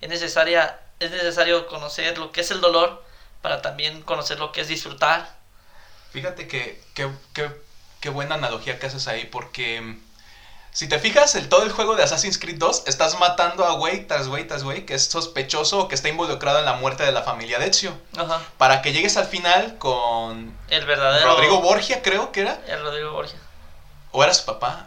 Es 0.00 0.08
necesaria 0.08 0.80
es 1.00 1.10
necesario 1.12 1.68
conocer 1.68 2.18
lo 2.18 2.32
que 2.32 2.40
es 2.40 2.50
el 2.50 2.60
dolor 2.60 3.04
para 3.40 3.62
también 3.62 4.02
conocer 4.02 4.38
lo 4.40 4.50
que 4.50 4.62
es 4.62 4.68
disfrutar. 4.68 5.36
Fíjate 6.12 6.48
que, 6.48 6.82
que, 6.94 7.08
que- 7.34 7.52
qué 8.00 8.08
buena 8.08 8.34
analogía 8.34 8.78
que 8.80 8.86
haces 8.86 9.06
ahí, 9.06 9.26
porque 9.26 9.96
si 10.78 10.86
te 10.86 11.00
fijas, 11.00 11.34
el, 11.34 11.48
todo 11.48 11.64
el 11.64 11.72
juego 11.72 11.96
de 11.96 12.04
Assassin's 12.04 12.38
Creed 12.38 12.56
2, 12.56 12.84
estás 12.86 13.18
matando 13.18 13.64
a 13.64 13.72
güey 13.72 14.06
tras 14.06 14.28
güey 14.28 14.46
tras 14.46 14.62
güey 14.62 14.86
que 14.86 14.94
es 14.94 15.06
sospechoso 15.06 15.80
o 15.80 15.88
que 15.88 15.96
está 15.96 16.08
involucrado 16.08 16.60
en 16.60 16.66
la 16.66 16.74
muerte 16.74 17.02
de 17.02 17.10
la 17.10 17.24
familia 17.24 17.58
de 17.58 17.66
Ezio. 17.66 17.98
Ajá. 18.16 18.40
Para 18.58 18.80
que 18.80 18.92
llegues 18.92 19.16
al 19.16 19.26
final 19.26 19.76
con 19.78 20.56
El 20.70 20.86
verdadero 20.86 21.32
Rodrigo 21.34 21.60
Borgia, 21.62 22.00
creo 22.00 22.30
que 22.30 22.42
era, 22.42 22.60
el 22.68 22.80
Rodrigo 22.80 23.10
Borgia. 23.10 23.40
o 24.12 24.22
era 24.22 24.32
su 24.32 24.44
papá, 24.44 24.86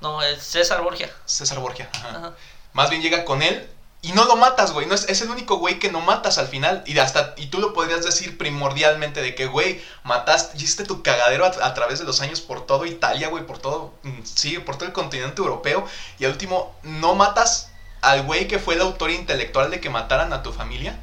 No, 0.00 0.22
el 0.22 0.40
César 0.40 0.80
Borgia. 0.80 1.14
César 1.26 1.58
Borgia. 1.58 1.90
ajá. 1.92 2.08
Ajá. 2.16 2.32
Más 2.72 2.88
bien 2.88 3.02
llega 3.02 3.26
con 3.26 3.42
él 3.42 3.68
y 4.02 4.12
no 4.12 4.24
lo 4.24 4.36
matas, 4.36 4.72
güey. 4.72 4.86
No 4.86 4.94
es, 4.94 5.08
es 5.08 5.20
el 5.22 5.30
único 5.30 5.56
güey 5.56 5.78
que 5.78 5.90
no 5.90 6.00
matas 6.00 6.38
al 6.38 6.48
final. 6.48 6.82
Y 6.86 6.98
hasta 6.98 7.34
y 7.36 7.46
tú 7.46 7.58
lo 7.58 7.72
podrías 7.72 8.04
decir 8.04 8.38
primordialmente 8.38 9.20
de 9.20 9.34
que, 9.34 9.46
güey, 9.46 9.80
mataste, 10.04 10.56
hiciste 10.56 10.84
tu 10.84 11.02
cagadero 11.02 11.44
a, 11.44 11.48
a 11.48 11.74
través 11.74 11.98
de 11.98 12.04
los 12.04 12.20
años 12.20 12.40
por 12.40 12.66
todo 12.66 12.86
Italia, 12.86 13.28
güey, 13.28 13.46
por 13.46 13.58
todo, 13.58 13.94
mm, 14.02 14.22
sí, 14.24 14.58
por 14.58 14.76
todo 14.76 14.86
el 14.86 14.92
continente 14.92 15.40
europeo. 15.42 15.86
Y 16.18 16.24
al 16.24 16.32
último, 16.32 16.76
no 16.82 17.14
matas 17.14 17.70
al 18.02 18.22
güey 18.22 18.46
que 18.46 18.58
fue 18.58 18.74
el 18.74 18.82
autor 18.82 19.10
intelectual 19.10 19.70
de 19.70 19.80
que 19.80 19.90
mataran 19.90 20.32
a 20.32 20.42
tu 20.42 20.52
familia. 20.52 20.98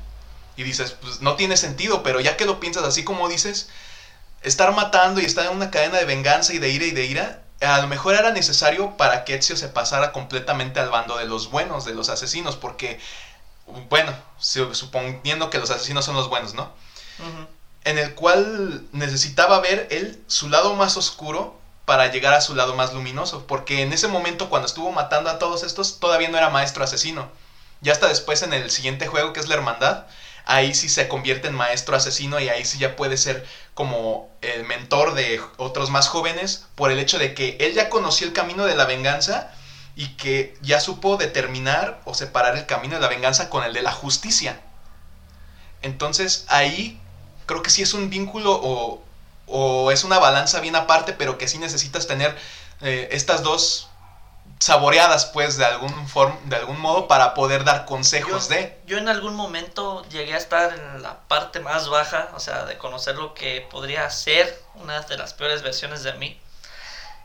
Y 0.56 0.64
dices, 0.64 0.92
pues 1.02 1.22
no 1.22 1.36
tiene 1.36 1.58
sentido, 1.58 2.04
pero 2.04 2.20
ya 2.22 2.38
que 2.38 2.46
lo 2.46 2.60
piensas 2.60 2.84
así 2.84 3.04
como 3.04 3.28
dices, 3.28 3.70
estar 4.44 4.74
matando 4.74 5.20
y 5.20 5.26
estar 5.26 5.46
en 5.46 5.56
una 5.56 5.72
cadena 5.72 5.98
de 5.98 6.06
venganza 6.06 6.54
y 6.54 6.60
de 6.60 6.70
ira 6.70 6.86
y 6.86 6.92
de 6.92 7.06
ira, 7.06 7.43
a 7.66 7.80
lo 7.82 7.88
mejor 7.88 8.16
era 8.16 8.32
necesario 8.32 8.98
para 8.98 9.24
que 9.26 9.36
Ezio 9.36 9.58
se 9.58 9.70
pasara 9.70 10.12
completamente 10.12 10.80
al 10.80 10.90
bando 10.90 11.18
de 11.18 11.26
los 11.26 11.50
buenos, 11.50 11.86
de 11.86 11.94
los 11.94 12.10
asesinos, 12.10 12.56
porque, 12.58 13.00
bueno, 13.90 14.14
su- 14.40 14.74
suponiendo 14.76 15.50
que 15.50 15.60
los 15.60 15.70
asesinos 15.72 16.06
son 16.06 16.16
los 16.16 16.30
buenos, 16.30 16.54
¿no? 16.54 16.72
En 17.86 17.98
el 17.98 18.14
cual 18.14 18.86
necesitaba 18.92 19.60
ver 19.60 19.88
él 19.92 20.24
su 20.28 20.48
lado 20.48 20.74
más 20.74 20.96
oscuro 20.96 21.60
para 21.86 22.08
llegar 22.08 22.34
a 22.34 22.40
su 22.42 22.56
lado 22.56 22.74
más 22.74 22.94
luminoso, 22.94 23.46
porque 23.46 23.82
en 23.82 23.92
ese 23.92 24.08
momento 24.08 24.48
cuando 24.50 24.68
estuvo 24.68 24.92
matando 24.92 25.30
a 25.30 25.38
todos 25.38 25.64
estos 25.64 26.00
todavía 26.00 26.30
no 26.30 26.38
era 26.38 26.48
maestro 26.50 26.84
asesino. 26.84 27.30
Ya 27.82 27.92
hasta 27.92 28.08
después 28.08 28.42
en 28.42 28.54
el 28.54 28.72
siguiente 28.72 29.06
juego 29.08 29.34
que 29.34 29.42
es 29.42 29.50
la 29.50 29.56
hermandad, 29.56 30.04
ahí 30.46 30.74
sí 30.74 30.90
se 30.90 31.08
convierte 31.08 31.48
en 31.48 31.56
maestro 31.56 31.96
asesino 31.96 32.40
y 32.40 32.50
ahí 32.50 32.66
sí 32.66 32.78
ya 32.78 32.96
puede 32.96 33.18
ser 33.18 33.46
como 33.74 34.30
el 34.42 34.66
mentor 34.66 35.14
de 35.14 35.42
otros 35.58 35.90
más 35.90 36.08
jóvenes 36.08 36.66
por 36.76 36.92
el 36.92 37.00
hecho 37.00 37.18
de 37.20 37.34
que 37.34 37.58
él 37.60 37.74
ya 37.74 37.90
conoció 37.90 38.28
el 38.28 38.34
camino 38.34 38.66
de 38.66 38.76
la 38.76 38.86
venganza 38.86 39.52
y 39.96 40.08
que 40.16 40.56
ya 40.62 40.80
supo 40.80 41.18
determinar 41.18 42.02
o 42.06 42.14
separar 42.14 42.58
el 42.58 42.66
camino 42.66 42.96
de 42.96 43.02
la 43.02 43.08
venganza 43.08 43.50
con 43.50 43.64
el 43.64 43.74
de 43.74 43.82
la 43.82 43.92
justicia. 43.92 44.60
Entonces 45.82 46.46
ahí 46.48 47.00
creo 47.46 47.62
que 47.62 47.70
sí 47.70 47.82
es 47.82 47.94
un 47.94 48.10
vínculo 48.10 48.60
o, 48.62 49.04
o 49.48 49.92
es 49.92 50.04
una 50.04 50.20
balanza 50.20 50.60
bien 50.60 50.76
aparte, 50.76 51.14
pero 51.14 51.38
que 51.38 51.48
sí 51.48 51.58
necesitas 51.58 52.08
tener 52.08 52.36
eh, 52.82 53.10
estas 53.12 53.44
dos 53.44 53.90
saboreadas 54.64 55.26
pues 55.26 55.58
de 55.58 55.66
algún 55.66 56.08
form, 56.08 56.38
de 56.46 56.56
algún 56.56 56.80
modo 56.80 57.10
para 57.10 57.34
poder 57.34 57.66
dar 57.66 57.84
consejos 57.84 58.48
Yo, 58.48 58.56
de 58.56 58.82
yo 58.86 58.98
en 58.98 59.10
algún 59.10 59.36
momento 59.36 60.08
llegué 60.08 60.36
a 60.36 60.38
estar 60.38 60.74
en 60.74 61.02
la 61.02 61.20
parte 61.28 61.60
más 61.60 61.90
baja, 61.90 62.30
o 62.34 62.40
sea, 62.40 62.64
de 62.64 62.78
conocer 62.78 63.18
lo 63.18 63.34
que 63.34 63.68
podría 63.70 64.10
ser 64.10 64.64
una 64.76 65.02
de 65.02 65.18
las 65.18 65.34
peores 65.34 65.64
versiones 65.64 66.04
de 66.04 66.14
mí. 66.14 66.40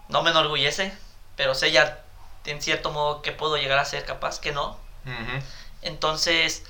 No 0.09 0.23
me 0.23 0.31
enorgullece, 0.31 0.93
pero 1.37 1.55
sé 1.55 1.71
ya 1.71 2.03
en 2.45 2.61
cierto 2.61 2.91
modo 2.91 3.23
que 3.23 3.31
puedo 3.31 3.57
llegar 3.57 3.79
a 3.79 3.85
ser 3.85 4.05
capaz, 4.05 4.41
que 4.41 4.51
no. 4.51 4.77
Entonces, 5.83 6.65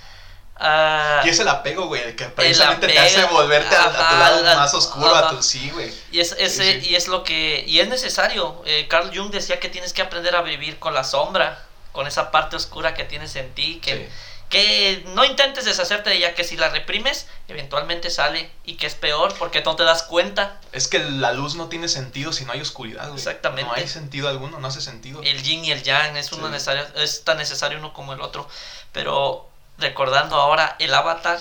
ah, 0.60 1.22
Y 1.24 1.28
es 1.28 1.38
el 1.38 1.48
apego, 1.48 1.86
güey, 1.86 2.02
el 2.02 2.16
que 2.16 2.26
precisamente 2.26 2.86
te 2.88 2.98
apego, 2.98 3.18
hace 3.22 3.32
volverte 3.32 3.74
a, 3.76 3.84
a 3.84 4.10
tu 4.10 4.16
lado 4.18 4.56
más 4.58 4.74
oscuro, 4.74 5.14
a 5.14 5.30
tu 5.30 5.42
sí, 5.42 5.70
güey. 5.70 5.92
y 6.10 6.20
es, 6.20 6.32
ese, 6.38 6.80
sí. 6.80 6.90
y 6.90 6.94
es 6.94 7.08
lo 7.08 7.24
que, 7.24 7.64
y 7.66 7.80
es 7.80 7.88
necesario. 7.88 8.62
Eh, 8.66 8.86
Carl 8.88 9.10
Jung 9.16 9.30
decía 9.30 9.60
que 9.60 9.68
tienes 9.68 9.92
que 9.92 10.02
aprender 10.02 10.34
a 10.36 10.42
vivir 10.42 10.78
con 10.78 10.94
la 10.94 11.04
sombra, 11.04 11.64
con 11.92 12.06
esa 12.06 12.30
parte 12.30 12.56
oscura 12.56 12.94
que 12.94 13.04
tienes 13.04 13.34
en 13.36 13.52
ti, 13.54 13.80
que, 13.82 13.96
Sí. 13.96 14.08
que 14.50 15.04
no 15.14 15.24
intentes 15.24 15.64
deshacerte 15.66 16.08
de 16.10 16.16
ella, 16.16 16.34
que 16.34 16.42
si 16.44 16.56
la 16.56 16.68
reprimes, 16.70 17.26
eventualmente 17.48 18.08
sale 18.10 18.50
y 18.64 18.76
que 18.76 18.86
es 18.86 18.94
peor 18.94 19.34
porque 19.38 19.60
no 19.62 19.76
te 19.76 19.84
das 19.84 20.02
cuenta. 20.04 20.58
Es 20.72 20.88
que 20.88 20.98
la 21.00 21.32
luz 21.32 21.54
no 21.56 21.68
tiene 21.68 21.86
sentido 21.88 22.32
si 22.32 22.44
no 22.46 22.52
hay 22.52 22.60
oscuridad, 22.62 23.04
güey. 23.08 23.18
Exactamente. 23.18 23.64
No 23.68 23.74
hay 23.74 23.86
sentido 23.88 24.28
alguno, 24.28 24.58
no 24.58 24.68
hace 24.68 24.80
sentido. 24.80 25.20
El 25.22 25.42
yin 25.42 25.64
y 25.66 25.72
el 25.72 25.82
yang 25.82 26.16
es, 26.16 26.32
uno 26.32 26.48
necesario, 26.48 26.82
es 26.96 27.24
tan 27.24 27.36
necesario 27.36 27.78
uno 27.78 27.92
como 27.92 28.12
el 28.14 28.20
otro. 28.22 28.48
Pero 28.92 29.48
recordando 29.78 30.36
ahora 30.36 30.76
el 30.78 30.92
avatar, 30.94 31.40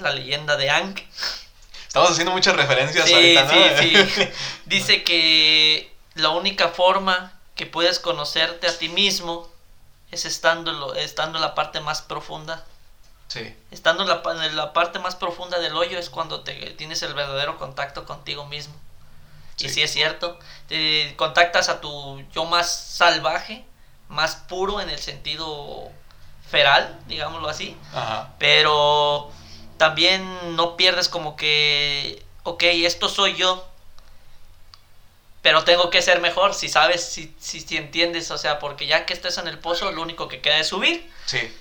la 0.00 0.10
leyenda 0.10 0.56
de 0.56 0.70
Aang, 0.70 0.94
Estamos 1.86 2.10
haciendo 2.10 2.32
muchas 2.32 2.54
referencias 2.56 3.06
Sí, 3.06 3.14
ahorita, 3.14 3.44
¿no? 3.44 3.78
sí, 3.82 4.10
sí. 4.14 4.28
Dice 4.66 5.02
que 5.02 5.90
la 6.14 6.28
única 6.30 6.68
forma 6.68 7.32
que 7.54 7.64
puedes 7.64 7.98
conocerte 8.00 8.68
a 8.68 8.76
ti 8.76 8.90
mismo 8.90 9.48
es 10.10 10.26
estando, 10.26 10.94
estando 10.94 11.38
en 11.38 11.42
la 11.42 11.54
parte 11.54 11.80
más 11.80 12.02
profunda. 12.02 12.62
sí. 13.28 13.54
Estando 13.70 14.02
en 14.02 14.10
la, 14.10 14.46
en 14.46 14.56
la 14.56 14.72
parte 14.74 14.98
más 14.98 15.16
profunda 15.16 15.58
del 15.58 15.74
hoyo 15.74 15.98
es 15.98 16.10
cuando 16.10 16.40
te 16.42 16.52
tienes 16.72 17.00
el 17.02 17.14
verdadero 17.14 17.56
contacto 17.56 18.04
contigo 18.04 18.44
mismo. 18.46 18.74
Y 19.58 19.70
sí 19.70 19.80
es 19.82 19.90
cierto, 19.90 20.38
te 20.68 21.14
contactas 21.16 21.70
a 21.70 21.80
tu 21.80 22.22
yo 22.34 22.44
más 22.44 22.70
salvaje, 22.70 23.64
más 24.10 24.36
puro 24.36 24.82
en 24.82 24.90
el 24.90 24.98
sentido 24.98 25.90
feral, 26.50 26.98
digámoslo 27.06 27.48
así 27.48 27.76
Ajá. 27.92 28.30
pero 28.38 29.30
también 29.78 30.56
no 30.56 30.76
pierdes 30.76 31.08
como 31.08 31.36
que, 31.36 32.24
ok, 32.44 32.62
esto 32.62 33.08
soy 33.08 33.34
yo, 33.36 33.66
pero 35.42 35.64
tengo 35.64 35.90
que 35.90 36.02
ser 36.02 36.20
mejor, 36.20 36.54
si 36.54 36.68
sabes, 36.68 37.04
si, 37.04 37.34
si, 37.38 37.60
si 37.60 37.76
entiendes, 37.76 38.30
o 38.30 38.38
sea, 38.38 38.58
porque 38.58 38.86
ya 38.86 39.06
que 39.06 39.12
estés 39.12 39.38
en 39.38 39.46
el 39.48 39.58
pozo, 39.58 39.92
lo 39.92 40.02
único 40.02 40.28
que 40.28 40.40
queda 40.40 40.58
es 40.58 40.68
subir. 40.68 41.08
Sí. 41.26 41.54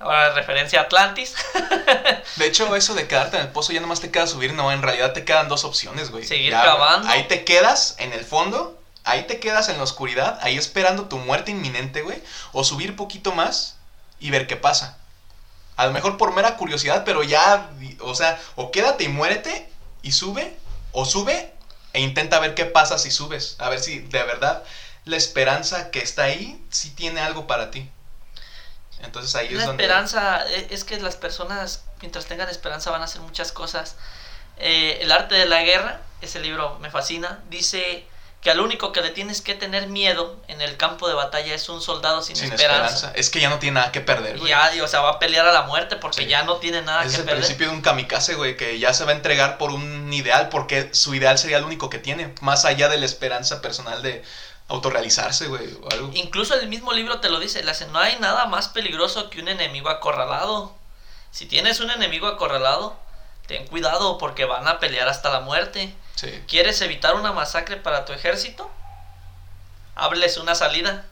Ahora, 0.00 0.32
referencia 0.32 0.80
a 0.80 0.82
Atlantis. 0.84 1.34
De 2.36 2.46
hecho, 2.46 2.74
eso 2.74 2.94
de 2.94 3.06
quedarte 3.06 3.36
en 3.36 3.42
el 3.44 3.52
pozo 3.52 3.72
ya 3.72 3.80
nomás 3.80 4.00
te 4.00 4.10
queda 4.10 4.26
subir, 4.26 4.52
no, 4.54 4.72
en 4.72 4.82
realidad 4.82 5.12
te 5.12 5.24
quedan 5.24 5.48
dos 5.48 5.64
opciones, 5.64 6.10
güey. 6.10 6.24
Seguir 6.24 6.50
Ya, 6.52 6.62
cavando. 6.62 7.08
Ahí 7.08 7.28
te 7.28 7.44
quedas 7.44 7.94
en 7.98 8.12
el 8.12 8.24
fondo, 8.24 8.78
ahí 9.04 9.22
te 9.26 9.40
quedas 9.40 9.68
en 9.68 9.76
la 9.78 9.84
oscuridad, 9.84 10.38
ahí 10.42 10.56
esperando 10.56 11.04
tu 11.06 11.16
muerte 11.18 11.52
inminente, 11.52 12.02
güey. 12.02 12.22
O 12.52 12.64
subir 12.64 12.96
poquito 12.96 13.32
más 13.32 13.76
y 14.20 14.30
ver 14.30 14.46
qué 14.46 14.56
pasa. 14.56 14.98
A 15.76 15.86
lo 15.86 15.92
mejor 15.92 16.16
por 16.18 16.34
mera 16.34 16.56
curiosidad, 16.56 17.04
pero 17.04 17.22
ya, 17.22 17.70
o 18.00 18.14
sea, 18.14 18.38
o 18.54 18.70
quédate 18.70 19.04
y 19.04 19.08
muérete 19.08 19.68
y 20.02 20.12
sube, 20.12 20.56
o 20.92 21.04
sube 21.04 21.52
e 21.92 22.00
intenta 22.00 22.38
ver 22.38 22.54
qué 22.54 22.66
pasa 22.66 22.98
si 22.98 23.10
subes. 23.10 23.56
A 23.58 23.68
ver 23.68 23.80
si 23.80 24.00
de 24.00 24.22
verdad 24.22 24.62
la 25.06 25.16
esperanza 25.16 25.90
que 25.90 26.00
está 26.00 26.24
ahí 26.24 26.62
sí 26.70 26.90
tiene 26.90 27.20
algo 27.20 27.46
para 27.46 27.70
ti. 27.70 27.90
Entonces 29.02 29.34
ahí 29.34 29.48
La 29.48 29.60
es 29.60 29.66
donde... 29.66 29.82
esperanza, 29.82 30.44
e- 30.50 30.68
es 30.70 30.84
que 30.84 31.00
las 31.00 31.16
personas, 31.16 31.84
mientras 32.00 32.26
tengan 32.26 32.48
esperanza, 32.50 32.90
van 32.90 33.00
a 33.00 33.04
hacer 33.04 33.22
muchas 33.22 33.50
cosas. 33.50 33.96
Eh, 34.58 34.98
el 35.00 35.10
arte 35.10 35.34
de 35.34 35.46
la 35.46 35.62
guerra, 35.62 36.02
ese 36.20 36.40
libro 36.40 36.78
me 36.80 36.90
fascina, 36.90 37.40
dice 37.48 38.06
que 38.40 38.50
al 38.50 38.60
único 38.60 38.90
que 38.92 39.02
le 39.02 39.10
tienes 39.10 39.42
que 39.42 39.54
tener 39.54 39.88
miedo 39.88 40.36
en 40.48 40.62
el 40.62 40.78
campo 40.78 41.06
de 41.08 41.14
batalla 41.14 41.54
es 41.54 41.68
un 41.68 41.82
soldado 41.82 42.22
sin, 42.22 42.36
Sin 42.36 42.46
esperanza. 42.52 42.86
esperanza. 42.94 43.12
Es 43.18 43.28
que 43.28 43.38
ya 43.40 43.50
no 43.50 43.58
tiene 43.58 43.74
nada 43.80 43.92
que 43.92 44.00
perder, 44.00 44.38
güey. 44.38 44.48
ya, 44.50 44.74
y, 44.74 44.80
o 44.80 44.88
sea, 44.88 45.00
va 45.02 45.10
a 45.10 45.18
pelear 45.18 45.46
a 45.46 45.52
la 45.52 45.62
muerte 45.62 45.96
porque 45.96 46.22
Sí. 46.22 46.26
ya 46.28 46.42
no 46.44 46.56
tiene 46.56 46.80
nada 46.80 47.04
es 47.04 47.12
que 47.12 47.18
el 47.18 47.24
perder. 47.24 47.40
principio 47.40 47.68
de 47.68 47.74
un 47.74 47.82
kamikaze, 47.82 48.34
güey, 48.36 48.56
que 48.56 48.78
ya 48.78 48.94
se 48.94 49.04
va 49.04 49.10
a 49.10 49.14
entregar 49.14 49.58
por 49.58 49.70
un 49.72 50.10
ideal, 50.12 50.48
porque 50.48 50.88
su 50.94 51.14
ideal 51.14 51.36
sería 51.38 51.58
el 51.58 51.64
único 51.64 51.90
que 51.90 51.98
tiene, 51.98 52.32
más 52.40 52.64
allá 52.64 52.88
de 52.88 52.96
la 52.96 53.04
esperanza 53.04 53.60
personal 53.60 54.00
de 54.02 54.24
autorrealizarse, 54.68 55.48
güey, 55.48 55.66
o 55.82 55.90
algo. 55.92 56.10
Incluso 56.14 56.54
el 56.54 56.68
mismo 56.68 56.92
libro 56.92 57.20
te 57.20 57.28
lo 57.28 57.40
dice, 57.40 57.62
le 57.62 57.70
hace, 57.72 57.86
no 57.88 57.98
hay 57.98 58.16
nada 58.20 58.46
más 58.46 58.68
peligroso 58.68 59.28
que 59.28 59.40
un 59.40 59.48
enemigo 59.48 59.90
acorralado. 59.90 60.72
Si 61.32 61.44
tienes 61.46 61.80
un 61.80 61.90
enemigo 61.90 62.26
acorralado, 62.26 62.96
ten 63.46 63.66
cuidado 63.66 64.16
porque 64.16 64.44
van 64.44 64.66
a 64.68 64.78
pelear 64.78 65.08
hasta 65.08 65.28
la 65.30 65.40
muerte. 65.40 65.92
Sí, 66.16 66.44
¿Quieres 66.48 66.80
evitar 66.82 67.14
una 67.14 67.32
masacre 67.32 67.76
para 67.76 68.04
tu 68.04 68.12
ejército? 68.12 68.70
Hábleles 69.94 70.36
una 70.38 70.54
salida. 70.54 71.04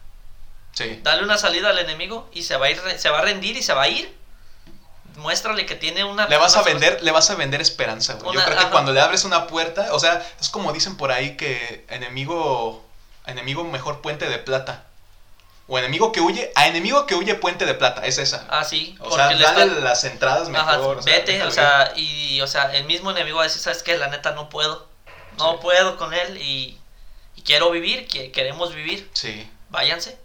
sí. 0.73 1.01
Dale 1.03 1.23
una 1.23 1.39
salida 1.39 1.71
al 1.71 1.79
enemigo 1.79 2.29
y 2.33 2.43
se 2.43 2.57
va 2.57 2.67
a 2.67 2.71
ir, 2.71 2.81
se 2.99 3.11
va 3.11 3.19
a 3.19 3.23
rendir 3.23 3.57
y 3.57 3.63
se 3.63 3.73
va 3.75 3.83
a 3.83 3.89
ir. 3.89 4.17
Muéstrale 5.17 5.67
que 5.67 5.75
tiene 5.75 6.05
una. 6.05 6.29
Le 6.29 6.37
vas 6.37 6.57
a 6.57 6.63
vender, 6.63 7.03
le 7.03 7.11
vas 7.11 7.29
a 7.31 7.35
vender 7.35 7.61
esperanza, 7.61 8.15
güey. 8.15 8.35
Yo 8.37 8.45
creo 8.45 8.55
que 8.57 8.63
ajá. 8.63 8.71
cuando 8.71 8.93
le 8.93 9.01
abres 9.01 9.25
una 9.25 9.47
puerta, 9.49 9.89
o 9.93 9.99
sea, 9.99 10.25
es 10.41 10.49
como 10.49 10.73
dicen 10.73 10.97
por 10.97 11.11
ahí 11.11 11.37
que 11.37 11.85
enemigo, 11.89 12.85
enemigo 13.27 13.65
mejor 13.65 14.01
puente 14.01 14.29
de 14.29 14.39
plata. 14.39 14.85
O 15.67 15.77
enemigo 15.79 16.13
que 16.13 16.21
huye, 16.23 16.51
a 16.55 16.67
enemigo 16.69 17.05
que 17.05 17.15
huye 17.15 17.35
puente 17.35 17.67
de 17.67 17.75
plata, 17.75 18.07
es 18.07 18.17
esa. 18.19 18.47
Ah, 18.49 18.65
sí. 18.65 18.97
o 19.01 19.15
sea, 19.15 19.33
le 19.33 19.43
dale 19.43 19.65
está- 19.65 19.81
las 19.81 20.05
entradas 20.05 20.49
mejor. 20.49 20.69
Ajá, 20.69 20.79
o 20.81 21.03
sea, 21.03 21.13
vete, 21.13 21.43
o 21.43 21.51
sea, 21.51 21.93
y 21.97 22.41
o 22.41 22.47
sea, 22.47 22.75
el 22.75 22.85
mismo 22.85 23.11
enemigo 23.11 23.37
va 23.39 23.43
a 23.43 23.47
decir, 23.49 23.61
¿sabes 23.61 23.83
qué? 23.83 23.99
La 23.99 24.09
neta 24.09 24.31
no 24.31 24.49
puedo. 24.49 24.88
No 25.39 25.53
Sí. 25.53 25.59
puedo 25.63 25.97
con 25.97 26.13
él 26.15 26.37
y, 26.43 26.79
y 27.37 27.43
quiero 27.43 27.71
vivir, 27.71 28.07
que, 28.09 28.31
queremos 28.33 28.75
vivir. 28.75 29.09
Sí, 29.15 29.51
Váyanse. 29.71 30.19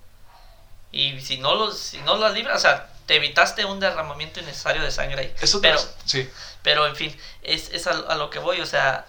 Y 0.91 1.19
si 1.21 1.37
no 1.37 1.55
los 1.55 1.77
si 1.79 1.97
no 2.01 2.17
las 2.17 2.33
libras, 2.33 2.57
o 2.57 2.59
sea, 2.59 2.89
te 3.05 3.15
evitaste 3.15 3.65
un 3.65 3.79
derramamiento 3.79 4.39
innecesario 4.39 4.81
de 4.81 4.91
sangre 4.91 5.21
ahí. 5.21 5.33
eso 5.41 5.59
pero 5.61 5.79
sí. 6.05 6.29
pero 6.61 6.85
en 6.87 6.95
fin, 6.95 7.17
es, 7.41 7.69
es 7.71 7.87
a, 7.87 7.91
a 7.91 8.15
lo 8.15 8.29
que 8.29 8.39
voy, 8.39 8.61
o 8.61 8.65
sea, 8.65 9.05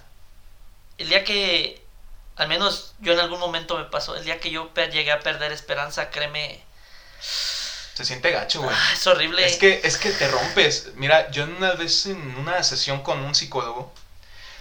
el 0.99 1.09
día 1.09 1.25
que 1.25 1.85
al 2.37 2.49
menos 2.49 2.95
yo 3.01 3.13
en 3.13 3.21
algún 3.21 3.39
momento 3.39 3.77
me 3.79 3.85
pasó, 3.85 4.17
el 4.17 4.25
día 4.25 4.41
que 4.41 4.51
yo 4.51 4.73
llegué 4.75 5.13
a 5.13 5.21
perder 5.21 5.53
esperanza, 5.53 6.11
créeme, 6.11 6.65
Se 7.95 8.05
siente 8.05 8.31
gacho, 8.33 8.61
güey. 8.63 8.75
ah, 8.77 8.91
es 8.93 9.07
horrible. 9.07 9.47
Es 9.47 9.57
que, 9.57 9.81
es 9.85 9.97
que 9.99 10.11
te 10.11 10.27
rompes. 10.29 10.89
Mira, 10.97 11.31
yo 11.31 11.45
una 11.45 11.73
vez 11.75 12.07
en 12.07 12.37
una 12.39 12.63
sesión 12.65 13.03
con 13.03 13.21
un 13.21 13.35
psicólogo, 13.37 13.93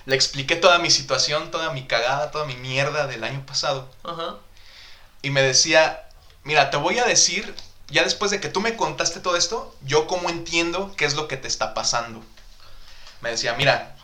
le 0.05 0.15
expliqué 0.15 0.55
toda 0.55 0.79
mi 0.79 0.91
situación, 0.91 1.51
toda 1.51 1.71
mi 1.71 1.85
cagada, 1.85 2.31
toda 2.31 2.45
mi 2.45 2.55
mierda 2.55 3.07
del 3.07 3.23
año 3.23 3.45
pasado. 3.45 3.89
Ajá. 4.03 4.35
Y 5.21 5.29
me 5.29 5.41
decía, 5.41 6.07
mira, 6.43 6.69
te 6.69 6.77
voy 6.77 6.99
a 6.99 7.05
decir, 7.05 7.55
ya 7.87 8.03
después 8.03 8.31
de 8.31 8.39
que 8.39 8.49
tú 8.49 8.59
me 8.59 8.75
contaste 8.75 9.19
todo 9.19 9.37
esto, 9.37 9.73
yo 9.81 10.07
cómo 10.07 10.29
entiendo 10.29 10.93
qué 10.97 11.05
es 11.05 11.15
lo 11.15 11.27
que 11.27 11.37
te 11.37 11.47
está 11.47 11.73
pasando. 11.73 12.21
Me 13.21 13.29
decía, 13.29 13.53
mira, 13.53 13.95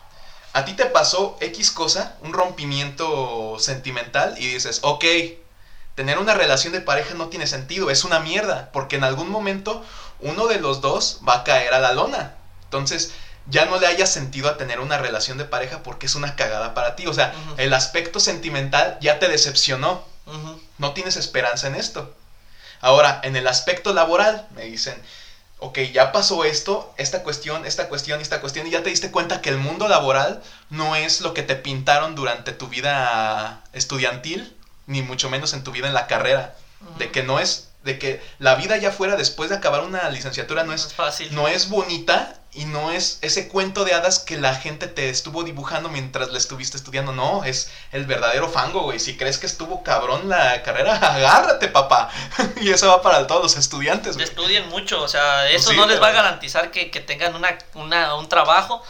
a 0.52 0.64
ti 0.64 0.72
te 0.72 0.86
pasó 0.86 1.36
X 1.40 1.70
cosa, 1.70 2.16
un 2.22 2.32
rompimiento 2.32 3.58
sentimental, 3.58 4.34
y 4.38 4.46
dices, 4.46 4.80
ok, 4.82 5.04
tener 5.94 6.18
una 6.18 6.34
relación 6.34 6.72
de 6.72 6.80
pareja 6.80 7.14
no 7.14 7.28
tiene 7.28 7.46
sentido, 7.46 7.90
es 7.90 8.04
una 8.04 8.20
mierda, 8.20 8.70
porque 8.72 8.96
en 8.96 9.04
algún 9.04 9.30
momento 9.30 9.84
uno 10.20 10.46
de 10.46 10.58
los 10.58 10.80
dos 10.80 11.20
va 11.28 11.34
a 11.34 11.44
caer 11.44 11.74
a 11.74 11.80
la 11.80 11.92
lona. 11.92 12.36
Entonces, 12.64 13.12
ya 13.46 13.64
no 13.66 13.78
le 13.78 13.86
haya 13.86 14.06
sentido 14.06 14.48
a 14.48 14.56
tener 14.56 14.80
una 14.80 14.98
relación 14.98 15.38
de 15.38 15.44
pareja 15.44 15.82
porque 15.82 16.06
es 16.06 16.14
una 16.14 16.36
cagada 16.36 16.74
para 16.74 16.96
ti. 16.96 17.06
O 17.06 17.14
sea, 17.14 17.34
el 17.56 17.72
aspecto 17.74 18.20
sentimental 18.20 18.98
ya 19.00 19.18
te 19.18 19.28
decepcionó 19.28 20.04
no 20.78 20.92
tienes 20.92 21.16
esperanza 21.16 21.66
en 21.66 21.74
esto. 21.74 22.14
Ahora, 22.80 23.20
en 23.24 23.36
el 23.36 23.46
aspecto 23.46 23.92
laboral, 23.92 24.46
me 24.54 24.64
dicen, 24.64 24.94
ok, 25.58 25.78
ya 25.92 26.12
pasó 26.12 26.44
esto, 26.44 26.94
esta 26.96 27.22
cuestión, 27.22 27.66
esta 27.66 27.88
cuestión, 27.88 28.20
esta 28.20 28.40
cuestión, 28.40 28.66
y 28.66 28.70
ya 28.70 28.82
te 28.82 28.90
diste 28.90 29.10
cuenta 29.10 29.42
que 29.42 29.50
el 29.50 29.58
mundo 29.58 29.88
laboral 29.88 30.42
no 30.70 30.96
es 30.96 31.20
lo 31.20 31.34
que 31.34 31.42
te 31.42 31.56
pintaron 31.56 32.14
durante 32.14 32.52
tu 32.52 32.68
vida 32.68 33.62
estudiantil, 33.72 34.56
ni 34.86 35.02
mucho 35.02 35.28
menos 35.28 35.52
en 35.52 35.62
tu 35.62 35.72
vida 35.72 35.88
en 35.88 35.94
la 35.94 36.06
carrera. 36.06 36.56
De 36.98 37.10
que 37.10 37.22
no 37.22 37.38
es, 37.40 37.68
de 37.84 37.98
que 37.98 38.22
la 38.38 38.54
vida 38.54 38.78
ya 38.78 38.90
fuera 38.90 39.16
después 39.16 39.50
de 39.50 39.56
acabar 39.56 39.82
una 39.82 40.08
licenciatura 40.08 40.64
no 40.64 40.72
es 40.72 40.94
fácil. 40.94 41.34
no 41.34 41.46
es 41.46 41.68
bonita 41.68 42.39
y 42.52 42.64
no 42.64 42.90
es 42.90 43.18
ese 43.22 43.48
cuento 43.48 43.84
de 43.84 43.94
hadas 43.94 44.18
que 44.18 44.36
la 44.36 44.54
gente 44.56 44.88
te 44.88 45.08
estuvo 45.08 45.44
dibujando 45.44 45.88
mientras 45.88 46.30
la 46.30 46.38
estuviste 46.38 46.76
estudiando. 46.76 47.12
No, 47.12 47.44
es 47.44 47.70
el 47.92 48.06
verdadero 48.06 48.48
fango, 48.48 48.82
güey. 48.82 48.98
Si 48.98 49.16
crees 49.16 49.38
que 49.38 49.46
estuvo 49.46 49.84
cabrón 49.84 50.28
la 50.28 50.62
carrera, 50.62 50.96
agárrate, 51.14 51.68
papá. 51.68 52.10
y 52.60 52.70
eso 52.70 52.88
va 52.88 53.02
para 53.02 53.26
todos 53.26 53.42
los 53.42 53.56
estudiantes, 53.56 54.16
güey. 54.16 54.24
Estudien 54.24 54.68
mucho, 54.68 55.00
o 55.00 55.08
sea, 55.08 55.48
eso 55.48 55.66
Pues 55.66 55.76
sí, 55.76 55.76
no 55.76 55.86
les 55.86 56.02
va 56.02 56.08
a 56.08 56.12
garantizar 56.12 56.70
que, 56.70 56.90
que 56.90 57.00
tengan 57.00 57.36
una, 57.36 57.56
una, 57.74 58.16
un 58.16 58.28
trabajo, 58.28 58.82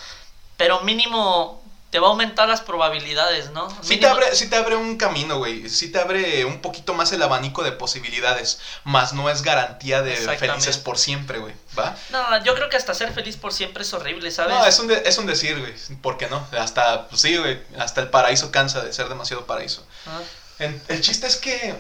pero 0.57 0.81
mínimo 0.81 1.61
te 1.91 1.99
va 1.99 2.07
a 2.07 2.11
aumentar 2.11 2.49
las 2.49 2.61
probabilidades, 2.61 3.51
¿no? 3.51 3.69
Sí 3.83 3.97
te, 3.97 4.07
abre, 4.07 4.35
sí 4.37 4.49
te 4.49 4.55
abre 4.55 4.77
un 4.77 4.97
camino, 4.97 5.39
güey. 5.39 5.69
Sí 5.69 5.91
te 5.91 5.99
abre 5.99 6.45
un 6.45 6.61
poquito 6.61 6.95
más 6.95 7.11
el 7.13 7.21
abanico 7.21 7.65
de 7.65 7.73
posibilidades. 7.73 8.61
Más 8.85 9.13
no 9.13 9.29
es 9.29 9.43
garantía 9.43 10.01
de 10.01 10.15
felices 10.15 10.79
por 10.79 10.99
siempre, 10.99 11.39
güey. 11.41 11.53
¿Va? 11.81 11.97
No, 12.11 12.45
yo 12.45 12.55
creo 12.55 12.69
que 12.69 12.77
hasta 12.77 12.95
ser 12.95 13.13
feliz 13.13 13.37
por 13.37 13.53
siempre 13.53 13.83
es 13.83 13.93
horrible, 13.93 14.31
¿sabes? 14.31 14.55
No, 14.55 14.67
es 14.67 14.79
un, 14.79 14.87
de- 14.89 15.03
es 15.07 15.19
un 15.19 15.27
decir, 15.27 15.59
güey. 15.59 15.75
¿Por 16.03 16.17
qué 16.19 16.29
no? 16.29 16.47
Hasta, 16.59 17.09
pues 17.09 17.21
sí, 17.23 17.37
güey. 17.37 17.61
Hasta 17.79 18.01
el 18.01 18.09
paraíso 18.11 18.51
cansa 18.51 18.81
de 18.83 18.93
ser 18.93 19.09
demasiado 19.09 19.47
paraíso. 19.47 19.87
Ah, 20.07 20.21
En- 20.59 20.83
el 20.89 21.01
chiste 21.01 21.27
es 21.27 21.37
que 21.37 21.75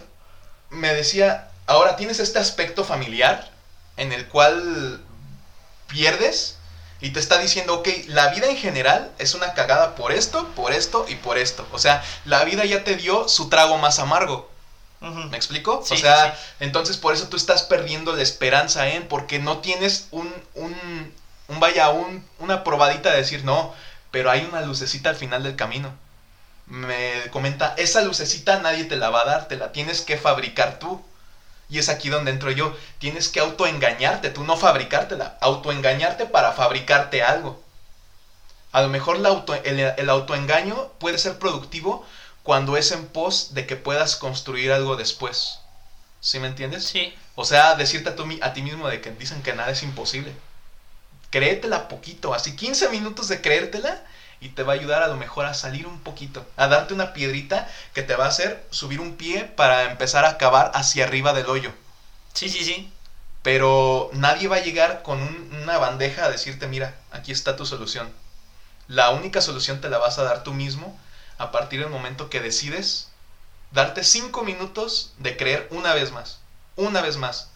me 0.70 0.94
decía, 0.94 1.50
ahora 1.66 1.96
tienes 1.96 2.18
este 2.20 2.38
aspecto 2.38 2.84
familiar 2.84 3.50
en 3.96 4.12
el 4.12 4.26
cual 4.28 5.00
pierdes 5.88 6.56
y 7.00 7.10
te 7.10 7.20
está 7.20 7.38
diciendo, 7.38 7.74
ok, 7.76 7.88
la 8.08 8.28
vida 8.28 8.46
en 8.48 8.56
general 8.56 9.10
es 9.18 9.34
una 9.34 9.54
cagada 9.54 9.94
por 9.94 10.12
esto, 10.12 10.46
por 10.54 10.72
esto 10.72 11.06
y 11.08 11.14
por 11.16 11.38
esto. 11.38 11.66
O 11.72 11.78
sea, 11.78 12.02
la 12.26 12.44
vida 12.44 12.64
ya 12.66 12.84
te 12.84 12.96
dio 12.96 13.26
su 13.28 13.48
trago 13.48 13.78
más 13.78 13.98
amargo. 13.98 14.49
¿Me 15.00 15.36
explico? 15.36 15.80
Sí, 15.82 15.94
o 15.94 15.96
sea, 15.96 16.34
sí, 16.34 16.42
entonces 16.60 16.96
por 16.98 17.14
eso 17.14 17.28
tú 17.28 17.36
estás 17.36 17.62
perdiendo 17.62 18.12
la 18.12 18.22
esperanza 18.22 18.86
en, 18.88 19.08
porque 19.08 19.38
no 19.38 19.58
tienes 19.58 20.08
un, 20.10 20.30
un, 20.54 21.14
un 21.48 21.60
vaya, 21.60 21.88
un, 21.88 22.22
una 22.38 22.64
probadita 22.64 23.10
de 23.10 23.16
decir, 23.16 23.42
no, 23.44 23.72
pero 24.10 24.30
hay 24.30 24.44
una 24.44 24.60
lucecita 24.60 25.08
al 25.08 25.16
final 25.16 25.42
del 25.42 25.56
camino. 25.56 25.94
Me 26.66 27.28
comenta, 27.30 27.74
esa 27.78 28.02
lucecita 28.02 28.58
nadie 28.58 28.84
te 28.84 28.96
la 28.96 29.10
va 29.10 29.22
a 29.22 29.24
dar, 29.26 29.48
te 29.48 29.56
la 29.56 29.72
tienes 29.72 30.02
que 30.02 30.16
fabricar 30.18 30.78
tú. 30.78 31.02
Y 31.68 31.78
es 31.78 31.88
aquí 31.88 32.08
donde 32.10 32.30
entro 32.32 32.50
yo. 32.52 32.74
Tienes 32.98 33.28
que 33.28 33.40
autoengañarte, 33.40 34.30
tú 34.30 34.44
no 34.44 34.56
fabricártela. 34.56 35.36
Autoengañarte 35.40 36.26
para 36.26 36.52
fabricarte 36.52 37.22
algo. 37.22 37.60
A 38.72 38.80
lo 38.82 38.88
mejor 38.88 39.18
la 39.18 39.28
auto- 39.30 39.54
el, 39.54 39.78
el 39.96 40.10
autoengaño 40.10 40.88
puede 40.98 41.18
ser 41.18 41.38
productivo 41.38 42.04
cuando 42.42 42.76
es 42.76 42.92
en 42.92 43.06
pos 43.08 43.54
de 43.54 43.66
que 43.66 43.76
puedas 43.76 44.16
construir 44.16 44.72
algo 44.72 44.96
después. 44.96 45.60
¿Sí 46.20 46.38
me 46.40 46.48
entiendes? 46.48 46.84
Sí, 46.84 47.14
O 47.34 47.44
sea, 47.44 47.74
decirte 47.76 48.10
a, 48.10 48.16
tu 48.16 48.26
a 48.42 48.52
ti 48.52 48.62
mismo 48.62 48.88
de 48.88 49.00
que 49.00 49.10
dicen 49.12 49.42
que 49.42 49.54
nada 49.54 49.70
es 49.72 49.82
imposible. 49.82 50.34
Créetela 51.30 51.88
poquito, 51.88 52.34
así 52.34 52.56
15 52.56 52.88
minutos 52.90 53.28
de 53.28 53.40
creértela 53.40 54.02
y 54.40 54.50
te 54.50 54.62
va 54.64 54.72
a 54.72 54.76
ayudar 54.76 55.02
a 55.02 55.08
lo 55.08 55.16
mejor 55.16 55.46
a 55.46 55.54
salir 55.54 55.86
un 55.86 56.00
poquito, 56.00 56.44
a 56.56 56.66
darte 56.68 56.94
una 56.94 57.12
piedrita 57.12 57.68
que 57.94 58.02
te 58.02 58.16
va 58.16 58.24
a 58.26 58.28
hacer 58.28 58.66
subir 58.70 59.00
un 59.00 59.16
pie 59.16 59.44
para 59.44 59.90
empezar 59.90 60.24
a 60.24 60.38
cavar 60.38 60.72
hacia 60.74 61.04
arriba 61.04 61.32
del 61.32 61.46
hoyo. 61.48 61.72
sí, 62.34 62.48
sí, 62.48 62.64
sí. 62.64 62.92
Pero 63.42 64.10
nadie 64.12 64.48
va 64.48 64.56
a 64.56 64.60
llegar 64.62 65.02
con 65.02 65.20
un- 65.22 65.50
una 65.62 65.78
bandeja 65.78 66.24
a 66.26 66.30
decirte, 66.30 66.66
mira, 66.68 66.94
aquí 67.10 67.32
está 67.32 67.56
tu 67.56 67.64
solución. 67.66 68.12
La 68.88 69.10
única 69.10 69.40
solución 69.42 69.80
te 69.80 69.88
la 69.90 69.98
vas 69.98 70.18
a 70.18 70.24
dar 70.24 70.42
tú 70.44 70.52
mismo 70.54 70.98
a 71.40 71.50
partir 71.52 71.80
del 71.80 71.90
momento 71.90 72.30
que 72.30 72.40
decides 72.40 73.08
darte 73.72 74.04
cinco 74.04 74.44
minutos 74.44 75.12
de 75.18 75.36
creer 75.36 75.68
una 75.70 75.94
vez 75.94 76.12
más. 76.12 76.38
Una 76.76 77.02
vez 77.02 77.16
más. 77.16 77.48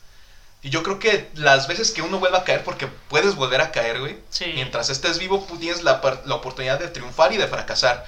Y 0.63 0.71
yo 0.71 0.83
creo 0.83 0.99
que 0.99 1.29
las 1.35 1.67
veces 1.69 1.91
que 1.91 2.03
uno 2.03 2.19
vuelva 2.19 2.39
a 2.39 2.45
caer, 2.45 2.65
porque 2.65 2.87
puedes 2.87 3.35
volver 3.37 3.61
a 3.61 3.71
caer, 3.71 4.01
güey. 4.01 4.19
Sí. 4.31 4.53
Mientras 4.55 4.89
estés 4.91 5.19
vivo, 5.19 5.47
tienes 5.61 5.83
la, 5.83 6.01
la 6.25 6.35
oportunidad 6.35 6.79
de 6.79 6.89
triunfar 6.89 7.33
y 7.33 7.37
de 7.37 7.47
fracasar. 7.47 8.05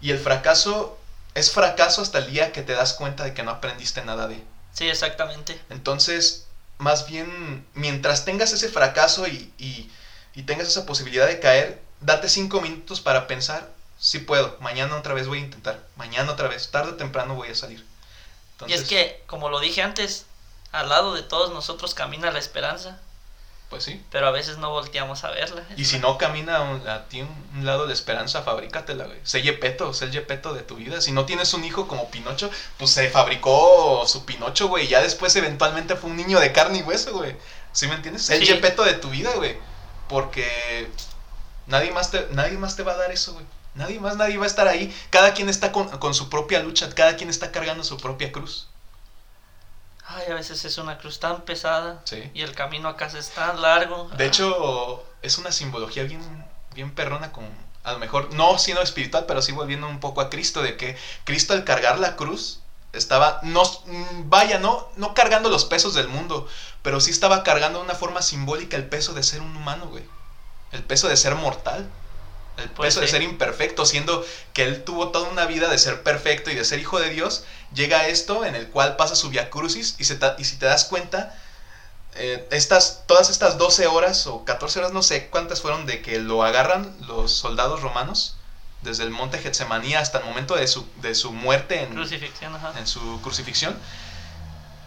Y 0.00 0.10
el 0.10 0.18
fracaso 0.18 0.98
es 1.34 1.50
fracaso 1.50 2.00
hasta 2.02 2.18
el 2.18 2.26
día 2.32 2.52
que 2.52 2.62
te 2.62 2.72
das 2.72 2.94
cuenta 2.94 3.24
de 3.24 3.34
que 3.34 3.42
no 3.42 3.50
aprendiste 3.50 4.02
nada 4.02 4.26
de. 4.26 4.42
Sí, 4.72 4.88
exactamente. 4.88 5.60
Entonces, 5.68 6.46
más 6.78 7.06
bien, 7.06 7.66
mientras 7.74 8.24
tengas 8.24 8.52
ese 8.52 8.68
fracaso 8.68 9.26
y, 9.26 9.52
y- 9.58 9.90
y 10.34 10.42
tengas 10.44 10.68
esa 10.68 10.86
posibilidad 10.86 11.26
de 11.26 11.40
caer, 11.40 11.82
date 12.00 12.28
cinco 12.28 12.60
minutos 12.60 13.00
para 13.00 13.26
pensar, 13.26 13.68
sí 14.08 14.20
puedo, 14.20 14.56
mañana 14.60 14.96
otra 14.96 15.12
vez 15.14 15.26
voy 15.26 15.38
a 15.38 15.42
intentar, 15.42 15.86
mañana 15.96 16.32
otra 16.32 16.48
vez, 16.48 16.70
tarde 16.70 16.92
o 16.92 16.96
temprano 16.96 17.34
voy 17.34 17.48
a 17.48 17.54
salir. 17.54 17.84
y 18.66 18.72
es 18.72 18.84
que, 18.84 19.22
como 19.26 19.50
lo 19.50 19.60
dije 19.60 19.82
antes, 19.82 20.24
al 20.72 20.88
lado 20.88 21.14
de 21.14 21.22
todos 21.22 21.50
nosotros 21.52 21.94
camina 21.94 22.30
la 22.30 22.38
esperanza. 22.38 22.98
Pues 23.70 23.84
sí. 23.84 24.02
pero 24.10 24.26
a 24.26 24.30
veces 24.30 24.56
no 24.56 24.70
volteamos 24.70 25.24
a 25.24 25.30
verla. 25.30 25.62
Y 25.76 25.84
si 25.84 25.98
no 25.98 26.16
camina 26.16 26.56
a, 26.56 26.60
un- 26.62 26.88
a 26.88 27.04
ti 27.08 27.20
un, 27.20 27.28
un 27.54 27.66
lado 27.66 27.86
de 27.86 27.92
esperanza, 27.92 28.40
fabrícatela, 28.42 29.04
güey. 29.04 29.18
Sé 29.24 29.42
Yepeto, 29.42 29.92
sé 29.92 30.06
el 30.06 30.12
Yepeto 30.12 30.54
de 30.54 30.62
tu 30.62 30.76
vida. 30.76 31.02
Si 31.02 31.12
no 31.12 31.26
tienes 31.26 31.52
un 31.52 31.62
hijo 31.66 31.86
como 31.86 32.10
Pinocho, 32.10 32.50
pues 32.78 32.92
se 32.92 33.10
fabricó 33.10 34.04
su 34.08 34.24
Pinocho, 34.24 34.68
güey. 34.68 34.86
Y 34.86 34.88
ya 34.88 35.02
después 35.02 35.36
eventualmente 35.36 35.96
fue 35.96 36.08
un 36.08 36.16
niño 36.16 36.40
de 36.40 36.50
carne 36.50 36.78
y 36.78 36.82
hueso, 36.82 37.12
güey. 37.12 37.36
¿Sí 37.72 37.86
me 37.88 37.94
entiendes? 37.96 38.24
Sé 38.24 38.36
el 38.36 38.46
Sí. 38.46 38.54
Yepeto 38.54 38.84
de 38.84 38.94
tu 38.94 39.10
vida, 39.10 39.32
güey. 39.34 39.58
Porque 40.08 40.88
nadie 41.66 41.90
más, 41.90 42.10
te, 42.10 42.26
nadie 42.30 42.56
más 42.56 42.74
te 42.74 42.82
va 42.84 42.92
a 42.92 42.96
dar 42.96 43.10
eso, 43.12 43.34
güey. 43.34 43.44
Nadie 43.78 44.00
más, 44.00 44.16
nadie 44.16 44.36
va 44.36 44.44
a 44.44 44.48
estar 44.48 44.68
ahí. 44.68 44.94
Cada 45.10 45.32
quien 45.34 45.48
está 45.48 45.72
con, 45.72 45.88
con 45.98 46.12
su 46.12 46.28
propia 46.28 46.60
lucha, 46.60 46.90
cada 46.94 47.16
quien 47.16 47.30
está 47.30 47.50
cargando 47.52 47.84
su 47.84 47.96
propia 47.96 48.32
cruz. 48.32 48.68
Ay, 50.06 50.24
a 50.30 50.34
veces 50.34 50.64
es 50.64 50.78
una 50.78 50.98
cruz 50.98 51.20
tan 51.20 51.42
pesada 51.42 52.00
Sí. 52.04 52.30
y 52.34 52.42
el 52.42 52.54
camino 52.54 52.88
a 52.88 52.96
casa 52.96 53.18
es 53.18 53.30
tan 53.30 53.60
largo. 53.60 54.08
De 54.16 54.26
hecho, 54.26 55.04
es 55.22 55.38
una 55.38 55.52
simbología 55.52 56.04
bien, 56.04 56.20
bien 56.74 56.94
perrona 56.94 57.30
con, 57.30 57.44
a 57.84 57.92
lo 57.92 57.98
mejor, 57.98 58.32
no 58.34 58.58
siendo 58.58 58.82
espiritual, 58.82 59.26
pero 59.26 59.42
sí 59.42 59.52
volviendo 59.52 59.86
un 59.86 60.00
poco 60.00 60.20
a 60.22 60.30
Cristo, 60.30 60.62
de 60.62 60.76
que 60.76 60.96
Cristo 61.24 61.52
al 61.52 61.64
cargar 61.64 61.98
la 61.98 62.16
cruz 62.16 62.60
estaba, 62.94 63.38
no, 63.42 63.62
vaya, 64.24 64.58
no, 64.58 64.88
no 64.96 65.12
cargando 65.12 65.50
los 65.50 65.66
pesos 65.66 65.92
del 65.92 66.08
mundo, 66.08 66.48
pero 66.82 67.00
sí 67.00 67.10
estaba 67.10 67.42
cargando 67.42 67.78
de 67.80 67.84
una 67.84 67.94
forma 67.94 68.22
simbólica 68.22 68.78
el 68.78 68.88
peso 68.88 69.12
de 69.12 69.22
ser 69.22 69.42
un 69.42 69.54
humano, 69.54 69.88
güey. 69.88 70.04
El 70.72 70.82
peso 70.84 71.08
de 71.08 71.16
ser 71.18 71.34
mortal. 71.34 71.86
El 72.58 72.70
peso 72.70 73.00
de 73.00 73.08
ser 73.08 73.22
imperfecto, 73.22 73.86
siendo 73.86 74.24
que 74.52 74.64
él 74.64 74.84
tuvo 74.84 75.08
toda 75.08 75.28
una 75.28 75.46
vida 75.46 75.68
de 75.68 75.78
ser 75.78 76.02
perfecto 76.02 76.50
y 76.50 76.54
de 76.54 76.64
ser 76.64 76.78
hijo 76.78 76.98
de 76.98 77.10
Dios, 77.10 77.44
llega 77.72 78.00
a 78.00 78.06
esto 78.08 78.44
en 78.44 78.54
el 78.54 78.68
cual 78.68 78.96
pasa 78.96 79.14
su 79.14 79.30
via 79.30 79.50
crucis 79.50 79.94
y, 79.98 80.04
se 80.04 80.18
y 80.38 80.44
si 80.44 80.56
te 80.56 80.66
das 80.66 80.84
cuenta, 80.84 81.34
eh, 82.14 82.46
estas, 82.50 83.04
todas 83.06 83.30
estas 83.30 83.58
12 83.58 83.86
horas 83.86 84.26
o 84.26 84.44
14 84.44 84.80
horas, 84.80 84.92
no 84.92 85.02
sé 85.02 85.28
cuántas 85.28 85.60
fueron 85.60 85.86
de 85.86 86.02
que 86.02 86.18
lo 86.18 86.42
agarran 86.42 86.96
los 87.06 87.32
soldados 87.32 87.80
romanos 87.82 88.36
desde 88.82 89.04
el 89.04 89.10
monte 89.10 89.38
Getsemaní 89.38 89.94
hasta 89.94 90.18
el 90.18 90.24
momento 90.24 90.54
de 90.56 90.66
su, 90.66 90.86
de 90.96 91.14
su 91.14 91.32
muerte 91.32 91.82
en, 91.82 91.98
en 91.98 92.86
su 92.86 93.20
crucifixión. 93.22 93.76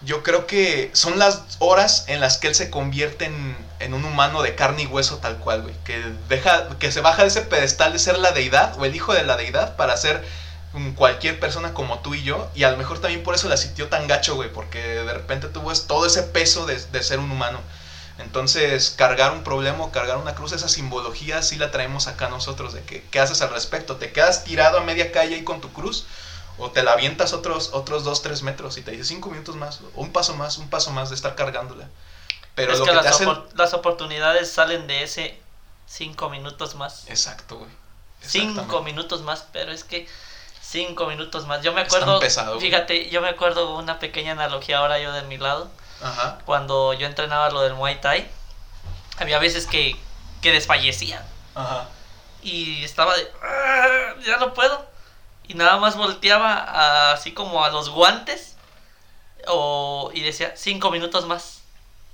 Yo 0.03 0.23
creo 0.23 0.47
que 0.47 0.89
son 0.93 1.19
las 1.19 1.41
horas 1.59 2.05
en 2.07 2.19
las 2.19 2.37
que 2.37 2.47
él 2.47 2.55
se 2.55 2.71
convierte 2.71 3.25
en, 3.25 3.55
en 3.79 3.93
un 3.93 4.03
humano 4.03 4.41
de 4.41 4.55
carne 4.55 4.83
y 4.83 4.87
hueso 4.87 5.17
tal 5.17 5.37
cual, 5.37 5.61
güey. 5.61 5.75
Que, 5.83 6.03
deja, 6.27 6.69
que 6.79 6.91
se 6.91 7.01
baja 7.01 7.21
de 7.21 7.27
ese 7.27 7.41
pedestal 7.41 7.93
de 7.93 7.99
ser 7.99 8.17
la 8.17 8.31
deidad 8.31 8.77
o 8.79 8.85
el 8.85 8.95
hijo 8.95 9.13
de 9.13 9.23
la 9.23 9.37
deidad 9.37 9.75
para 9.75 9.97
ser 9.97 10.23
cualquier 10.95 11.39
persona 11.39 11.73
como 11.73 11.99
tú 11.99 12.15
y 12.15 12.23
yo. 12.23 12.49
Y 12.55 12.63
a 12.63 12.71
lo 12.71 12.77
mejor 12.77 12.99
también 12.99 13.23
por 13.23 13.35
eso 13.35 13.47
la 13.47 13.57
sintió 13.57 13.89
tan 13.89 14.07
gacho, 14.07 14.35
güey. 14.35 14.51
Porque 14.51 14.79
de 14.79 15.13
repente 15.13 15.47
tuvo 15.47 15.71
todo 15.73 16.05
ese 16.05 16.23
peso 16.23 16.65
de, 16.65 16.79
de 16.79 17.03
ser 17.03 17.19
un 17.19 17.29
humano. 17.29 17.59
Entonces, 18.17 18.93
cargar 18.95 19.31
un 19.31 19.43
problema 19.43 19.83
o 19.83 19.91
cargar 19.91 20.17
una 20.17 20.35
cruz, 20.35 20.51
esa 20.51 20.69
simbología 20.69 21.41
sí 21.41 21.57
la 21.57 21.71
traemos 21.71 22.07
acá 22.07 22.29
nosotros. 22.29 22.73
De 22.73 22.81
que, 22.81 23.03
¿qué 23.11 23.19
haces 23.19 23.41
al 23.41 23.49
respecto? 23.49 23.97
¿Te 23.97 24.11
quedas 24.11 24.43
tirado 24.43 24.77
a 24.77 24.81
media 24.81 25.11
calle 25.11 25.35
ahí 25.35 25.43
con 25.43 25.61
tu 25.61 25.71
cruz? 25.73 26.05
O 26.61 26.71
te 26.71 26.83
la 26.83 26.93
avientas 26.93 27.33
otros, 27.33 27.71
otros 27.73 28.03
dos, 28.03 28.21
tres 28.21 28.43
metros 28.43 28.77
y 28.77 28.81
te 28.83 28.91
dice 28.91 29.03
cinco 29.05 29.29
minutos 29.29 29.55
más, 29.55 29.79
o 29.95 30.01
un 30.01 30.13
paso 30.13 30.35
más, 30.35 30.57
un 30.57 30.69
paso 30.69 30.91
más 30.91 31.09
de 31.09 31.15
estar 31.15 31.35
cargándola. 31.35 31.89
Pero 32.55 32.73
es 32.73 32.79
lo 32.79 32.85
que, 32.85 32.91
que, 32.91 32.97
te 32.97 33.03
las, 33.03 33.21
opor- 33.21 33.45
las 33.55 33.73
oportunidades 33.73 34.51
salen 34.51 34.85
de 34.87 35.03
ese 35.03 35.39
cinco 35.87 36.29
minutos 36.29 36.75
más. 36.75 37.05
Exacto, 37.07 37.57
güey. 37.57 37.71
Cinco 38.21 38.83
minutos 38.83 39.21
más, 39.23 39.45
pero 39.51 39.71
es 39.71 39.83
que 39.83 40.07
cinco 40.61 41.07
minutos 41.07 41.47
más. 41.47 41.63
Yo 41.63 41.73
me 41.73 41.81
acuerdo, 41.81 42.19
pesado, 42.19 42.55
güey. 42.55 42.67
fíjate, 42.67 43.09
yo 43.09 43.21
me 43.21 43.29
acuerdo 43.29 43.75
una 43.77 43.97
pequeña 43.99 44.33
analogía 44.33 44.77
ahora 44.77 44.99
yo 44.99 45.11
de 45.13 45.23
mi 45.23 45.37
lado. 45.37 45.71
Ajá. 46.03 46.39
Cuando 46.45 46.93
yo 46.93 47.07
entrenaba 47.07 47.49
lo 47.49 47.61
del 47.61 47.73
Muay 47.73 47.99
Thai, 48.01 48.29
había 49.17 49.39
veces 49.39 49.65
que, 49.65 49.95
que 50.41 50.51
desfallecía 50.51 51.25
Ajá. 51.55 51.87
y 52.43 52.83
estaba 52.83 53.15
de, 53.15 53.27
"Ah, 53.43 54.13
ya 54.25 54.37
no 54.37 54.53
puedo. 54.53 54.90
Y 55.47 55.53
nada 55.55 55.77
más 55.77 55.97
volteaba 55.97 56.53
a- 56.55 57.11
así 57.13 57.33
como 57.33 57.63
a 57.65 57.69
los 57.71 57.89
guantes 57.89 58.55
o, 59.47 60.11
y 60.13 60.21
decía, 60.21 60.53
cinco 60.55 60.91
minutos 60.91 61.25
más. 61.25 61.61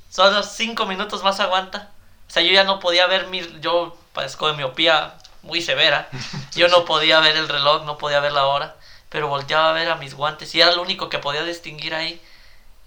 Solo 0.10 0.44
cinco 0.44 0.86
minutos 0.86 1.24
más 1.24 1.40
aguanta. 1.40 1.92
O 2.28 2.32
sea, 2.32 2.44
yo 2.44 2.52
ya 2.52 2.64
no 2.64 2.80
podía 2.80 3.08
ver 3.08 3.28
mi... 3.28 3.42
Yo 3.62 3.98
padezco 4.14 4.48
de 4.48 4.54
miopía 4.54 5.16
muy 5.44 5.62
severa. 5.62 6.10
Yo 6.56 6.68
no 6.70 6.86
podía 6.86 7.20
ver 7.22 7.38
el 7.38 7.48
reloj, 7.50 7.84
no 7.86 7.98
podía 7.98 8.20
ver 8.20 8.32
la 8.34 8.46
hora. 8.48 8.76
Pero 9.10 9.28
volteaba 9.30 9.70
a 9.70 9.74
ver 9.74 9.90
a 9.90 9.96
mis 9.96 10.14
guantes 10.16 10.54
y 10.56 10.62
era 10.62 10.72
lo 10.74 10.82
único 10.82 11.10
que 11.10 11.20
podía 11.20 11.44
distinguir 11.44 11.96
ahí. 11.96 12.22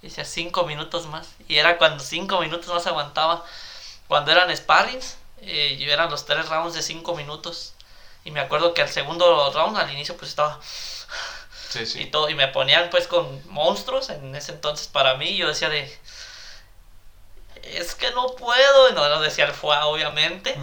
Y 0.02 0.08
decía, 0.08 0.24
cinco 0.24 0.64
minutos 0.64 1.06
más. 1.06 1.28
Y 1.48 1.56
era 1.58 1.78
cuando 1.78 2.02
cinco 2.02 2.40
minutos 2.40 2.68
más 2.74 2.86
aguantaba. 2.86 3.44
Cuando 4.08 4.32
eran 4.32 4.54
sparrings, 4.56 5.16
eh, 5.42 5.78
eran 5.88 6.10
los 6.10 6.26
tres 6.26 6.48
rounds 6.48 6.74
de 6.74 6.82
cinco 6.82 7.14
minutos. 7.16 7.74
Y 8.24 8.30
me 8.32 8.40
acuerdo 8.40 8.74
que 8.74 8.82
al 8.82 8.88
segundo 8.88 9.50
round, 9.52 9.76
al 9.78 9.90
inicio, 9.92 10.16
pues 10.16 10.30
estaba 10.30 10.60
Sí, 11.70 11.80
y 11.82 11.86
sí. 11.86 12.04
todo 12.06 12.28
y 12.28 12.34
me 12.34 12.48
ponían 12.48 12.90
pues 12.90 13.06
con 13.06 13.40
monstruos 13.48 14.10
en 14.10 14.34
ese 14.34 14.50
entonces 14.50 14.88
para 14.88 15.14
mí 15.14 15.36
yo 15.36 15.46
decía 15.46 15.68
de 15.68 15.88
es 17.62 17.94
que 17.94 18.10
no 18.10 18.34
puedo 18.34 18.90
y 18.90 18.92
no 18.92 19.08
lo 19.08 19.20
decía 19.20 19.44
el 19.44 19.52
FUA 19.52 19.86
obviamente 19.86 20.56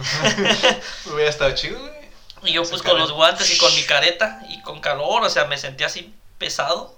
Hubiera 1.06 1.30
estado 1.30 1.54
chido, 1.54 1.78
güey. 1.80 2.10
y 2.42 2.52
yo 2.52 2.62
pues 2.62 2.82
con 2.82 2.98
los 2.98 3.12
guantes 3.12 3.50
y 3.54 3.56
con 3.56 3.74
mi 3.74 3.84
careta 3.84 4.40
y 4.50 4.60
con 4.60 4.80
calor 4.80 5.22
o 5.24 5.30
sea 5.30 5.46
me 5.46 5.56
sentía 5.56 5.86
así 5.86 6.14
pesado 6.36 6.94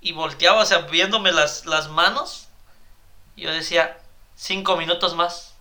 y 0.00 0.12
volteaba 0.12 0.60
o 0.62 0.66
sea 0.66 0.78
viéndome 0.78 1.32
las, 1.32 1.66
las 1.66 1.88
manos 1.88 2.46
yo 3.36 3.50
decía 3.50 3.98
cinco 4.36 4.76
minutos 4.76 5.14
más 5.16 5.51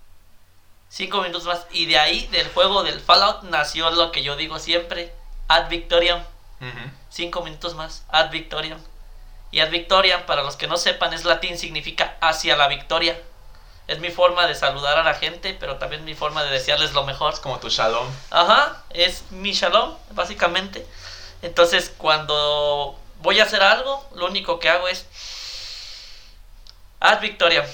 cinco 0.92 1.22
minutos 1.22 1.46
más 1.46 1.66
y 1.72 1.88
de 1.88 1.98
ahí 1.98 2.28
del 2.28 2.48
juego 2.50 2.84
del 2.84 3.00
Fallout 3.00 3.44
nació 3.44 3.90
lo 3.90 4.12
que 4.12 4.22
yo 4.22 4.36
digo 4.36 4.60
siempre 4.60 5.12
ad 5.48 5.70
victoriam 5.70 6.24
Ujú. 6.62 6.92
Cinco 7.10 7.42
minutos 7.42 7.76
más. 7.76 8.04
Ad 8.10 8.30
victoriam. 8.30 8.80
Y 9.52 9.60
ad 9.60 9.70
victoriam, 9.70 10.26
para 10.26 10.44
los 10.44 10.56
que 10.56 10.68
no 10.68 10.78
sepan, 10.78 11.14
es 11.14 11.26
latín, 11.26 11.58
significa 11.58 12.16
hacia 12.22 12.56
la 12.56 12.68
victoria. 12.68 13.20
Es 13.88 14.00
mi 14.00 14.12
forma 14.12 14.48
de 14.48 14.56
saludar 14.56 14.98
a 14.98 15.04
la 15.04 15.16
gente, 15.16 15.58
pero 15.60 15.78
también 15.78 16.06
mi 16.06 16.14
forma 16.14 16.44
de 16.44 16.52
desearles 16.52 16.94
lo 16.94 17.04
mejor. 17.04 17.34
Es 17.34 17.40
como 17.40 17.60
tu 17.60 17.68
shalom. 17.70 18.08
Ajá, 18.30 18.84
es 18.92 19.24
mi 19.32 19.52
shalom, 19.52 19.98
básicamente. 20.12 20.88
Entonces, 21.42 21.92
cuando 21.98 22.98
voy 23.22 23.40
a 23.40 23.44
hacer 23.44 23.64
algo, 23.64 24.08
lo 24.16 24.28
único 24.28 24.60
que 24.60 24.70
hago 24.70 24.88
es 24.88 25.06
ad 27.00 27.20
victoriam, 27.20 27.66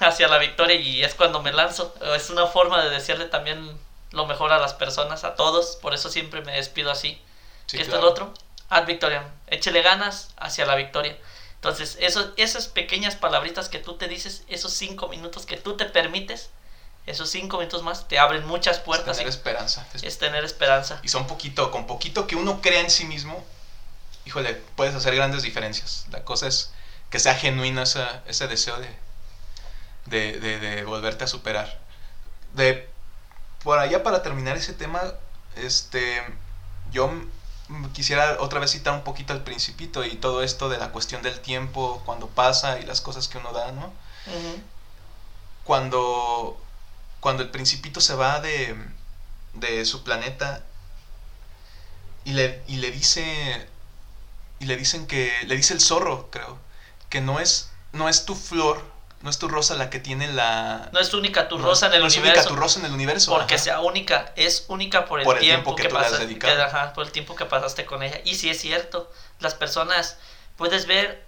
hacia 0.00 0.28
la 0.28 0.38
victoria, 0.38 0.76
y 0.76 1.02
es 1.02 1.14
cuando 1.14 1.42
me 1.42 1.52
lanzo. 1.52 1.94
Es 2.14 2.30
una 2.30 2.46
forma 2.46 2.82
de 2.82 2.90
desearle 2.90 3.26
también 3.26 3.78
lo 4.12 4.26
mejor 4.26 4.52
a 4.52 4.58
las 4.58 4.74
personas, 4.74 5.24
a 5.24 5.34
todos. 5.34 5.76
Por 5.76 5.94
eso 5.94 6.08
siempre 6.10 6.42
me 6.42 6.52
despido 6.52 6.90
así 6.90 7.20
Sí, 7.66 7.76
esto 7.78 7.90
claro. 7.92 7.98
es 7.98 8.04
lo 8.04 8.10
otro, 8.10 8.34
ad 8.68 8.86
victoriam, 8.86 9.24
échele 9.48 9.82
ganas 9.82 10.28
hacia 10.36 10.66
la 10.66 10.74
victoria. 10.76 11.16
Entonces, 11.56 11.96
eso, 12.00 12.32
esas 12.36 12.68
pequeñas 12.68 13.16
palabritas 13.16 13.68
que 13.68 13.78
tú 13.80 13.96
te 13.96 14.06
dices, 14.06 14.44
esos 14.48 14.72
cinco 14.72 15.08
minutos 15.08 15.46
que 15.46 15.56
tú 15.56 15.76
te 15.76 15.84
permites, 15.86 16.50
esos 17.06 17.28
cinco 17.30 17.56
minutos 17.58 17.82
más 17.82 18.06
te 18.08 18.18
abren 18.20 18.46
muchas 18.46 18.76
Es 18.76 18.82
puertas 18.82 19.16
tener 19.16 19.26
y 19.26 19.30
esperanza. 19.34 19.86
Es- 19.94 20.02
es 20.04 20.18
tener 20.18 20.44
esperanza. 20.44 21.00
Y 21.02 21.08
son 21.08 21.26
poquito, 21.26 21.70
con 21.72 21.86
poquito 21.88 22.26
que 22.28 22.36
uno 22.36 22.60
crea 22.60 22.80
en 22.80 22.90
sí 22.90 23.04
mismo, 23.04 23.44
híjole, 24.26 24.54
puedes 24.76 24.94
hacer 24.94 25.14
grandes 25.16 25.42
diferencias. 25.42 26.06
La 26.10 26.24
cosa 26.24 26.46
es 26.46 26.70
que 27.10 27.18
sea 27.18 27.34
genuino 27.34 27.82
esa- 27.82 28.22
ese 28.26 28.46
deseo 28.48 28.78
de, 28.78 28.88
de, 30.06 30.38
de- 30.40 30.58
de 30.60 30.84
volverte 30.84 31.24
a 31.24 31.26
superar. 31.28 31.80
De 32.54 32.88
por 33.64 33.78
allá 33.78 34.02
para 34.02 34.22
terminar 34.22 34.56
ese 34.56 34.72
tema, 34.74 35.02
este, 35.56 36.22
yo 36.92 37.10
quisiera 37.94 38.38
otra 38.40 38.60
vez 38.60 38.72
citar 38.72 38.94
un 38.94 39.04
poquito 39.04 39.32
al 39.32 39.42
principito 39.44 40.04
y 40.04 40.16
todo 40.16 40.42
esto 40.42 40.68
de 40.68 40.78
la 40.78 40.92
cuestión 40.92 41.22
del 41.22 41.40
tiempo, 41.40 42.02
cuando 42.06 42.28
pasa 42.28 42.78
y 42.80 42.84
las 42.84 43.00
cosas 43.00 43.28
que 43.28 43.38
uno 43.38 43.52
da, 43.52 43.72
¿no? 43.72 43.92
Cuando, 45.64 46.60
cuando 47.20 47.42
el 47.42 47.50
principito 47.50 48.00
se 48.00 48.14
va 48.14 48.40
de, 48.40 48.76
de 49.54 49.84
su 49.84 50.04
planeta 50.04 50.64
y 52.24 52.32
le, 52.32 52.62
y 52.66 52.76
le 52.76 52.90
dice 52.90 53.68
y 54.58 54.66
le 54.66 54.76
dicen 54.76 55.06
que 55.06 55.32
le 55.46 55.56
dice 55.56 55.74
el 55.74 55.80
zorro 55.80 56.30
creo 56.30 56.58
que 57.10 57.20
no 57.20 57.40
es 57.40 57.70
no 57.92 58.08
es 58.08 58.24
tu 58.26 58.34
flor 58.34 58.82
no 59.22 59.30
es 59.30 59.38
tu 59.38 59.48
rosa 59.48 59.74
la 59.74 59.90
que 59.90 59.98
tiene 59.98 60.28
la 60.32 60.88
No 60.92 61.00
es 61.00 61.12
única 61.14 61.48
tu 61.48 61.58
no 61.58 61.64
rosa 61.64 61.86
es- 61.86 61.90
en 61.92 61.96
el 61.96 62.02
no 62.02 62.06
es 62.08 62.14
universo. 62.16 62.40
única 62.40 62.48
tu 62.54 62.56
rosa 62.60 62.80
en 62.80 62.86
el 62.86 62.92
universo 62.92 63.32
porque 63.32 63.54
ajá. 63.54 63.64
sea 63.64 63.80
única, 63.80 64.32
es 64.36 64.64
única 64.68 65.06
por 65.06 65.20
el, 65.20 65.24
Por 65.24 65.36
el 65.36 65.40
tiempo, 65.42 65.74
tiempo 65.74 65.76
que 65.76 65.82
que, 65.84 65.88
tú 65.88 65.94
le 65.94 66.00
has 66.00 66.06
pasas- 66.12 66.20
dedicado. 66.20 66.54
que- 66.56 66.62
ajá, 66.62 66.92
por 66.92 67.06
el 67.06 67.12
tiempo 67.12 67.34
que 67.34 67.44
pasaste 67.46 67.86
con 67.86 68.02
ella. 68.02 68.20
Y 68.24 68.34
si 68.36 68.50
es 68.50 68.60
cierto, 68.60 69.10
las 69.40 69.54
personas, 69.54 70.18
puedes 70.56 70.86
ver, 70.86 71.24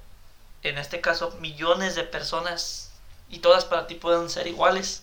en 0.63 0.79
este 0.79 1.01
caso, 1.01 1.31
millones 1.41 1.95
de 1.95 2.05
personas 2.05 2.91
y 3.31 3.39
todas 3.39 3.65
para 3.65 3.87
ti 3.87 3.95
pueden 3.95 4.29
ser 4.31 4.47
iguales, 4.47 5.03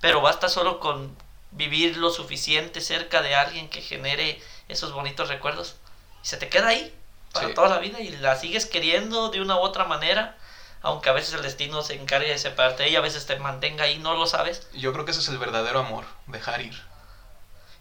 pero 0.00 0.20
basta 0.20 0.48
solo 0.48 0.78
con 0.80 1.16
vivir 1.52 1.96
lo 1.96 2.10
suficiente 2.10 2.80
cerca 2.80 3.22
de 3.22 3.34
alguien 3.34 3.68
que 3.68 3.82
genere 3.82 4.40
esos 4.68 4.92
bonitos 4.92 5.28
recuerdos 5.28 5.74
y 6.22 6.28
se 6.28 6.36
te 6.36 6.48
queda 6.48 6.68
ahí 6.68 6.94
para 7.32 7.48
Sí. 7.48 7.54
toda 7.54 7.68
la 7.68 7.78
vida 7.78 8.00
y 8.00 8.10
la 8.10 8.36
sigues 8.36 8.66
queriendo 8.66 9.30
de 9.30 9.40
una 9.40 9.56
u 9.56 9.60
otra 9.60 9.84
manera 9.84 10.36
aunque 10.82 11.08
a 11.10 11.12
veces 11.12 11.34
el 11.34 11.42
destino 11.42 11.82
se 11.82 11.94
encargue 11.94 12.30
de 12.30 12.38
separarte 12.38 12.86
ella, 12.86 12.98
a 12.98 13.02
veces 13.02 13.26
te 13.26 13.38
mantenga 13.38 13.84
ahí, 13.84 13.98
no 13.98 14.14
lo 14.16 14.26
sabes. 14.26 14.66
Yo 14.72 14.92
creo 14.92 15.04
que 15.04 15.10
ese 15.10 15.20
es 15.20 15.28
el 15.28 15.38
verdadero 15.38 15.80
amor, 15.80 16.04
dejar 16.26 16.60
ir. 16.62 16.80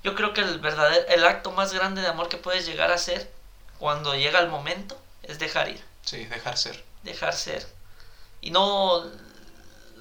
Yo 0.04 0.16
creo 0.16 0.34
que 0.34 0.42
el 0.42 0.60
verdadero, 0.60 1.06
el 1.10 1.26
acto 1.26 1.52
más 1.52 1.74
grande 1.74 2.02
de 2.02 2.08
amor 2.08 2.30
que 2.30 2.38
puedes 2.38 2.66
llegar 2.66 2.92
a 2.92 2.96
hacer 2.96 3.32
cuando 3.80 4.16
llega 4.16 4.40
el 4.40 4.48
momento 4.50 4.98
es 5.24 5.40
dejar 5.40 5.70
ir, 5.70 5.84
Sí, 6.04 6.26
dejar 6.26 6.58
ser. 6.58 6.84
dejar 7.04 7.34
ser. 7.34 7.66
Y 8.42 8.52
no, 8.52 9.04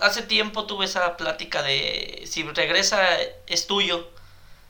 hace 0.01 0.23
tiempo 0.23 0.67
tuve 0.67 0.85
esa 0.85 1.17
plática 1.17 1.63
de 1.63 2.25
si 2.31 2.45
regresa 2.45 3.05
es 3.47 3.67
tuyo, 3.67 4.09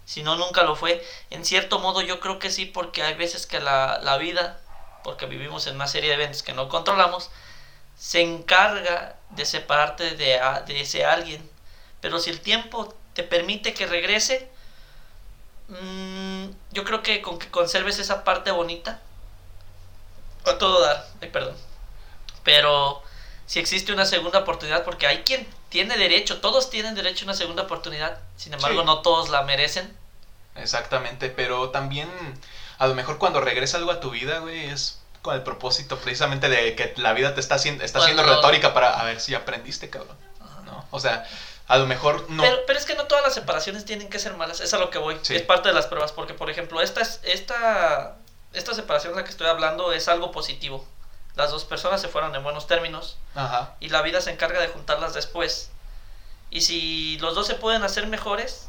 si 0.07 0.23
no 0.23 0.37
nunca 0.37 0.63
lo 0.63 0.75
fue. 0.77 1.05
En 1.31 1.45
cierto 1.45 1.79
modo 1.79 2.01
yo 2.01 2.21
creo 2.21 2.39
que 2.39 2.51
sí, 2.51 2.65
porque 2.65 3.03
hay 3.03 3.15
veces 3.15 3.47
que 3.47 3.61
la, 3.61 3.99
la 4.03 4.17
vida, 4.17 4.59
porque 5.05 5.27
vivimos 5.27 5.67
en 5.67 5.75
una 5.75 5.87
serie 5.87 6.09
de 6.09 6.15
eventos 6.17 6.43
que 6.43 6.55
no 6.55 6.69
controlamos, 6.71 7.31
se 7.99 8.21
encarga 8.23 9.17
de 9.31 9.45
separarte 9.45 10.13
de, 10.13 10.41
de 10.67 10.81
ese 10.81 11.05
alguien. 11.05 11.49
Pero 12.01 12.19
si 12.21 12.31
el 12.31 12.41
tiempo 12.41 12.95
te 13.15 13.23
permite 13.25 13.75
que 13.75 13.87
regrese, 13.87 14.49
mm, 15.69 16.47
yo 16.73 16.85
creo 16.85 17.03
que 17.03 17.21
con 17.23 17.39
que 17.39 17.51
conserves 17.51 17.99
esa 17.99 18.25
parte 18.25 18.51
bonita, 18.51 19.01
a 20.47 20.57
todo 20.59 20.81
dar, 20.81 21.07
ay, 21.21 21.29
perdón. 21.31 21.57
Pero 22.45 23.03
si 23.47 23.59
existe 23.59 23.93
una 23.93 24.07
segunda 24.07 24.39
oportunidad, 24.41 24.85
porque 24.85 25.07
hay 25.07 25.23
quien 25.25 25.47
tiene 25.69 25.97
derecho, 25.97 26.41
todos 26.41 26.71
tienen 26.71 26.95
derecho 26.95 27.25
a 27.25 27.27
una 27.27 27.35
segunda 27.35 27.65
oportunidad, 27.65 28.19
sin 28.37 28.55
embargo 28.55 28.81
Sí. 28.81 28.87
no 28.87 29.03
todos 29.03 29.29
la 29.29 29.43
merecen. 29.43 29.95
Exactamente, 30.55 31.29
pero 31.31 31.71
también 31.71 32.09
a 32.79 32.87
lo 32.87 32.95
mejor 32.95 33.19
cuando 33.19 33.41
regresa 33.41 33.77
algo 33.77 33.91
a 33.91 34.01
tu 34.01 34.11
vida, 34.11 34.39
güey, 34.39 34.67
es 34.71 35.01
con 35.23 35.35
el 35.35 35.43
propósito 35.43 35.99
precisamente 35.99 36.49
de 36.49 36.75
que 36.75 36.95
la 36.97 37.13
vida 37.13 37.35
te 37.35 37.41
está 37.41 37.57
haciendo, 37.57 37.85
está 37.85 37.99
haciendo 38.01 38.23
retórica 38.23 38.73
para 38.75 38.99
a 39.01 39.05
ver 39.05 39.21
si 39.21 39.35
aprendiste, 39.35 39.91
cabrón. 39.91 40.17
¿no? 40.65 40.85
O 40.91 41.01
sea, 41.01 41.27
a 41.67 41.77
lo 41.79 41.87
mejor 41.87 42.27
no. 42.31 42.43
Pero, 42.43 42.59
pero 42.67 42.79
es 42.79 42.85
que 42.87 42.95
no 42.95 43.05
todas 43.05 43.25
las 43.25 43.35
separaciones 43.35 43.85
tienen 43.85 44.09
que 44.09 44.19
ser 44.19 44.35
malas, 44.35 44.61
es 44.61 44.73
a 44.75 44.79
lo 44.79 44.91
que 44.91 44.99
voy, 44.99 45.19
Sí. 45.23 45.35
es 45.37 45.43
parte 45.43 45.69
de 45.69 45.75
las 45.75 45.87
pruebas, 45.87 46.13
porque 46.13 46.35
por 46.35 46.49
ejemplo, 46.51 46.81
esta, 46.81 47.01
es- 47.01 47.21
esta, 47.25 48.17
esta 48.53 48.75
separación 48.75 49.13
de 49.15 49.19
la 49.21 49.25
que 49.25 49.31
estoy 49.31 49.47
hablando 49.49 49.93
es 49.93 50.09
algo 50.09 50.31
positivo. 50.31 50.87
Las 51.35 51.51
dos 51.51 51.65
personas 51.65 52.01
se 52.01 52.09
fueron 52.09 52.35
en 52.35 52.43
buenos 52.43 52.67
términos 52.67 53.17
Ajá. 53.35 53.75
y 53.81 53.89
la 53.91 54.03
vida 54.03 54.21
se 54.21 54.31
encarga 54.31 54.61
de 54.61 54.69
juntarlas 54.69 55.15
después. 55.15 55.71
Y 56.51 56.63
si 56.63 57.19
los 57.19 57.35
dos 57.35 57.47
se 57.47 57.55
pueden 57.55 57.83
hacer 57.83 58.07
mejores, 58.07 58.68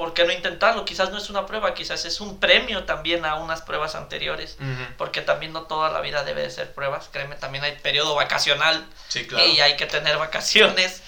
¿por 0.00 0.14
qué 0.14 0.24
no 0.24 0.32
intentarlo? 0.32 0.86
Quizás 0.86 1.10
no 1.10 1.18
es 1.18 1.28
una 1.28 1.44
prueba, 1.44 1.74
quizás 1.74 2.06
es 2.06 2.22
un 2.22 2.40
premio 2.40 2.84
también 2.84 3.26
a 3.26 3.34
unas 3.34 3.60
pruebas 3.60 3.94
anteriores. 3.94 4.56
Porque 4.96 5.20
también 5.20 5.52
no 5.52 5.64
toda 5.64 5.90
la 5.90 6.00
vida 6.00 6.24
debe 6.24 6.40
de 6.40 6.48
ser 6.48 6.72
pruebas, 6.72 7.10
créeme, 7.12 7.36
también 7.36 7.64
hay 7.64 7.72
periodo 7.72 8.14
vacacional 8.14 8.86
Sí, 9.08 9.26
claro. 9.26 9.46
y 9.46 9.60
hay 9.60 9.76
que 9.76 9.84
tener 9.84 10.16
vacaciones. 10.16 11.02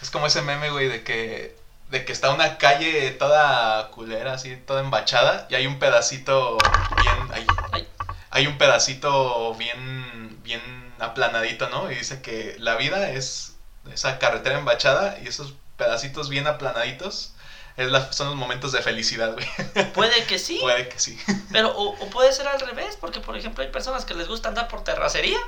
Es 0.00 0.10
como 0.10 0.28
ese 0.28 0.40
meme, 0.40 0.70
güey, 0.70 0.88
de 0.88 1.04
que 1.04 1.58
de 1.90 2.06
que 2.06 2.12
está 2.12 2.30
una 2.30 2.56
calle 2.56 3.10
toda 3.10 3.90
culera, 3.90 4.32
así, 4.32 4.56
toda 4.56 4.80
embachada, 4.80 5.46
y 5.50 5.54
hay 5.54 5.66
un 5.66 5.78
pedacito 5.78 6.56
bien, 7.02 7.16
hay, 7.34 7.46
Ay. 7.72 7.88
hay 8.30 8.46
un 8.46 8.56
pedacito 8.56 9.54
bien, 9.56 10.42
bien 10.42 10.94
aplanadito, 11.00 11.68
¿no? 11.68 11.92
Y 11.92 11.96
dice 11.96 12.22
que 12.22 12.56
la 12.60 12.76
vida 12.76 13.10
es 13.10 13.56
esa 13.92 14.18
carretera 14.18 14.56
embachada 14.58 15.18
y 15.22 15.28
esos 15.28 15.52
pedacitos 15.76 16.30
bien 16.30 16.46
aplanaditos 16.46 17.34
es 17.78 17.90
la- 17.90 18.12
son 18.12 18.26
los 18.28 18.36
momentos 18.36 18.72
de 18.72 18.82
felicidad, 18.82 19.32
güey. 19.32 19.46
Puede 19.94 20.24
que 20.24 20.38
sí, 20.38 20.58
Puede 20.60 20.88
que 20.88 20.98
sí. 21.00 21.18
pero 21.52 21.70
o, 21.70 21.94
o 21.98 22.10
puede 22.10 22.32
ser 22.32 22.46
al 22.48 22.60
revés, 22.60 22.96
porque 23.00 23.20
por 23.20 23.36
ejemplo 23.36 23.64
hay 23.64 23.70
personas 23.70 24.04
que 24.04 24.12
les 24.14 24.28
gusta 24.28 24.48
andar 24.50 24.68
por 24.68 24.84
terracería 24.84 25.38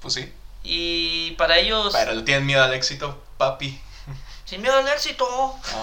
Pues 0.00 0.14
sí. 0.14 0.32
y 0.62 1.30
para 1.32 1.58
ellos, 1.58 1.92
Pero 1.94 2.22
tienen 2.24 2.44
miedo 2.46 2.62
al 2.62 2.74
éxito, 2.74 3.22
papi. 3.38 3.80
sin 4.44 4.60
miedo 4.60 4.76
al 4.76 4.86
éxito, 4.88 5.24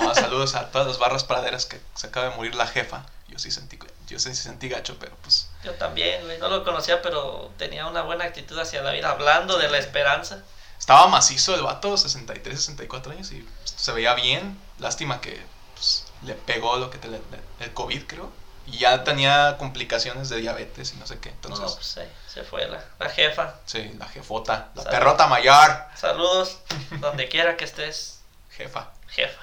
No, 0.01 0.13
saludos 0.13 0.53
a 0.55 0.69
todas 0.71 0.87
las 0.87 0.99
barras 0.99 1.23
praderas 1.23 1.65
que 1.65 1.79
se 1.95 2.07
acaba 2.07 2.29
de 2.29 2.35
morir 2.35 2.53
la 2.55 2.67
jefa. 2.67 3.05
Yo 3.29 3.39
sí 3.39 3.51
sentí, 3.51 3.77
yo 4.07 4.19
sí 4.19 4.33
sentí 4.35 4.69
gacho, 4.69 4.97
pero 4.99 5.15
pues 5.21 5.49
yo 5.63 5.73
también, 5.73 6.23
güey, 6.25 6.37
no 6.39 6.47
lo 6.47 6.63
conocía, 6.63 7.01
pero 7.01 7.51
tenía 7.57 7.85
una 7.87 8.01
buena 8.01 8.23
actitud 8.25 8.57
hacia 8.57 8.81
la 8.81 8.91
vida, 8.91 9.09
hablando 9.11 9.57
de 9.57 9.69
la 9.69 9.77
esperanza. 9.77 10.43
Estaba 10.79 11.07
macizo 11.07 11.53
el 11.55 11.61
vato, 11.61 11.97
63, 11.97 12.57
64 12.57 13.11
años, 13.11 13.31
y 13.33 13.45
se 13.65 13.91
veía 13.91 14.13
bien. 14.13 14.57
Lástima 14.79 15.21
que 15.21 15.39
pues, 15.75 16.05
le 16.23 16.33
pegó 16.33 16.77
lo 16.77 16.89
que 16.89 16.97
te, 16.97 17.07
le- 17.07 17.21
el 17.59 17.73
COVID, 17.73 18.03
creo. 18.05 18.31
Y 18.65 18.79
ya 18.79 19.03
tenía 19.05 19.55
complicaciones 19.57 20.27
de 20.29 20.37
diabetes 20.41 20.93
y 20.93 20.97
no 20.97 21.07
sé 21.07 21.19
qué. 21.19 21.29
Entonces, 21.29 21.61
no, 21.65 21.73
pues 21.73 21.85
se, 21.85 22.07
se 22.27 22.43
fue 22.43 22.67
la, 22.67 22.83
la 22.99 23.09
jefa. 23.09 23.55
sí, 23.65 23.93
la 23.97 24.07
jefota, 24.09 24.69
la 24.75 24.83
Salud. 24.83 24.97
perrota 24.97 25.27
mayor. 25.27 25.77
Saludos, 25.95 26.57
donde 26.99 27.29
quiera 27.29 27.55
que 27.55 27.63
estés, 27.65 28.19
Jefa. 28.51 28.91
jefa. 29.07 29.41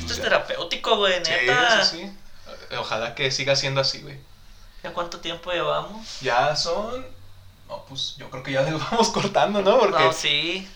Esto 0.00 0.12
es 0.14 0.20
terapéutico, 0.22 0.96
güey, 0.96 1.14
Sí, 1.24 1.30
neta. 1.30 1.84
sí, 1.84 1.96
sí. 1.98 2.16
Eh, 2.70 2.76
Ojalá 2.76 3.14
que 3.14 3.30
siga 3.30 3.56
siendo 3.56 3.80
así, 3.80 4.00
güey. 4.02 4.18
¿Ya 4.82 4.92
cuánto 4.92 5.20
tiempo 5.20 5.50
llevamos? 5.50 6.20
Ya 6.20 6.54
son. 6.56 7.06
No, 7.68 7.84
pues 7.84 8.14
yo 8.16 8.30
creo 8.30 8.42
que 8.42 8.52
ya 8.52 8.62
le 8.62 8.72
vamos 8.72 9.10
cortando, 9.10 9.62
¿no? 9.62 9.78
Porque. 9.78 10.02
No, 10.04 10.12
sí. 10.12 10.68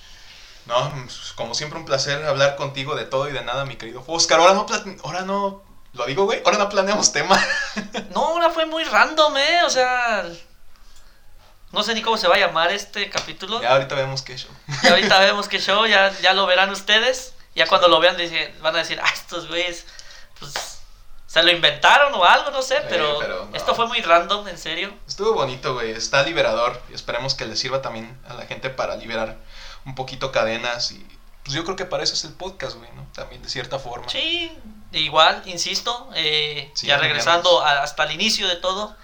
No, 0.66 0.92
pues, 0.94 1.32
como 1.34 1.54
siempre 1.54 1.78
un 1.78 1.84
placer 1.84 2.24
hablar 2.24 2.54
contigo 2.56 2.94
de 2.94 3.04
todo 3.04 3.28
y 3.28 3.32
de 3.32 3.42
nada, 3.42 3.64
mi 3.64 3.76
querido 3.76 4.04
Oscar. 4.06 4.38
Ahora 4.38 4.54
no, 4.54 4.66
ahora 5.02 5.22
no, 5.22 5.62
lo 5.94 6.06
digo, 6.06 6.24
güey, 6.24 6.40
ahora 6.44 6.58
no 6.58 6.68
planeamos 6.68 7.12
tema. 7.12 7.36
No, 8.14 8.26
ahora 8.26 8.50
fue 8.50 8.66
muy 8.66 8.84
random, 8.84 9.36
eh. 9.38 9.60
O 9.66 9.70
sea, 9.70 10.24
no 11.72 11.82
sé 11.82 11.94
ni 11.94 12.02
cómo 12.02 12.16
se 12.16 12.28
va 12.28 12.36
a 12.36 12.38
llamar 12.38 12.70
este 12.70 13.08
capítulo. 13.10 13.60
ya 13.62 13.72
ahorita 13.72 13.94
vemos 13.96 14.22
qué 14.22 14.36
show. 14.36 14.50
Y 14.82 14.86
ahorita 14.86 15.18
vemos 15.20 15.48
qué 15.48 15.58
show, 15.58 15.86
ya, 15.86 16.12
ya 16.20 16.32
lo 16.34 16.46
verán 16.46 16.70
ustedes. 16.70 17.34
Ya 17.54 17.66
cuando 17.66 17.88
lo 17.88 17.98
vean 18.00 18.16
dice- 18.16 18.54
van 18.62 18.74
a 18.76 18.78
decir, 18.78 19.00
ah, 19.02 19.10
estos 19.12 19.48
güeyes, 19.48 19.86
se 21.32 21.42
lo 21.42 21.50
inventaron 21.50 22.12
o 22.14 22.24
algo, 22.24 22.50
no 22.50 22.60
sé, 22.60 22.76
Sí, 22.76 22.82
pero, 22.90 23.18
pero 23.18 23.46
no. 23.50 23.56
esto 23.56 23.74
fue 23.74 23.86
muy 23.86 24.00
random, 24.02 24.46
en 24.48 24.58
serio. 24.58 24.92
Estuvo 25.08 25.32
bonito, 25.32 25.72
güey, 25.72 25.92
está 25.92 26.22
liberador 26.24 26.78
esperemos 26.92 27.34
que 27.34 27.46
le 27.46 27.56
sirva 27.56 27.80
también 27.80 28.20
a 28.28 28.34
la 28.34 28.44
gente 28.44 28.68
para 28.68 28.96
liberar 28.96 29.38
un 29.86 29.94
poquito 29.94 30.30
cadenas 30.30 30.92
y 30.92 31.04
pues 31.42 31.54
yo 31.56 31.64
creo 31.64 31.74
que 31.76 31.86
para 31.86 32.04
eso 32.04 32.12
es 32.14 32.24
el 32.24 32.34
podcast, 32.34 32.76
güey, 32.76 32.90
¿no? 32.92 33.06
También 33.14 33.40
de 33.42 33.48
cierta 33.48 33.78
forma. 33.78 34.08
Sí, 34.10 34.52
igual, 34.92 35.42
insisto, 35.46 36.08
eh, 36.14 36.70
Sí, 36.74 36.86
ya 36.86 36.98
regresando 36.98 37.62
a- 37.62 37.82
hasta 37.82 38.04
el 38.04 38.12
inicio 38.12 38.46
de 38.46 38.56
todo, 38.56 38.94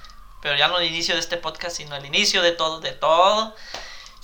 pero 0.42 0.55
ya 0.56 0.68
no 0.68 0.78
el 0.78 0.86
inicio 0.86 1.14
de 1.14 1.20
este 1.20 1.36
podcast, 1.38 1.76
sino 1.78 1.96
el 1.96 2.05
inicio 2.05 2.42
de 2.42 2.52
todo, 2.52 2.80
de 2.80 2.92
todo. 2.92 3.56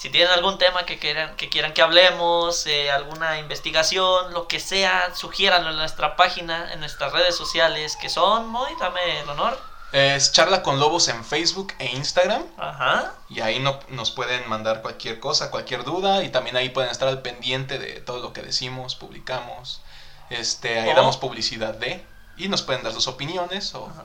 Si 0.04 0.10
tienen 0.10 0.30
algún 0.34 0.58
tema 0.58 0.84
que 0.84 0.98
quieran 0.98 1.34
que, 1.34 1.48
quieran 1.48 1.72
que 1.72 1.80
hablemos, 1.80 2.66
eh, 2.66 2.90
alguna 2.90 3.38
investigación, 3.38 4.34
lo 4.34 4.48
que 4.48 4.60
sea, 4.60 5.14
sugiéranlo 5.14 5.70
en 5.70 5.76
nuestra 5.78 6.14
página, 6.14 6.70
en 6.74 6.80
nuestras 6.80 7.10
redes 7.14 7.34
sociales, 7.34 7.96
que 7.96 8.10
son, 8.10 8.46
Moy, 8.48 8.70
dame 8.78 9.20
el 9.20 9.30
honor. 9.30 9.58
Es 9.92 10.32
Charla 10.32 10.62
con 10.62 10.78
Lobos 10.78 11.08
en 11.08 11.24
Facebook 11.24 11.72
e 11.78 11.86
Instagram 11.86 12.44
Ajá. 12.58 13.14
y 13.30 13.40
ahí 13.40 13.60
no, 13.60 13.80
nos 13.88 14.10
pueden 14.10 14.46
mandar 14.46 14.82
cualquier 14.82 15.20
cosa, 15.20 15.50
cualquier 15.50 15.84
duda 15.84 16.22
y 16.22 16.28
también 16.28 16.58
ahí 16.58 16.68
pueden 16.68 16.90
estar 16.90 17.08
al 17.08 17.22
pendiente 17.22 17.78
de 17.78 18.02
todo 18.02 18.18
lo 18.20 18.34
que 18.34 18.42
decimos, 18.42 18.96
publicamos. 18.96 19.80
Este, 20.28 20.80
ahí 20.80 20.90
O- 20.90 20.96
damos 20.96 21.16
publicidad 21.16 21.72
de 21.72 22.04
y 22.36 22.48
nos 22.48 22.60
pueden 22.60 22.82
dar 22.82 22.92
sus 22.92 23.08
opiniones 23.08 23.74
o 23.74 23.86
Ajá. 23.86 24.04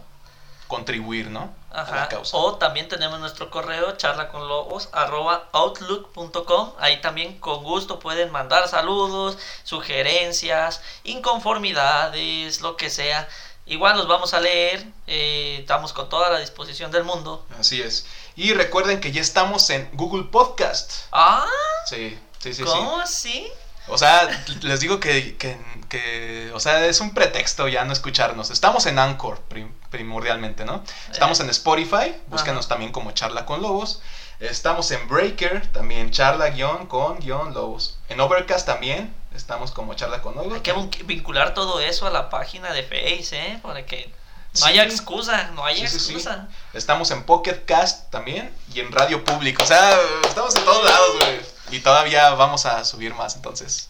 Contribuir, 0.70 1.30
¿no? 1.30 1.54
A 1.72 1.82
Ajá. 1.82 1.96
la 1.98 2.08
causa. 2.08 2.38
O 2.38 2.56
también 2.58 2.88
tenemos 2.88 3.20
nuestro 3.20 3.50
correo 3.52 3.98
charlaconlobos@outlook.com. 3.98 6.74
Ahí 6.80 7.02
también 7.02 7.38
con 7.40 7.64
gusto 7.64 8.00
pueden 8.00 8.32
mandar 8.32 8.68
saludos, 8.70 9.38
sugerencias, 9.64 10.82
inconformidades, 11.04 12.62
lo 12.62 12.78
que 12.78 12.90
sea. 12.90 13.28
Igual 13.66 13.98
los 13.98 14.08
vamos 14.08 14.34
a 14.34 14.40
leer. 14.40 14.86
eh, 15.08 15.58
estamos 15.60 15.92
con 15.94 16.08
toda 16.10 16.30
la 16.30 16.40
disposición 16.40 16.92
del 16.92 17.04
mundo. 17.04 17.46
Así 17.60 17.82
es. 17.82 18.06
Y 18.36 18.54
recuerden 18.54 19.00
que 19.02 19.12
ya 19.12 19.22
estamos 19.22 19.70
en 19.70 19.90
Google 19.94 20.24
Podcast. 20.32 20.92
Ah, 21.12 21.46
Sí, 21.88 22.18
sí, 22.40 22.54
sí, 22.54 22.54
sí. 22.54 22.64
¿cómo 22.64 23.00
así? 23.00 23.52
O 23.90 23.98
sea, 23.98 24.30
les 24.62 24.80
digo 24.80 25.00
que, 25.00 25.36
que, 25.38 25.58
que, 25.90 26.52
o 26.54 26.60
sea, 26.60 26.86
es 26.86 27.00
un 27.02 27.14
pretexto 27.14 27.68
ya 27.68 27.84
no 27.86 27.94
escucharnos. 27.94 28.52
Estamos 28.52 28.86
en 28.86 29.00
Anchor 29.00 29.40
prim- 29.42 29.74
primordialmente, 29.90 30.66
¿no? 30.66 30.84
Estamos 31.12 31.40
Eh. 31.40 31.44
en 31.44 31.50
Spotify, 31.50 32.16
búsquenos 32.28 32.66
Ajá. 32.66 32.70
también 32.76 32.92
como 32.92 33.12
Charla 33.12 33.46
con 33.46 33.62
Lobos. 33.62 34.02
Estamos 34.40 34.90
en 34.92 35.06
Breaker, 35.10 35.68
también 35.74 36.12
charla 36.12 36.50
guion 36.52 36.86
con 36.88 37.20
guion 37.20 37.54
lobos. 37.54 37.98
En 38.08 38.22
Overcast 38.22 38.66
también 38.66 39.14
estamos 39.36 39.72
como 39.72 39.94
charla 39.96 40.22
con 40.22 40.36
lobos. 40.36 40.54
Hay 40.54 40.62
que 40.62 40.74
vin- 40.74 41.06
vincular 41.06 41.54
todo 41.54 41.82
eso 41.82 42.08
a 42.08 42.10
la 42.10 42.30
página 42.30 42.72
de 42.72 42.84
Face, 42.84 43.36
¿eh? 43.38 43.60
Para 43.62 43.86
que 43.86 44.06
no 44.54 44.62
Sí. 44.62 44.70
haya 44.70 44.84
excusa, 44.86 45.52
no 45.56 45.66
haya 45.66 45.86
Sí, 45.90 46.00
sí, 46.00 46.06
sí. 46.06 46.14
excusa. 46.14 46.48
Estamos 46.74 47.12
en 47.12 47.24
Pocket 47.24 47.66
Cast 47.66 48.10
también 48.12 48.50
y 48.74 48.80
en 48.80 48.92
Radio 48.94 49.26
Público. 49.26 49.62
O 49.62 49.66
sea, 49.66 49.98
estamos 50.26 50.56
en 50.56 50.64
todos 50.64 50.86
lados, 50.90 51.18
güey. 51.20 51.40
Y 51.72 51.80
todavía 51.80 52.32
vamos 52.32 52.66
a 52.66 52.84
subir 52.86 53.14
más, 53.14 53.36
entonces. 53.36 53.90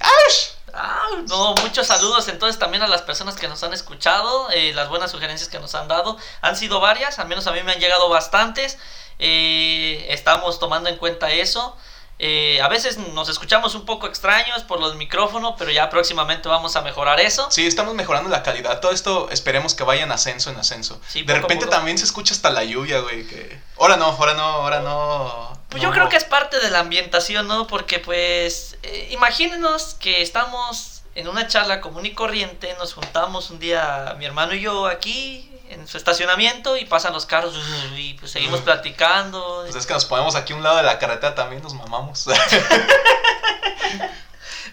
¡Ash! 0.00 0.48
Ah, 0.74 1.08
no, 1.28 1.54
muchos 1.56 1.86
saludos 1.86 2.28
entonces 2.28 2.58
también 2.58 2.82
a 2.82 2.86
las 2.86 3.02
personas 3.02 3.36
que 3.36 3.46
nos 3.46 3.62
han 3.62 3.74
escuchado, 3.74 4.48
eh, 4.50 4.72
las 4.72 4.88
buenas 4.88 5.10
sugerencias 5.10 5.50
que 5.50 5.58
nos 5.58 5.74
han 5.74 5.86
dado. 5.86 6.16
Han 6.40 6.56
sido 6.56 6.80
varias, 6.80 7.18
al 7.18 7.28
menos 7.28 7.46
a 7.46 7.52
mí 7.52 7.62
me 7.62 7.72
han 7.72 7.78
llegado 7.78 8.08
bastantes. 8.08 8.78
Eh, 9.18 10.06
estamos 10.08 10.58
tomando 10.58 10.88
en 10.88 10.96
cuenta 10.96 11.30
eso. 11.30 11.76
Eh, 12.18 12.60
a 12.62 12.68
veces 12.68 12.98
nos 12.98 13.28
escuchamos 13.28 13.74
un 13.74 13.84
poco 13.84 14.06
extraños 14.06 14.62
por 14.62 14.80
los 14.80 14.94
micrófonos, 14.94 15.54
pero 15.58 15.72
ya 15.72 15.90
próximamente 15.90 16.48
vamos 16.48 16.76
a 16.76 16.82
mejorar 16.82 17.18
eso. 17.20 17.50
Sí, 17.50 17.66
estamos 17.66 17.94
mejorando 17.94 18.30
la 18.30 18.42
calidad. 18.42 18.80
Todo 18.80 18.92
esto 18.92 19.28
esperemos 19.30 19.74
que 19.74 19.82
vaya 19.82 20.04
en 20.04 20.12
ascenso, 20.12 20.50
en 20.50 20.56
ascenso. 20.56 21.00
Sí, 21.08 21.22
de 21.22 21.34
repente 21.34 21.66
también 21.66 21.98
se 21.98 22.04
escucha 22.04 22.32
hasta 22.32 22.50
la 22.50 22.62
lluvia, 22.64 23.00
güey. 23.00 23.26
Que... 23.26 23.60
Ahora 23.78 23.96
no, 23.96 24.06
ahora 24.06 24.34
no, 24.34 24.42
ahora 24.42 24.80
no. 24.80 25.61
Pues 25.72 25.82
no. 25.82 25.88
yo 25.88 25.94
creo 25.94 26.08
que 26.08 26.16
es 26.16 26.24
parte 26.24 26.60
de 26.60 26.70
la 26.70 26.80
ambientación, 26.80 27.48
¿no? 27.48 27.66
Porque 27.66 27.98
pues 27.98 28.76
eh, 28.82 29.08
imagínenos 29.10 29.94
que 29.94 30.22
estamos 30.22 31.02
en 31.14 31.28
una 31.28 31.46
charla 31.48 31.80
común 31.80 32.06
y 32.06 32.12
corriente, 32.12 32.74
nos 32.78 32.94
juntamos 32.94 33.50
un 33.50 33.58
día 33.58 34.14
mi 34.18 34.24
hermano 34.24 34.54
y 34.54 34.60
yo 34.60 34.86
aquí 34.86 35.50
en 35.68 35.88
su 35.88 35.96
estacionamiento 35.96 36.76
y 36.76 36.84
pasan 36.84 37.12
los 37.12 37.26
carros 37.26 37.54
y 37.96 38.14
pues 38.14 38.32
seguimos 38.32 38.60
platicando. 38.60 39.62
Pues 39.62 39.74
es 39.76 39.86
que 39.86 39.94
nos 39.94 40.04
ponemos 40.04 40.34
aquí 40.34 40.52
a 40.52 40.56
un 40.56 40.62
lado 40.62 40.76
de 40.76 40.82
la 40.82 40.98
carretera 40.98 41.34
también, 41.34 41.62
nos 41.62 41.74
mamamos. 41.74 42.26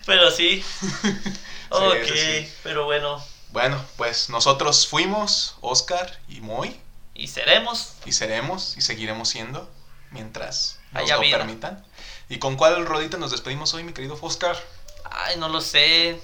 Pero 0.06 0.32
sí. 0.32 0.64
ok, 1.70 1.96
sí. 2.06 2.52
pero 2.64 2.86
bueno. 2.86 3.24
bueno, 3.50 3.84
pues 3.96 4.30
nosotros 4.30 4.88
fuimos, 4.88 5.56
Oscar 5.62 6.20
y 6.28 6.42
Moy, 6.42 6.80
Y 7.14 7.28
seremos. 7.28 7.94
y 8.06 8.14
seremos 8.14 8.76
y 8.76 8.82
seguiremos 8.82 9.30
siendo 9.30 9.70
mientras 10.10 10.79
nos 10.92 11.10
lo 11.10 11.20
vida. 11.20 11.38
permitan. 11.38 11.86
¿Y 12.30 12.40
con 12.40 12.56
cuál 12.58 12.86
rodita 12.86 13.18
nos 13.18 13.32
despedimos 13.32 13.74
hoy, 13.74 13.84
mi 13.84 13.94
querido 13.94 14.18
Oscar? 14.22 14.56
Ay, 15.12 15.38
no 15.38 15.50
lo 15.50 15.62
sé. 15.62 16.20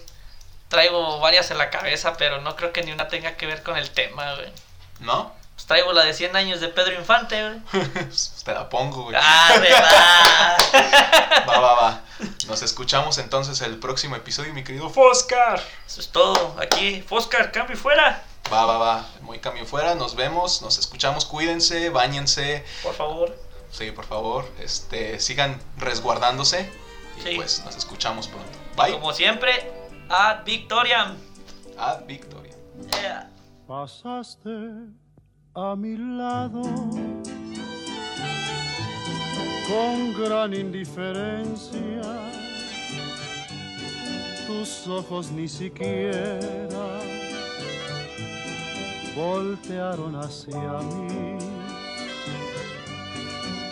Traigo 0.68 1.20
varias 1.20 1.52
en 1.52 1.58
la 1.58 1.70
cabeza, 1.70 2.16
pero 2.18 2.42
no 2.42 2.56
creo 2.56 2.72
que 2.74 2.84
ni 2.84 2.92
una 2.92 3.08
tenga 3.08 3.38
que 3.38 3.46
ver 3.46 3.64
con 3.64 3.78
el 3.78 3.90
tema, 3.92 4.36
güey. 4.36 4.52
¿No? 5.00 5.34
Pues 5.56 5.68
traigo 5.68 5.94
la 5.94 6.04
de 6.04 6.14
100 6.14 6.36
años 6.36 6.60
de 6.60 6.68
Pedro 6.68 6.94
Infante, 6.96 7.42
güey. 7.42 7.86
Te 8.46 8.54
la 8.54 8.70
pongo, 8.70 9.04
güey. 9.04 9.16
Ah, 9.20 9.54
¿verdad? 9.60 10.58
Va, 11.50 11.60
va, 11.60 11.74
va. 11.76 12.02
Nos 12.48 12.62
escuchamos 12.62 13.18
entonces 13.18 13.62
el 13.62 13.78
próximo 13.78 14.16
episodio, 14.16 14.54
mi 14.54 14.64
querido 14.64 14.92
Oscar. 14.94 15.62
Eso 15.88 16.02
es 16.02 16.10
todo. 16.10 16.56
Aquí, 16.60 17.02
Foscar, 17.02 17.52
cambio 17.52 17.76
y 17.76 17.80
fuera. 17.80 18.24
Va, 18.52 18.66
va, 18.66 18.78
va. 18.78 19.08
Muy 19.22 19.40
cambio 19.40 19.66
fuera. 19.66 19.96
Nos 19.96 20.16
vemos, 20.16 20.62
nos 20.62 20.78
escuchamos. 20.78 21.26
Cuídense, 21.26 21.90
bañense. 21.90 22.66
Por 22.84 22.94
favor. 22.94 23.38
Sí, 23.77 23.91
por 23.91 24.06
favor. 24.06 24.45
Este, 24.61 25.19
sigan 25.19 25.60
resguardándose. 25.77 26.69
Y 27.18 27.22
Sí. 27.22 27.35
pues 27.35 27.61
nos 27.65 27.76
escuchamos 27.76 28.27
pronto. 28.30 28.49
Bye. 28.77 28.93
Como 28.93 29.11
siempre, 29.11 29.52
ad 30.10 30.45
Victoriam. 30.45 31.15
Ad 31.77 32.06
Victoria. 32.06 32.53
Yeah. 33.02 33.30
Pasaste 33.68 34.49
a 35.56 35.76
mi 35.76 35.97
lado 35.97 36.61
con 39.68 40.14
gran 40.23 40.53
indiferencia. 40.53 42.02
Tus 44.47 44.88
ojos 44.88 45.31
ni 45.31 45.49
siquiera 45.49 46.39
voltearon 49.15 50.15
hacia 50.15 50.60
mí. 50.80 51.55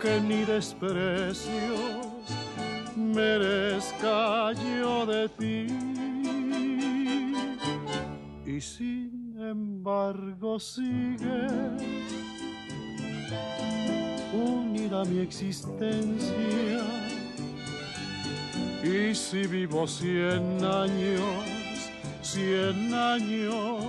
que 0.00 0.20
ni 0.20 0.44
desprecios 0.44 1.98
merezca 2.96 4.52
yo 4.52 5.04
de 5.06 5.28
ti 5.28 5.66
y 8.46 8.60
sin 8.60 9.34
embargo 9.38 10.58
sigue 10.60 11.46
unida 14.32 15.04
mi 15.04 15.20
existencia. 15.20 16.82
Y 18.82 19.14
si 19.14 19.46
vivo 19.46 19.86
cien 19.86 20.64
años, 20.64 21.90
cien 22.22 22.94
años 22.94 23.84